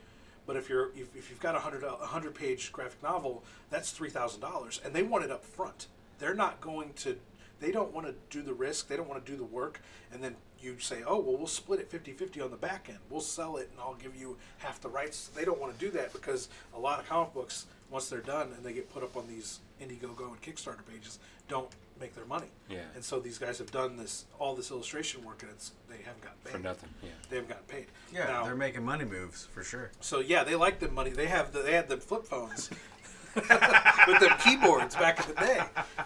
But 0.45 0.58
if 0.58 0.70
you're 0.70 0.89
if, 0.95 1.16
if 1.16 1.30
you've 1.30 1.39
got 1.39 1.56
a 1.56 1.60
hundred 1.60 1.84
a 1.84 1.95
hundred 2.06 2.36
page 2.36 2.72
graphic 2.72 3.01
novel, 3.01 3.43
that's 3.70 3.91
three 3.91 4.10
thousand 4.10 4.41
dollars, 4.41 4.80
and 4.84 4.93
they 4.93 5.01
want 5.04 5.24
it 5.24 5.32
up 5.32 5.43
front. 5.43 5.88
They're 6.20 6.36
not 6.36 6.62
going 6.62 6.93
to. 6.97 7.18
They 7.64 7.72
don't 7.72 7.93
want 7.93 8.05
to 8.07 8.14
do 8.30 8.41
the 8.43 8.53
risk. 8.53 8.89
They 8.89 8.97
don't 8.97 9.07
want 9.07 9.26
to 9.26 9.32
do 9.32 9.38
the 9.38 9.45
work, 9.45 9.80
and 10.11 10.22
then 10.22 10.36
you 10.59 10.78
say, 10.80 11.01
"Oh, 11.07 11.18
well, 11.20 11.38
we'll 11.38 11.47
split 11.47 11.80
it 11.80 11.89
50-50 11.89 12.43
on 12.43 12.51
the 12.51 12.57
back 12.57 12.88
end. 12.89 12.97
We'll 13.09 13.22
sell 13.22 13.55
it, 13.55 13.70
and 13.72 13.80
I'll 13.80 13.93
give 13.93 14.18
you 14.18 14.36
half 14.57 14.82
the 14.82 14.89
rights." 14.89 15.30
They 15.34 15.45
don't 15.45 15.61
want 15.61 15.74
to 15.74 15.80
do 15.80 15.89
that 15.91 16.11
because 16.11 16.49
a 16.76 16.80
lot 16.80 16.99
of 16.99 17.07
comic 17.07 17.34
books, 17.34 17.66
once 17.89 18.09
they're 18.09 18.20
done 18.20 18.51
and 18.57 18.66
they 18.66 18.74
get 18.74 18.93
put 18.93 19.01
up 19.01 19.16
on 19.16 19.30
these 19.30 19.59
Indiegogo 19.82 20.28
and 20.28 20.41
Kickstarter 20.41 20.86
pages, 20.86 21.20
don't 21.47 21.70
make 22.01 22.14
their 22.16 22.26
money. 22.26 22.47
Yeah. 22.70 22.80
And 22.95 23.03
so 23.03 23.22
these 23.22 23.38
guys 23.38 23.59
have 23.59 23.72
done 23.72 23.95
this 23.95 24.26
all 24.39 24.55
this 24.55 24.70
illustration 24.70 25.24
work, 25.24 25.41
and 25.43 25.51
it's 25.51 25.72
they 25.89 25.99
haven't 26.03 26.22
gotten 26.22 26.39
paid 26.43 26.51
for 26.51 26.59
nothing. 26.59 26.89
Yeah. 27.01 27.09
They 27.30 27.36
haven't 27.38 27.49
gotten 27.49 27.66
paid. 27.68 27.86
Yeah, 28.14 28.26
Now- 28.26 28.43
they're 28.43 28.55
making 28.57 28.84
money 28.84 29.05
moves 29.05 29.45
for 29.45 29.64
sure. 29.64 29.91
so 30.01 30.20
yeah, 30.20 30.43
they 30.43 30.55
like 30.55 30.80
the 30.80 30.89
money. 30.89 31.11
They 31.11 31.28
have 31.28 31.53
the, 31.53 31.59
they 31.61 31.72
had 31.72 31.88
the 31.88 31.95
flip 31.95 32.26
phones 32.26 32.70
with 33.36 33.47
the 33.47 34.36
keyboards 34.43 34.95
back 34.97 35.20
in 35.28 35.34
the 35.34 35.39
day. 35.41 35.61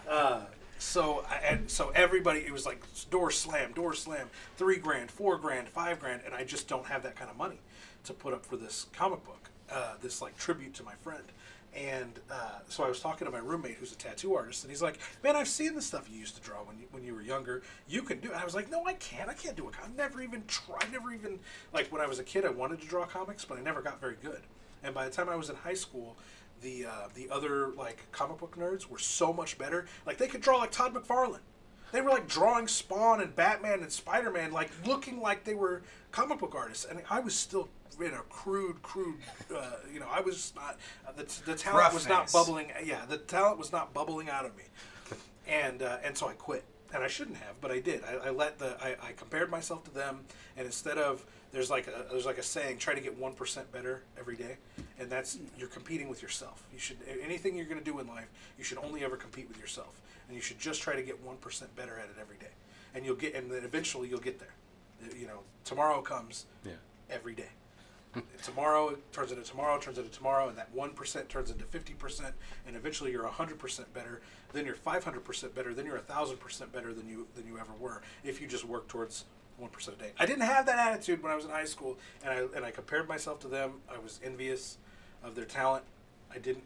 Uh, 0.08 0.42
so 0.80 1.26
and 1.44 1.70
so 1.70 1.92
everybody, 1.96 2.40
it 2.42 2.52
was 2.52 2.66
like 2.66 2.82
door 3.10 3.32
slam, 3.32 3.74
door 3.74 3.94
slam, 3.94 4.30
three 4.58 4.78
grand, 4.78 5.12
four 5.12 5.38
grand, 5.38 5.68
five 5.70 6.00
grand, 6.00 6.22
and 6.26 6.34
I 6.34 6.44
just 6.44 6.68
don't 6.68 6.86
have 6.86 7.04
that 7.04 7.16
kind 7.16 7.30
of 7.30 7.38
money 7.38 7.60
to 8.04 8.14
put 8.14 8.34
up 8.34 8.46
for 8.46 8.58
this 8.58 8.88
comic 8.94 9.24
book, 9.26 9.50
uh, 9.72 9.94
this 10.02 10.22
like 10.22 10.38
tribute 10.38 10.74
to 10.76 10.84
my 10.84 10.94
friend. 11.02 11.24
And 11.76 12.20
uh, 12.32 12.60
so 12.70 12.84
I 12.84 12.90
was 12.90 13.00
talking 13.00 13.26
to 13.26 13.32
my 13.32 13.40
roommate, 13.40 13.76
who's 13.76 13.92
a 13.92 13.98
tattoo 13.98 14.34
artist, 14.34 14.64
and 14.64 14.72
he's 14.72 14.82
like, 14.82 15.00
"Man, 15.24 15.36
I've 15.36 15.48
seen 15.48 15.76
the 15.76 15.82
stuff 15.82 16.10
you 16.10 16.18
used 16.18 16.36
to 16.36 16.42
draw 16.42 16.58
when 16.58 16.80
you, 16.80 16.86
when 16.92 17.04
you 17.04 17.14
were 17.14 17.22
younger. 17.22 17.62
You 17.88 18.02
can 18.02 18.20
do." 18.20 18.32
it. 18.32 18.36
I 18.36 18.46
was 18.46 18.56
like, 18.56 18.72
"No, 18.72 18.84
I 18.86 18.94
can't. 18.94 19.30
I 19.30 19.34
can't 19.34 19.56
do 19.56 19.68
it. 19.68 19.76
I've 19.84 19.96
never 19.96 20.22
even 20.22 20.44
tried. 20.48 20.92
Never 20.92 21.14
even 21.14 21.40
like 21.74 21.92
when 21.92 22.02
I 22.02 22.08
was 22.08 22.18
a 22.20 22.24
kid, 22.24 22.46
I 22.46 22.50
wanted 22.50 22.82
to 22.82 22.88
draw 22.88 23.06
comics, 23.06 23.46
but 23.46 23.60
I 23.60 23.62
never 23.62 23.82
got 23.82 24.02
very 24.02 24.16
good. 24.24 24.42
And 24.84 24.96
by 24.96 25.06
the 25.06 25.12
time 25.12 25.30
I 25.30 25.36
was 25.36 25.50
in 25.50 25.56
high 25.56 25.74
school, 25.74 26.18
the 26.62 26.86
uh, 26.86 27.08
the 27.14 27.30
other 27.30 27.70
like 27.78 28.12
comic 28.12 28.38
book 28.38 28.58
nerds 28.58 28.88
were 28.88 29.00
so 29.00 29.34
much 29.34 29.58
better. 29.58 29.86
Like 30.06 30.18
they 30.18 30.28
could 30.28 30.42
draw 30.42 30.58
like 30.58 30.72
Todd 30.72 30.94
McFarlane. 30.94 31.40
They 31.92 32.02
were 32.02 32.10
like 32.10 32.28
drawing 32.28 32.68
Spawn 32.68 33.22
and 33.22 33.36
Batman 33.36 33.82
and 33.82 33.92
Spider 33.92 34.32
Man, 34.32 34.52
like 34.52 34.70
looking 34.86 35.22
like 35.22 35.44
they 35.44 35.56
were 35.56 35.84
comic 36.12 36.40
book 36.40 36.54
artists, 36.56 36.86
and 36.86 37.02
I 37.10 37.20
was 37.20 37.34
still 37.34 37.70
in 38.00 38.14
a 38.14 38.22
crude, 38.30 38.82
crude. 38.82 39.18
Uh, 39.56 39.72
you 39.92 40.00
know, 40.00 40.08
I 40.12 40.22
was 40.22 40.54
not 40.56 40.78
uh, 41.08 41.12
the, 41.16 41.24
the 41.46 41.56
talent 41.56 41.84
Rough 41.84 41.94
was 41.94 42.08
not 42.08 42.32
bubbling. 42.32 42.72
Yeah, 42.84 43.06
the 43.08 43.18
talent 43.18 43.58
was 43.58 43.72
not 43.72 43.94
bubbling 43.94 44.30
out 44.30 44.46
of 44.46 44.56
me, 44.58 44.64
and 45.48 45.82
uh, 45.82 45.98
and 46.04 46.18
so 46.18 46.28
I 46.28 46.34
quit. 46.34 46.64
And 46.94 47.04
I 47.04 47.10
shouldn't 47.10 47.36
have, 47.36 47.60
but 47.60 47.70
I 47.70 47.80
did. 47.80 48.02
I, 48.06 48.28
I 48.28 48.30
let 48.30 48.60
the 48.60 48.78
I, 48.82 48.96
I 49.10 49.12
compared 49.18 49.52
myself 49.52 49.84
to 49.86 49.92
them, 49.92 50.22
and 50.56 50.66
instead 50.66 50.98
of 50.98 51.26
there's 51.58 51.72
like 51.72 51.88
a 51.88 52.06
there's 52.12 52.28
like 52.28 52.38
a 52.38 52.44
saying, 52.44 52.78
try 52.78 52.94
to 52.94 53.02
get 53.02 53.18
one 53.18 53.34
percent 53.34 53.72
better 53.72 54.04
every 54.20 54.36
day, 54.36 54.58
and 55.00 55.10
that's 55.10 55.40
you're 55.58 55.68
competing 55.68 56.08
with 56.08 56.22
yourself. 56.22 56.64
You 56.72 56.78
should 56.78 56.98
anything 57.24 57.56
you're 57.56 57.66
going 57.66 57.80
to 57.80 57.84
do 57.84 57.98
in 58.00 58.06
life, 58.06 58.28
you 58.60 58.64
should 58.64 58.78
only 58.78 59.04
ever 59.04 59.16
compete 59.16 59.48
with 59.48 59.60
yourself, 59.60 60.00
and 60.28 60.36
you 60.36 60.42
should 60.42 60.60
just 60.60 60.84
try 60.84 60.96
to 60.96 61.02
get 61.02 61.20
one 61.24 61.38
percent 61.38 61.76
better 61.76 61.98
at 61.98 62.06
it 62.06 62.16
every 62.22 62.38
day, 62.38 62.52
and 62.94 63.04
you'll 63.04 63.16
get, 63.16 63.34
and 63.34 63.50
then 63.50 63.64
eventually 63.64 64.08
you'll 64.08 64.20
get 64.20 64.38
there. 64.40 64.54
You 65.20 65.26
know, 65.26 65.40
tomorrow 65.64 66.00
comes 66.02 66.46
Yeah. 66.64 66.74
every 67.10 67.34
day. 67.34 67.50
tomorrow 68.44 68.96
turns 69.12 69.32
into 69.32 69.44
tomorrow, 69.44 69.80
turns 69.80 69.98
into 69.98 70.12
tomorrow, 70.12 70.50
and 70.50 70.58
that 70.60 70.70
one 70.76 70.92
percent 70.92 71.28
turns 71.28 71.50
into 71.50 71.66
fifty 71.66 71.94
percent, 71.94 72.36
and 72.68 72.76
eventually 72.76 73.12
you're 73.12 73.26
hundred 73.26 73.58
percent 73.58 73.92
better. 73.96 74.22
Then 74.54 74.64
you're 74.68 74.76
five 74.76 75.04
hundred 75.04 75.24
percent 75.26 75.56
better. 75.56 75.74
Then 75.74 75.88
you're 75.88 75.98
thousand 75.98 76.38
percent 76.40 76.72
better 76.72 76.94
than 76.94 77.10
you 77.10 77.26
than 77.36 77.48
you 77.48 77.58
ever 77.58 77.74
were 77.80 78.04
if 78.24 78.40
you 78.40 78.46
just 78.48 78.64
work 78.64 78.88
towards 78.88 79.26
one 79.58 79.70
percent 79.70 79.98
a 80.00 80.04
day. 80.04 80.12
I 80.20 80.26
didn't 80.26 80.44
have 80.44 80.66
that 80.68 80.80
attitude 80.80 81.22
when 81.24 81.32
I 81.32 81.36
was 81.36 81.46
in 81.46 81.52
high 81.52 81.66
school, 81.66 81.98
and 82.24 82.32
I 82.32 82.56
and 82.56 82.66
I 82.66 82.72
compared 82.72 83.08
myself 83.08 83.40
to 83.42 83.48
them. 83.48 83.74
I 83.94 83.98
was 83.98 84.20
envious 84.24 84.78
of 85.24 85.36
their 85.36 85.46
talent. 85.46 85.84
I 86.34 86.38
didn't 86.38 86.64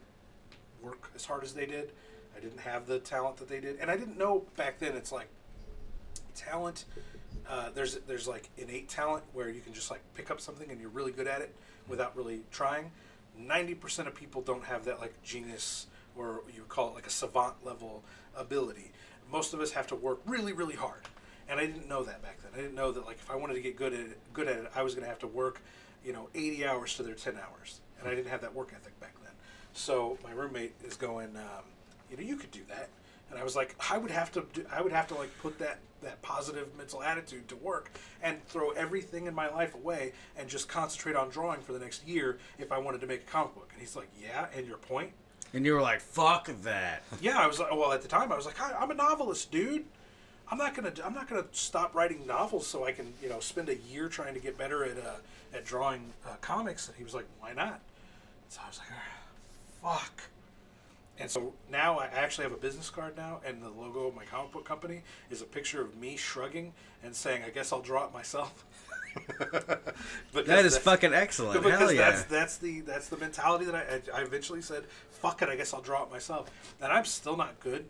work 0.82 1.12
as 1.16 1.26
hard 1.26 1.44
as 1.44 1.54
they 1.54 1.66
did. 1.66 1.92
I 2.36 2.40
didn't 2.40 2.60
have 2.60 2.88
the 2.88 3.00
talent 3.00 3.38
that 3.38 3.50
they 3.50 3.60
did, 3.60 3.78
and 3.80 3.92
I 3.92 3.98
didn't 3.98 4.18
know 4.18 4.46
back 4.56 4.80
then. 4.80 4.96
It's 4.96 5.12
like 5.12 5.28
talent. 6.36 6.86
Uh, 7.50 7.70
there's 7.74 7.96
there's 8.08 8.28
like 8.28 8.50
innate 8.58 8.88
talent 8.88 9.24
where 9.34 9.50
you 9.50 9.62
can 9.62 9.74
just 9.74 9.90
like 9.92 10.02
pick 10.16 10.30
up 10.32 10.40
something 10.40 10.70
and 10.70 10.80
you're 10.80 10.90
really 10.90 11.12
good 11.12 11.28
at 11.28 11.42
it 11.42 11.54
without 11.88 12.16
really 12.16 12.42
trying. 12.52 12.92
Ninety 13.38 13.74
percent 13.74 14.08
of 14.08 14.16
people 14.16 14.42
don't 14.42 14.64
have 14.64 14.86
that 14.86 15.00
like 15.00 15.14
genius 15.24 15.88
or 16.16 16.44
you 16.54 16.64
call 16.68 16.90
it 16.90 16.96
like 16.96 17.08
a 17.08 17.12
savant 17.12 17.56
level 17.66 18.04
ability. 18.36 18.92
Most 19.32 19.54
of 19.54 19.62
us 19.62 19.72
have 19.72 19.88
to 19.88 19.96
work 19.96 20.20
really 20.26 20.54
really 20.54 20.76
hard, 20.76 21.02
and 21.52 21.60
I 21.60 21.66
didn't 21.66 21.90
know 21.90 22.04
that 22.04 22.24
back 22.24 22.42
then. 22.42 22.52
I 22.56 22.58
didn't 22.58 22.76
know 22.76 22.92
that 22.94 23.06
like 23.06 23.18
if 23.18 23.30
I 23.30 23.36
wanted 23.36 23.56
to 23.56 23.62
get 23.62 23.76
good 23.76 23.94
at 23.94 24.00
it, 24.00 24.18
good 24.34 24.48
at 24.48 24.56
it, 24.58 24.72
I 24.74 24.82
was 24.82 24.96
going 24.96 25.04
to 25.04 25.10
have 25.10 25.20
to 25.20 25.28
work, 25.28 25.62
you 26.04 26.14
know, 26.14 26.30
eighty 26.34 26.66
hours 26.66 26.96
to 26.96 27.04
their 27.04 27.14
ten 27.14 27.36
hours, 27.36 27.82
and 28.00 28.08
I 28.08 28.16
didn't 28.16 28.30
have 28.30 28.42
that 28.42 28.56
work 28.56 28.72
ethic 28.74 28.98
back 29.02 29.14
then. 29.22 29.34
So 29.74 30.18
my 30.24 30.32
roommate 30.32 30.74
is 30.84 30.96
going, 30.96 31.36
um, 31.36 31.66
you 32.10 32.16
know, 32.18 32.24
you 32.24 32.38
could 32.38 32.52
do 32.52 32.62
that. 32.70 32.90
And 33.30 33.40
I 33.40 33.44
was 33.44 33.56
like, 33.56 33.76
I 33.90 33.98
would 33.98 34.12
have 34.12 34.32
to, 34.34 34.46
do, 34.54 34.66
I 34.72 34.82
would 34.82 34.92
have 34.92 35.08
to 35.08 35.16
like 35.16 35.30
put 35.42 35.60
that 35.60 35.80
that 36.02 36.22
positive 36.22 36.76
mental 36.78 37.04
attitude 37.04 37.48
to 37.50 37.56
work 37.58 37.92
and 38.24 38.44
throw 38.48 38.72
everything 38.72 39.28
in 39.28 39.36
my 39.36 39.50
life 39.50 39.76
away 39.76 40.14
and 40.36 40.50
just 40.50 40.68
concentrate 40.68 41.16
on 41.16 41.30
drawing 41.30 41.62
for 41.62 41.74
the 41.74 41.80
next 41.80 42.08
year 42.08 42.40
if 42.58 42.72
I 42.72 42.80
wanted 42.80 43.02
to 43.02 43.08
make 43.08 43.22
a 43.22 43.32
comic 43.32 43.54
book. 43.54 43.70
And 43.74 43.82
he's 43.82 43.96
like, 43.96 44.10
Yeah, 44.20 44.48
and 44.56 44.66
your 44.66 44.78
point? 44.78 45.12
And 45.54 45.66
you 45.66 45.74
were 45.74 45.82
like, 45.82 46.00
"Fuck 46.00 46.50
that." 46.64 47.04
Yeah, 47.20 47.38
I 47.38 47.46
was 47.46 47.60
like, 47.60 47.72
well, 47.72 47.92
at 47.92 48.02
the 48.02 48.08
time 48.08 48.32
I 48.32 48.38
was 48.38 48.46
like, 48.46 48.56
I'm 48.62 48.90
a 48.90 48.94
novelist, 48.94 49.52
dude. 49.52 49.84
I'm 50.52 50.58
not 50.58 50.76
gonna, 50.76 50.92
I'm 51.04 51.14
not 51.14 51.30
gonna 51.30 51.46
stop 51.54 51.96
writing 51.96 52.28
novels 52.28 52.68
so 52.68 52.86
I 52.86 52.92
can, 52.92 53.14
you 53.24 53.30
know, 53.30 53.40
spend 53.40 53.70
a 53.70 53.78
year 53.78 54.10
trying 54.10 54.34
to 54.34 54.40
get 54.42 54.58
better 54.58 54.84
at 54.84 54.98
uh, 54.98 55.56
at 55.56 55.66
drawing 55.66 56.12
uh, 56.26 56.36
comics. 56.42 56.90
And 56.90 56.98
he 56.98 57.06
was 57.06 57.14
like, 57.14 57.26
why 57.40 57.54
not? 57.54 57.80
So 58.50 58.60
I 58.62 58.68
was 58.68 58.80
like, 58.80 58.88
"Ah, 58.92 59.98
fuck. 59.98 60.24
And 61.18 61.32
so 61.32 61.54
now 61.72 62.00
I 62.00 62.08
actually 62.08 62.44
have 62.44 62.52
a 62.52 62.58
business 62.58 62.90
card 62.90 63.16
now, 63.16 63.40
and 63.46 63.62
the 63.62 63.70
logo 63.70 64.08
of 64.08 64.16
my 64.16 64.26
comic 64.26 64.52
book 64.52 64.66
company 64.66 65.04
is 65.30 65.42
a 65.42 65.46
picture 65.46 65.82
of 65.82 65.96
me 65.98 66.18
shrugging 66.18 66.74
and 67.02 67.16
saying, 67.16 67.44
"I 67.46 67.50
guess 67.50 67.72
I'll 67.72 67.82
draw 67.82 68.06
it 68.06 68.14
myself." 68.14 68.66
That 70.34 70.64
is 70.64 70.78
fucking 70.78 71.14
excellent. 71.14 71.62
because 71.64 71.80
Hell 71.80 71.92
yeah. 71.92 72.12
that's 72.12 72.24
that's 72.24 72.58
the 72.58 72.80
that's 72.82 73.10
the 73.10 73.18
mentality 73.18 73.66
that 73.66 73.76
I 73.76 74.20
I 74.20 74.22
eventually 74.22 74.62
said, 74.62 74.84
"Fuck 75.12 75.42
it, 75.42 75.50
I 75.50 75.56
guess 75.56 75.74
I'll 75.74 75.82
draw 75.82 76.04
it 76.04 76.12
myself." 76.12 76.50
And 76.82 76.92
I'm 76.92 77.04
still 77.06 77.36
not 77.36 77.60
good 77.60 77.86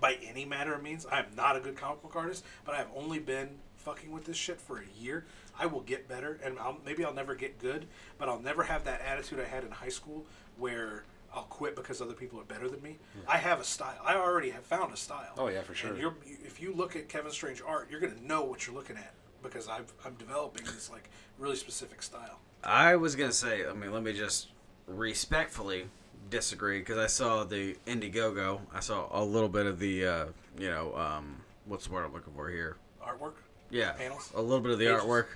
by 0.00 0.18
any 0.26 0.44
manner 0.44 0.74
of 0.74 0.82
means. 0.82 1.06
I'm 1.10 1.26
not 1.36 1.56
a 1.56 1.60
good 1.60 1.76
comic 1.76 2.02
book 2.02 2.16
artist, 2.16 2.44
but 2.64 2.74
I've 2.74 2.88
only 2.94 3.18
been 3.18 3.50
fucking 3.76 4.10
with 4.10 4.24
this 4.24 4.36
shit 4.36 4.60
for 4.60 4.78
a 4.78 5.00
year. 5.00 5.26
I 5.58 5.66
will 5.66 5.82
get 5.82 6.08
better, 6.08 6.40
and 6.42 6.58
I'll, 6.58 6.78
maybe 6.84 7.04
I'll 7.04 7.14
never 7.14 7.34
get 7.34 7.58
good, 7.58 7.86
but 8.18 8.28
I'll 8.28 8.40
never 8.40 8.62
have 8.64 8.84
that 8.84 9.00
attitude 9.02 9.40
I 9.40 9.44
had 9.44 9.64
in 9.64 9.70
high 9.70 9.88
school 9.88 10.26
where 10.58 11.04
I'll 11.32 11.44
quit 11.44 11.76
because 11.76 12.00
other 12.00 12.14
people 12.14 12.40
are 12.40 12.44
better 12.44 12.68
than 12.68 12.82
me. 12.82 12.98
Hmm. 13.12 13.30
I 13.30 13.36
have 13.38 13.60
a 13.60 13.64
style. 13.64 14.00
I 14.04 14.16
already 14.16 14.50
have 14.50 14.64
found 14.64 14.92
a 14.92 14.96
style. 14.96 15.34
Oh, 15.36 15.48
yeah, 15.48 15.62
for 15.62 15.74
sure. 15.74 15.90
And 15.90 16.00
you're, 16.00 16.14
if 16.24 16.60
you 16.60 16.72
look 16.72 16.96
at 16.96 17.08
Kevin 17.08 17.30
Strange 17.30 17.62
art, 17.66 17.88
you're 17.90 18.00
gonna 18.00 18.20
know 18.22 18.42
what 18.42 18.66
you're 18.66 18.74
looking 18.74 18.96
at 18.96 19.12
because 19.42 19.68
I've, 19.68 19.92
I'm 20.04 20.14
developing 20.14 20.64
this 20.64 20.90
like 20.90 21.10
really 21.38 21.56
specific 21.56 22.02
style. 22.02 22.38
I 22.62 22.96
was 22.96 23.14
gonna 23.14 23.32
say, 23.32 23.66
I 23.66 23.72
mean, 23.74 23.92
let 23.92 24.02
me 24.02 24.12
just 24.12 24.48
respectfully 24.86 25.86
disagree 26.30 26.78
because 26.80 26.98
I 26.98 27.06
saw 27.06 27.44
the 27.44 27.76
Indiegogo. 27.86 28.60
I 28.72 28.80
saw 28.80 29.08
a 29.12 29.22
little 29.24 29.48
bit 29.48 29.66
of 29.66 29.78
the, 29.78 30.06
uh, 30.06 30.24
you 30.58 30.70
know, 30.70 30.94
um, 30.96 31.40
what's 31.66 31.86
the 31.86 31.92
word 31.92 32.04
I'm 32.04 32.12
looking 32.12 32.32
for 32.34 32.48
here? 32.48 32.76
Artwork. 33.02 33.34
Yeah, 33.70 33.92
Panels? 33.92 34.30
a 34.34 34.42
little 34.42 34.60
bit 34.60 34.72
of 34.72 34.78
the 34.78 34.86
Pages? 34.86 35.02
artwork, 35.02 35.26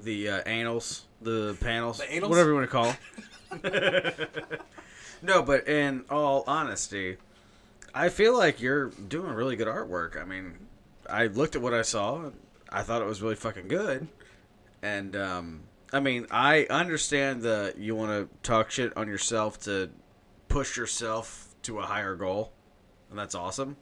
the 0.00 0.28
uh, 0.28 0.36
annals, 0.42 1.04
the 1.22 1.56
panels, 1.60 1.98
The 1.98 2.04
anals? 2.04 2.28
whatever 2.28 2.50
you 2.50 2.54
want 2.54 2.70
to 2.70 2.72
call. 2.72 2.94
no, 5.22 5.42
but 5.42 5.66
in 5.66 6.04
all 6.10 6.44
honesty, 6.46 7.16
I 7.94 8.08
feel 8.08 8.36
like 8.36 8.60
you're 8.60 8.90
doing 8.90 9.32
really 9.32 9.56
good 9.56 9.66
artwork. 9.68 10.20
I 10.20 10.24
mean, 10.24 10.54
I 11.08 11.26
looked 11.26 11.56
at 11.56 11.62
what 11.62 11.74
I 11.74 11.82
saw. 11.82 12.30
I 12.70 12.82
thought 12.82 13.00
it 13.02 13.06
was 13.06 13.22
really 13.22 13.34
fucking 13.34 13.68
good, 13.68 14.06
and 14.82 15.16
um, 15.16 15.60
I 15.92 16.00
mean, 16.00 16.26
I 16.30 16.66
understand 16.68 17.42
that 17.42 17.78
you 17.78 17.96
want 17.96 18.10
to 18.10 18.28
talk 18.48 18.70
shit 18.70 18.94
on 18.96 19.08
yourself 19.08 19.58
to 19.62 19.90
push 20.48 20.76
yourself 20.76 21.54
to 21.62 21.78
a 21.78 21.82
higher 21.82 22.14
goal, 22.14 22.52
and 23.10 23.18
that's 23.18 23.34
awesome. 23.34 23.76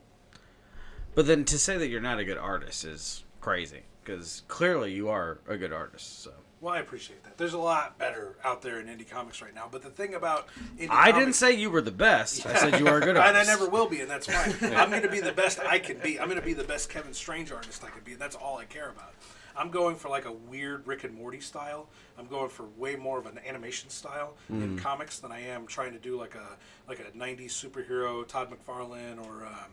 But 1.15 1.27
then 1.27 1.45
to 1.47 1.59
say 1.59 1.79
that 1.79 1.89
you're 1.89 2.01
not 2.01 2.19
a 2.19 2.25
good 2.25 2.37
artist 2.37 2.85
is 2.85 3.25
crazy 3.41 3.83
because 4.05 4.43
clearly 4.49 4.93
you 4.93 5.09
are 5.09 5.39
a 5.49 5.57
good 5.57 5.73
artist. 5.73 6.23
So 6.23 6.33
Well, 6.61 6.75
I 6.75 6.81
appreciate 6.81 7.25
that. 7.25 7.39
There's 7.39 7.55
a 7.55 7.59
lot 7.59 7.99
better 7.99 8.37
out 8.45 8.61
there 8.63 8.81
in 8.81 8.87
indie 8.87 9.09
comics 9.09 9.41
right 9.41 9.55
now. 9.55 9.69
But 9.71 9.83
the 9.83 9.91
thing 9.91 10.15
about 10.15 10.49
indie 10.79 10.89
I 10.91 11.13
didn't 11.13 11.33
say 11.33 11.53
you 11.53 11.71
were 11.71 11.81
the 11.81 11.91
best. 11.91 12.47
I 12.47 12.57
said 12.57 12.79
you 12.79 12.87
are 12.89 12.99
a 12.99 13.01
good 13.01 13.17
artist, 13.17 13.29
and 13.29 13.37
I 13.37 13.45
never 13.45 13.69
will 13.69 13.89
be, 13.89 14.01
and 14.01 14.11
that's 14.11 14.27
fine. 14.27 14.75
I'm 14.75 14.91
going 14.91 15.03
to 15.03 15.09
be 15.09 15.21
the 15.21 15.33
best 15.33 15.59
I 15.61 15.79
can 15.79 15.99
be. 15.99 16.21
I'm 16.21 16.27
going 16.29 16.41
to 16.41 16.45
be 16.45 16.53
the 16.53 16.65
best 16.65 16.91
Kevin 16.91 17.15
Strange 17.15 17.51
artist 17.51 17.83
I 17.83 17.89
can 17.89 18.03
be, 18.05 18.13
and 18.13 18.21
that's 18.21 18.37
all 18.37 18.59
I 18.59 18.65
care 18.65 18.91
about. 18.91 19.15
I'm 19.57 19.71
going 19.71 19.97
for 19.97 20.09
like 20.09 20.27
a 20.27 20.33
weird 20.33 20.87
Rick 20.87 21.05
and 21.05 21.15
Morty 21.15 21.41
style. 21.41 21.89
I'm 22.19 22.27
going 22.27 22.51
for 22.51 22.67
way 22.77 22.97
more 22.97 23.19
of 23.19 23.27
an 23.27 23.39
animation 23.47 23.91
style 23.91 24.35
in 24.51 24.79
comics 24.79 25.19
than 25.19 25.33
I 25.33 25.41
am 25.41 25.67
trying 25.67 25.93
to 25.93 25.99
do 25.99 26.19
like 26.19 26.35
a 26.35 26.57
like 26.89 27.01
a 27.01 27.17
'90s 27.17 27.51
superhero 27.51 28.27
Todd 28.27 28.51
McFarlane 28.51 29.19
or 29.19 29.47
um, 29.47 29.73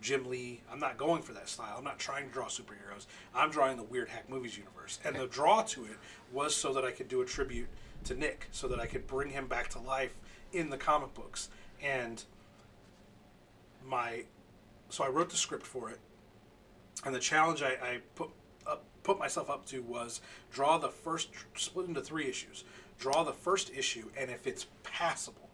Jim 0.00 0.28
Lee. 0.28 0.60
I'm 0.70 0.80
not 0.80 0.98
going 0.98 1.22
for 1.22 1.32
that 1.32 1.48
style. 1.48 1.74
I'm 1.78 1.84
not 1.84 1.98
trying 1.98 2.26
to 2.26 2.32
draw 2.32 2.46
superheroes. 2.46 3.06
I'm 3.34 3.50
drawing 3.50 3.76
the 3.76 3.84
weird 3.84 4.08
hack 4.08 4.28
movies 4.28 4.56
universe, 4.56 4.98
and 5.04 5.16
the 5.16 5.26
draw 5.26 5.62
to 5.62 5.84
it 5.84 5.98
was 6.32 6.54
so 6.54 6.72
that 6.74 6.84
I 6.84 6.90
could 6.90 7.08
do 7.08 7.22
a 7.22 7.26
tribute 7.26 7.68
to 8.04 8.14
Nick, 8.14 8.48
so 8.50 8.68
that 8.68 8.80
I 8.80 8.86
could 8.86 9.06
bring 9.06 9.30
him 9.30 9.46
back 9.46 9.68
to 9.70 9.78
life 9.78 10.16
in 10.52 10.68
the 10.68 10.76
comic 10.76 11.14
books 11.14 11.48
and 11.82 12.22
my 13.84 14.24
so 14.88 15.04
I 15.04 15.08
wrote 15.08 15.30
the 15.30 15.36
script 15.36 15.66
for 15.66 15.90
it, 15.90 15.98
and 17.04 17.14
the 17.14 17.18
challenge 17.18 17.62
I, 17.62 17.70
I 17.82 17.98
put 18.14 18.28
put 19.02 19.18
myself 19.18 19.50
up 19.50 19.66
to 19.66 19.82
was 19.82 20.20
draw 20.52 20.78
the 20.78 20.88
first 20.88 21.28
split 21.56 21.88
into 21.88 22.00
three 22.00 22.28
issues. 22.28 22.64
Draw 22.98 23.24
the 23.24 23.32
first 23.32 23.72
issue, 23.74 24.10
and 24.18 24.30
if 24.30 24.46
it's 24.46 24.66
passable, 24.84 25.50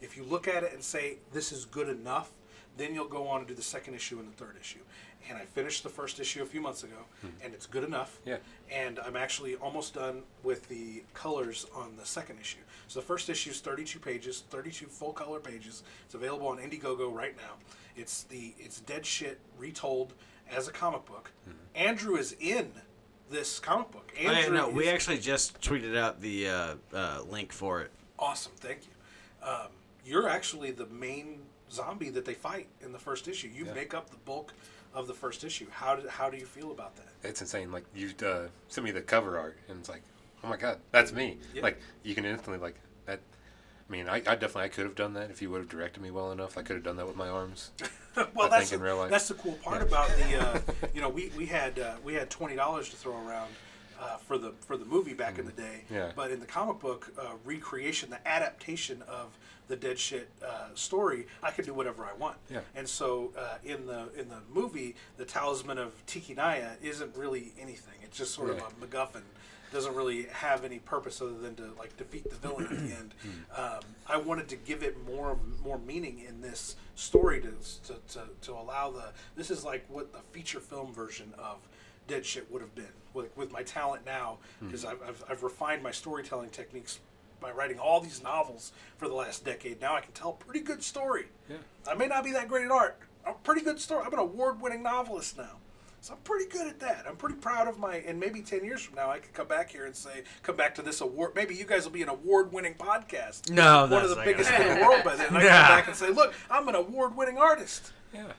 if 0.00 0.16
you 0.16 0.24
look 0.24 0.48
at 0.48 0.64
it 0.64 0.72
and 0.72 0.82
say 0.82 1.18
this 1.32 1.52
is 1.52 1.64
good 1.64 1.88
enough, 1.88 2.30
then 2.76 2.94
you'll 2.94 3.08
go 3.08 3.28
on 3.28 3.40
and 3.40 3.48
do 3.48 3.54
the 3.54 3.62
second 3.62 3.94
issue 3.94 4.18
and 4.18 4.28
the 4.28 4.36
third 4.36 4.56
issue. 4.60 4.78
And 5.28 5.36
I 5.36 5.44
finished 5.44 5.82
the 5.82 5.88
first 5.90 6.18
issue 6.18 6.42
a 6.42 6.46
few 6.46 6.60
months 6.60 6.82
ago, 6.82 6.96
hmm. 7.20 7.28
and 7.44 7.52
it's 7.52 7.66
good 7.66 7.84
enough. 7.84 8.18
Yeah. 8.24 8.38
And 8.70 8.98
I'm 8.98 9.16
actually 9.16 9.54
almost 9.56 9.94
done 9.94 10.22
with 10.42 10.66
the 10.68 11.02
colors 11.12 11.66
on 11.74 11.96
the 11.96 12.06
second 12.06 12.38
issue. 12.40 12.60
So 12.88 13.00
the 13.00 13.06
first 13.06 13.28
issue 13.28 13.50
is 13.50 13.60
32 13.60 13.98
pages, 13.98 14.44
32 14.48 14.86
full 14.86 15.12
color 15.12 15.40
pages. 15.40 15.82
It's 16.06 16.14
available 16.14 16.48
on 16.48 16.58
Indiegogo 16.58 17.12
right 17.12 17.36
now. 17.36 17.54
It's 17.96 18.22
the 18.24 18.54
it's 18.58 18.80
dead 18.80 19.04
shit 19.04 19.40
retold 19.58 20.14
as 20.50 20.68
a 20.68 20.72
comic 20.72 21.04
book. 21.04 21.30
Hmm. 21.44 21.52
Andrew 21.74 22.16
is 22.16 22.34
in 22.40 22.72
this 23.30 23.58
comic 23.60 23.90
book. 23.90 24.12
Oh, 24.18 24.20
yeah, 24.22 24.30
Andrew 24.32 24.56
no, 24.56 24.68
we 24.68 24.84
is- 24.88 24.92
actually 24.94 25.18
just 25.18 25.60
tweeted 25.60 25.96
out 25.96 26.20
the 26.20 26.48
uh, 26.48 26.74
uh, 26.92 27.22
link 27.28 27.52
for 27.52 27.80
it. 27.80 27.90
Awesome, 28.18 28.52
thank 28.56 28.80
you. 28.86 29.48
Um, 29.48 29.68
you're 30.04 30.28
actually 30.28 30.72
the 30.72 30.86
main 30.86 31.40
zombie 31.70 32.10
that 32.10 32.24
they 32.24 32.34
fight 32.34 32.66
in 32.82 32.92
the 32.92 32.98
first 32.98 33.28
issue. 33.28 33.48
You 33.48 33.66
Yeah. 33.66 33.74
make 33.74 33.94
up 33.94 34.10
the 34.10 34.16
bulk 34.18 34.52
of 34.92 35.06
the 35.06 35.14
first 35.14 35.44
issue. 35.44 35.66
How 35.70 35.94
do, 35.96 36.08
how 36.08 36.28
do 36.28 36.36
you 36.36 36.44
feel 36.46 36.72
about 36.72 36.96
that? 36.96 37.06
It's 37.22 37.40
insane. 37.40 37.70
Like 37.70 37.84
you 37.94 38.10
uh, 38.26 38.48
sent 38.68 38.84
me 38.84 38.90
the 38.90 39.00
cover 39.00 39.38
art, 39.38 39.56
and 39.68 39.78
it's 39.78 39.88
like, 39.88 40.02
oh 40.42 40.48
my 40.48 40.56
god, 40.56 40.78
that's 40.90 41.12
me. 41.12 41.38
Yeah. 41.54 41.62
Like 41.62 41.78
you 42.02 42.14
can 42.14 42.24
instantly 42.24 42.58
like 42.60 42.74
that. 43.06 43.20
I 43.90 43.92
mean, 43.92 44.08
I, 44.08 44.16
I 44.16 44.20
definitely 44.36 44.62
I 44.62 44.68
could 44.68 44.84
have 44.84 44.94
done 44.94 45.14
that 45.14 45.30
if 45.30 45.42
you 45.42 45.50
would 45.50 45.58
have 45.58 45.68
directed 45.68 46.00
me 46.00 46.12
well 46.12 46.30
enough. 46.30 46.56
I 46.56 46.62
could 46.62 46.76
have 46.76 46.84
done 46.84 46.96
that 46.98 47.08
with 47.08 47.16
my 47.16 47.28
arms. 47.28 47.72
well, 48.16 48.46
I 48.46 48.48
that's 48.48 48.70
the, 48.70 48.76
in 48.76 48.82
real 48.82 48.98
life. 48.98 49.10
that's 49.10 49.26
the 49.28 49.34
cool 49.34 49.54
part 49.54 49.80
Yeah. 49.80 49.86
about 49.88 50.08
the 50.16 50.36
uh, 50.38 50.60
you 50.94 51.00
know 51.00 51.08
we, 51.08 51.32
we 51.36 51.46
had 51.46 51.78
uh, 51.80 51.94
we 52.04 52.14
had 52.14 52.30
twenty 52.30 52.54
dollars 52.54 52.88
to 52.90 52.96
throw 52.96 53.14
around 53.26 53.50
uh, 54.00 54.16
for 54.18 54.38
the 54.38 54.52
for 54.60 54.76
the 54.76 54.84
movie 54.84 55.12
back 55.14 55.40
in 55.40 55.44
the 55.46 55.52
day. 55.52 55.82
Mm. 55.90 55.94
Yeah. 55.94 56.12
But 56.14 56.30
in 56.30 56.38
the 56.38 56.46
comic 56.46 56.78
book 56.78 57.12
uh, 57.18 57.32
recreation, 57.44 58.10
the 58.10 58.26
adaptation 58.28 59.02
of 59.08 59.36
the 59.66 59.74
dead 59.74 59.98
shit 59.98 60.28
uh, 60.46 60.68
story, 60.74 61.26
I 61.42 61.50
could 61.50 61.64
do 61.64 61.74
whatever 61.74 62.04
I 62.04 62.12
want. 62.16 62.36
Yeah. 62.48 62.60
And 62.76 62.88
so 62.88 63.32
uh, 63.36 63.56
in 63.64 63.86
the 63.86 64.08
in 64.16 64.28
the 64.28 64.38
movie, 64.54 64.94
the 65.16 65.24
talisman 65.24 65.78
of 65.78 65.94
Tiki 66.06 66.34
Naya 66.34 66.70
isn't 66.80 67.16
really 67.16 67.52
anything. 67.58 67.94
It's 68.04 68.16
just 68.18 68.34
sort 68.34 68.50
Yeah. 68.50 68.62
of 68.66 68.72
a 68.80 68.86
MacGuffin. 68.86 69.22
Doesn't 69.72 69.94
really 69.94 70.26
have 70.32 70.64
any 70.64 70.80
purpose 70.80 71.20
other 71.22 71.38
than 71.38 71.54
to 71.56 71.72
like 71.78 71.96
defeat 71.96 72.28
the 72.28 72.36
villain 72.36 72.64
at 72.64 72.70
the 72.70 72.76
end. 72.98 73.14
Um, 73.56 73.80
I 74.08 74.16
wanted 74.16 74.48
to 74.48 74.56
give 74.56 74.82
it 74.82 74.96
more 75.06 75.38
more 75.64 75.78
meaning 75.78 76.24
in 76.28 76.40
this 76.40 76.76
story 76.96 77.40
to, 77.40 77.52
to, 77.86 77.94
to, 78.14 78.20
to 78.42 78.52
allow 78.52 78.90
the 78.90 79.12
this 79.36 79.50
is 79.50 79.64
like 79.64 79.84
what 79.88 80.12
the 80.12 80.18
feature 80.32 80.60
film 80.60 80.92
version 80.92 81.32
of 81.38 81.58
Dead 82.08 82.26
Shit 82.26 82.50
would 82.50 82.60
have 82.60 82.74
been 82.74 82.92
with, 83.14 83.36
with 83.36 83.52
my 83.52 83.62
talent 83.62 84.04
now 84.04 84.38
because 84.60 84.84
I've, 84.84 85.00
I've, 85.06 85.24
I've 85.28 85.42
refined 85.44 85.82
my 85.82 85.92
storytelling 85.92 86.50
techniques 86.50 86.98
by 87.40 87.50
writing 87.52 87.78
all 87.78 88.00
these 88.00 88.22
novels 88.22 88.72
for 88.98 89.08
the 89.08 89.14
last 89.14 89.44
decade. 89.44 89.80
Now 89.80 89.94
I 89.94 90.00
can 90.00 90.12
tell 90.12 90.30
a 90.30 90.44
pretty 90.44 90.60
good 90.60 90.82
story. 90.82 91.26
Yeah. 91.48 91.56
I 91.88 91.94
may 91.94 92.06
not 92.06 92.24
be 92.24 92.32
that 92.32 92.48
great 92.48 92.64
at 92.66 92.70
art. 92.70 92.98
I'm 93.24 93.34
a 93.34 93.38
pretty 93.38 93.62
good 93.62 93.80
story. 93.80 94.04
I'm 94.04 94.12
an 94.12 94.18
award-winning 94.18 94.82
novelist 94.82 95.38
now. 95.38 95.56
So 96.02 96.14
I'm 96.14 96.20
pretty 96.20 96.46
good 96.50 96.66
at 96.66 96.80
that. 96.80 97.04
I'm 97.06 97.16
pretty 97.16 97.34
proud 97.36 97.68
of 97.68 97.78
my. 97.78 97.96
And 97.96 98.18
maybe 98.18 98.40
ten 98.40 98.64
years 98.64 98.80
from 98.82 98.94
now, 98.96 99.10
I 99.10 99.18
could 99.18 99.34
come 99.34 99.46
back 99.46 99.70
here 99.70 99.84
and 99.86 99.94
say, 99.94 100.22
come 100.42 100.56
back 100.56 100.74
to 100.76 100.82
this 100.82 101.00
award. 101.02 101.32
Maybe 101.34 101.54
you 101.54 101.64
guys 101.64 101.84
will 101.84 101.92
be 101.92 102.02
an 102.02 102.08
award-winning 102.08 102.74
podcast. 102.74 103.50
No, 103.50 103.82
one 103.82 103.90
that's 103.90 104.04
of 104.04 104.10
the 104.10 104.16
not 104.16 104.24
biggest 104.24 104.50
in 104.50 104.66
the 104.78 104.84
world 104.84 105.04
by 105.04 105.16
then. 105.16 105.28
And 105.28 105.38
I 105.38 105.42
Nah. 105.44 105.48
come 105.48 105.68
back 105.76 105.86
and 105.88 105.96
say, 105.96 106.08
look, 106.10 106.32
I'm 106.50 106.66
an 106.68 106.74
award-winning 106.74 107.36
artist. 107.36 107.92
Yeah. 108.14 108.32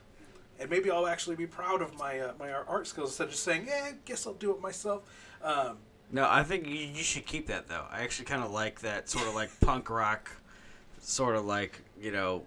And 0.60 0.70
maybe 0.70 0.90
I'll 0.90 1.08
actually 1.08 1.36
be 1.36 1.46
proud 1.48 1.82
of 1.82 1.96
my 1.98 2.20
uh, 2.20 2.34
my 2.40 2.52
art 2.52 2.88
skills 2.88 3.10
instead 3.10 3.26
of 3.26 3.30
just 3.32 3.44
saying, 3.44 3.66
yeah, 3.68 3.86
I 3.90 3.94
guess 4.06 4.26
I'll 4.26 4.34
do 4.34 4.52
it 4.52 4.60
myself. 4.62 5.04
Um, 5.44 5.78
No, 6.12 6.28
I 6.30 6.44
think 6.44 6.66
you, 6.68 6.74
you 6.76 7.04
should 7.04 7.26
keep 7.26 7.48
that 7.48 7.68
though. 7.68 7.86
I 7.92 8.02
actually 8.02 8.26
kind 8.26 8.44
of 8.44 8.52
like 8.52 8.82
that 8.82 9.08
sort 9.10 9.28
of 9.28 9.36
like 9.36 9.50
punk 9.62 9.90
rock, 9.90 10.32
sort 11.00 11.36
of 11.36 11.46
like 11.46 11.80
you 12.00 12.12
know, 12.12 12.44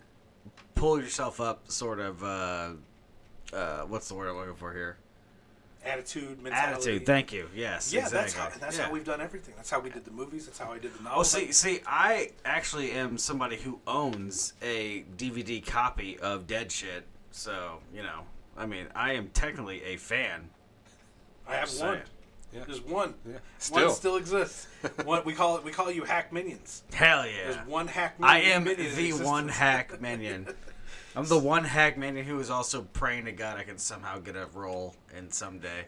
pull 0.75 1.01
yourself 1.01 1.41
up, 1.41 1.71
sort 1.71 2.01
of. 2.01 2.23
Uh, 2.25 2.71
uh, 3.53 3.83
what's 3.83 4.09
the 4.09 4.15
word 4.15 4.29
I'm 4.29 4.37
looking 4.37 4.57
for 4.57 4.73
here? 4.73 4.97
Attitude, 5.85 6.43
mentality. 6.43 6.73
Attitude. 6.91 7.07
Thank 7.07 7.33
you. 7.33 7.49
Yes. 7.55 7.93
Yeah, 7.93 8.01
exactly. 8.03 8.19
that's 8.21 8.35
how 8.35 8.59
that's 8.61 8.79
Yeah. 8.79 8.85
how 8.87 8.93
we've 8.93 9.05
done 9.05 9.21
everything. 9.21 9.55
That's 9.57 9.71
how 9.71 9.81
we 9.81 9.91
did 9.91 10.05
the 10.05 10.11
movies. 10.11 10.47
That's 10.47 10.59
how 10.59 10.73
I 10.73 10.79
did 10.79 10.95
the 10.95 11.01
Oh, 11.01 11.05
novels. 11.05 11.31
see, 11.31 11.53
see, 11.53 11.81
I 11.87 12.31
actually 12.45 12.93
am 12.93 13.19
somebody 13.19 13.57
who 13.57 13.81
owns 13.87 14.55
a 14.63 15.05
DVD 15.17 15.61
copy 15.65 16.19
of 16.19 16.47
Dead 16.47 16.71
Shit. 16.73 17.07
So 17.31 17.79
you 17.93 18.03
know, 18.03 18.23
I 18.57 18.67
mean, 18.67 18.87
I 18.95 19.13
am 19.13 19.29
technically 19.29 19.83
a 19.85 19.97
fan. 19.97 20.51
I 21.47 21.57
have 21.57 21.71
one. 21.79 22.01
Yeah. 22.53 22.63
There's 22.67 22.81
one. 22.83 23.15
Yeah. 23.27 23.33
One 23.33 23.41
Still. 23.59 23.91
still 23.91 24.17
exists. 24.17 24.69
one 25.05 25.25
we 25.25 25.33
call 25.35 25.57
it 25.57 25.65
we 25.65 25.73
call 25.73 25.91
you 25.91 26.05
hack 26.05 26.33
minions. 26.33 26.85
Hell 26.93 27.27
yeah! 27.27 27.51
There's 27.53 27.67
one 27.67 27.89
hack. 27.89 28.19
minion. 28.21 28.37
I 28.37 28.41
am 28.51 28.65
minion 28.65 28.79
the 28.81 28.87
existence. 29.07 29.27
one 29.29 29.49
hack 29.49 30.01
minion. 30.01 30.47
I'm 31.17 31.27
the 31.27 31.39
one 31.39 31.65
hack 31.65 31.97
minion 31.97 32.27
who 32.27 32.39
is 32.41 32.51
also 32.51 32.83
praying 32.93 33.27
to 33.27 33.33
God 33.33 33.59
I 33.59 33.63
can 33.65 33.79
somehow 33.79 34.19
get 34.19 34.37
a 34.37 34.47
role 34.55 34.95
in 35.17 35.31
someday. 35.31 35.87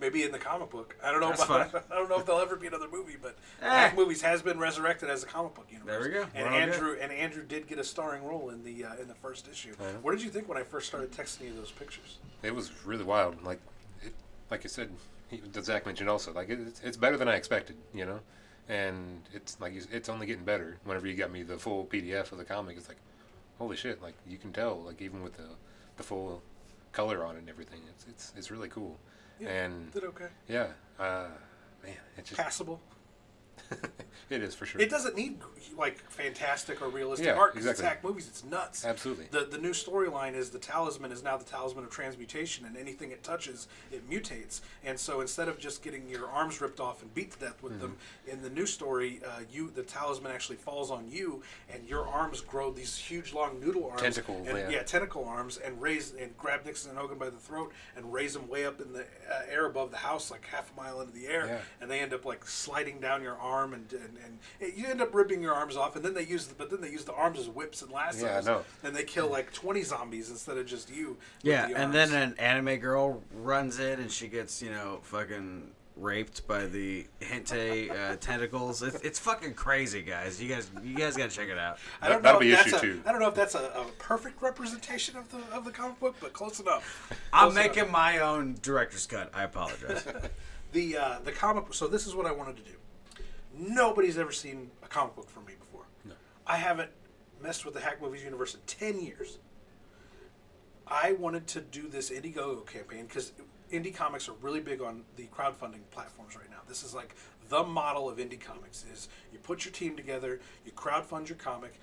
Maybe 0.00 0.24
in 0.24 0.32
the 0.32 0.38
comic 0.38 0.70
book. 0.70 0.96
I 1.02 1.12
don't 1.12 1.20
know. 1.20 1.28
That's 1.28 1.44
About, 1.44 1.70
fine. 1.70 1.82
I 1.92 1.94
don't 1.94 2.08
know 2.08 2.18
if 2.18 2.26
there'll 2.26 2.40
ever 2.40 2.56
be 2.56 2.66
another 2.66 2.88
movie, 2.90 3.16
but 3.20 3.36
Eh. 3.62 3.68
Hack 3.68 3.96
Movies 3.96 4.20
has 4.22 4.42
been 4.42 4.58
resurrected 4.58 5.08
as 5.08 5.22
a 5.22 5.26
comic 5.26 5.54
book 5.54 5.66
universe. 5.70 5.90
There 5.92 6.02
we 6.02 6.08
go. 6.08 6.26
And 6.34 6.44
We're 6.46 6.52
all 6.52 6.60
good. 6.66 6.74
Andrew 6.74 6.96
and 7.00 7.12
Andrew 7.12 7.44
did 7.44 7.68
get 7.68 7.78
a 7.78 7.84
starring 7.84 8.24
role 8.24 8.50
in 8.50 8.64
the 8.64 8.84
uh, 8.84 8.96
in 9.00 9.06
the 9.06 9.14
first 9.14 9.46
issue. 9.48 9.74
Yeah. 9.80 9.86
What 10.02 10.10
did 10.12 10.22
you 10.22 10.30
think 10.30 10.48
when 10.48 10.58
I 10.58 10.64
first 10.64 10.88
started 10.88 11.12
texting 11.12 11.42
you 11.46 11.54
those 11.54 11.70
pictures? 11.70 12.18
It 12.42 12.52
was 12.52 12.72
really 12.84 13.04
wild. 13.04 13.44
Like, 13.44 13.60
it, 14.02 14.12
like 14.50 14.64
you 14.64 14.70
said, 14.70 14.90
that 15.52 15.64
Zach 15.64 15.86
mentioned 15.86 16.10
also. 16.10 16.32
Like, 16.32 16.48
it, 16.50 16.58
it's, 16.66 16.80
it's 16.82 16.96
better 16.96 17.16
than 17.16 17.28
I 17.28 17.36
expected. 17.36 17.76
You 17.94 18.06
know, 18.06 18.20
and 18.68 19.20
it's 19.32 19.60
like 19.60 19.72
you- 19.72 19.86
it's 19.92 20.08
only 20.08 20.26
getting 20.26 20.44
better. 20.44 20.78
Whenever 20.84 21.06
you 21.06 21.14
got 21.14 21.30
me 21.30 21.44
the 21.44 21.58
full 21.58 21.84
PDF 21.86 22.32
of 22.32 22.38
the 22.38 22.44
comic, 22.44 22.76
it's 22.76 22.88
like, 22.88 22.98
holy 23.62 23.76
shit! 23.76 24.02
Like 24.02 24.14
you 24.26 24.38
can 24.38 24.52
tell. 24.52 24.80
Like 24.80 25.00
even 25.00 25.22
with 25.22 25.34
the 25.34 25.48
the 25.96 26.02
full 26.02 26.42
color 26.90 27.24
on 27.24 27.36
it 27.36 27.38
and 27.40 27.48
everything, 27.48 27.80
it's 27.88 28.04
it's 28.08 28.32
it's 28.36 28.50
really 28.50 28.68
cool. 28.68 28.96
Yeah, 29.40 29.48
and 29.48 29.92
Did 29.92 30.04
okay. 30.04 30.28
yeah, 30.48 30.66
uh, 30.98 31.28
man, 31.82 31.94
it 32.18 32.24
just 32.24 32.40
Passable. 32.40 32.80
it 34.30 34.42
is 34.42 34.54
for 34.54 34.66
sure. 34.66 34.80
It 34.80 34.90
doesn't 34.90 35.16
need 35.16 35.38
like 35.76 35.98
fantastic 36.10 36.82
or 36.82 36.88
realistic 36.88 37.26
Yeah, 37.28 37.34
art 37.34 37.52
because 37.54 37.66
exactly. 37.66 37.84
it's 37.86 37.94
hack 37.94 38.04
movies. 38.04 38.28
It's 38.28 38.44
nuts. 38.44 38.84
Absolutely. 38.84 39.26
The 39.30 39.46
the 39.50 39.58
new 39.58 39.70
storyline 39.72 40.34
is 40.34 40.50
the 40.50 40.58
talisman 40.58 41.12
is 41.12 41.22
now 41.22 41.36
the 41.36 41.44
talisman 41.44 41.84
of 41.84 41.90
transmutation, 41.90 42.66
and 42.66 42.76
anything 42.76 43.10
it 43.10 43.22
touches, 43.22 43.68
it 43.90 44.08
mutates. 44.10 44.60
And 44.84 44.98
so 44.98 45.20
instead 45.20 45.48
of 45.48 45.58
just 45.58 45.82
getting 45.82 46.08
your 46.08 46.28
arms 46.28 46.60
ripped 46.60 46.80
off 46.80 47.02
and 47.02 47.12
beat 47.14 47.32
to 47.32 47.38
death 47.38 47.62
with 47.62 47.80
them, 47.80 47.96
Mm-hmm. 48.26 48.30
in 48.32 48.42
the 48.42 48.50
new 48.50 48.66
story, 48.66 49.20
uh, 49.26 49.40
you 49.50 49.70
the 49.70 49.82
talisman 49.82 50.32
actually 50.32 50.56
falls 50.56 50.90
on 50.90 51.08
you, 51.08 51.42
and 51.72 51.86
your 51.88 52.06
arms 52.06 52.40
grow 52.40 52.70
these 52.70 52.96
huge 52.96 53.32
long 53.32 53.60
noodle 53.60 53.86
arms, 53.90 54.02
Tentacles, 54.02 54.46
and, 54.48 54.72
yeah. 54.72 54.82
tentacle 54.82 55.24
arms, 55.24 55.56
and 55.58 55.80
raise 55.80 56.14
and 56.14 56.36
grab 56.38 56.64
Nixon 56.64 56.90
and 56.90 56.98
Hogan 56.98 57.18
by 57.18 57.30
the 57.30 57.36
throat 57.38 57.72
and 57.96 58.12
raise 58.12 58.32
them 58.34 58.48
way 58.48 58.64
up 58.66 58.80
in 58.80 58.92
the 58.92 59.00
uh, 59.00 59.42
air 59.50 59.66
above 59.66 59.90
the 59.90 59.96
house, 59.98 60.30
like 60.30 60.46
half 60.46 60.70
a 60.72 60.76
mile 60.80 61.00
into 61.00 61.12
the 61.12 61.26
air, 61.26 61.46
Yeah. 61.46 61.58
and 61.80 61.90
they 61.90 62.00
end 62.00 62.12
up 62.14 62.24
like 62.24 62.46
sliding 62.46 62.98
down 63.00 63.22
your 63.22 63.36
arm, 63.38 63.61
and 63.74 63.92
and, 63.92 64.18
and 64.24 64.38
it, 64.60 64.74
you 64.74 64.86
end 64.86 65.00
up 65.00 65.14
ripping 65.14 65.42
your 65.42 65.54
arms 65.54 65.76
off, 65.76 65.96
and 65.96 66.04
then 66.04 66.14
they 66.14 66.24
use 66.24 66.46
the, 66.46 66.54
but 66.54 66.70
then 66.70 66.80
they 66.80 66.90
use 66.90 67.04
the 67.04 67.14
arms 67.14 67.38
as 67.38 67.48
whips 67.48 67.82
and 67.82 67.90
lassos, 67.92 68.22
Yeah, 68.22 68.38
I 68.38 68.40
know. 68.40 68.62
and 68.82 68.94
they 68.94 69.04
kill 69.04 69.28
like 69.30 69.52
twenty 69.52 69.82
zombies 69.82 70.30
instead 70.30 70.56
of 70.58 70.66
just 70.66 70.90
you. 70.90 71.16
Yeah, 71.42 71.68
the 71.68 71.76
and 71.76 71.92
then 71.94 72.12
an 72.12 72.34
anime 72.38 72.76
girl 72.76 73.22
runs 73.34 73.78
in 73.78 74.00
and 74.00 74.10
she 74.10 74.28
gets, 74.28 74.60
you 74.62 74.70
know, 74.70 75.00
fucking 75.02 75.70
raped 75.96 76.46
by 76.48 76.64
the 76.66 77.06
hentai 77.20 77.90
uh, 77.90 78.16
tentacles. 78.16 78.82
It's, 78.82 78.96
it's 79.02 79.18
fucking 79.18 79.52
crazy, 79.52 80.00
guys. 80.00 80.42
You 80.42 80.48
guys, 80.48 80.70
you 80.82 80.96
guys 80.96 81.18
gotta 81.18 81.30
check 81.30 81.48
it 81.50 81.58
out. 81.58 81.76
I 82.00 82.08
don't 82.08 82.22
That'll 82.22 82.40
know 82.40 82.46
be 82.46 82.52
if 82.52 82.60
issue 82.62 82.70
that's 82.70 82.82
a, 82.82 82.86
two. 82.86 83.02
I 83.04 83.12
don't 83.12 83.20
know 83.20 83.28
if 83.28 83.34
that's 83.34 83.54
a, 83.54 83.58
a 83.76 83.84
perfect 83.98 84.40
representation 84.40 85.16
of 85.18 85.30
the 85.30 85.38
of 85.54 85.64
the 85.66 85.70
comic 85.70 86.00
book, 86.00 86.16
but 86.20 86.32
close 86.32 86.60
enough. 86.60 87.12
I'm 87.32 87.50
Close 87.50 87.56
enough. 87.56 87.76
making 87.76 87.92
my 87.92 88.18
own 88.20 88.56
director's 88.62 89.06
cut. 89.06 89.30
I 89.34 89.42
apologize. 89.44 90.04
the 90.72 90.96
uh, 90.96 91.18
the 91.24 91.32
comic. 91.32 91.74
So 91.74 91.86
this 91.86 92.06
is 92.06 92.14
what 92.14 92.24
I 92.26 92.32
wanted 92.32 92.56
to 92.56 92.62
do. 92.62 92.76
Nobody's 93.56 94.18
ever 94.18 94.32
seen 94.32 94.70
a 94.82 94.88
comic 94.88 95.14
book 95.14 95.28
from 95.28 95.44
me 95.44 95.52
before. 95.58 95.84
No. 96.04 96.14
I 96.46 96.56
haven't 96.56 96.90
messed 97.42 97.64
with 97.64 97.74
the 97.74 97.80
Hack 97.80 98.00
Movies 98.00 98.22
universe 98.22 98.54
in 98.54 98.60
ten 98.66 99.00
years. 99.00 99.38
I 100.86 101.12
wanted 101.12 101.46
to 101.48 101.60
do 101.60 101.88
this 101.88 102.10
Indiegogo 102.10 102.66
campaign 102.66 103.06
because 103.06 103.32
indie 103.70 103.94
comics 103.94 104.28
are 104.28 104.34
really 104.42 104.60
big 104.60 104.82
on 104.82 105.04
the 105.16 105.24
crowdfunding 105.26 105.80
platforms 105.90 106.36
right 106.36 106.50
now. 106.50 106.58
This 106.68 106.82
is 106.82 106.94
like 106.94 107.14
the 107.48 107.62
model 107.62 108.08
of 108.08 108.18
indie 108.18 108.40
comics: 108.40 108.84
is 108.92 109.08
you 109.32 109.38
put 109.38 109.64
your 109.64 109.72
team 109.72 109.96
together, 109.96 110.40
you 110.64 110.72
crowdfund 110.72 111.28
your 111.28 111.38
comic, 111.38 111.78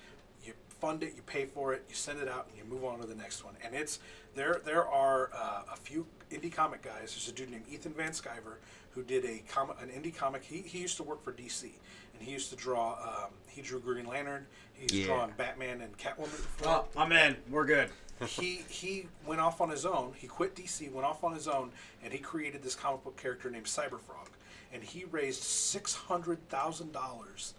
fund 0.80 1.02
it, 1.02 1.12
you 1.16 1.22
pay 1.22 1.44
for 1.46 1.72
it, 1.72 1.84
you 1.88 1.94
send 1.94 2.20
it 2.20 2.28
out, 2.28 2.46
and 2.48 2.56
you 2.56 2.64
move 2.64 2.84
on 2.84 3.00
to 3.00 3.06
the 3.06 3.14
next 3.14 3.44
one. 3.44 3.54
And 3.64 3.74
it's 3.74 3.98
there. 4.34 4.60
There 4.64 4.86
are 4.88 5.30
uh, 5.34 5.62
a 5.72 5.76
few 5.76 6.06
indie 6.30 6.52
comic 6.52 6.82
guys. 6.82 7.12
There's 7.14 7.28
a 7.28 7.32
dude 7.32 7.50
named 7.50 7.64
Ethan 7.70 7.92
Van 7.92 8.10
Sciver 8.12 8.56
who 8.92 9.02
did 9.02 9.24
a 9.24 9.42
comic, 9.48 9.76
an 9.80 9.88
indie 9.88 10.14
comic. 10.14 10.42
He, 10.42 10.58
he 10.58 10.78
used 10.78 10.96
to 10.96 11.02
work 11.02 11.22
for 11.22 11.32
DC, 11.32 11.62
and 11.62 12.22
he 12.22 12.32
used 12.32 12.50
to 12.50 12.56
draw. 12.56 12.94
Um, 12.94 13.30
he 13.46 13.62
drew 13.62 13.80
Green 13.80 14.06
Lantern. 14.06 14.46
He's 14.72 14.92
Yeah. 14.92 15.06
drawn 15.06 15.32
Batman 15.36 15.80
and 15.82 15.96
Catwoman 15.98 16.30
before 16.30 16.66
well, 16.66 16.88
I'm 16.96 17.12
in. 17.12 17.36
We're 17.50 17.66
good. 17.66 17.90
he 18.26 18.64
he 18.68 19.06
went 19.26 19.40
off 19.40 19.60
on 19.60 19.70
his 19.70 19.86
own. 19.86 20.12
He 20.16 20.26
quit 20.26 20.54
DC, 20.54 20.90
went 20.92 21.06
off 21.06 21.22
on 21.24 21.34
his 21.34 21.48
own, 21.48 21.70
and 22.02 22.12
he 22.12 22.18
created 22.18 22.62
this 22.62 22.74
comic 22.74 23.04
book 23.04 23.16
character 23.16 23.50
named 23.50 23.66
Cyberfrog, 23.66 24.28
and 24.72 24.82
he 24.82 25.04
raised 25.04 25.42
six 25.42 25.94
hundred 25.94 26.46
thousand 26.48 26.92
dollars 26.92 27.54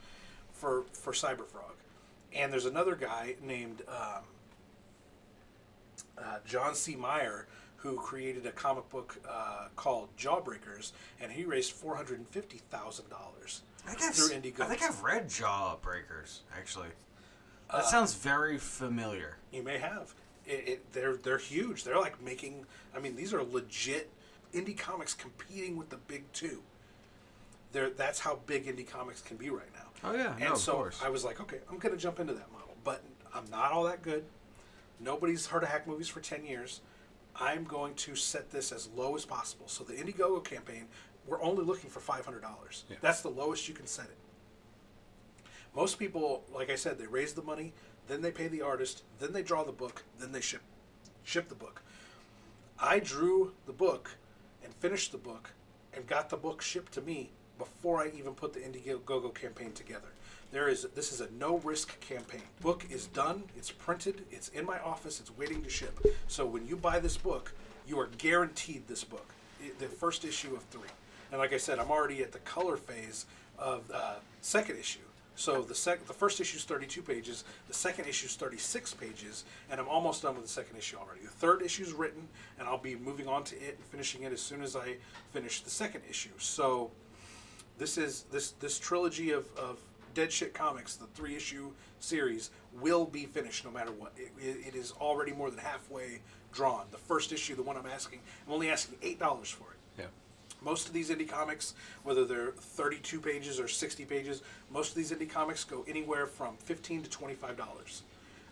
for 0.54 0.84
for 0.94 1.14
Cyberfrog. 1.14 1.71
And 2.36 2.52
there's 2.52 2.66
another 2.66 2.96
guy 2.96 3.36
named 3.44 3.82
um, 3.88 4.24
uh, 6.18 6.38
John 6.46 6.76
C. 6.76 6.96
Meyer 6.96 7.48
who 7.78 7.96
created 7.98 8.46
a 8.46 8.52
comic 8.52 8.88
book 8.90 9.20
uh, 9.28 9.68
called 9.76 10.16
Jawbreakers, 10.16 10.92
and 11.20 11.32
he 11.32 11.46
raised 11.46 11.72
four 11.72 11.96
hundred 11.96 12.20
and 12.20 12.28
fifty 12.30 12.60
thousand 12.70 13.10
dollars 13.10 13.62
I 13.88 13.92
think, 13.92 14.04
I've, 14.04 14.16
through 14.16 14.38
Indiegogo. 14.38 14.62
I 14.62 14.68
think 14.68 14.84
I've 14.84 15.02
read 15.02 15.28
Jawbreakers, 15.28 16.42
actually. 16.56 16.90
That 17.72 17.86
sounds 17.86 18.14
very 18.14 18.58
familiar. 18.58 19.38
You 19.52 19.64
may 19.64 19.78
have. 19.78 20.14
It, 20.46 20.68
it, 20.68 20.94
they're 20.94 21.16
they're 21.16 21.38
huge. 21.38 21.84
They're 21.84 22.00
like 22.00 22.22
making. 22.22 22.66
I 22.96 23.00
mean, 23.00 23.16
these 23.16 23.34
are 23.34 23.42
legit 23.42 24.10
indie 24.54 24.78
comics 24.78 25.14
competing 25.14 25.78
with 25.78 25.90
the 25.90 25.98
big 25.98 26.32
two. 26.34 26.62
They're, 27.72 27.90
that's 27.90 28.20
how 28.20 28.40
big 28.46 28.66
indie 28.66 28.88
comics 28.88 29.22
can 29.22 29.38
be 29.38 29.50
right 29.50 29.72
now. 29.74 29.88
Oh, 30.04 30.14
yeah. 30.14 30.32
and 30.34 30.40
no, 30.42 30.52
of 30.54 30.58
so 30.58 30.74
course. 30.74 31.02
I 31.04 31.10
was 31.10 31.24
like, 31.24 31.40
okay, 31.42 31.60
I'm 31.70 31.78
gonna 31.78 31.98
jump 31.98 32.20
into 32.20 32.34
that 32.34 32.52
model, 32.52 32.76
but 32.84 33.04
I'm 33.34 33.46
not 33.52 33.72
all 33.72 33.84
that 33.84 34.02
good. 34.02 34.24
Nobody's 35.00 35.48
heard 35.48 35.64
of 35.64 35.70
hack 35.70 35.88
movies 35.88 36.08
for 36.08 36.20
ten 36.20 36.46
years. 36.46 36.82
I'm 37.36 37.64
going 37.64 37.96
to 37.96 38.16
set 38.16 38.52
this 38.52 38.72
as 38.72 38.90
low 38.96 39.16
as 39.16 39.26
possible. 39.26 39.68
So 39.68 39.84
the 39.84 39.94
Indiegogo 39.94 40.44
campaign, 40.44 40.86
we're 41.26 41.42
only 41.42 41.64
looking 41.64 41.90
for 41.90 42.00
five 42.00 42.26
hundred 42.26 42.42
dollars. 42.42 42.84
Yeah. 42.90 42.98
That's 43.02 43.22
the 43.22 43.30
lowest 43.30 43.68
you 43.68 43.74
can 43.74 43.88
set 43.88 44.06
it. 44.06 44.18
Most 45.76 45.98
people, 45.98 46.44
like 46.54 46.70
I 46.70 46.76
said, 46.76 46.98
they 47.00 47.08
raise 47.08 47.34
the 47.34 47.42
money, 47.42 47.74
then 48.08 48.22
they 48.22 48.32
pay 48.32 48.48
the 48.48 48.62
artist, 48.62 49.04
then 49.20 49.32
they 49.32 49.42
draw 49.44 49.64
the 49.64 49.72
book, 49.72 50.04
then 50.20 50.32
they 50.32 50.42
ship 50.42 50.62
ship 51.24 51.48
the 51.50 51.56
book. 51.56 51.82
I 52.80 53.00
drew 53.00 53.54
the 53.68 53.74
book 53.74 54.18
and 54.64 54.74
finished 54.76 55.12
the 55.12 55.18
book 55.20 55.52
and 55.94 56.08
got 56.08 56.30
the 56.30 56.38
book 56.38 56.62
shipped 56.62 56.92
to 56.94 57.02
me 57.02 57.32
before 57.62 58.02
I 58.02 58.12
even 58.18 58.34
put 58.34 58.54
the 58.54 58.60
Indiegogo 58.60 59.32
campaign 59.36 59.72
together. 59.74 60.08
There 60.52 60.68
is 60.68 60.88
this 60.96 61.12
is 61.12 61.22
a 61.22 61.30
no 61.40 61.58
risk 61.60 62.00
campaign. 62.00 62.42
Book 62.60 62.88
is 62.90 63.06
done, 63.06 63.44
it's 63.56 63.70
printed, 63.70 64.26
it's 64.32 64.48
in 64.50 64.66
my 64.66 64.80
office, 64.80 65.20
it's 65.20 65.38
waiting 65.38 65.62
to 65.62 65.70
ship. 65.70 66.00
So 66.28 66.44
when 66.44 66.66
you 66.68 66.76
buy 66.76 66.98
this 67.00 67.18
book, 67.18 67.54
you 67.88 68.00
are 68.00 68.10
guaranteed 68.18 68.88
this 68.88 69.04
book, 69.04 69.32
the 69.78 69.86
first 69.86 70.26
issue 70.26 70.56
of 70.56 70.64
three. 70.64 70.90
And 71.32 71.40
like 71.40 71.54
I 71.54 71.58
said, 71.58 71.78
I'm 71.78 71.92
already 71.92 72.24
at 72.24 72.32
the 72.32 72.40
color 72.40 72.78
phase 72.78 73.28
of 73.60 73.90
uh, 73.94 74.16
second 74.42 74.78
issue. 74.78 75.00
So 75.36 75.62
the 75.62 75.76
sec- 75.76 76.06
the 76.08 76.14
first 76.14 76.42
issue 76.42 76.58
is 76.58 76.64
32 76.66 77.04
pages, 77.04 77.44
the 77.68 77.74
second 77.74 78.08
issue 78.08 78.26
is 78.26 78.36
36 78.36 78.96
pages, 78.96 79.46
and 79.70 79.80
I'm 79.80 79.88
almost 79.88 80.24
done 80.24 80.34
with 80.34 80.44
the 80.44 80.50
second 80.50 80.78
issue 80.78 80.98
already. 80.98 81.22
The 81.22 81.30
third 81.30 81.62
issue 81.62 81.84
is 81.84 81.94
written, 81.94 82.28
and 82.60 82.68
I'll 82.68 82.78
be 82.78 82.96
moving 82.96 83.28
on 83.28 83.44
to 83.46 83.56
it 83.56 83.76
and 83.78 83.86
finishing 83.86 84.24
it 84.24 84.34
as 84.34 84.42
soon 84.42 84.62
as 84.62 84.76
I 84.76 84.98
finish 85.32 85.62
the 85.62 85.70
second 85.70 86.02
issue. 86.10 86.32
So 86.38 86.92
this 87.78 87.98
is 87.98 88.26
this 88.32 88.52
this 88.60 88.80
trilogy 88.80 89.32
of, 89.32 89.46
of 89.58 89.80
Dead 90.14 90.32
Shit 90.32 90.54
Comics, 90.54 90.96
the 90.96 91.08
three 91.08 91.36
issue 91.36 91.72
series, 92.00 92.50
will 92.80 93.06
be 93.06 93.26
finished 93.26 93.66
no 93.66 93.72
matter 93.72 93.92
what. 93.92 94.12
It, 94.18 94.32
it, 94.40 94.68
it 94.68 94.76
is 94.76 94.94
already 95.00 95.32
more 95.32 95.50
than 95.50 95.60
halfway 95.60 96.20
drawn. 96.52 96.86
The 96.92 96.98
first 96.98 97.32
issue, 97.32 97.56
the 97.56 97.64
one 97.64 97.78
I'm 97.78 97.86
asking, 97.86 98.20
I'm 98.46 98.54
only 98.54 98.70
asking 98.70 98.98
eight 99.02 99.20
dollars 99.20 99.50
for 99.50 99.72
it. 99.72 100.02
Yeah. 100.02 100.06
Most 100.62 100.88
of 100.88 100.94
these 100.94 101.10
indie 101.10 101.28
comics, 101.28 101.74
whether 102.04 102.26
they're 102.26 102.52
32 102.52 103.20
pages 103.20 103.60
or 103.60 103.68
60 103.68 104.06
pages, 104.06 104.44
most 104.72 104.90
of 104.90 104.96
these 104.96 105.12
indie 105.12 105.30
comics 105.30 105.64
go 105.64 105.84
anywhere 105.88 106.28
from 106.28 106.56
15 106.58 107.04
to 107.04 107.10
25 107.10 107.58
dollars. 107.58 108.04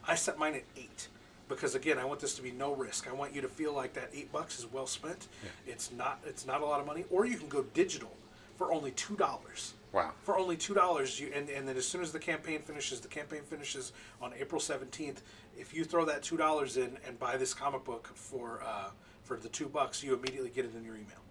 I 0.08 0.16
set 0.16 0.40
mine 0.40 0.56
at 0.56 0.64
eight 0.78 1.08
because 1.50 1.76
again, 1.76 1.98
I 1.98 2.06
want 2.06 2.20
this 2.20 2.36
to 2.36 2.42
be 2.42 2.52
no 2.52 2.74
risk. 2.74 3.08
I 3.08 3.12
want 3.14 3.34
you 3.34 3.42
to 3.42 3.48
feel 3.48 3.74
like 3.74 3.94
that 3.94 4.10
eight 4.14 4.32
bucks 4.32 4.60
is 4.60 4.72
well 4.72 4.88
spent. 4.88 5.28
Yeah. 5.44 5.74
It's 5.74 5.92
not. 5.92 6.20
It's 6.26 6.46
not 6.46 6.62
a 6.62 6.66
lot 6.66 6.80
of 6.80 6.86
money. 6.88 7.06
Or 7.12 7.26
you 7.26 7.38
can 7.38 7.50
go 7.50 7.64
digital 7.74 8.16
for 8.60 8.74
only 8.74 8.92
two 8.92 9.16
dollars. 9.16 9.74
Wow. 9.94 10.12
For 10.22 10.38
only 10.38 10.58
two 10.58 10.76
dollars, 10.76 11.20
you 11.20 11.32
and, 11.34 11.50
and 11.50 11.68
then 11.68 11.78
as 11.78 11.88
soon 11.88 12.02
as 12.02 12.12
the 12.12 12.20
campaign 12.20 12.60
finishes, 12.62 13.00
the 13.00 13.08
campaign 13.08 13.42
finishes 13.42 13.94
on 14.22 14.34
April 14.38 14.60
seventeenth. 14.60 15.24
If 15.58 15.74
you 15.74 15.86
throw 15.86 16.06
that 16.06 16.22
two 16.22 16.38
dollars 16.38 16.76
in 16.78 16.98
and 17.08 17.18
buy 17.18 17.38
this 17.38 17.54
comic 17.54 17.86
book 17.86 18.12
for 18.14 18.62
uh, 18.64 18.90
for 19.24 19.38
the 19.38 19.48
two 19.48 19.68
bucks, 19.68 20.04
you 20.04 20.14
immediately 20.14 20.50
get 20.50 20.66
it 20.66 20.76
in 20.76 20.84
your 20.84 20.96
email. 20.96 21.24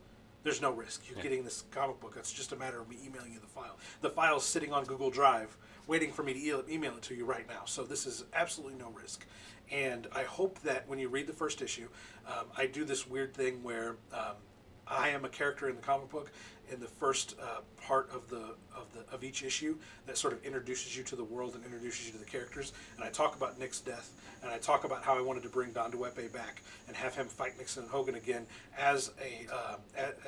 There's 0.43 0.63
no 0.63 0.71
risk. 0.71 1.03
You're 1.09 1.23
getting 1.23 1.45
this 1.45 1.65
comic 1.71 2.01
book. 2.01 2.15
It's 2.19 2.33
just 2.33 2.53
a 2.53 2.57
matter 2.57 2.81
of 2.81 2.89
me 2.89 2.97
emailing 3.05 3.33
you 3.35 3.41
the 3.41 3.47
file. 3.47 3.77
The 4.01 4.09
file's 4.09 4.47
sitting 4.47 4.73
on 4.73 4.85
Google 4.85 5.11
Drive, 5.11 5.55
waiting 5.87 6.11
for 6.11 6.23
me 6.23 6.33
to 6.33 6.73
email 6.73 6.97
it 6.97 7.03
to 7.03 7.15
you 7.15 7.27
right 7.27 7.47
now. 7.47 7.63
So 7.67 7.83
this 7.83 8.07
is 8.07 8.25
absolutely 8.33 8.79
no 8.79 8.89
risk. 8.91 9.27
And 9.71 10.07
I 10.15 10.23
hope 10.23 10.59
that 10.61 10.89
when 10.89 10.99
you 10.99 11.09
read 11.09 11.27
the 11.27 11.33
first 11.35 11.61
issue, 11.61 11.89
um, 12.27 12.47
I 12.57 12.67
do 12.67 12.85
this 12.85 13.07
weird 13.07 13.35
thing 13.35 13.63
where 13.63 13.97
um, 14.15 14.37
I 14.91 15.11
am 15.11 15.25
a 15.25 15.29
character 15.29 15.69
in 15.69 15.77
the 15.77 15.83
comic 15.83 16.11
book 16.11 16.31
in 16.71 16.81
the 16.81 16.87
first 16.87 17.35
uh, 17.41 17.61
part 17.81 18.11
of 18.13 18.29
the 18.29 18.55
of 18.77 18.87
the 18.95 19.15
of 19.15 19.25
each 19.25 19.43
issue 19.43 19.77
that 20.07 20.19
sort 20.19 20.33
of 20.33 20.45
introduces 20.45 20.97
you 20.97 21.03
to 21.05 21.17
the 21.17 21.25
world 21.25 21.55
and 21.55 21.65
introduces 21.65 22.07
you 22.07 22.13
to 22.13 22.19
the 22.19 22.25
characters. 22.25 22.73
And 22.97 23.05
I 23.05 23.11
talk 23.11 23.37
about 23.37 23.59
Nick's 23.59 23.81
death, 23.81 24.13
and 24.43 24.51
I 24.51 24.59
talk 24.59 24.85
about 24.85 25.03
how 25.03 25.17
I 25.17 25.21
wanted 25.21 25.43
to 25.45 25.49
bring 25.49 25.73
Don 25.73 25.91
Duepe 25.91 26.33
back 26.33 26.63
and 26.87 26.97
have 26.97 27.15
him 27.15 27.27
fight 27.27 27.57
Nixon 27.59 27.85
and 27.85 27.93
Hogan 27.93 28.15
again 28.15 28.47
as 28.79 29.13
a 29.23 29.53
uh, 29.53 29.77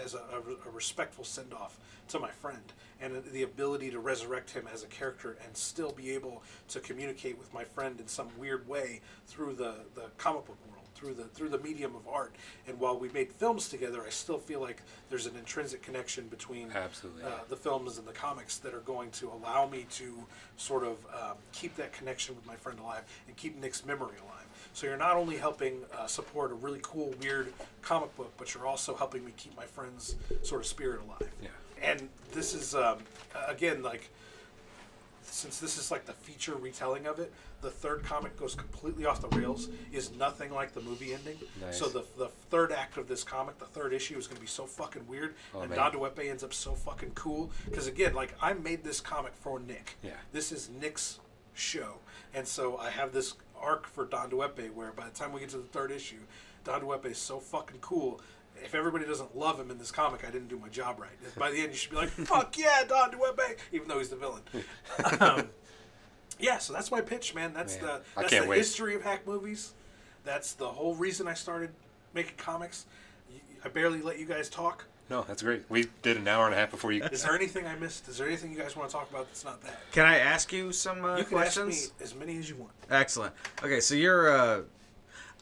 as 0.03 0.15
a, 0.15 0.19
a, 0.19 0.71
respectful 0.71 1.25
send 1.25 1.53
off 1.53 1.79
to 2.09 2.19
my 2.19 2.31
friend, 2.31 2.73
and 3.01 3.23
the 3.33 3.43
ability 3.43 3.91
to 3.91 4.01
resurrect 4.01 4.51
him 4.51 4.67
as 4.73 4.83
a 4.83 4.87
character 4.87 5.37
and 5.45 5.57
still 5.57 5.93
be 5.93 6.11
able 6.11 6.43
to 6.69 6.81
communicate 6.81 7.39
with 7.39 7.53
my 7.53 7.65
friend 7.65 8.01
in 8.01 8.09
some 8.09 8.29
weird 8.39 8.67
way 8.69 9.01
through 9.27 9.55
the 9.55 9.75
the 9.95 10.05
comic 10.17 10.47
book 10.47 10.57
through 11.01 11.15
the 11.15 11.25
through 11.25 11.49
the 11.49 11.59
medium 11.59 11.97
of 11.97 12.07
art. 12.07 12.35
And 12.69 12.79
while 12.79 12.99
we 12.99 13.09
made 13.11 13.33
films 13.33 13.69
together, 13.69 14.03
I 14.07 14.11
still 14.11 14.39
feel 14.39 14.61
like 14.61 14.83
there's 15.09 15.27
an 15.27 15.37
intrinsic 15.37 15.83
connection 15.83 16.29
between 16.29 16.71
Absolutely. 16.73 17.25
uh, 17.25 17.39
the 17.49 17.57
films 17.57 17.99
and 17.99 18.07
the 18.07 18.13
comics 18.13 18.59
that 18.59 18.75
are 18.75 18.81
going 18.81 19.11
to 19.13 19.31
allow 19.31 19.67
me 19.67 19.87
to 19.93 20.15
sort 20.57 20.85
of 20.85 20.99
um, 21.15 21.37
keep 21.53 21.75
that 21.77 21.93
connection 21.93 22.37
with 22.37 22.47
my 22.47 22.57
friend 22.57 22.79
alive 22.79 23.03
and 23.27 23.37
keep 23.37 23.59
Nick's 23.61 23.85
memory 23.85 24.17
alive. 24.23 24.47
So 24.75 24.87
you're 24.87 24.97
not 24.97 25.17
only 25.17 25.37
helping 25.37 25.81
uh, 25.97 26.07
support 26.07 26.53
a 26.53 26.55
really 26.55 26.81
cool, 26.83 27.15
weird 27.21 27.53
comic 27.83 28.15
book, 28.17 28.33
but 28.37 28.55
you're 28.55 28.67
also 28.67 28.95
helping 28.95 29.25
me 29.25 29.33
keep 29.37 29.57
my 29.57 29.65
friend's 29.65 30.17
sort 30.43 30.61
of 30.61 30.67
spirit 30.67 31.01
alive. 31.07 31.31
Yeah. 31.43 31.49
And 31.83 32.09
this 32.33 32.55
is 32.55 32.75
um, 32.75 32.99
again 33.49 33.83
like 33.83 34.11
since 35.31 35.59
this 35.61 35.79
is 35.79 35.91
like 35.91 36.05
the 36.07 36.13
feature 36.13 36.55
retelling 36.57 37.07
of 37.07 37.19
it, 37.19 37.33
the 37.63 37.71
third 37.71 38.03
comic 38.05 38.37
goes 38.39 38.55
completely 38.55 39.05
off 39.07 39.21
the 39.21 39.29
rails. 39.39 39.69
Is 39.93 40.13
nothing 40.17 40.53
like 40.53 40.73
the 40.73 40.81
movie 40.81 41.13
ending. 41.15 41.37
Nice. 41.61 41.79
So 41.79 41.89
the 41.89 42.05
the 42.19 42.29
third 42.51 42.73
act 42.73 42.97
of 42.97 43.09
this 43.09 43.23
comic, 43.25 43.59
the 43.59 43.65
third 43.67 43.93
issue, 43.93 44.17
is 44.19 44.27
going 44.27 44.37
to 44.37 44.41
be 44.43 44.47
so 44.49 44.67
fucking 44.67 45.07
weird, 45.07 45.35
Oh, 45.55 45.61
and. 45.61 45.75
Don 45.75 45.93
DeWepe 45.93 46.29
ends 46.29 46.43
up 46.45 46.53
so 46.55 46.75
fucking 46.75 47.13
cool. 47.15 47.51
Because 47.65 47.87
again, 47.87 48.15
like 48.15 48.35
I 48.43 48.53
made 48.55 48.85
this 48.85 49.01
comic 49.01 49.33
for 49.35 49.61
Nick. 49.61 49.97
Yeah. 50.03 50.13
This 50.33 50.53
is 50.53 50.69
Nick's 50.81 51.21
show, 51.55 51.99
and 52.35 52.47
so 52.47 52.77
I 52.79 52.91
have 52.91 53.13
this 53.13 53.35
arc 53.61 53.87
for 53.87 54.05
Don 54.07 54.31
DeWepe 54.31 54.73
where 54.73 54.93
by 54.93 55.05
the 55.05 55.11
time 55.15 55.33
we 55.33 55.41
get 55.41 55.51
to 55.51 55.59
the 55.59 55.65
third 55.65 55.91
issue, 55.91 56.21
Don 56.65 56.81
DeWepe 56.83 57.07
is 57.07 57.19
so 57.19 57.39
fucking 57.39 57.79
cool. 57.81 58.21
If 58.65 58.75
everybody 58.75 59.05
doesn't 59.05 59.37
love 59.37 59.59
him 59.59 59.71
in 59.71 59.79
this 59.79 59.91
comic, 59.91 60.25
I 60.27 60.31
didn't 60.31 60.49
do 60.49 60.59
my 60.59 60.69
job 60.69 61.01
right. 61.01 61.11
By 61.39 61.51
the 61.51 61.59
end, 61.59 61.71
you 61.73 61.77
should 61.77 61.91
be 61.91 61.97
like, 61.97 62.11
"Fuck 62.11 62.57
yeah, 62.59 62.85
Don 62.87 63.11
DeWepe," 63.13 63.57
even 63.73 63.89
though 63.89 63.99
he's 63.99 64.09
the 64.11 64.17
villain. 64.17 64.43
um, 65.21 65.49
yeah, 66.39 66.59
so 66.59 66.73
that's 66.73 66.91
my 66.91 67.01
pitch, 67.01 67.35
man. 67.35 67.53
That's 67.53 67.77
Man, 67.77 67.85
the 67.85 67.93
I 68.17 68.23
that's 68.23 68.31
can't 68.33 68.45
the 68.45 68.51
wait. 68.51 68.59
history 68.59 68.95
of 68.95 69.03
hack 69.03 69.27
movies. 69.27 69.75
That's 70.25 70.53
the 70.53 70.69
whole 70.69 70.95
reason 70.95 71.27
I 71.29 71.35
started 71.35 71.71
making 72.15 72.35
comics. 72.37 72.87
I 73.65 73.69
barely 73.69 74.01
let 74.03 74.19
you 74.19 74.27
guys 74.27 74.49
talk. 74.49 74.87
No, 75.11 75.25
that's 75.27 75.43
great. 75.43 75.65
We 75.69 75.89
did 76.03 76.17
an 76.17 76.29
hour 76.29 76.47
and 76.47 76.55
a 76.55 76.57
half 76.59 76.71
before 76.71 76.93
you. 76.93 77.03
Is 77.05 77.25
there 77.25 77.35
anything 77.35 77.67
I 77.67 77.75
missed? 77.75 78.09
Is 78.09 78.17
there 78.19 78.29
anything 78.29 78.53
you 78.53 78.59
guys 78.59 78.77
want 78.77 78.89
to 78.89 78.97
talk 78.97 79.11
about 79.11 79.27
that's 79.27 79.45
not 79.45 79.61
that? 79.63 79.81
Can 79.91 80.07
I 80.07 80.19
ask 80.19 80.53
you 80.53 80.71
some 80.73 81.05
uh, 81.05 81.17
You 81.17 81.25
can 81.25 81.33
questions? 81.33 81.75
ask 81.75 81.99
me 82.01 82.05
as 82.05 82.15
many 82.15 82.39
as 82.39 82.49
you 82.49 82.55
want. 82.57 82.71
Excellent. 82.89 83.35
Okay, 83.63 83.81
so 83.81 83.95
you're 83.97 84.31
uh 84.33 84.63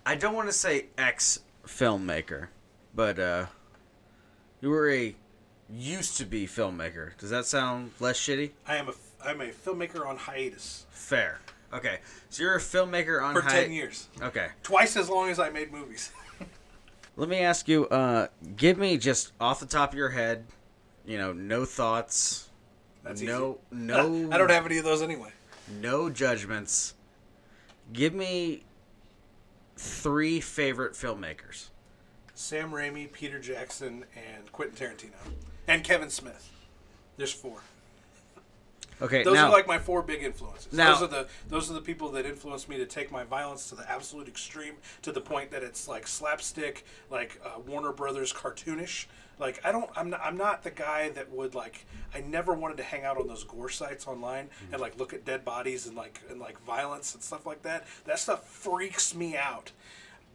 I 0.07 0.15
don't 0.15 0.35
want 0.35 0.49
to 0.49 0.55
say 0.55 0.87
ex 0.97 1.41
filmmaker, 1.67 2.49
but 2.99 3.17
uh 3.21 3.47
you 4.61 4.69
were 4.71 4.91
a 4.91 5.15
used 5.71 6.17
to 6.17 6.25
be 6.25 6.49
filmmaker. 6.49 7.17
Does 7.17 7.31
that 7.31 7.47
sound 7.47 7.93
less 8.01 8.19
shitty? 8.19 8.51
I 8.67 8.75
am 8.77 8.89
a 8.89 8.93
I'm 9.25 9.41
a 9.41 9.51
filmmaker 9.51 10.05
on 10.05 10.17
hiatus 10.17 10.85
Fair. 10.91 11.39
Okay. 11.73 12.01
So 12.29 12.43
you're 12.43 12.57
a 12.57 12.61
filmmaker 12.61 13.23
on 13.23 13.35
hiatus 13.35 13.43
for 13.53 13.57
hi- 13.57 13.63
ten 13.63 13.73
years, 13.73 14.09
Okay. 14.21 14.49
twice 14.65 14.97
as 14.97 15.09
long 15.09 15.31
as 15.31 15.39
I 15.39 15.49
made 15.49 15.71
movies. 15.73 16.11
Let 17.17 17.29
me 17.29 17.39
ask 17.39 17.69
you 17.69 17.87
uh 17.87 18.27
give 18.57 18.79
me 18.79 18.99
just 18.99 19.31
off 19.41 19.61
the 19.61 19.67
top 19.67 19.93
of 19.93 19.97
your 19.99 20.11
head, 20.11 20.45
you 21.07 21.19
know, 21.19 21.33
no 21.33 21.65
thoughts, 21.65 22.49
That's 23.05 23.23
no 23.23 23.59
easy. 23.73 23.85
no 23.85 24.29
I 24.33 24.39
don't 24.39 24.51
have 24.51 24.67
any 24.67 24.79
of 24.79 24.85
those 24.85 25.03
anyway. 25.03 25.31
no 25.81 26.11
judgments. 26.11 26.95
Give 27.93 28.13
me 28.13 28.65
three 29.77 30.41
favorite 30.41 30.95
filmmakers. 30.95 31.69
Sam 32.39 32.71
Raimi, 32.71 33.11
Peter 33.11 33.41
Jackson, 33.41 34.05
and 34.15 34.53
Quentin 34.53 34.77
Tarantino, 34.77 35.33
and 35.67 35.83
Kevin 35.83 36.09
Smith. 36.09 36.49
There's 37.17 37.33
four. 37.33 37.59
Okay, 39.03 39.25
Those 39.25 39.35
now 39.35 39.49
are 39.49 39.53
like 39.53 39.67
my 39.67 39.81
four 39.81 40.03
big 40.03 40.23
influences. 40.23 40.73
Now- 40.73 40.93
those 40.95 41.03
are 41.03 41.07
the 41.09 41.29
those 41.49 41.69
are 41.69 41.75
the 41.75 41.81
people 41.81 42.11
that 42.13 42.27
influenced 42.27 42.69
me 42.69 42.77
to 42.77 42.87
take 42.87 43.11
my 43.11 43.25
violence 43.25 43.69
to 43.71 43.75
the 43.75 43.91
absolute 43.91 44.29
extreme, 44.29 44.75
to 45.03 45.11
the 45.11 45.21
point 45.21 45.51
that 45.51 45.65
it's 45.65 45.89
like 45.89 46.07
slapstick, 46.07 46.85
like 47.11 47.41
uh, 47.45 47.59
Warner 47.67 47.93
Brothers 47.93 48.33
cartoonish. 48.33 49.07
Like 49.41 49.61
I 49.65 49.73
don't, 49.73 49.91
I'm 49.97 50.11
not, 50.11 50.21
I'm 50.23 50.37
not 50.37 50.63
the 50.63 50.71
guy 50.71 51.09
that 51.11 51.33
would 51.33 51.57
like. 51.57 51.87
I 52.15 52.21
never 52.21 52.55
wanted 52.55 52.77
to 52.77 52.85
hang 52.85 53.03
out 53.05 53.19
on 53.19 53.27
those 53.27 53.43
gore 53.43 53.69
sites 53.69 54.07
online 54.07 54.49
and 54.71 54.81
like 54.81 54.97
look 54.97 55.13
at 55.13 55.25
dead 55.25 55.45
bodies 55.45 55.89
and 55.89 55.97
like 55.97 56.21
and 56.31 56.39
like 56.39 56.61
violence 56.65 57.15
and 57.15 57.23
stuff 57.23 57.47
like 57.47 57.63
that. 57.63 57.85
That 58.05 58.21
stuff 58.21 58.47
freaks 58.49 59.13
me 59.13 59.37
out. 59.37 59.73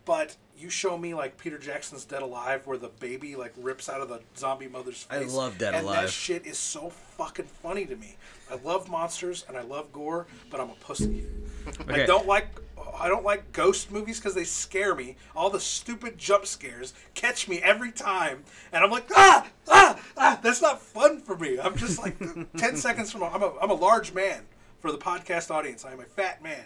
But 0.05 0.35
you 0.57 0.69
show 0.69 0.97
me 0.97 1.13
like 1.13 1.37
Peter 1.37 1.57
Jackson's 1.57 2.05
Dead 2.05 2.21
Alive, 2.21 2.67
where 2.67 2.77
the 2.77 2.89
baby 2.89 3.35
like 3.35 3.53
rips 3.57 3.89
out 3.89 4.01
of 4.01 4.09
the 4.09 4.21
zombie 4.37 4.67
mother's 4.67 5.03
face. 5.03 5.33
I 5.33 5.37
love 5.37 5.57
Dead 5.57 5.73
and 5.73 5.85
Alive. 5.85 6.03
That 6.03 6.09
shit 6.09 6.45
is 6.45 6.57
so 6.57 6.89
fucking 6.89 7.45
funny 7.45 7.85
to 7.85 7.95
me. 7.95 8.17
I 8.51 8.55
love 8.63 8.89
monsters 8.89 9.45
and 9.47 9.57
I 9.57 9.61
love 9.61 9.91
gore, 9.93 10.27
but 10.49 10.59
I'm 10.59 10.69
a 10.69 10.75
pussy. 10.75 11.25
Okay. 11.67 12.03
I 12.03 12.05
don't 12.05 12.27
like 12.27 12.47
I 12.99 13.07
don't 13.07 13.23
like 13.23 13.51
ghost 13.53 13.91
movies 13.91 14.19
because 14.19 14.35
they 14.35 14.43
scare 14.43 14.95
me. 14.95 15.15
All 15.35 15.49
the 15.49 15.59
stupid 15.59 16.17
jump 16.17 16.45
scares 16.45 16.93
catch 17.13 17.47
me 17.47 17.59
every 17.61 17.91
time, 17.91 18.43
and 18.71 18.83
I'm 18.83 18.91
like 18.91 19.09
ah 19.15 19.47
ah 19.69 19.99
ah. 20.17 20.39
That's 20.43 20.61
not 20.61 20.81
fun 20.81 21.19
for 21.19 21.37
me. 21.37 21.59
I'm 21.59 21.75
just 21.77 21.99
like 21.99 22.17
ten 22.57 22.75
seconds 22.75 23.11
from. 23.11 23.23
I'm 23.23 23.41
a 23.41 23.53
I'm 23.61 23.71
a 23.71 23.75
large 23.75 24.13
man 24.13 24.43
for 24.79 24.91
the 24.91 24.97
podcast 24.97 25.49
audience. 25.49 25.85
I'm 25.85 25.99
a 26.01 26.05
fat 26.05 26.43
man. 26.43 26.65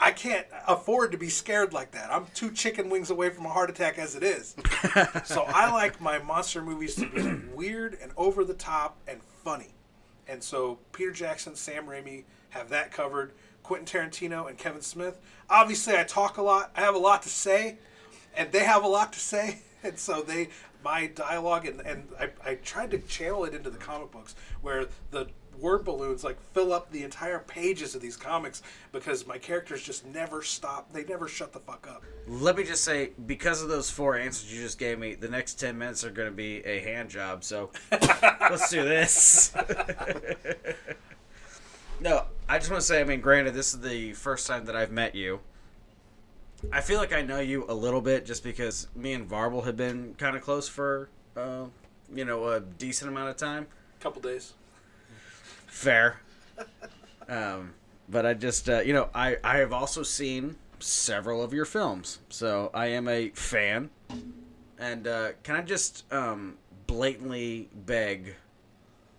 I 0.00 0.12
can't 0.12 0.46
afford 0.66 1.12
to 1.12 1.18
be 1.18 1.28
scared 1.28 1.72
like 1.72 1.90
that. 1.92 2.10
I'm 2.12 2.26
two 2.34 2.50
chicken 2.52 2.88
wings 2.88 3.10
away 3.10 3.30
from 3.30 3.46
a 3.46 3.50
heart 3.50 3.70
attack 3.70 3.98
as 3.98 4.14
it 4.14 4.22
is. 4.22 4.54
so 5.24 5.44
I 5.48 5.72
like 5.72 6.00
my 6.00 6.18
monster 6.18 6.62
movies 6.62 6.94
to 6.96 7.06
be 7.06 7.54
weird 7.54 7.98
and 8.00 8.12
over 8.16 8.44
the 8.44 8.54
top 8.54 8.96
and 9.08 9.20
funny. 9.44 9.74
And 10.28 10.42
so 10.42 10.78
Peter 10.92 11.10
Jackson, 11.10 11.56
Sam 11.56 11.86
Raimi 11.86 12.24
have 12.50 12.68
that 12.70 12.92
covered. 12.92 13.32
Quentin 13.68 13.86
Tarantino 13.86 14.48
and 14.48 14.56
Kevin 14.56 14.80
Smith. 14.80 15.20
Obviously, 15.50 15.94
I 15.94 16.04
talk 16.04 16.38
a 16.38 16.42
lot. 16.42 16.70
I 16.74 16.80
have 16.80 16.94
a 16.94 16.98
lot 16.98 17.22
to 17.24 17.28
say, 17.28 17.76
and 18.34 18.50
they 18.50 18.64
have 18.64 18.82
a 18.82 18.88
lot 18.88 19.12
to 19.12 19.20
say. 19.20 19.58
And 19.80 19.96
so 19.96 20.22
they, 20.22 20.48
my 20.82 21.06
dialogue, 21.06 21.64
and, 21.64 21.80
and 21.82 22.08
I, 22.18 22.30
I 22.44 22.54
tried 22.56 22.90
to 22.90 22.98
channel 22.98 23.44
it 23.44 23.54
into 23.54 23.70
the 23.70 23.78
comic 23.78 24.10
books 24.10 24.34
where 24.60 24.88
the 25.12 25.28
word 25.60 25.84
balloons 25.84 26.24
like 26.24 26.40
fill 26.52 26.72
up 26.72 26.90
the 26.90 27.02
entire 27.02 27.38
pages 27.38 27.94
of 27.94 28.00
these 28.00 28.16
comics 28.16 28.62
because 28.92 29.26
my 29.26 29.38
characters 29.38 29.82
just 29.82 30.06
never 30.06 30.42
stop. 30.42 30.92
They 30.92 31.04
never 31.04 31.28
shut 31.28 31.52
the 31.52 31.60
fuck 31.60 31.86
up. 31.88 32.02
Let 32.26 32.56
me 32.56 32.64
just 32.64 32.84
say, 32.84 33.10
because 33.26 33.62
of 33.62 33.68
those 33.68 33.90
four 33.90 34.16
answers 34.16 34.52
you 34.52 34.60
just 34.60 34.78
gave 34.78 34.98
me, 34.98 35.14
the 35.14 35.28
next 35.28 35.54
10 35.54 35.76
minutes 35.76 36.04
are 36.04 36.10
going 36.10 36.28
to 36.28 36.34
be 36.34 36.64
a 36.64 36.80
hand 36.80 37.10
job, 37.10 37.44
so 37.44 37.70
let's 37.90 38.70
do 38.70 38.84
this. 38.84 39.54
no, 42.00 42.24
I 42.48 42.58
just 42.58 42.70
want 42.70 42.80
to 42.80 42.86
say, 42.86 43.00
I 43.00 43.04
mean, 43.04 43.20
granted, 43.20 43.54
this 43.54 43.74
is 43.74 43.80
the 43.80 44.12
first 44.14 44.46
time 44.46 44.64
that 44.66 44.76
I've 44.76 44.92
met 44.92 45.14
you. 45.14 45.40
I 46.72 46.80
feel 46.80 46.98
like 46.98 47.12
I 47.12 47.22
know 47.22 47.38
you 47.38 47.64
a 47.68 47.74
little 47.74 48.00
bit 48.00 48.26
just 48.26 48.42
because 48.42 48.88
me 48.96 49.12
and 49.12 49.28
Varble 49.28 49.64
have 49.64 49.76
been 49.76 50.14
kind 50.18 50.36
of 50.36 50.42
close 50.42 50.68
for, 50.68 51.08
uh, 51.36 51.66
you 52.12 52.24
know, 52.24 52.48
a 52.48 52.60
decent 52.60 53.10
amount 53.10 53.30
of 53.30 53.36
time. 53.36 53.68
Couple 54.00 54.20
days. 54.20 54.54
Fair. 55.78 56.20
Um, 57.28 57.74
but 58.08 58.26
I 58.26 58.34
just, 58.34 58.68
uh, 58.68 58.80
you 58.80 58.92
know, 58.92 59.10
I, 59.14 59.36
I 59.44 59.58
have 59.58 59.72
also 59.72 60.02
seen 60.02 60.56
several 60.80 61.40
of 61.40 61.52
your 61.52 61.64
films, 61.64 62.18
so 62.28 62.72
I 62.74 62.86
am 62.86 63.06
a 63.06 63.28
fan. 63.28 63.90
And 64.76 65.06
uh, 65.06 65.28
can 65.44 65.54
I 65.54 65.62
just 65.62 66.12
um, 66.12 66.56
blatantly 66.88 67.68
beg, 67.72 68.34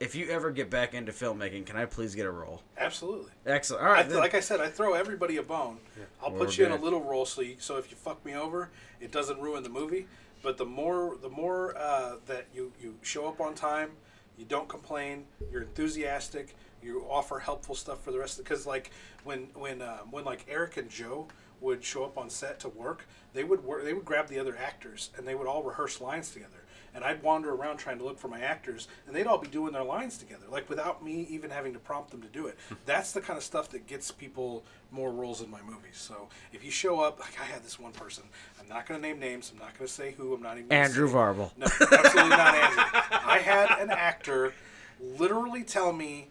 if 0.01 0.15
you 0.15 0.27
ever 0.27 0.51
get 0.51 0.69
back 0.69 0.93
into 0.93 1.13
filmmaking, 1.13 1.65
can 1.65 1.77
I 1.77 1.85
please 1.85 2.13
get 2.13 2.25
a 2.25 2.31
role? 2.31 2.61
Absolutely. 2.77 3.31
Excellent. 3.45 3.81
All 3.85 3.91
right. 3.93 4.05
I 4.05 4.09
th- 4.09 4.19
like 4.19 4.33
I 4.33 4.41
said, 4.41 4.59
I 4.59 4.67
throw 4.67 4.95
everybody 4.95 5.37
a 5.37 5.43
bone. 5.43 5.77
I'll 6.21 6.31
We're 6.33 6.39
put 6.39 6.57
you 6.57 6.65
in 6.65 6.73
a 6.73 6.75
little 6.75 7.01
role 7.01 7.25
so 7.25 7.41
you, 7.41 7.55
so 7.59 7.77
if 7.77 7.89
you 7.89 7.95
fuck 7.95 8.25
me 8.25 8.35
over, 8.35 8.69
it 8.99 9.13
doesn't 9.13 9.39
ruin 9.39 9.63
the 9.63 9.69
movie. 9.69 10.07
But 10.43 10.57
the 10.57 10.65
more 10.65 11.15
the 11.21 11.29
more 11.29 11.77
uh, 11.77 12.15
that 12.25 12.47
you 12.53 12.73
you 12.81 12.95
show 13.01 13.27
up 13.29 13.39
on 13.39 13.55
time, 13.55 13.91
you 14.39 14.45
don't 14.45 14.69
complain, 14.69 15.25
you're 15.51 15.61
enthusiastic, 15.61 16.55
you 16.81 17.05
offer 17.09 17.39
helpful 17.39 17.75
stuff 17.75 18.01
for 18.01 18.11
the 18.11 18.19
rest. 18.19 18.39
Of 18.39 18.45
because 18.45 18.65
like 18.65 18.91
when 19.25 19.49
when 19.53 19.81
uh, 19.81 19.99
when 20.09 20.23
like 20.23 20.45
Eric 20.49 20.77
and 20.77 20.89
Joe 20.89 21.27
would 21.59 21.83
show 21.83 22.05
up 22.05 22.17
on 22.17 22.29
set 22.29 22.59
to 22.61 22.69
work, 22.69 23.05
they 23.33 23.43
would 23.43 23.63
work, 23.63 23.83
they 23.83 23.93
would 23.93 24.05
grab 24.05 24.29
the 24.29 24.39
other 24.39 24.57
actors 24.57 25.11
and 25.17 25.27
they 25.27 25.35
would 25.35 25.45
all 25.45 25.61
rehearse 25.61 25.99
lines 25.99 26.31
together. 26.31 26.58
And 26.95 27.03
I'd 27.03 27.21
wander 27.23 27.53
around 27.53 27.77
trying 27.77 27.97
to 27.99 28.03
look 28.03 28.17
for 28.17 28.27
my 28.27 28.39
actors, 28.39 28.87
and 29.07 29.15
they'd 29.15 29.27
all 29.27 29.37
be 29.37 29.47
doing 29.47 29.73
their 29.73 29.83
lines 29.83 30.17
together, 30.17 30.45
like 30.49 30.69
without 30.69 31.03
me 31.03 31.27
even 31.29 31.49
having 31.49 31.73
to 31.73 31.79
prompt 31.79 32.11
them 32.11 32.21
to 32.21 32.27
do 32.27 32.47
it. 32.47 32.57
That's 32.85 33.11
the 33.11 33.21
kind 33.21 33.37
of 33.37 33.43
stuff 33.43 33.69
that 33.69 33.87
gets 33.87 34.11
people 34.11 34.63
more 34.91 35.11
roles 35.11 35.41
in 35.41 35.49
my 35.51 35.61
movies. 35.61 35.95
So 35.97 36.29
if 36.51 36.63
you 36.63 36.71
show 36.71 36.99
up, 36.99 37.19
like 37.19 37.39
I 37.39 37.43
had 37.45 37.63
this 37.63 37.79
one 37.79 37.91
person, 37.91 38.23
I'm 38.59 38.67
not 38.67 38.87
going 38.87 38.99
to 39.01 39.07
name 39.07 39.19
names, 39.19 39.51
I'm 39.53 39.59
not 39.59 39.77
going 39.77 39.87
to 39.87 39.93
say 39.93 40.13
who, 40.17 40.33
I'm 40.33 40.41
not 40.41 40.57
even 40.57 40.71
Andrew 40.71 41.07
say- 41.07 41.13
Varble. 41.13 41.51
no, 41.57 41.65
absolutely 41.65 42.29
not 42.29 42.55
Andrew. 42.55 42.83
I 43.25 43.39
had 43.43 43.79
an 43.79 43.91
actor 43.91 44.53
literally 44.99 45.63
tell 45.63 45.93
me, 45.93 46.27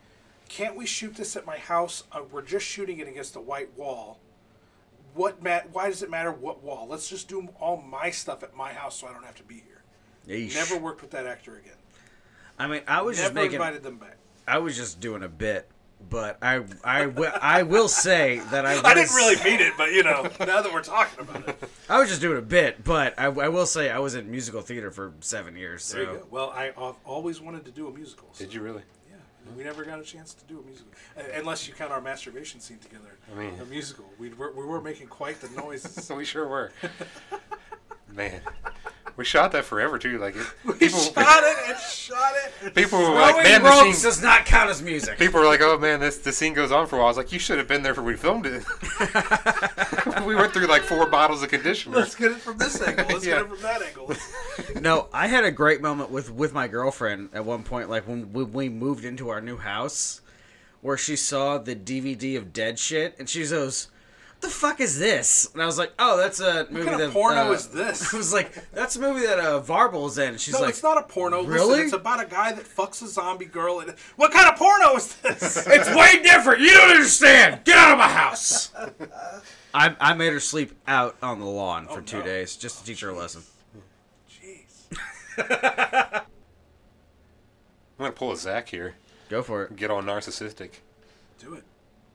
"Can't 0.48 0.76
we 0.76 0.86
shoot 0.86 1.14
this 1.14 1.36
at 1.36 1.46
my 1.46 1.58
house? 1.58 2.04
Uh, 2.12 2.22
we're 2.30 2.42
just 2.42 2.66
shooting 2.66 2.98
it 2.98 3.06
against 3.08 3.36
a 3.36 3.40
white 3.40 3.76
wall. 3.78 4.18
What 5.14 5.42
mat? 5.42 5.68
Why 5.72 5.88
does 5.88 6.02
it 6.02 6.10
matter 6.10 6.30
what 6.32 6.62
wall? 6.62 6.86
Let's 6.88 7.08
just 7.08 7.28
do 7.28 7.48
all 7.60 7.76
my 7.78 8.10
stuff 8.10 8.42
at 8.42 8.54
my 8.54 8.72
house, 8.72 8.96
so 8.98 9.06
I 9.06 9.12
don't 9.12 9.24
have 9.24 9.36
to 9.36 9.42
be 9.42 9.54
here." 9.54 9.77
Yeesh. 10.28 10.54
Never 10.54 10.76
worked 10.78 11.00
with 11.02 11.10
that 11.12 11.26
actor 11.26 11.56
again. 11.56 11.72
I 12.58 12.66
mean, 12.66 12.82
I 12.86 13.02
was 13.02 13.16
just 13.16 13.34
Never 13.34 13.44
making. 13.46 13.54
invited 13.56 13.82
them 13.82 13.96
back. 13.98 14.16
I 14.46 14.58
was 14.58 14.76
just 14.76 15.00
doing 15.00 15.22
a 15.22 15.28
bit, 15.28 15.68
but 16.10 16.38
I, 16.42 16.62
I, 16.84 17.06
will, 17.06 17.32
I 17.40 17.62
will 17.62 17.88
say 17.88 18.40
that 18.50 18.66
I. 18.66 18.78
I 18.84 18.94
didn't 18.94 19.14
really 19.14 19.36
mean 19.44 19.60
it, 19.60 19.74
but 19.76 19.92
you 19.92 20.02
know, 20.02 20.22
now 20.40 20.60
that 20.62 20.72
we're 20.72 20.82
talking 20.82 21.20
about 21.20 21.48
it, 21.48 21.58
I 21.88 21.98
was 21.98 22.08
just 22.08 22.20
doing 22.20 22.38
a 22.38 22.42
bit, 22.42 22.82
but 22.84 23.14
I, 23.18 23.26
I 23.26 23.48
will 23.48 23.66
say 23.66 23.90
I 23.90 23.98
was 24.00 24.14
in 24.14 24.30
musical 24.30 24.60
theater 24.60 24.90
for 24.90 25.12
seven 25.20 25.56
years. 25.56 25.84
So 25.84 25.96
there 25.98 26.04
you 26.12 26.18
go. 26.18 26.26
Well, 26.30 26.50
I, 26.50 26.68
I've 26.76 26.94
always 27.04 27.40
wanted 27.40 27.64
to 27.66 27.70
do 27.70 27.88
a 27.88 27.92
musical. 27.92 28.28
so- 28.32 28.44
Did 28.44 28.52
you 28.54 28.60
really? 28.62 28.82
Yeah, 29.08 29.16
We 29.56 29.62
never 29.64 29.84
got 29.84 29.98
a 30.00 30.02
chance 30.04 30.34
to 30.34 30.44
do 30.46 30.58
a 30.60 30.62
musical, 30.62 30.90
Uh, 31.16 31.22
unless 31.36 31.68
you 31.68 31.74
count 31.74 31.92
our 31.92 32.00
masturbation 32.00 32.60
scene 32.60 32.78
together. 32.78 33.16
I 33.34 33.38
mean- 33.38 33.60
a 33.60 33.64
musical. 33.66 34.06
We 34.18 34.30
were, 34.30 34.52
we 34.52 34.64
were 34.64 34.80
making 34.80 35.06
quite 35.08 35.40
the 35.40 35.48
noises. 35.60 36.04
So 36.04 36.16
we 36.16 36.24
sure 36.24 36.48
were. 36.48 36.72
Man, 38.12 38.40
we 39.16 39.24
shot 39.24 39.52
that 39.52 39.64
forever 39.64 39.98
too. 39.98 40.18
Like 40.18 40.36
it, 40.36 40.46
we 40.64 40.74
people, 40.74 40.98
shot 40.98 41.42
it 41.42 41.56
and 41.68 41.78
shot 41.78 42.32
it. 42.64 42.74
people 42.74 42.98
were 42.98 43.10
like, 43.14 43.34
Throwing 43.34 43.44
"Man, 43.44 43.62
the 43.62 43.92
scene." 43.92 44.02
does 44.02 44.22
not 44.22 44.44
count 44.44 44.70
as 44.70 44.82
music. 44.82 45.18
People 45.18 45.40
were 45.40 45.46
like, 45.46 45.60
"Oh 45.60 45.78
man, 45.78 46.00
this 46.00 46.18
the 46.18 46.32
scene 46.32 46.54
goes 46.54 46.70
on 46.72 46.86
for 46.86 46.96
a 46.96 46.98
while." 46.98 47.06
I 47.06 47.10
was 47.10 47.16
like, 47.16 47.32
"You 47.32 47.38
should 47.38 47.58
have 47.58 47.68
been 47.68 47.82
there 47.82 47.94
for 47.94 48.02
when 48.02 48.14
we 48.14 48.16
filmed 48.16 48.46
it." 48.46 48.64
we 50.26 50.34
went 50.34 50.52
through 50.52 50.66
like 50.66 50.82
four 50.82 51.06
bottles 51.06 51.42
of 51.42 51.48
conditioner. 51.50 51.96
Let's 51.96 52.14
get 52.14 52.32
it 52.32 52.38
from 52.38 52.58
this 52.58 52.80
angle. 52.80 53.06
Let's 53.08 53.26
Yeah. 53.26 53.36
get 53.36 53.42
it 53.42 53.48
from 53.48 53.62
that 53.62 53.82
angle. 53.82 54.12
No, 54.80 55.08
I 55.12 55.26
had 55.28 55.44
a 55.44 55.50
great 55.50 55.80
moment 55.80 56.10
with 56.10 56.30
with 56.30 56.52
my 56.52 56.68
girlfriend 56.68 57.30
at 57.32 57.44
one 57.44 57.62
point, 57.62 57.88
like 57.88 58.06
when 58.06 58.32
we, 58.32 58.44
we 58.44 58.68
moved 58.68 59.04
into 59.04 59.28
our 59.28 59.40
new 59.40 59.56
house, 59.56 60.20
where 60.82 60.96
she 60.96 61.16
saw 61.16 61.58
the 61.58 61.74
DVD 61.76 62.36
of 62.36 62.52
Dead 62.52 62.78
Shit, 62.78 63.14
and 63.18 63.28
she 63.28 63.46
goes, 63.46 63.88
"What 63.88 63.97
the 64.40 64.48
fuck 64.48 64.80
is 64.80 64.98
this?" 64.98 65.48
And 65.52 65.62
I 65.62 65.66
was 65.66 65.78
like, 65.78 65.92
"Oh, 65.98 66.16
that's 66.16 66.40
a 66.40 66.66
movie 66.70 66.86
kind 66.86 67.00
of 67.00 67.08
that 67.08 67.12
porno 67.12 67.48
uh," 67.48 67.52
is 67.52 67.68
this? 67.68 68.12
I 68.14 68.16
was 68.16 68.32
like, 68.32 68.70
"That's 68.72 68.96
a 68.96 69.00
movie 69.00 69.26
that 69.26 69.38
uh, 69.38 69.60
Varble's 69.60 70.18
in." 70.18 70.30
And 70.30 70.40
she's 70.40 70.54
No, 70.54 70.60
like, 70.60 70.70
it's 70.70 70.82
not 70.82 70.98
a 70.98 71.02
porno. 71.02 71.38
Listen, 71.40 71.52
Really? 71.52 71.80
it's 71.80 71.92
about 71.92 72.22
a 72.22 72.26
guy 72.26 72.52
that 72.52 72.64
fucks 72.64 73.02
a 73.02 73.06
zombie 73.08 73.44
girl. 73.46 73.80
And 73.80 73.94
what 74.16 74.32
kind 74.32 74.48
of 74.48 74.56
porno 74.56 74.94
is 74.96 75.14
this? 75.16 75.66
It's 75.70 75.88
way 75.94 76.22
different. 76.22 76.60
You 76.60 76.70
don't 76.70 76.90
understand. 76.90 77.64
Get 77.64 77.76
out 77.76 77.92
of 77.92 77.98
my 77.98 78.08
house. 78.08 78.72
I, 79.74 79.94
I 80.00 80.14
made 80.14 80.32
her 80.32 80.40
sleep 80.40 80.72
out 80.86 81.16
on 81.22 81.40
the 81.40 81.46
lawn 81.46 81.86
for 81.86 81.98
Oh, 81.98 82.00
two 82.00 82.18
no. 82.20 82.24
days 82.24 82.56
just 82.56 82.78
to 82.80 82.84
teach 82.86 83.00
her 83.00 83.10
a 83.10 83.16
lesson. 83.16 83.42
Jeez. 84.30 84.86
I'm 85.38 86.22
gonna 87.98 88.12
pull 88.12 88.32
a 88.32 88.36
Zach 88.36 88.68
here. 88.68 88.94
Go 89.28 89.42
for 89.42 89.64
it. 89.64 89.76
Get 89.76 89.90
all 89.90 90.02
narcissistic. 90.02 90.70
Do 91.38 91.54
it. 91.54 91.64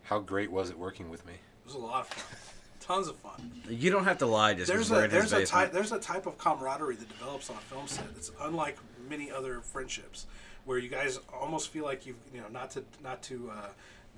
How 0.03 0.19
great 0.19 0.51
was 0.51 0.69
it 0.69 0.77
working 0.79 1.09
with 1.09 1.25
me? 1.25 1.33
Was 1.73 1.81
a 1.81 1.85
lot 1.85 2.01
of 2.01 2.07
fun. 2.07 2.39
Tons 2.81 3.07
of 3.07 3.15
fun. 3.17 3.51
You 3.67 3.89
don't 3.89 4.03
have 4.03 4.19
to 4.19 4.25
lie 4.25 4.53
just 4.53 4.67
There's 4.67 4.91
a 4.91 5.07
there's 5.07 5.33
a 5.33 5.45
type 5.45 5.71
there's 5.71 5.91
a 5.91 5.99
type 5.99 6.25
of 6.27 6.37
camaraderie 6.37 6.97
that 6.97 7.09
develops 7.09 7.49
on 7.49 7.55
a 7.55 7.59
film 7.61 7.87
set. 7.87 8.05
It's 8.15 8.31
unlike 8.41 8.77
many 9.09 9.31
other 9.31 9.61
friendships, 9.61 10.27
where 10.65 10.77
you 10.77 10.89
guys 10.89 11.19
almost 11.33 11.69
feel 11.69 11.85
like 11.85 12.05
you've 12.05 12.17
you 12.33 12.41
know 12.41 12.47
not 12.49 12.69
to 12.71 12.83
not 13.03 13.23
to 13.23 13.51
uh, 13.51 13.69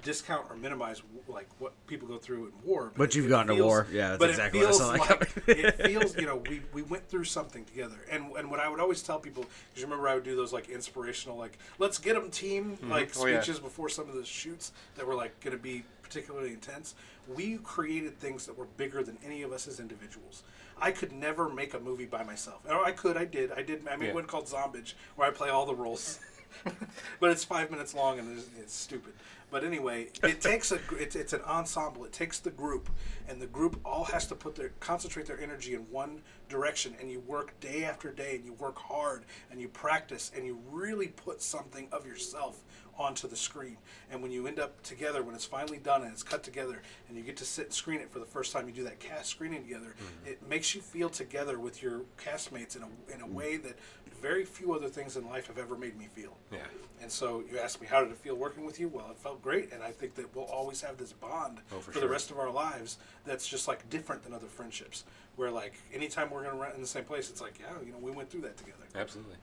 discount 0.05 0.45
or 0.49 0.55
minimize 0.55 1.01
like 1.27 1.49
what 1.59 1.73
people 1.87 2.07
go 2.07 2.17
through 2.17 2.45
in 2.45 2.51
war. 2.63 2.93
But 2.95 3.09
it- 3.09 3.15
you've 3.15 3.25
it 3.25 3.29
gone 3.29 3.47
to 3.47 3.55
feels- 3.55 3.65
war. 3.65 3.87
Yeah, 3.91 4.09
that's 4.09 4.19
but 4.19 4.29
exactly 4.29 4.59
it 4.61 4.67
what 4.67 4.81
I 4.81 4.97
feels 4.97 5.07
saw 5.07 5.15
like 5.15 5.31
it 5.47 5.87
feels 5.87 6.17
you 6.17 6.25
know 6.25 6.41
we, 6.49 6.61
we 6.71 6.83
went 6.83 7.09
through 7.09 7.25
something 7.25 7.65
together. 7.65 7.97
And 8.09 8.31
and 8.37 8.49
what 8.49 8.59
I 8.61 8.69
would 8.69 8.79
always 8.79 9.01
tell 9.01 9.19
people 9.19 9.43
because 9.43 9.81
you 9.81 9.83
remember 9.83 10.07
I 10.07 10.15
would 10.15 10.23
do 10.23 10.35
those 10.35 10.53
like 10.53 10.69
inspirational 10.69 11.35
like 11.37 11.57
let's 11.79 11.97
get 11.97 12.13
them 12.13 12.29
team 12.29 12.77
mm-hmm. 12.77 12.91
like 12.91 13.11
Oh, 13.17 13.25
yeah. 13.25 13.41
speeches 13.41 13.59
before 13.59 13.89
some 13.89 14.07
of 14.07 14.15
the 14.15 14.23
shoots 14.23 14.71
that 14.95 15.05
were 15.05 15.15
like 15.15 15.37
going 15.41 15.57
to 15.57 15.61
be 15.61 15.83
particularly 16.03 16.51
intense. 16.53 16.95
We 17.27 17.57
created 17.63 18.19
things 18.19 18.45
that 18.45 18.55
were 18.55 18.67
bigger 18.77 19.01
than 19.01 19.17
any 19.25 19.41
of 19.41 19.51
us 19.51 19.67
as 19.67 19.79
individuals. 19.79 20.43
I 20.79 20.91
could 20.91 21.11
never 21.11 21.49
make 21.49 21.73
a 21.73 21.79
movie 21.79 22.05
by 22.05 22.23
myself. 22.23 22.59
Or 22.69 22.85
I 22.85 22.91
could, 22.91 23.17
I 23.17 23.25
did, 23.25 23.51
I 23.51 23.63
did. 23.63 23.87
I 23.87 23.95
made 23.95 24.07
Yeah. 24.09 24.13
one 24.13 24.25
called 24.25 24.45
Zombage 24.45 24.93
where 25.15 25.27
I 25.27 25.31
play 25.31 25.49
all 25.49 25.65
the 25.65 25.73
roles, 25.73 26.19
but 27.19 27.31
it's 27.31 27.43
five 27.43 27.71
minutes 27.71 27.95
long 27.95 28.19
and 28.19 28.37
it's, 28.37 28.47
it's 28.59 28.75
stupid. 28.75 29.13
But 29.51 29.63
anyway, 29.63 30.07
it 30.23 30.41
takes 30.41 30.71
a 30.71 30.79
it's, 30.91 31.15
it's 31.15 31.33
an 31.33 31.41
ensemble. 31.41 32.05
It 32.05 32.11
takes 32.11 32.39
the 32.39 32.49
group, 32.49 32.89
and 33.29 33.41
the 33.41 33.47
group 33.47 33.79
all 33.85 34.03
has 34.05 34.27
to 34.27 34.35
put 34.35 34.55
their 34.55 34.71
concentrate 34.79 35.27
their 35.27 35.39
energy 35.39 35.75
in 35.75 35.81
one 35.91 36.21
direction, 36.49 36.95
and 36.99 37.09
you 37.09 37.19
work 37.21 37.57
day 37.59 37.83
after 37.83 38.11
day, 38.11 38.35
and 38.35 38.45
you 38.45 38.53
work 38.53 38.77
hard, 38.77 39.23
and 39.51 39.61
you 39.61 39.67
practice, 39.67 40.31
and 40.35 40.45
you 40.45 40.59
really 40.71 41.07
put 41.07 41.41
something 41.41 41.87
of 41.91 42.05
yourself 42.05 42.63
onto 42.97 43.27
the 43.27 43.35
screen. 43.35 43.77
And 44.09 44.21
when 44.21 44.31
you 44.31 44.47
end 44.47 44.59
up 44.59 44.81
together, 44.83 45.21
when 45.21 45.35
it's 45.35 45.45
finally 45.45 45.77
done 45.77 46.03
and 46.03 46.11
it's 46.11 46.23
cut 46.23 46.43
together, 46.43 46.81
and 47.07 47.17
you 47.17 47.23
get 47.23 47.37
to 47.37 47.45
sit 47.45 47.65
and 47.65 47.73
screen 47.73 47.99
it 47.99 48.11
for 48.11 48.19
the 48.19 48.25
first 48.25 48.51
time, 48.51 48.67
you 48.67 48.73
do 48.73 48.83
that 48.83 48.99
cast 48.99 49.29
screening 49.29 49.63
together. 49.63 49.95
Mm-hmm. 49.95 50.31
It 50.31 50.49
makes 50.49 50.73
you 50.73 50.81
feel 50.81 51.09
together 51.09 51.59
with 51.59 51.83
your 51.83 52.01
castmates 52.17 52.75
in 52.75 52.83
a 52.83 53.13
in 53.13 53.21
a 53.21 53.27
mm. 53.27 53.33
way 53.33 53.57
that 53.57 53.77
very 54.21 54.45
few 54.45 54.73
other 54.73 54.87
things 54.87 55.17
in 55.17 55.27
life 55.27 55.47
have 55.47 55.57
ever 55.57 55.77
made 55.77 55.97
me 55.97 56.07
feel. 56.13 56.35
Yeah. 56.51 56.59
And 57.05 57.11
so 57.11 57.43
you 57.51 57.59
asked 57.59 57.79
me 57.79 57.85
how 57.85 58.01
did 58.01 58.09
it 58.09 58.17
feel 58.17 58.33
working 58.33 58.65
with 58.65 58.79
you? 58.79 58.87
Well, 58.87 59.11
it 59.11 59.17
felt 59.19 59.39
great, 59.43 59.71
and 59.71 59.83
I 59.83 59.91
think 59.91 60.15
that 60.15 60.35
we'll 60.35 60.45
always 60.45 60.81
have 60.81 60.97
this 60.97 61.13
bond 61.13 61.59
Oh, 61.71 61.75
for 61.75 61.81
for, 61.81 61.91
sure. 61.93 62.01
the 62.01 62.09
rest 62.09 62.31
of 62.31 62.39
our 62.39 62.49
lives. 62.49 62.97
That's 63.27 63.47
just 63.47 63.67
like 63.67 63.87
different 63.91 64.23
than 64.23 64.33
other 64.33 64.47
friendships. 64.47 65.03
Where 65.35 65.51
like 65.51 65.75
anytime 65.93 66.31
we're 66.31 66.43
gonna 66.43 66.57
run 66.57 66.71
in 66.73 66.81
the 66.81 66.87
same 66.87 67.03
place, 67.03 67.29
it's 67.29 67.41
like 67.41 67.59
yeah, 67.59 67.75
you 67.85 67.91
know, 67.91 67.99
we 67.99 68.09
went 68.09 68.31
through 68.31 68.41
that 68.41 68.57
together. 68.57 68.85
Absolutely. 68.95 69.35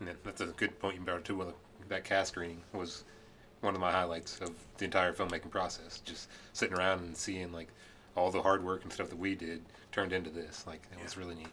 And 0.00 0.10
that's 0.24 0.40
a 0.40 0.46
good 0.46 0.76
point 0.80 0.96
you 0.96 1.02
brought 1.02 1.18
up 1.18 1.24
too. 1.24 1.36
Well, 1.36 1.54
that 1.88 2.02
cast 2.02 2.32
screening 2.32 2.60
was 2.72 3.04
one 3.60 3.76
of 3.76 3.80
my 3.80 3.92
highlights 3.92 4.40
of 4.40 4.50
the 4.78 4.84
entire 4.84 5.12
filmmaking 5.12 5.50
process. 5.50 6.00
Just 6.04 6.30
sitting 6.52 6.76
around 6.76 6.98
and 7.02 7.16
seeing 7.16 7.52
like 7.52 7.68
all 8.16 8.32
the 8.32 8.42
hard 8.42 8.64
work 8.64 8.82
and 8.82 8.92
stuff 8.92 9.08
that 9.08 9.18
we 9.20 9.36
did 9.36 9.62
turned 9.92 10.12
into 10.12 10.30
this. 10.30 10.66
Like 10.66 10.82
it 10.90 11.00
was 11.00 11.16
really 11.16 11.36
neat. 11.36 11.46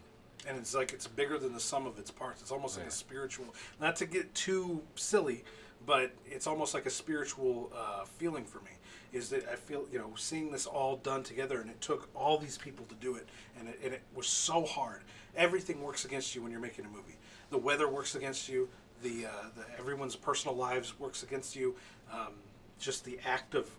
And 0.48 0.56
it's 0.56 0.74
like 0.74 0.92
it's 0.92 1.06
bigger 1.06 1.38
than 1.38 1.52
the 1.52 1.60
sum 1.60 1.86
of 1.86 1.98
its 1.98 2.10
parts. 2.10 2.40
It's 2.42 2.52
almost 2.52 2.78
like 2.78 2.86
a 2.86 2.90
spiritual, 2.90 3.54
not 3.80 3.96
to 3.96 4.06
get 4.06 4.34
too 4.34 4.82
silly, 4.94 5.44
but 5.86 6.12
it's 6.26 6.46
almost 6.46 6.74
like 6.74 6.86
a 6.86 6.90
spiritual 6.90 7.72
uh, 7.76 8.04
feeling 8.04 8.44
for 8.44 8.60
me. 8.60 8.70
Is 9.12 9.28
that 9.30 9.48
I 9.50 9.56
feel 9.56 9.86
you 9.90 9.98
know 9.98 10.12
seeing 10.16 10.52
this 10.52 10.66
all 10.66 10.96
done 10.96 11.22
together, 11.22 11.60
and 11.60 11.68
it 11.68 11.80
took 11.80 12.08
all 12.14 12.38
these 12.38 12.56
people 12.56 12.86
to 12.86 12.94
do 12.96 13.16
it, 13.16 13.28
and 13.58 13.68
it, 13.68 13.80
and 13.84 13.92
it 13.92 14.02
was 14.14 14.26
so 14.26 14.64
hard. 14.64 15.02
Everything 15.36 15.82
works 15.82 16.04
against 16.04 16.34
you 16.34 16.42
when 16.42 16.52
you're 16.52 16.60
making 16.60 16.84
a 16.84 16.88
movie. 16.88 17.16
The 17.50 17.58
weather 17.58 17.88
works 17.88 18.14
against 18.14 18.48
you. 18.48 18.68
The, 19.02 19.26
uh, 19.26 19.30
the 19.56 19.78
everyone's 19.78 20.14
personal 20.14 20.56
lives 20.56 20.98
works 20.98 21.22
against 21.22 21.56
you. 21.56 21.74
Um, 22.12 22.34
just 22.78 23.04
the 23.04 23.18
act 23.24 23.54
of 23.54 23.70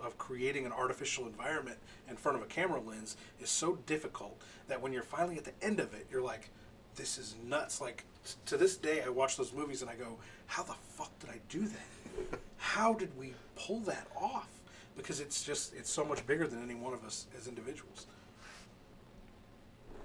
of, 0.00 0.06
of 0.06 0.18
creating 0.18 0.66
an 0.66 0.72
artificial 0.72 1.26
environment 1.26 1.78
in 2.08 2.16
front 2.16 2.36
of 2.36 2.42
a 2.42 2.46
camera 2.46 2.80
lens 2.80 3.16
is 3.40 3.50
so 3.50 3.76
difficult 3.86 4.40
that 4.68 4.80
when 4.80 4.92
you're 4.92 5.02
finally 5.02 5.36
at 5.36 5.44
the 5.44 5.52
end 5.62 5.80
of 5.80 5.94
it, 5.94 6.06
you're 6.10 6.22
like, 6.22 6.50
this 6.96 7.18
is 7.18 7.34
nuts. 7.46 7.80
Like, 7.80 8.04
t- 8.24 8.34
to 8.46 8.56
this 8.56 8.76
day, 8.76 9.02
I 9.02 9.08
watch 9.08 9.36
those 9.36 9.52
movies 9.52 9.82
and 9.82 9.90
I 9.90 9.94
go, 9.94 10.16
how 10.46 10.62
the 10.62 10.74
fuck 10.74 11.16
did 11.20 11.30
I 11.30 11.38
do 11.48 11.66
that? 11.66 12.38
How 12.62 12.92
did 12.92 13.16
we 13.18 13.32
pull 13.56 13.80
that 13.80 14.06
off? 14.14 14.48
Because 14.96 15.18
it's 15.20 15.42
just, 15.42 15.74
it's 15.74 15.90
so 15.90 16.04
much 16.04 16.26
bigger 16.26 16.46
than 16.46 16.62
any 16.62 16.74
one 16.74 16.92
of 16.92 17.02
us 17.04 17.26
as 17.38 17.48
individuals. 17.48 18.06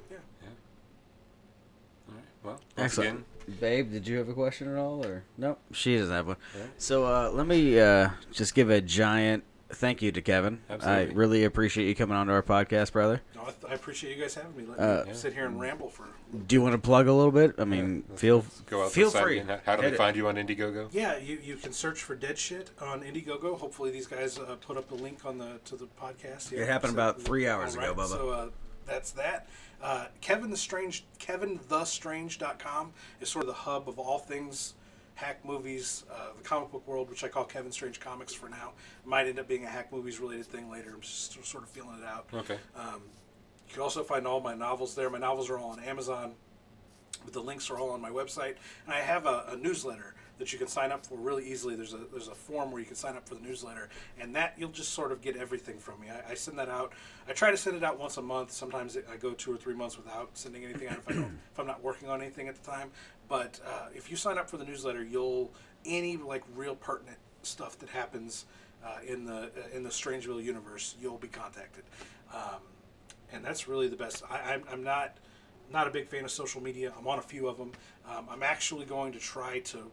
Yeah. 0.10 0.18
Yeah. 0.42 0.48
All 2.08 2.16
right. 2.16 2.24
Well, 2.44 2.54
once 2.54 2.64
Excellent. 2.78 3.26
again, 3.46 3.58
Babe, 3.60 3.92
did 3.92 4.08
you 4.08 4.18
have 4.18 4.30
a 4.30 4.34
question 4.34 4.72
at 4.72 4.78
all, 4.80 5.06
or 5.06 5.24
nope? 5.38 5.60
She 5.74 5.98
doesn't 5.98 6.14
have 6.14 6.28
one. 6.28 6.38
Alright. 6.56 6.72
So 6.78 7.06
uh, 7.06 7.30
let 7.34 7.46
me 7.46 7.78
uh, 7.80 8.10
just 8.32 8.56
give 8.56 8.70
a 8.70 8.80
giant 8.80 9.44
thank 9.70 10.02
you 10.02 10.12
to 10.12 10.22
Kevin. 10.22 10.62
Absolutely. 10.70 11.12
I 11.14 11.16
really 11.16 11.44
appreciate 11.44 11.88
you 11.88 11.96
coming 11.96 12.16
on 12.16 12.28
to 12.28 12.34
our 12.34 12.44
podcast, 12.44 12.92
brother. 12.92 13.22
No, 13.36 13.42
I, 13.42 13.46
th- 13.46 13.56
I 13.70 13.74
appreciate 13.74 14.16
you 14.16 14.22
guys 14.22 14.36
having 14.36 14.56
me. 14.56 14.64
Let 14.68 14.80
Uh, 14.80 15.04
me 15.08 15.14
sit 15.14 15.34
here 15.34 15.46
and 15.46 15.60
ramble 15.60 15.90
for. 15.90 16.06
Do 16.48 16.56
you 16.56 16.62
want 16.62 16.74
to 16.74 16.78
plug 16.80 17.08
a 17.08 17.14
little 17.14 17.32
bit? 17.32 17.56
I 17.58 17.66
mean, 17.66 18.04
let's- 18.10 18.22
feel 18.22 18.46
go 18.68 18.84
out 18.86 18.92
feel 18.92 19.10
free. 19.10 19.40
How, 19.40 19.60
how 19.66 19.76
do 19.76 19.82
Hit 19.82 19.90
they 19.90 19.96
it. 19.96 19.98
find 19.98 20.16
you 20.16 20.28
on 20.28 20.36
Indiegogo? 20.36 20.90
Yeah, 20.92 21.18
you, 21.18 21.40
you 21.44 21.56
can 21.56 21.74
search 21.74 22.02
for 22.02 22.16
Dead 22.16 22.38
Shit 22.38 22.70
on 22.82 23.02
Indiegogo. 23.02 23.58
Hopefully, 23.60 23.92
these 23.92 24.08
guys 24.08 24.38
uh, 24.40 24.56
put 24.62 24.78
up 24.78 24.88
the 24.90 24.96
link 24.96 25.26
on 25.26 25.38
the 25.38 25.60
to 25.66 25.76
the 25.76 25.88
podcast. 26.02 26.52
It 26.54 26.68
happened 26.68 26.94
about 26.94 27.22
three 27.22 27.48
hours 27.48 27.76
ago, 27.76 27.94
Bubba. 27.96 28.08
So 28.08 28.30
uh, 28.30 28.50
that's 28.86 29.12
that. 29.12 29.48
Uh, 29.82 30.06
Kevin 30.22 30.50
the 30.50 30.58
Strange, 30.58 31.06
KevinTheStrange.com 31.20 32.94
is 33.22 33.30
sort 33.30 33.44
of 33.44 33.48
the 33.48 33.54
hub 33.54 33.88
of 33.90 34.00
all 34.00 34.20
things 34.20 34.74
hack 35.16 35.44
movies, 35.44 36.04
uh, 36.12 36.34
the 36.38 36.44
comic 36.44 36.72
book 36.72 36.88
world, 36.88 37.10
which 37.10 37.24
I 37.24 37.28
call 37.28 37.46
Kevin 37.46 37.72
Strange 37.72 38.00
Comics 38.00 38.34
for 38.34 38.50
now. 38.50 38.74
Might 39.06 39.28
end 39.28 39.40
up 39.40 39.48
being 39.48 39.64
a 39.64 39.70
hack 39.70 39.92
movies 39.92 40.20
related 40.20 40.46
thing 40.46 40.70
later. 40.70 40.92
I'm 40.94 41.02
just 41.02 41.44
sort 41.46 41.64
of 41.64 41.70
feeling 41.70 41.98
it 42.00 42.06
out. 42.06 42.28
Okay. 42.34 42.60
Um, 42.76 43.02
you 43.68 43.74
can 43.74 43.82
also 43.82 44.04
find 44.04 44.28
all 44.28 44.42
my 44.42 44.54
novels 44.54 44.94
there. 44.94 45.10
My 45.10 45.18
novels 45.18 45.50
are 45.50 45.58
all 45.58 45.72
on 45.72 45.80
Amazon, 45.84 46.34
but 47.24 47.34
the 47.34 47.42
links 47.42 47.70
are 47.70 47.78
all 47.78 47.92
on 47.92 48.02
my 48.02 48.12
website. 48.12 48.56
And 48.86 48.94
I 48.94 49.00
have 49.00 49.26
a, 49.26 49.46
a 49.52 49.58
newsletter 49.58 50.16
that 50.38 50.52
you 50.52 50.60
can 50.60 50.68
sign 50.68 50.92
up 50.92 51.06
for 51.06 51.16
really 51.16 51.50
easily. 51.50 51.76
There's 51.76 51.94
a 51.94 52.00
there's 52.12 52.28
a 52.28 52.36
form 52.36 52.72
where 52.72 52.80
you 52.80 52.86
can 52.86 52.96
sign 52.96 53.16
up 53.16 53.28
for 53.28 53.36
the 53.36 53.42
newsletter, 53.42 53.90
and 54.20 54.36
that 54.36 54.54
you'll 54.58 54.70
just 54.70 54.92
sort 54.92 55.12
of 55.12 55.22
get 55.22 55.38
everything 55.38 55.78
from 55.78 56.02
me. 56.02 56.08
I, 56.10 56.32
I 56.32 56.34
send 56.34 56.60
that 56.60 56.70
out. 56.70 56.94
I 57.28 57.32
try 57.34 57.52
to 57.52 57.58
send 57.58 57.78
it 57.78 57.84
out 57.84 57.98
once 57.98 58.18
a 58.18 58.22
month. 58.22 58.52
Sometimes 58.52 58.96
it, 58.96 59.08
I 59.12 59.16
go 59.16 59.32
two 59.32 59.54
or 59.54 59.58
three 59.58 59.76
months 59.76 59.98
without 59.98 60.30
sending 60.34 60.64
anything 60.64 60.90
out 60.90 60.98
if 60.98 61.10
I 61.10 61.14
don't 61.14 61.40
if 61.54 61.60
I'm 61.60 61.68
not 61.68 61.82
working 61.82 62.10
on 62.10 62.22
anything 62.22 62.48
at 62.48 62.62
the 62.62 62.70
time. 62.70 62.92
But 63.28 63.60
uh, 63.66 63.88
if 63.96 64.10
you 64.10 64.18
sign 64.18 64.38
up 64.38 64.50
for 64.50 64.58
the 64.58 64.66
newsletter, 64.66 65.04
you'll 65.04 65.52
any 65.86 66.18
like 66.18 66.44
real 66.56 66.76
pertinent 66.76 67.18
stuff 67.44 67.78
that 67.80 67.90
happens 67.90 68.46
uh, 68.86 68.98
in 69.06 69.26
the 69.26 69.50
in 69.74 69.84
the 69.84 69.90
Strangeville 69.90 70.44
universe, 70.44 70.96
you'll 71.02 71.18
be 71.18 71.28
contacted. 71.28 71.84
Um, 72.34 72.62
and 73.32 73.44
that's 73.44 73.68
really 73.68 73.88
the 73.88 73.96
best. 73.96 74.24
I, 74.30 74.54
I'm, 74.54 74.64
I'm 74.72 74.84
not 74.84 75.18
not 75.72 75.88
a 75.88 75.90
big 75.90 76.08
fan 76.08 76.24
of 76.24 76.32
social 76.32 76.62
media. 76.62 76.94
I'm 76.98 77.08
on 77.08 77.20
a 77.20 77.24
few 77.24 77.48
of 77.48 77.58
them. 77.58 77.72
Um, 78.08 78.28
I'm 78.30 78.44
actually 78.44 78.86
going 78.86 79.12
to 79.14 79.20
try 79.20 79.60
to 79.60 79.90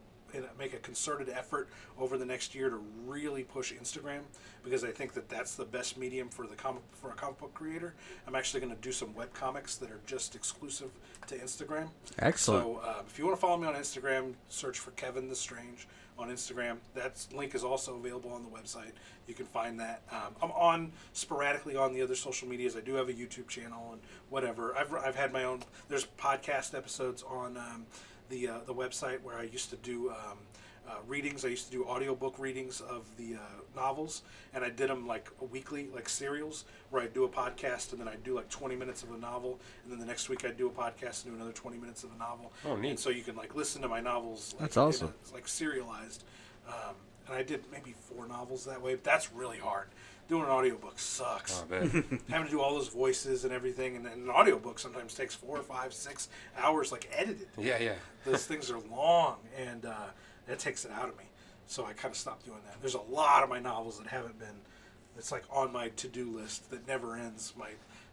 make 0.57 0.73
a 0.73 0.77
concerted 0.77 1.29
effort 1.29 1.69
over 1.99 2.17
the 2.17 2.25
next 2.25 2.55
year 2.55 2.69
to 2.69 2.81
really 3.05 3.43
push 3.43 3.73
Instagram 3.73 4.21
because 4.63 4.83
I 4.83 4.91
think 4.91 5.13
that 5.13 5.29
that's 5.29 5.55
the 5.55 5.65
best 5.65 5.97
medium 5.97 6.29
for 6.29 6.47
the 6.47 6.55
comic 6.55 6.83
for 6.91 7.09
a 7.11 7.13
comic 7.13 7.39
book 7.39 7.53
creator. 7.53 7.93
I'm 8.27 8.35
actually 8.35 8.61
going 8.61 8.75
to 8.75 8.81
do 8.81 8.91
some 8.91 9.13
web 9.13 9.33
comics 9.33 9.75
that 9.77 9.91
are 9.91 9.99
just 10.05 10.35
exclusive 10.35 10.91
to 11.27 11.35
Instagram. 11.35 11.89
Excellent. 12.19 12.63
So 12.63 12.81
um, 12.83 13.05
if 13.07 13.17
you 13.19 13.25
want 13.25 13.37
to 13.37 13.41
follow 13.41 13.57
me 13.57 13.67
on 13.67 13.75
Instagram, 13.75 14.33
search 14.49 14.79
for 14.79 14.91
Kevin 14.91 15.27
the 15.29 15.35
Strange 15.35 15.87
on 16.17 16.29
Instagram. 16.29 16.77
That 16.93 17.25
link 17.33 17.55
is 17.55 17.63
also 17.63 17.95
available 17.95 18.31
on 18.31 18.43
the 18.43 18.49
website. 18.49 18.91
You 19.27 19.33
can 19.33 19.45
find 19.45 19.79
that. 19.79 20.01
Um, 20.11 20.35
I'm 20.41 20.51
on 20.51 20.91
sporadically 21.13 21.75
on 21.75 21.93
the 21.93 22.01
other 22.01 22.15
social 22.15 22.47
medias. 22.47 22.75
I 22.75 22.81
do 22.81 22.93
have 22.95 23.09
a 23.09 23.13
YouTube 23.13 23.47
channel 23.47 23.93
and 23.93 24.01
whatever. 24.29 24.75
I've, 24.75 24.93
I've 24.93 25.15
had 25.15 25.33
my 25.33 25.43
own. 25.43 25.63
There's 25.89 26.05
podcast 26.05 26.75
episodes 26.75 27.23
on 27.23 27.57
um, 27.57 27.85
the 28.33 28.47
uh, 28.49 28.57
the 28.65 28.73
website 28.73 29.21
where 29.21 29.37
I 29.37 29.43
used 29.43 29.69
to 29.69 29.75
do. 29.77 30.09
Um, 30.09 30.37
uh, 30.85 30.95
readings. 31.07 31.45
I 31.45 31.47
used 31.47 31.67
to 31.67 31.71
do 31.71 31.85
audiobook 31.85 32.37
readings 32.37 32.81
of 32.81 33.05
the 33.15 33.35
uh, 33.35 33.39
novels, 33.73 34.21
and 34.53 34.65
I 34.65 34.69
did 34.69 34.89
them 34.89 35.07
like 35.07 35.29
weekly, 35.49 35.87
like 35.95 36.09
serials, 36.09 36.65
where 36.89 37.01
I'd 37.01 37.13
do 37.13 37.23
a 37.23 37.29
podcast 37.29 37.93
and 37.93 38.01
then 38.01 38.09
I'd 38.09 38.21
do 38.25 38.35
like 38.35 38.49
20 38.49 38.75
minutes 38.75 39.01
of 39.01 39.11
a 39.13 39.17
novel, 39.17 39.61
and 39.83 39.93
then 39.93 39.99
the 39.99 40.05
next 40.05 40.27
week 40.27 40.43
I'd 40.43 40.57
do 40.57 40.67
a 40.67 40.69
podcast 40.69 41.23
and 41.23 41.31
do 41.31 41.35
another 41.37 41.53
20 41.53 41.77
minutes 41.77 42.03
of 42.03 42.09
a 42.13 42.17
novel. 42.17 42.51
Oh, 42.65 42.75
neat. 42.75 42.89
And 42.89 42.99
so 42.99 43.11
you 43.11 43.23
can 43.23 43.37
like 43.37 43.55
listen 43.55 43.81
to 43.81 43.87
my 43.87 44.01
novels. 44.01 44.55
Like, 44.59 44.71
That's 44.71 44.75
in 44.75 44.81
a- 44.81 44.85
awesome. 44.87 45.13
like 45.33 45.47
serialized. 45.47 46.25
Um, 46.67 46.95
and 47.27 47.35
I 47.37 47.43
did 47.43 47.63
maybe 47.71 47.93
four 48.13 48.27
novels 48.27 48.65
that 48.65 48.81
way, 48.81 48.95
but 48.95 49.05
that's 49.05 49.31
really 49.31 49.59
hard. 49.59 49.87
Doing 50.29 50.43
an 50.43 50.49
audiobook 50.49 50.97
sucks. 50.97 51.63
Oh, 51.71 51.75
Having 52.29 52.45
to 52.45 52.49
do 52.49 52.61
all 52.61 52.75
those 52.75 52.87
voices 52.87 53.43
and 53.43 53.53
everything, 53.53 53.97
and, 53.97 54.07
and 54.07 54.23
an 54.23 54.29
audiobook 54.29 54.79
sometimes 54.79 55.13
takes 55.13 55.35
four, 55.35 55.61
five, 55.61 55.93
six 55.93 56.29
hours, 56.57 56.91
like 56.91 57.09
edited. 57.15 57.47
Yeah, 57.57 57.77
yeah. 57.79 57.95
those 58.25 58.45
things 58.45 58.71
are 58.71 58.79
long 58.91 59.37
and 59.57 59.85
uh, 59.85 60.07
that 60.47 60.59
takes 60.59 60.85
it 60.85 60.91
out 60.91 61.09
of 61.09 61.17
me. 61.17 61.25
So 61.67 61.85
i 61.85 61.93
kind 61.93 62.11
of 62.11 62.17
stopped 62.17 62.45
doing 62.45 62.59
that. 62.65 62.79
There's 62.81 62.95
a 62.95 63.01
lot 63.01 63.43
of 63.43 63.49
my 63.49 63.59
novels 63.59 63.97
that 63.99 64.07
haven't 64.07 64.37
been 64.39 64.55
it's 65.17 65.31
like 65.31 65.43
on 65.51 65.71
my 65.71 65.89
to-do 65.89 66.29
list 66.29 66.69
that 66.71 66.87
never 66.87 67.15
ends. 67.15 67.53
My 67.57 67.69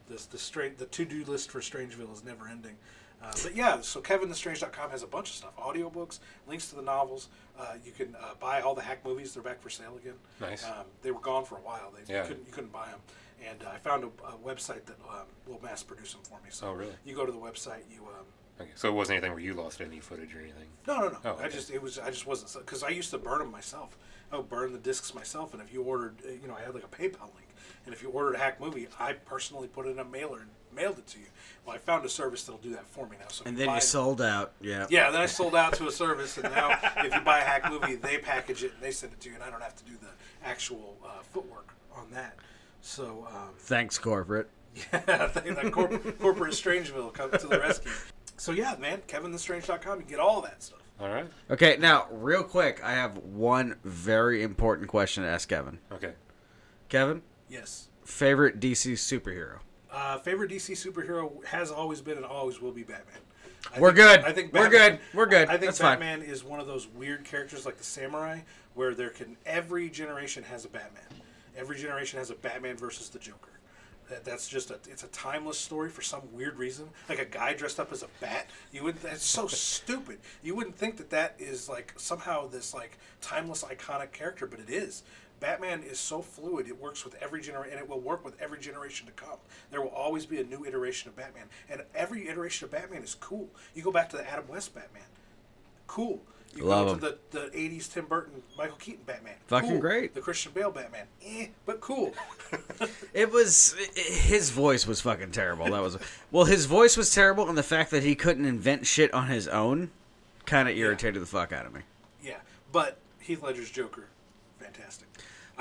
this 0.09 0.27
the 0.27 0.39
straight 0.39 0.79
the 0.79 0.87
to-do 0.87 1.25
list 1.25 1.51
for 1.51 1.61
strangeville 1.61 2.13
is 2.13 2.25
never 2.25 2.49
ending 2.49 2.77
uh, 3.23 3.31
but 3.43 3.55
yeah 3.57 3.81
so 3.81 4.01
kevinthestrange.com 4.01 4.91
has 4.91 5.03
a 5.03 5.07
bunch 5.07 5.31
of 5.31 5.37
stuff 5.37 5.57
audiobooks 5.57 6.19
links 6.49 6.69
to 6.69 6.77
the 6.77 6.83
novels 6.83 7.29
uh, 7.59 7.75
you 7.85 7.93
can 7.93 8.15
uh, 8.17 8.35
buy 8.41 8.61
all 8.61 8.75
the 8.75 8.83
hack 8.83 9.05
movies 9.05 9.35
they're 9.35 9.43
back 9.43 9.61
for 9.61 9.71
sale 9.71 9.97
again 10.01 10.15
Nice. 10.41 10.65
um, 10.65 10.85
they 11.03 11.11
were 11.11 11.21
gone 11.21 11.45
for 11.45 11.57
a 11.57 11.61
while 11.61 11.93
they 11.95 12.13
Yeah. 12.13 12.23
couldn't, 12.23 12.47
you 12.47 12.53
couldn't 12.53 12.73
buy 12.73 12.87
them 12.87 13.01
and 13.49 13.63
uh, 13.63 13.71
i 13.75 13.79
found 13.79 14.05
a, 14.05 14.09
a 14.27 14.33
website 14.45 14.85
that 14.87 14.97
um, 15.09 15.27
will 15.47 15.61
mass 15.63 15.83
produce 15.83 16.13
them 16.13 16.23
for 16.23 16.35
me 16.45 16.49
so 16.51 16.69
Oh, 16.69 16.73
really? 16.73 16.93
you 17.05 17.15
go 17.15 17.27
to 17.27 17.33
the 17.33 17.39
website 17.39 17.83
you 17.93 18.03
um, 18.03 18.25
Okay. 18.61 18.69
So 18.75 18.89
it 18.91 18.93
wasn't 18.93 19.17
anything 19.17 19.33
where 19.33 19.41
you 19.41 19.55
lost 19.55 19.81
any 19.81 20.01
footage 20.01 20.35
or 20.35 20.41
anything. 20.41 20.69
no, 20.87 20.99
no, 21.01 21.09
no. 21.09 21.17
Oh, 21.25 21.39
I 21.43 21.49
just 21.49 21.71
it 21.71 21.81
was 21.81 21.99
I 21.99 22.11
just 22.11 22.27
wasn't 22.27 22.63
because 22.67 22.83
I 22.83 22.91
used 22.91 23.11
to 23.13 23.17
burn 23.17 23.39
them 23.39 23.51
myself. 23.51 23.97
I 24.31 24.37
would 24.37 24.51
burn 24.51 24.75
the 24.75 24.79
discs 24.79 25.15
myself, 25.15 25.55
and 25.55 25.63
if 25.63 25.73
you 25.73 25.83
ordered, 25.83 26.17
uh, 26.27 26.33
you 26.33 26.47
know, 26.47 26.55
I 26.55 26.61
had 26.61 26.75
like 26.75 26.85
a 26.85 26.87
PayPal 26.89 27.33
link, 27.35 27.49
and 27.87 27.95
if 27.95 28.03
you 28.03 28.11
ordered 28.11 28.35
a 28.35 28.39
hack 28.39 28.61
movie, 28.61 28.87
I 28.99 29.15
personally 29.15 29.67
put 29.67 29.87
it 29.87 29.93
in 29.93 29.99
a 29.99 30.05
mailer 30.05 30.41
and 30.41 30.51
mailed 30.75 30.99
it 30.99 31.07
to 31.09 31.19
you. 31.19 31.27
Well, 31.67 31.75
I 31.75 31.79
found 31.79 32.05
a 32.05 32.09
service 32.09 32.45
that'll 32.45 32.61
do 32.61 32.71
that 32.73 32.87
for 32.87 33.07
me 33.07 33.17
now. 33.21 33.27
So 33.29 33.45
And 33.47 33.57
then 33.57 33.67
buy 33.67 33.73
you 33.75 33.79
it- 33.79 33.83
sold 33.83 34.21
out. 34.23 34.53
Yeah. 34.61 34.87
Yeah, 34.91 35.11
then 35.11 35.21
I 35.21 35.27
sold 35.27 35.55
out 35.55 35.75
to 35.75 35.87
a 35.89 35.93
service, 35.93 36.37
and 36.39 36.53
now 36.53 36.79
if 36.99 37.15
you 37.15 37.21
buy 37.21 37.39
a 37.39 37.43
hack 37.45 37.71
movie, 37.71 37.97
they 37.97 38.19
package 38.19 38.65
it 38.65 38.73
and 38.75 38.83
they 38.83 38.91
send 38.91 39.13
it 39.13 39.21
to 39.21 39.29
you, 39.29 39.35
and 39.35 39.45
I 39.45 39.51
don't 39.51 39.63
have 39.63 39.77
to 39.77 39.85
do 39.85 39.93
the 40.01 40.09
actual 40.47 40.97
uh, 41.05 41.21
footwork 41.33 41.75
on 41.95 42.11
that. 42.13 42.37
So. 42.81 43.27
Um, 43.31 43.51
Thanks, 43.59 43.99
corporate. 43.99 44.49
yeah, 44.93 45.27
thank 45.29 45.57
that 45.57 45.73
corp- 45.73 46.19
corporate 46.21 46.53
Strangeville 46.55 47.13
come 47.13 47.31
to 47.33 47.47
the 47.47 47.59
rescue. 47.59 47.91
So 48.37 48.53
yeah, 48.53 48.77
man, 48.79 49.03
KevinTheStrange.com, 49.09 49.99
you 50.01 50.07
get 50.07 50.21
all 50.21 50.41
that 50.43 50.63
stuff. 50.63 50.79
All 51.01 51.09
right. 51.09 51.27
Okay, 51.51 51.77
now 51.79 52.07
real 52.11 52.43
quick, 52.45 52.81
I 52.85 52.93
have 52.93 53.17
one 53.19 53.77
very 53.85 54.43
important 54.43 54.89
question 54.89 55.25
to 55.25 55.29
ask 55.29 55.49
Kevin. 55.49 55.79
Okay. 55.93 56.13
Kevin, 56.89 57.23
Yes. 57.49 57.89
favorite 58.05 58.61
DC 58.61 58.93
superhero? 58.95 59.59
Uh, 59.93 60.19
favorite 60.19 60.51
DC 60.51 60.73
superhero 60.73 61.45
has 61.45 61.71
always 61.71 62.01
been 62.01 62.17
and 62.17 62.25
always 62.27 62.61
will 62.61 62.73
be 62.73 62.83
Batman. 62.83 63.17
I 63.75 63.81
We're 63.81 63.89
think- 63.89 63.97
good. 63.97 64.21
I 64.21 64.33
think 64.33 64.53
We're 64.53 64.63
Batman- 64.71 64.91
good. 64.93 65.01
We're 65.15 65.27
good. 65.27 65.49
I 65.49 65.53
think 65.53 65.65
That's 65.67 65.79
fine. 65.79 65.99
Batman 65.99 66.23
is 66.23 66.45
one 66.45 66.61
of 66.61 66.67
those 66.67 66.87
weird 66.89 67.25
characters 67.25 67.67
like 67.67 67.77
the 67.77 67.85
samurai, 67.85 68.41
where 68.75 68.95
there 68.95 69.11
can 69.11 69.37
every 69.45 69.91
generation 69.91 70.43
has 70.45 70.65
a 70.65 70.69
Batman. 70.69 71.03
Every 71.57 71.77
generation 71.77 72.19
has 72.19 72.31
a 72.31 72.35
Batman 72.37 72.77
versus 72.77 73.09
the 73.11 73.19
Joker. 73.19 73.49
That's 74.25 74.49
just 74.49 74.71
a 74.73 74.75
it's 74.89 75.05
a 75.05 75.09
timeless 75.09 75.57
story 75.59 75.89
for 75.89 76.03
some 76.03 76.23
weird 76.33 76.59
reason. 76.59 76.89
Like 77.09 77.21
a 77.21 77.25
guy 77.25 77.53
dressed 77.55 77.79
up 77.79 77.93
as 77.93 78.03
a 78.03 78.09
bat. 78.21 78.49
You 78.73 78.83
would 78.85 78.97
that's 78.97 79.25
so 79.25 79.47
stupid. 79.47 80.19
You 80.43 80.57
wouldn't 80.57 80.77
think 80.77 80.97
that 80.97 81.11
that 81.11 81.37
is 81.39 81.69
like 81.69 81.95
somehow 81.97 82.49
this 82.49 82.75
like 82.75 82.99
timeless 83.21 83.63
iconic 83.63 84.11
character, 84.11 84.47
but 84.49 84.59
it 84.59 84.69
is. 84.71 85.05
Batman 85.41 85.83
is 85.83 85.99
so 85.99 86.23
fluid; 86.23 86.69
it 86.69 86.81
works 86.81 87.05
with 87.05 87.15
every 87.23 87.41
generation, 87.41 87.73
and 87.73 87.83
it 87.83 87.89
will 87.89 88.01
work 88.01 88.25
with 88.25 88.41
every 88.41 88.61
generation 88.61 89.07
to 89.07 89.13
come. 89.13 89.39
There 89.71 89.81
will 89.81 89.89
always 89.89 90.27
be 90.27 90.39
a 90.41 90.45
new 90.45 90.65
iteration 90.67 91.09
of 91.09 91.17
Batman, 91.17 91.47
and 91.71 91.83
every 91.95 92.29
iteration 92.29 92.67
of 92.67 92.71
Batman 92.71 93.03
is 93.03 93.15
cool. 93.15 93.49
You 93.75 93.83
go 93.83 93.91
back 93.91 94.09
to 94.11 94.17
the 94.17 94.31
Adam 94.31 94.47
West 94.49 94.75
Batman, 94.75 95.03
cool. 95.87 96.21
You 96.55 96.65
Love 96.65 97.01
go 97.01 97.09
to 97.11 97.19
the, 97.31 97.39
the 97.39 97.57
80s 97.57 97.93
Tim 97.93 98.07
Burton, 98.07 98.43
Michael 98.59 98.77
Keaton 98.77 99.05
Batman. 99.07 99.35
Fucking 99.47 99.71
cool. 99.71 99.79
great. 99.79 100.15
The 100.15 100.21
Christian 100.21 100.51
Bale 100.53 100.73
Batman, 100.73 101.07
eh, 101.25 101.47
but 101.65 101.81
cool. 101.81 102.13
It 103.15 103.31
was 103.31 103.77
his 103.95 104.51
voice 104.51 104.87
was 104.87 105.01
fucking 105.01 105.31
terrible. 105.33 105.67
That 105.67 105.81
was 105.83 105.97
well, 106.33 106.45
his 106.45 106.67
voice 106.67 106.97
was 106.97 107.15
terrible, 107.15 107.49
and 107.49 107.57
the 107.57 107.63
fact 107.63 107.91
that 107.93 108.03
he 108.03 108.15
couldn't 108.17 108.45
invent 108.47 108.87
shit 108.87 109.13
on 109.15 109.29
his 109.29 109.47
own 109.47 109.91
kind 110.47 110.69
of 110.69 110.77
irritated 110.77 111.23
the 111.23 111.27
fuck 111.27 111.53
out 111.53 111.67
of 111.67 111.73
me. 111.73 111.83
yeah, 112.23 112.39
but 112.73 112.99
Heath 113.21 113.43
Ledger's 113.43 113.71
Joker, 113.71 114.07
fantastic. 114.59 115.07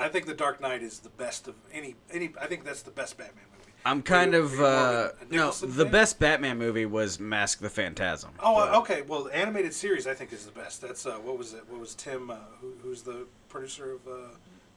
I 0.00 0.08
think 0.08 0.26
The 0.26 0.34
Dark 0.34 0.60
Knight 0.60 0.82
is 0.82 0.98
the 1.00 1.08
best 1.10 1.46
of 1.48 1.54
any 1.72 1.94
any. 2.12 2.32
I 2.40 2.46
think 2.46 2.64
that's 2.64 2.82
the 2.82 2.90
best 2.90 3.16
Batman 3.18 3.44
movie. 3.52 3.72
I'm 3.84 4.02
kind 4.02 4.32
you- 4.32 4.42
of 4.42 4.50
were 4.52 4.56
you 4.56 4.62
more 4.62 4.70
uh, 4.70 5.10
no. 5.30 5.50
The 5.52 5.84
fan? 5.84 5.92
best 5.92 6.18
Batman 6.18 6.58
movie 6.58 6.86
was 6.86 7.18
Mask 7.20 7.60
the 7.60 7.70
Phantasm. 7.70 8.30
Oh, 8.40 8.54
but- 8.56 8.74
okay. 8.80 9.02
Well, 9.02 9.24
the 9.24 9.36
animated 9.36 9.72
series 9.74 10.06
I 10.06 10.14
think 10.14 10.32
is 10.32 10.44
the 10.46 10.52
best. 10.52 10.80
That's 10.82 11.06
uh, 11.06 11.12
what 11.14 11.38
was 11.38 11.54
it? 11.54 11.62
What 11.68 11.80
was 11.80 11.94
Tim? 11.94 12.30
Uh, 12.30 12.36
who, 12.60 12.72
who's 12.82 13.02
the 13.02 13.26
producer 13.48 13.92
of 13.92 14.06
uh, 14.08 14.12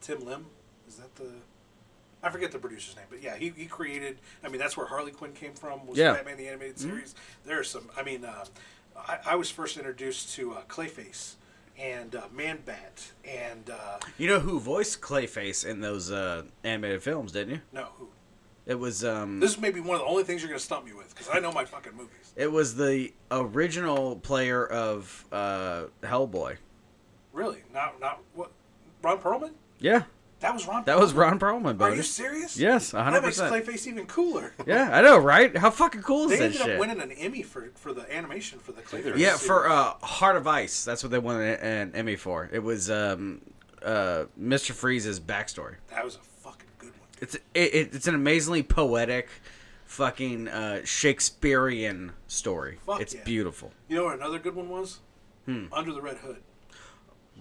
Tim 0.02 0.26
Lim? 0.26 0.46
Is 0.88 0.96
that 0.98 1.14
the? 1.16 1.30
I 2.26 2.30
forget 2.30 2.54
the 2.54 2.60
producer's 2.60 2.96
name, 2.96 3.06
but 3.10 3.22
yeah, 3.22 3.36
he, 3.36 3.50
he 3.56 3.66
created. 3.66 4.18
I 4.46 4.48
mean, 4.48 4.60
that's 4.60 4.78
where 4.78 4.86
Harley 4.86 5.12
Quinn 5.12 5.34
came 5.34 5.54
from. 5.54 5.86
Was 5.86 5.98
Yeah. 5.98 6.08
Mm-hmm. 6.08 6.16
Batman 6.16 6.38
the 6.38 6.48
animated 6.48 6.80
series? 6.80 7.16
There 7.46 7.60
are 7.60 7.64
some. 7.66 7.90
I 7.98 8.04
mean, 8.04 8.24
uh, 8.24 8.46
I, 8.96 9.18
I 9.32 9.36
was 9.36 9.52
first 9.52 9.76
introduced 9.78 10.34
to 10.36 10.54
uh, 10.54 10.62
Clayface 10.70 11.34
and 11.78 12.16
uh, 12.16 12.22
Man 12.34 12.60
Bat 12.66 13.12
and 13.26 13.70
uh, 13.70 14.00
You 14.18 14.28
know 14.28 14.40
who 14.40 14.60
voiced 14.60 15.02
Clayface 15.02 15.66
in 15.66 15.82
those 15.82 16.12
uh, 16.12 16.44
animated 16.64 17.04
films, 17.04 17.32
didn't 17.32 17.56
you? 17.56 17.62
no, 17.72 17.88
who? 17.98 18.10
It 18.66 18.76
was 18.80 19.04
um, 19.04 19.40
This 19.42 19.52
is 19.52 19.60
maybe 19.60 19.82
one 19.82 19.96
of 19.96 20.02
the 20.02 20.08
only 20.08 20.24
things 20.24 20.42
you're 20.42 20.48
going 20.50 20.60
to 20.60 20.64
stump 20.64 20.86
me 20.86 20.94
with 20.94 21.10
because 21.14 21.28
I 21.34 21.40
know 21.40 21.52
my 21.52 21.66
fucking 21.66 21.94
movies. 21.98 22.34
it 22.38 22.50
was 22.52 22.76
the 22.76 23.12
original 23.30 24.16
player 24.16 24.66
of 24.66 25.26
uh, 25.34 25.86
Hellboy. 26.02 26.58
Really? 27.34 27.64
Not 27.74 28.00
not 28.00 28.22
what? 28.36 28.52
Ron 29.02 29.18
Perlman? 29.20 29.52
Yeah, 29.80 30.04
That 30.44 30.54
was 30.54 30.68
Ron. 30.68 30.84
that 30.84 31.00
was 31.00 31.14
Perlman? 31.14 31.42
Ron 31.42 31.64
Perlman, 31.64 31.82
Are 31.82 31.96
you 31.96 32.04
serious? 32.04 32.58
Yes, 32.58 32.92
That 32.92 32.98
100. 33.06 33.22
makes 33.22 33.40
percent 33.40 33.66
Clayface 33.66 33.88
even 33.88 34.06
cooler. 34.08 34.54
Yeah, 34.68 34.90
I 34.92 35.02
know, 35.02 35.18
right? 35.18 35.56
How 35.56 35.72
fucking 35.72 36.02
cool 36.02 36.30
is 36.30 36.38
that? 36.38 36.52
shit? 36.52 36.54
They 36.54 36.60
ended 36.60 36.76
up 36.76 36.80
winning 36.82 37.02
an 37.02 37.12
Emmy 37.14 37.44
for, 37.44 37.72
for 37.76 37.94
the 37.94 38.14
animation 38.14 38.60
for 38.60 38.74
the 38.74 38.82
Clayface. 38.82 39.18
Yeah, 39.18 39.36
series. 39.36 39.48
for 39.48 39.70
uh, 39.70 39.94
Heart 40.04 40.36
of 40.36 40.46
Ice. 40.46 40.84
That's 40.84 41.02
what 41.02 41.12
they 41.12 41.18
won 41.18 41.40
an, 41.40 41.60
an 41.60 41.92
Emmy 41.96 42.18
for. 42.18 42.50
It 42.52 42.60
was 42.60 42.92
um, 42.92 43.42
uh, 43.84 44.26
Mr. 44.40 44.72
Freeze's 44.74 45.20
backstory. 45.20 45.76
that 45.92 46.04
was 46.04 46.16
a 46.18 46.20
fucking 46.20 46.68
good 46.78 46.90
one. 46.92 47.08
It's 47.22 47.36
it, 47.36 47.42
it, 47.54 47.96
it's 47.96 48.08
an 48.08 48.16
amazingly 48.16 48.64
poetic, 48.64 49.30
fucking 49.86 50.50
uh, 50.50 50.82
Shakespearean 50.84 52.12
story. 52.28 52.80
Fuck 52.86 53.00
it's 53.02 53.16
yeah. 53.16 53.24
beautiful. 53.24 53.72
You 53.88 53.96
know 53.98 54.04
what 54.06 54.16
another 54.20 54.40
good 54.40 54.56
one 54.56 54.68
was? 54.70 55.00
Hmm. 55.46 55.66
Under 55.72 55.94
the 55.94 56.02
Red 56.02 56.18
Hood. 56.18 56.42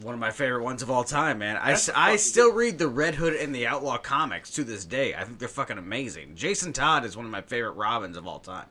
One 0.00 0.14
of 0.14 0.20
my 0.20 0.30
favorite 0.30 0.62
ones 0.64 0.82
of 0.82 0.90
all 0.90 1.04
time, 1.04 1.38
man. 1.38 1.56
I, 1.58 1.68
That's 1.72 1.88
s- 1.90 1.94
a 1.94 1.98
I 1.98 2.16
still 2.16 2.50
good- 2.50 2.56
read 2.56 2.78
the 2.78 2.88
Red 2.88 3.14
Hood 3.16 3.34
and 3.34 3.54
the 3.54 3.66
Outlaw 3.66 3.98
comics 3.98 4.50
to 4.52 4.64
this 4.64 4.84
day. 4.86 5.14
I 5.14 5.24
think 5.24 5.38
they're 5.38 5.48
fucking 5.48 5.76
amazing. 5.78 6.34
Jason 6.34 6.72
Todd 6.72 7.04
is 7.04 7.16
one 7.16 7.26
of 7.26 7.30
my 7.30 7.42
favorite 7.42 7.72
Robins 7.72 8.16
of 8.16 8.26
all 8.26 8.38
time. 8.38 8.66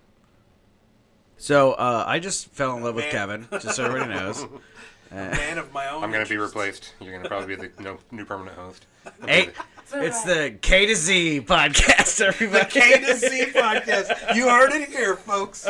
So 1.38 1.74
uh, 1.74 2.04
I 2.08 2.20
just 2.20 2.48
fell 2.52 2.76
in 2.76 2.84
love 2.84 2.96
with 2.96 3.06
Man. 3.06 3.12
Kevin, 3.12 3.48
just 3.52 3.76
so 3.76 3.86
everybody 3.86 4.14
knows. 4.14 4.46
Man 5.12 5.58
of 5.58 5.72
my 5.74 5.90
own. 5.90 6.04
I'm 6.04 6.12
gonna 6.12 6.26
be 6.26 6.38
replaced. 6.38 6.94
You're 7.02 7.16
gonna 7.18 7.28
probably 7.28 7.56
be 7.56 7.68
the 7.68 7.84
no, 7.84 7.98
new 8.12 8.26
permanent 8.26 8.56
host. 8.58 8.86
Hey, 9.28 9.50
it's 9.94 10.24
the 10.24 10.56
K 10.62 10.86
to 10.86 10.96
Z 10.96 11.42
podcast, 11.42 12.22
everybody. 12.22 12.70
K 12.70 13.00
to 13.00 13.16
Z 13.16 13.46
podcast. 13.54 14.36
You 14.36 14.50
heard 14.50 14.72
it 14.74 14.90
here, 14.90 15.16
folks. 15.16 15.68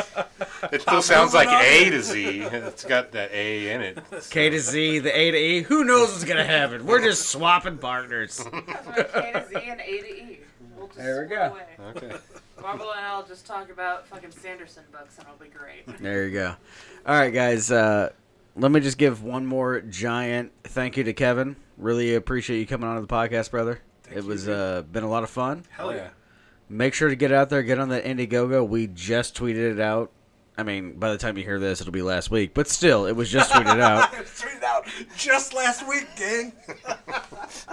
It 0.72 0.82
still 0.82 1.02
sounds 1.02 1.34
like 1.34 1.48
on. 1.48 1.62
A 1.62 1.90
to 1.90 2.02
Z. 2.02 2.40
It's 2.42 2.84
got 2.84 3.12
that 3.12 3.30
A 3.32 3.72
in 3.72 3.80
it. 3.82 3.98
K 4.30 4.50
to 4.50 4.60
Z, 4.60 5.00
the 5.00 5.16
A 5.16 5.30
to 5.30 5.36
E. 5.36 5.62
Who 5.62 5.84
knows 5.84 6.10
what's 6.12 6.24
gonna 6.24 6.44
happen? 6.44 6.86
We're 6.86 7.02
just 7.02 7.28
swapping 7.30 7.78
partners. 7.78 8.42
K 8.52 9.32
to 9.32 9.46
Z 9.48 9.56
and 9.64 9.80
A 9.80 9.84
to 10.00 10.08
E. 10.08 10.40
We'll 10.76 10.86
just 10.88 10.98
There 10.98 11.22
we 11.22 11.28
go. 11.34 11.42
Away. 11.42 11.96
Okay. 11.96 12.16
Varble 12.58 12.96
and 12.96 13.04
I'll 13.06 13.26
just 13.26 13.46
talk 13.46 13.70
about 13.70 14.06
fucking 14.06 14.30
Sanderson 14.30 14.84
books 14.92 15.18
and 15.18 15.26
it'll 15.26 15.38
be 15.38 15.48
great. 15.48 15.86
There 16.00 16.26
you 16.26 16.32
go. 16.32 16.54
All 17.06 17.18
right, 17.18 17.30
guys. 17.32 17.70
Uh, 17.72 18.10
let 18.54 18.70
me 18.70 18.80
just 18.80 18.98
give 18.98 19.22
one 19.22 19.46
more 19.46 19.80
giant 19.80 20.52
thank 20.64 20.96
you 20.96 21.04
to 21.04 21.12
Kevin. 21.12 21.56
Really 21.76 22.14
appreciate 22.14 22.58
you 22.60 22.66
coming 22.66 22.88
on 22.88 22.94
to 22.96 23.00
the 23.00 23.08
podcast, 23.08 23.50
brother. 23.50 23.80
Thank 24.14 24.24
it 24.24 24.24
you, 24.24 24.30
was 24.30 24.48
uh, 24.48 24.82
been 24.90 25.04
a 25.04 25.08
lot 25.08 25.22
of 25.22 25.30
fun. 25.30 25.64
Hell 25.70 25.94
yeah. 25.94 26.10
Make 26.68 26.94
sure 26.94 27.08
to 27.08 27.16
get 27.16 27.32
out 27.32 27.50
there, 27.50 27.62
get 27.62 27.78
on 27.78 27.90
that 27.90 28.04
Indiegogo. 28.04 28.66
We 28.66 28.86
just 28.86 29.36
tweeted 29.36 29.72
it 29.72 29.80
out. 29.80 30.10
I 30.56 30.62
mean, 30.62 30.94
by 30.94 31.10
the 31.10 31.18
time 31.18 31.36
you 31.36 31.44
hear 31.44 31.58
this, 31.58 31.80
it'll 31.80 31.92
be 31.92 32.02
last 32.02 32.30
week, 32.30 32.54
but 32.54 32.68
still, 32.68 33.06
it 33.06 33.12
was 33.12 33.30
just 33.30 33.50
tweeted 33.50 33.80
out. 33.80 34.12
Tweet 34.12 34.56
it 34.56 34.64
out 34.64 34.86
just 35.16 35.54
last 35.54 35.86
week, 35.88 36.06
gang. 36.16 36.52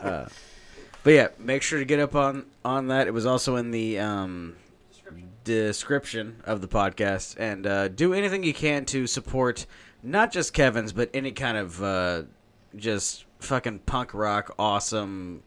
But 1.02 1.14
yeah, 1.14 1.28
make 1.38 1.62
sure 1.62 1.80
to 1.80 1.86
get 1.86 2.00
up 2.00 2.14
on 2.14 2.46
on 2.66 2.88
that. 2.88 3.08
It 3.08 3.14
was 3.14 3.26
also 3.26 3.56
in 3.56 3.72
the 3.72 4.00
um, 4.00 4.58
description 5.44 6.42
of 6.44 6.62
the 6.62 6.68
podcast, 6.68 7.36
and 7.40 7.66
uh, 7.66 7.88
do 7.88 8.14
anything 8.14 8.44
you 8.44 8.54
can 8.54 8.86
to 8.86 9.08
support 9.08 9.66
not 10.04 10.32
just 10.32 10.54
Kevin's, 10.54 10.92
but 10.92 11.10
any 11.14 11.32
kind 11.32 11.58
of 11.58 11.82
uh, 11.82 12.24
just 12.76 13.26
fucking 13.40 13.80
punk 13.80 14.14
rock, 14.14 14.54
awesome 14.60 15.42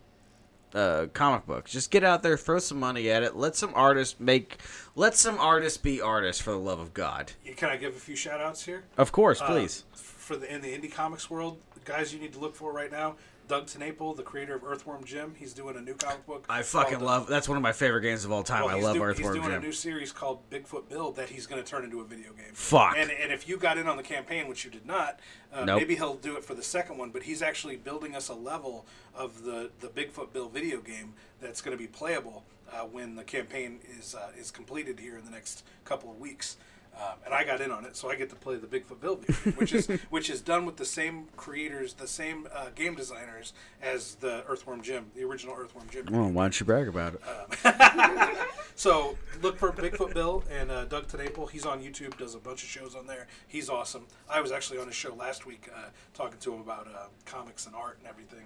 uh, 0.74 1.06
comic 1.12 1.46
books. 1.46 1.72
Just 1.72 1.90
get 1.90 2.04
out 2.04 2.22
there, 2.22 2.36
throw 2.36 2.58
some 2.58 2.78
money 2.80 3.10
at 3.10 3.22
it. 3.22 3.36
Let 3.36 3.56
some 3.56 3.72
artists 3.74 4.18
make, 4.18 4.56
let 4.96 5.14
some 5.16 5.38
artists 5.38 5.78
be 5.78 6.00
artists 6.00 6.40
for 6.42 6.50
the 6.52 6.58
love 6.58 6.80
of 6.80 6.94
God. 6.94 7.32
Can 7.56 7.70
I 7.70 7.76
give 7.76 7.94
a 7.96 7.98
few 7.98 8.16
shout 8.16 8.40
outs 8.40 8.64
here? 8.64 8.84
Of 8.96 9.12
course, 9.12 9.40
Uh, 9.40 9.46
please. 9.46 9.84
for 9.94 10.36
the 10.36 10.52
in 10.52 10.60
the 10.62 10.68
indie 10.76 10.92
comics 10.92 11.28
world, 11.30 11.58
the 11.74 11.80
guys 11.90 12.12
you 12.14 12.20
need 12.20 12.32
to 12.34 12.38
look 12.38 12.54
for 12.54 12.72
right 12.72 12.90
now. 12.92 13.16
Doug 13.48 13.66
TenNapel, 13.66 14.16
the 14.16 14.22
creator 14.22 14.54
of 14.54 14.64
Earthworm 14.64 15.04
Jim, 15.04 15.34
he's 15.36 15.52
doing 15.52 15.76
a 15.76 15.80
new 15.80 15.94
comic 15.94 16.24
book. 16.26 16.46
I 16.48 16.62
fucking 16.62 16.94
called, 16.94 17.02
love. 17.04 17.26
That's 17.26 17.48
one 17.48 17.56
of 17.56 17.62
my 17.62 17.72
favorite 17.72 18.02
games 18.02 18.24
of 18.24 18.32
all 18.32 18.42
time. 18.42 18.64
well, 18.64 18.76
I 18.76 18.80
love 18.80 18.94
do- 18.94 19.02
Earthworm 19.02 19.34
Jim. 19.34 19.42
He's 19.42 19.42
doing 19.42 19.54
Jim. 19.54 19.62
a 19.62 19.66
new 19.66 19.72
series 19.72 20.12
called 20.12 20.48
Bigfoot 20.50 20.88
Bill 20.88 21.10
that 21.12 21.28
he's 21.28 21.46
going 21.46 21.62
to 21.62 21.68
turn 21.68 21.84
into 21.84 22.00
a 22.00 22.04
video 22.04 22.32
game. 22.32 22.52
Fuck. 22.54 22.94
And, 22.96 23.10
and 23.10 23.32
if 23.32 23.48
you 23.48 23.56
got 23.58 23.78
in 23.78 23.86
on 23.88 23.96
the 23.96 24.02
campaign, 24.02 24.48
which 24.48 24.64
you 24.64 24.70
did 24.70 24.86
not, 24.86 25.20
uh, 25.52 25.64
Nope. 25.64 25.80
maybe 25.80 25.96
he'll 25.96 26.14
do 26.14 26.36
it 26.36 26.44
for 26.44 26.54
the 26.54 26.62
second 26.62 26.98
one. 26.98 27.10
But 27.10 27.24
he's 27.24 27.42
actually 27.42 27.76
building 27.76 28.14
us 28.14 28.28
a 28.28 28.34
level 28.34 28.86
of 29.14 29.42
the, 29.44 29.70
the 29.80 29.88
Bigfoot 29.88 30.32
Bill 30.32 30.48
video 30.48 30.80
game 30.80 31.14
that's 31.40 31.60
going 31.60 31.76
to 31.76 31.80
be 31.82 31.88
playable 31.88 32.44
uh, 32.72 32.80
when 32.84 33.16
the 33.16 33.24
campaign 33.24 33.80
is 33.98 34.14
uh, 34.14 34.28
is 34.38 34.50
completed 34.50 34.98
here 34.98 35.18
in 35.18 35.24
the 35.24 35.30
next 35.30 35.64
couple 35.84 36.10
of 36.10 36.18
weeks. 36.18 36.56
Um, 36.94 37.14
and 37.24 37.32
I 37.34 37.44
got 37.44 37.60
in 37.60 37.70
on 37.70 37.84
it, 37.86 37.96
so 37.96 38.10
I 38.10 38.16
get 38.16 38.28
to 38.30 38.36
play 38.36 38.56
the 38.56 38.66
Bigfoot 38.66 39.00
game, 39.00 39.54
which 39.54 39.72
is 39.72 39.86
which 40.10 40.28
is 40.28 40.40
done 40.42 40.66
with 40.66 40.76
the 40.76 40.84
same 40.84 41.26
creators, 41.36 41.94
the 41.94 42.06
same 42.06 42.46
uh, 42.54 42.66
game 42.74 42.94
designers 42.94 43.54
as 43.80 44.16
the 44.16 44.44
Earthworm 44.46 44.82
Jim, 44.82 45.06
the 45.14 45.24
original 45.24 45.54
Earthworm 45.58 45.88
Jim. 45.90 46.06
well, 46.10 46.28
why 46.30 46.44
don't 46.44 46.60
you 46.60 46.66
brag 46.66 46.88
about 46.88 47.14
it? 47.14 48.38
So 48.74 49.16
look 49.42 49.58
for 49.58 49.70
Bigfoot 49.70 50.14
Bill 50.14 50.42
and 50.50 50.70
uh, 50.70 50.84
Doug 50.86 51.06
TenNapel. 51.06 51.50
He's 51.50 51.66
on 51.66 51.82
YouTube, 51.82 52.16
does 52.16 52.34
a 52.34 52.38
bunch 52.38 52.62
of 52.62 52.68
shows 52.68 52.94
on 52.94 53.06
there. 53.06 53.26
He's 53.46 53.68
awesome. 53.68 54.06
I 54.28 54.40
was 54.40 54.50
actually 54.50 54.78
on 54.78 54.86
his 54.86 54.96
show 54.96 55.14
last 55.14 55.46
week 55.46 55.68
uh, 55.74 55.90
talking 56.14 56.38
to 56.40 56.54
him 56.54 56.60
about 56.60 56.88
uh, 56.88 57.06
comics 57.24 57.66
and 57.66 57.74
art 57.74 57.98
and 57.98 58.08
everything, 58.08 58.44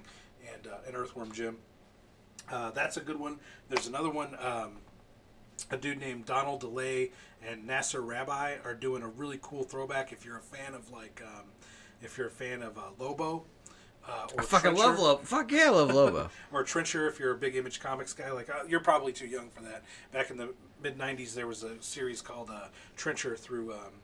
and 0.53 0.67
uh, 0.67 0.77
and 0.87 0.97
Earthworm 0.97 1.33
Jim. 1.33 1.59
Uh, 2.51 2.71
that's 2.73 2.97
a 2.97 3.01
good 3.01 3.19
one. 3.19 3.39
There's 3.69 3.87
another 3.87 4.11
one. 4.11 4.37
Um, 4.41 4.73
a 5.71 5.77
dude 5.77 5.99
named 5.99 6.27
Donald 6.27 6.61
DeLay 6.61 7.11
and 7.47 7.67
Nasser 7.67 8.01
Rabbi 8.01 8.57
are 8.65 8.75
doing 8.75 9.03
a 9.03 9.09
really 9.09 9.39
cool 9.43 9.63
throwback. 9.63 10.13
If 10.13 10.25
you're 10.25 10.39
a 10.39 10.43
fan 10.43 10.75
of 10.75 10.91
like, 10.91 11.23
um, 11.25 11.45
if 12.03 12.19
you're 12.19 12.29
a 12.29 12.31
fan 12.31 12.63
of 12.63 12.79
uh, 12.79 12.83
Lobo. 12.99 13.45
Uh, 14.09 14.29
or 14.35 14.43
I 14.43 14.45
fucking 14.45 14.77
Trencher 14.77 14.89
love 14.89 14.99
Lobo. 15.01 15.23
Fuck 15.25 15.51
yeah, 15.51 15.67
I 15.67 15.71
love 15.71 15.93
Lobo. 15.93 16.31
or 16.53 16.63
Trencher 16.63 17.09
if 17.09 17.19
you're 17.19 17.33
a 17.33 17.37
big 17.37 17.57
Image 17.57 17.81
Comics 17.81 18.13
guy. 18.13 18.31
Like 18.31 18.49
uh, 18.49 18.63
you're 18.69 18.81
probably 18.81 19.13
too 19.13 19.27
young 19.27 19.51
for 19.51 19.63
that. 19.63 19.83
Back 20.13 20.31
in 20.31 20.37
the 20.37 20.55
mid 20.81 20.97
'90s, 20.97 21.35
there 21.35 21.49
was 21.49 21.65
a 21.65 21.81
series 21.83 22.23
called 22.23 22.51
uh, 22.51 22.69
Trencher 22.97 23.35
through 23.35 23.73
um, 23.73 24.01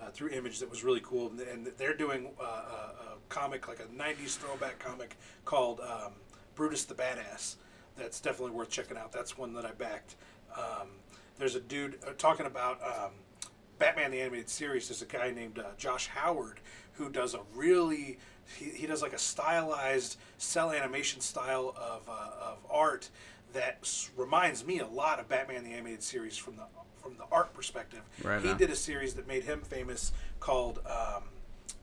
uh, 0.00 0.08
through 0.10 0.30
Image 0.30 0.58
that 0.60 0.70
was 0.70 0.84
really 0.84 1.00
cool, 1.04 1.28
and, 1.28 1.40
and 1.40 1.66
they're 1.76 1.96
doing 1.96 2.30
uh, 2.40 2.44
a, 2.44 2.46
a 2.46 3.16
comic 3.28 3.68
like 3.68 3.80
a 3.80 3.84
'90s 3.84 4.38
throwback 4.38 4.78
comic 4.78 5.16
called 5.44 5.80
um, 5.80 6.12
Brutus 6.54 6.84
the 6.84 6.94
Badass. 6.94 7.56
That's 7.96 8.20
definitely 8.20 8.52
worth 8.52 8.70
checking 8.70 8.96
out. 8.96 9.12
That's 9.12 9.36
one 9.36 9.52
that 9.52 9.66
I 9.66 9.72
backed. 9.72 10.16
Um, 10.56 10.88
there's 11.38 11.54
a 11.54 11.60
dude 11.60 11.98
uh, 12.06 12.12
talking 12.18 12.46
about. 12.46 12.80
Um, 12.82 13.12
Batman 13.78 14.12
the 14.12 14.20
Animated 14.20 14.48
Series, 14.48 14.86
there's 14.88 15.02
a 15.02 15.06
guy 15.06 15.32
named 15.32 15.58
uh, 15.58 15.64
Josh 15.76 16.06
Howard 16.06 16.60
who 16.92 17.08
does 17.10 17.34
a 17.34 17.40
really 17.54 18.18
he, 18.56 18.66
he 18.66 18.86
does 18.86 19.02
like 19.02 19.12
a 19.12 19.18
stylized 19.18 20.18
cell 20.38 20.70
animation 20.70 21.20
style 21.20 21.74
of, 21.76 22.08
uh, 22.08 22.12
of 22.52 22.58
art 22.70 23.08
that 23.54 23.78
s- 23.82 24.10
reminds 24.16 24.64
me 24.64 24.78
a 24.78 24.86
lot 24.86 25.18
of 25.18 25.28
Batman 25.28 25.64
the 25.64 25.70
Animated 25.72 26.02
Series 26.02 26.36
from 26.36 26.54
the 26.56 26.62
from 27.02 27.16
the 27.16 27.24
art 27.32 27.52
perspective. 27.54 28.02
Right 28.22 28.40
he 28.40 28.50
on. 28.50 28.56
did 28.56 28.70
a 28.70 28.76
series 28.76 29.14
that 29.14 29.26
made 29.26 29.42
him 29.42 29.62
famous 29.62 30.12
called 30.38 30.78
um, 30.86 31.24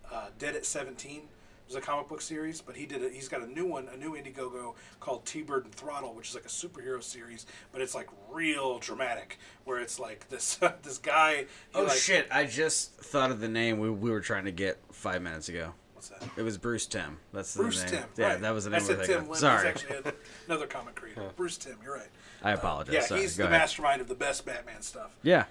uh, 0.10 0.28
Dead 0.38 0.56
at 0.56 0.66
Seventeen. 0.66 1.24
It 1.70 1.76
was 1.76 1.84
a 1.84 1.86
comic 1.86 2.08
book 2.08 2.20
series, 2.20 2.62
but 2.62 2.76
he 2.76 2.88
did 2.88 3.04
a, 3.04 3.10
he's 3.10 3.28
got 3.28 3.44
a 3.44 3.48
new 3.48 3.64
one, 3.68 3.88
a 3.94 3.96
new 3.96 4.16
Indiegogo 4.16 4.74
called 5.00 5.24
T-Bird 5.28 5.66
and 5.66 5.76
Throttle, 5.76 6.16
which 6.16 6.30
is 6.30 6.34
like 6.34 6.46
a 6.46 6.48
superhero 6.48 7.04
series, 7.04 7.46
but 7.72 7.80
it's 7.80 7.94
like 7.94 8.08
real 8.32 8.80
dramatic, 8.80 9.38
where 9.66 9.80
it's 9.80 10.00
like 10.00 10.28
this 10.30 10.56
this 10.82 10.98
guy. 10.98 11.46
Oh 11.76 11.84
like, 11.84 11.96
shit! 11.96 12.28
I 12.32 12.46
just 12.46 12.94
thought 12.96 13.30
of 13.30 13.40
the 13.40 13.48
name 13.48 13.78
we, 13.78 13.88
we 13.92 14.10
were 14.10 14.20
trying 14.20 14.46
to 14.46 14.52
get 14.52 14.80
five 14.92 15.22
minutes 15.22 15.48
ago. 15.48 15.74
What's 15.94 16.10
that? 16.10 16.24
It 16.38 16.42
was 16.42 16.58
Bruce 16.58 16.88
Timm. 16.88 17.20
That's 17.34 17.54
the 17.54 17.62
Bruce 17.62 17.84
name. 17.84 18.02
Tim. 18.02 18.04
Yeah, 18.18 18.26
right. 18.30 18.42
that 18.42 18.52
was 18.52 18.64
the 18.64 18.72
name. 18.72 18.80
I 18.82 18.84
said 18.84 19.04
Tim. 19.04 19.28
Lim. 19.28 19.36
Sorry, 19.36 19.68
actually 19.68 19.98
another 20.48 20.66
comic 20.66 20.96
creator. 20.96 21.30
Bruce 21.36 21.58
Timm. 21.58 21.78
You're 21.84 21.94
right. 21.94 22.10
I 22.42 22.54
apologize. 22.54 22.96
Yeah, 22.96 23.02
Sorry. 23.02 23.22
he's 23.22 23.38
Go 23.38 23.44
the 23.44 23.50
ahead. 23.50 23.60
mastermind 23.60 24.02
of 24.02 24.08
the 24.08 24.16
best 24.16 24.44
Batman 24.44 24.82
stuff 24.82 25.16
Yeah, 25.22 25.46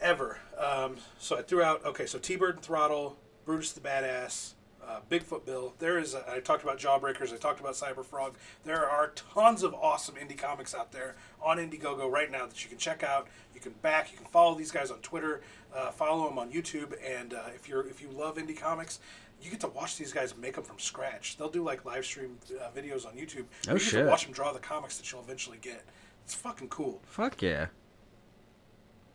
ever. 0.00 0.38
Um, 0.56 0.98
so 1.18 1.36
I 1.36 1.42
threw 1.42 1.62
out. 1.62 1.84
Okay, 1.84 2.06
so 2.06 2.20
T-Bird 2.20 2.54
and 2.54 2.64
Throttle, 2.64 3.16
Brutus 3.44 3.72
the 3.72 3.80
Badass, 3.80 4.52
uh, 4.86 5.00
Bigfoot 5.10 5.44
Bill. 5.44 5.74
There 5.78 5.98
is. 5.98 6.14
A, 6.14 6.24
I 6.30 6.40
talked 6.40 6.62
about 6.62 6.78
Jawbreakers. 6.78 7.32
I 7.32 7.36
talked 7.36 7.60
about 7.60 7.74
Cyber 7.74 8.04
Frog. 8.04 8.36
There 8.64 8.88
are 8.88 9.08
tons 9.10 9.62
of 9.62 9.74
awesome 9.74 10.16
indie 10.16 10.36
comics 10.36 10.74
out 10.74 10.92
there 10.92 11.14
on 11.42 11.58
Indiegogo 11.58 12.10
right 12.10 12.30
now 12.30 12.46
that 12.46 12.62
you 12.62 12.68
can 12.68 12.78
check 12.78 13.02
out. 13.02 13.28
You 13.54 13.60
can 13.60 13.72
back. 13.82 14.10
You 14.12 14.18
can 14.18 14.26
follow 14.26 14.54
these 14.54 14.70
guys 14.70 14.90
on 14.90 14.98
Twitter. 14.98 15.42
Uh, 15.74 15.90
follow 15.90 16.28
them 16.28 16.38
on 16.38 16.52
YouTube. 16.52 16.94
And 17.06 17.34
uh, 17.34 17.42
if 17.54 17.68
you're 17.68 17.86
if 17.86 18.02
you 18.02 18.08
love 18.10 18.36
indie 18.36 18.58
comics. 18.58 19.00
You 19.40 19.50
get 19.50 19.58
to 19.62 19.68
watch 19.68 19.96
these 19.96 20.12
guys 20.12 20.36
make 20.36 20.54
them 20.54 20.62
from 20.62 20.78
scratch. 20.78 21.36
They'll 21.36 21.50
do 21.50 21.64
like 21.64 21.84
live 21.84 22.04
stream 22.04 22.38
uh, 22.60 22.70
videos 22.78 23.04
on 23.04 23.14
YouTube. 23.14 23.46
Oh, 23.66 23.72
you 23.72 23.78
get 23.78 23.80
shit. 23.80 24.04
to 24.04 24.08
watch 24.08 24.22
them 24.22 24.32
draw 24.32 24.52
the 24.52 24.60
comics 24.60 24.98
that 24.98 25.10
you'll 25.10 25.20
eventually 25.20 25.58
get. 25.60 25.82
It's 26.24 26.32
fucking 26.34 26.68
cool. 26.68 27.00
fuck 27.04 27.42
yeah. 27.42 27.66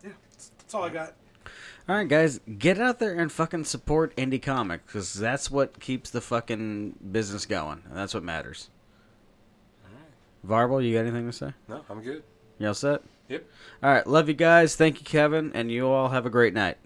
Yeah, 0.04 0.10
that's, 0.30 0.50
that's 0.58 0.74
all 0.74 0.82
I 0.82 0.90
got. 0.90 1.14
All 1.88 1.96
right, 1.96 2.06
guys, 2.06 2.38
get 2.58 2.78
out 2.78 2.98
there 2.98 3.14
and 3.14 3.32
fucking 3.32 3.64
support 3.64 4.14
indie 4.16 4.42
comics 4.42 4.84
because 4.84 5.14
that's 5.14 5.50
what 5.50 5.80
keeps 5.80 6.10
the 6.10 6.20
fucking 6.20 6.96
business 7.10 7.46
going, 7.46 7.82
and 7.88 7.96
that's 7.96 8.12
what 8.12 8.22
matters. 8.22 8.68
Varble, 10.46 10.86
you 10.86 10.92
got 10.92 11.00
anything 11.00 11.26
to 11.26 11.32
say? 11.32 11.54
No, 11.66 11.82
I'm 11.88 12.02
good. 12.02 12.22
You 12.58 12.68
all 12.68 12.74
set? 12.74 13.00
Yep. 13.28 13.46
All 13.82 13.90
right, 13.90 14.06
love 14.06 14.28
you 14.28 14.34
guys. 14.34 14.76
Thank 14.76 14.98
you, 14.98 15.04
Kevin, 15.04 15.50
and 15.54 15.72
you 15.72 15.88
all 15.88 16.10
have 16.10 16.26
a 16.26 16.30
great 16.30 16.52
night. 16.52 16.76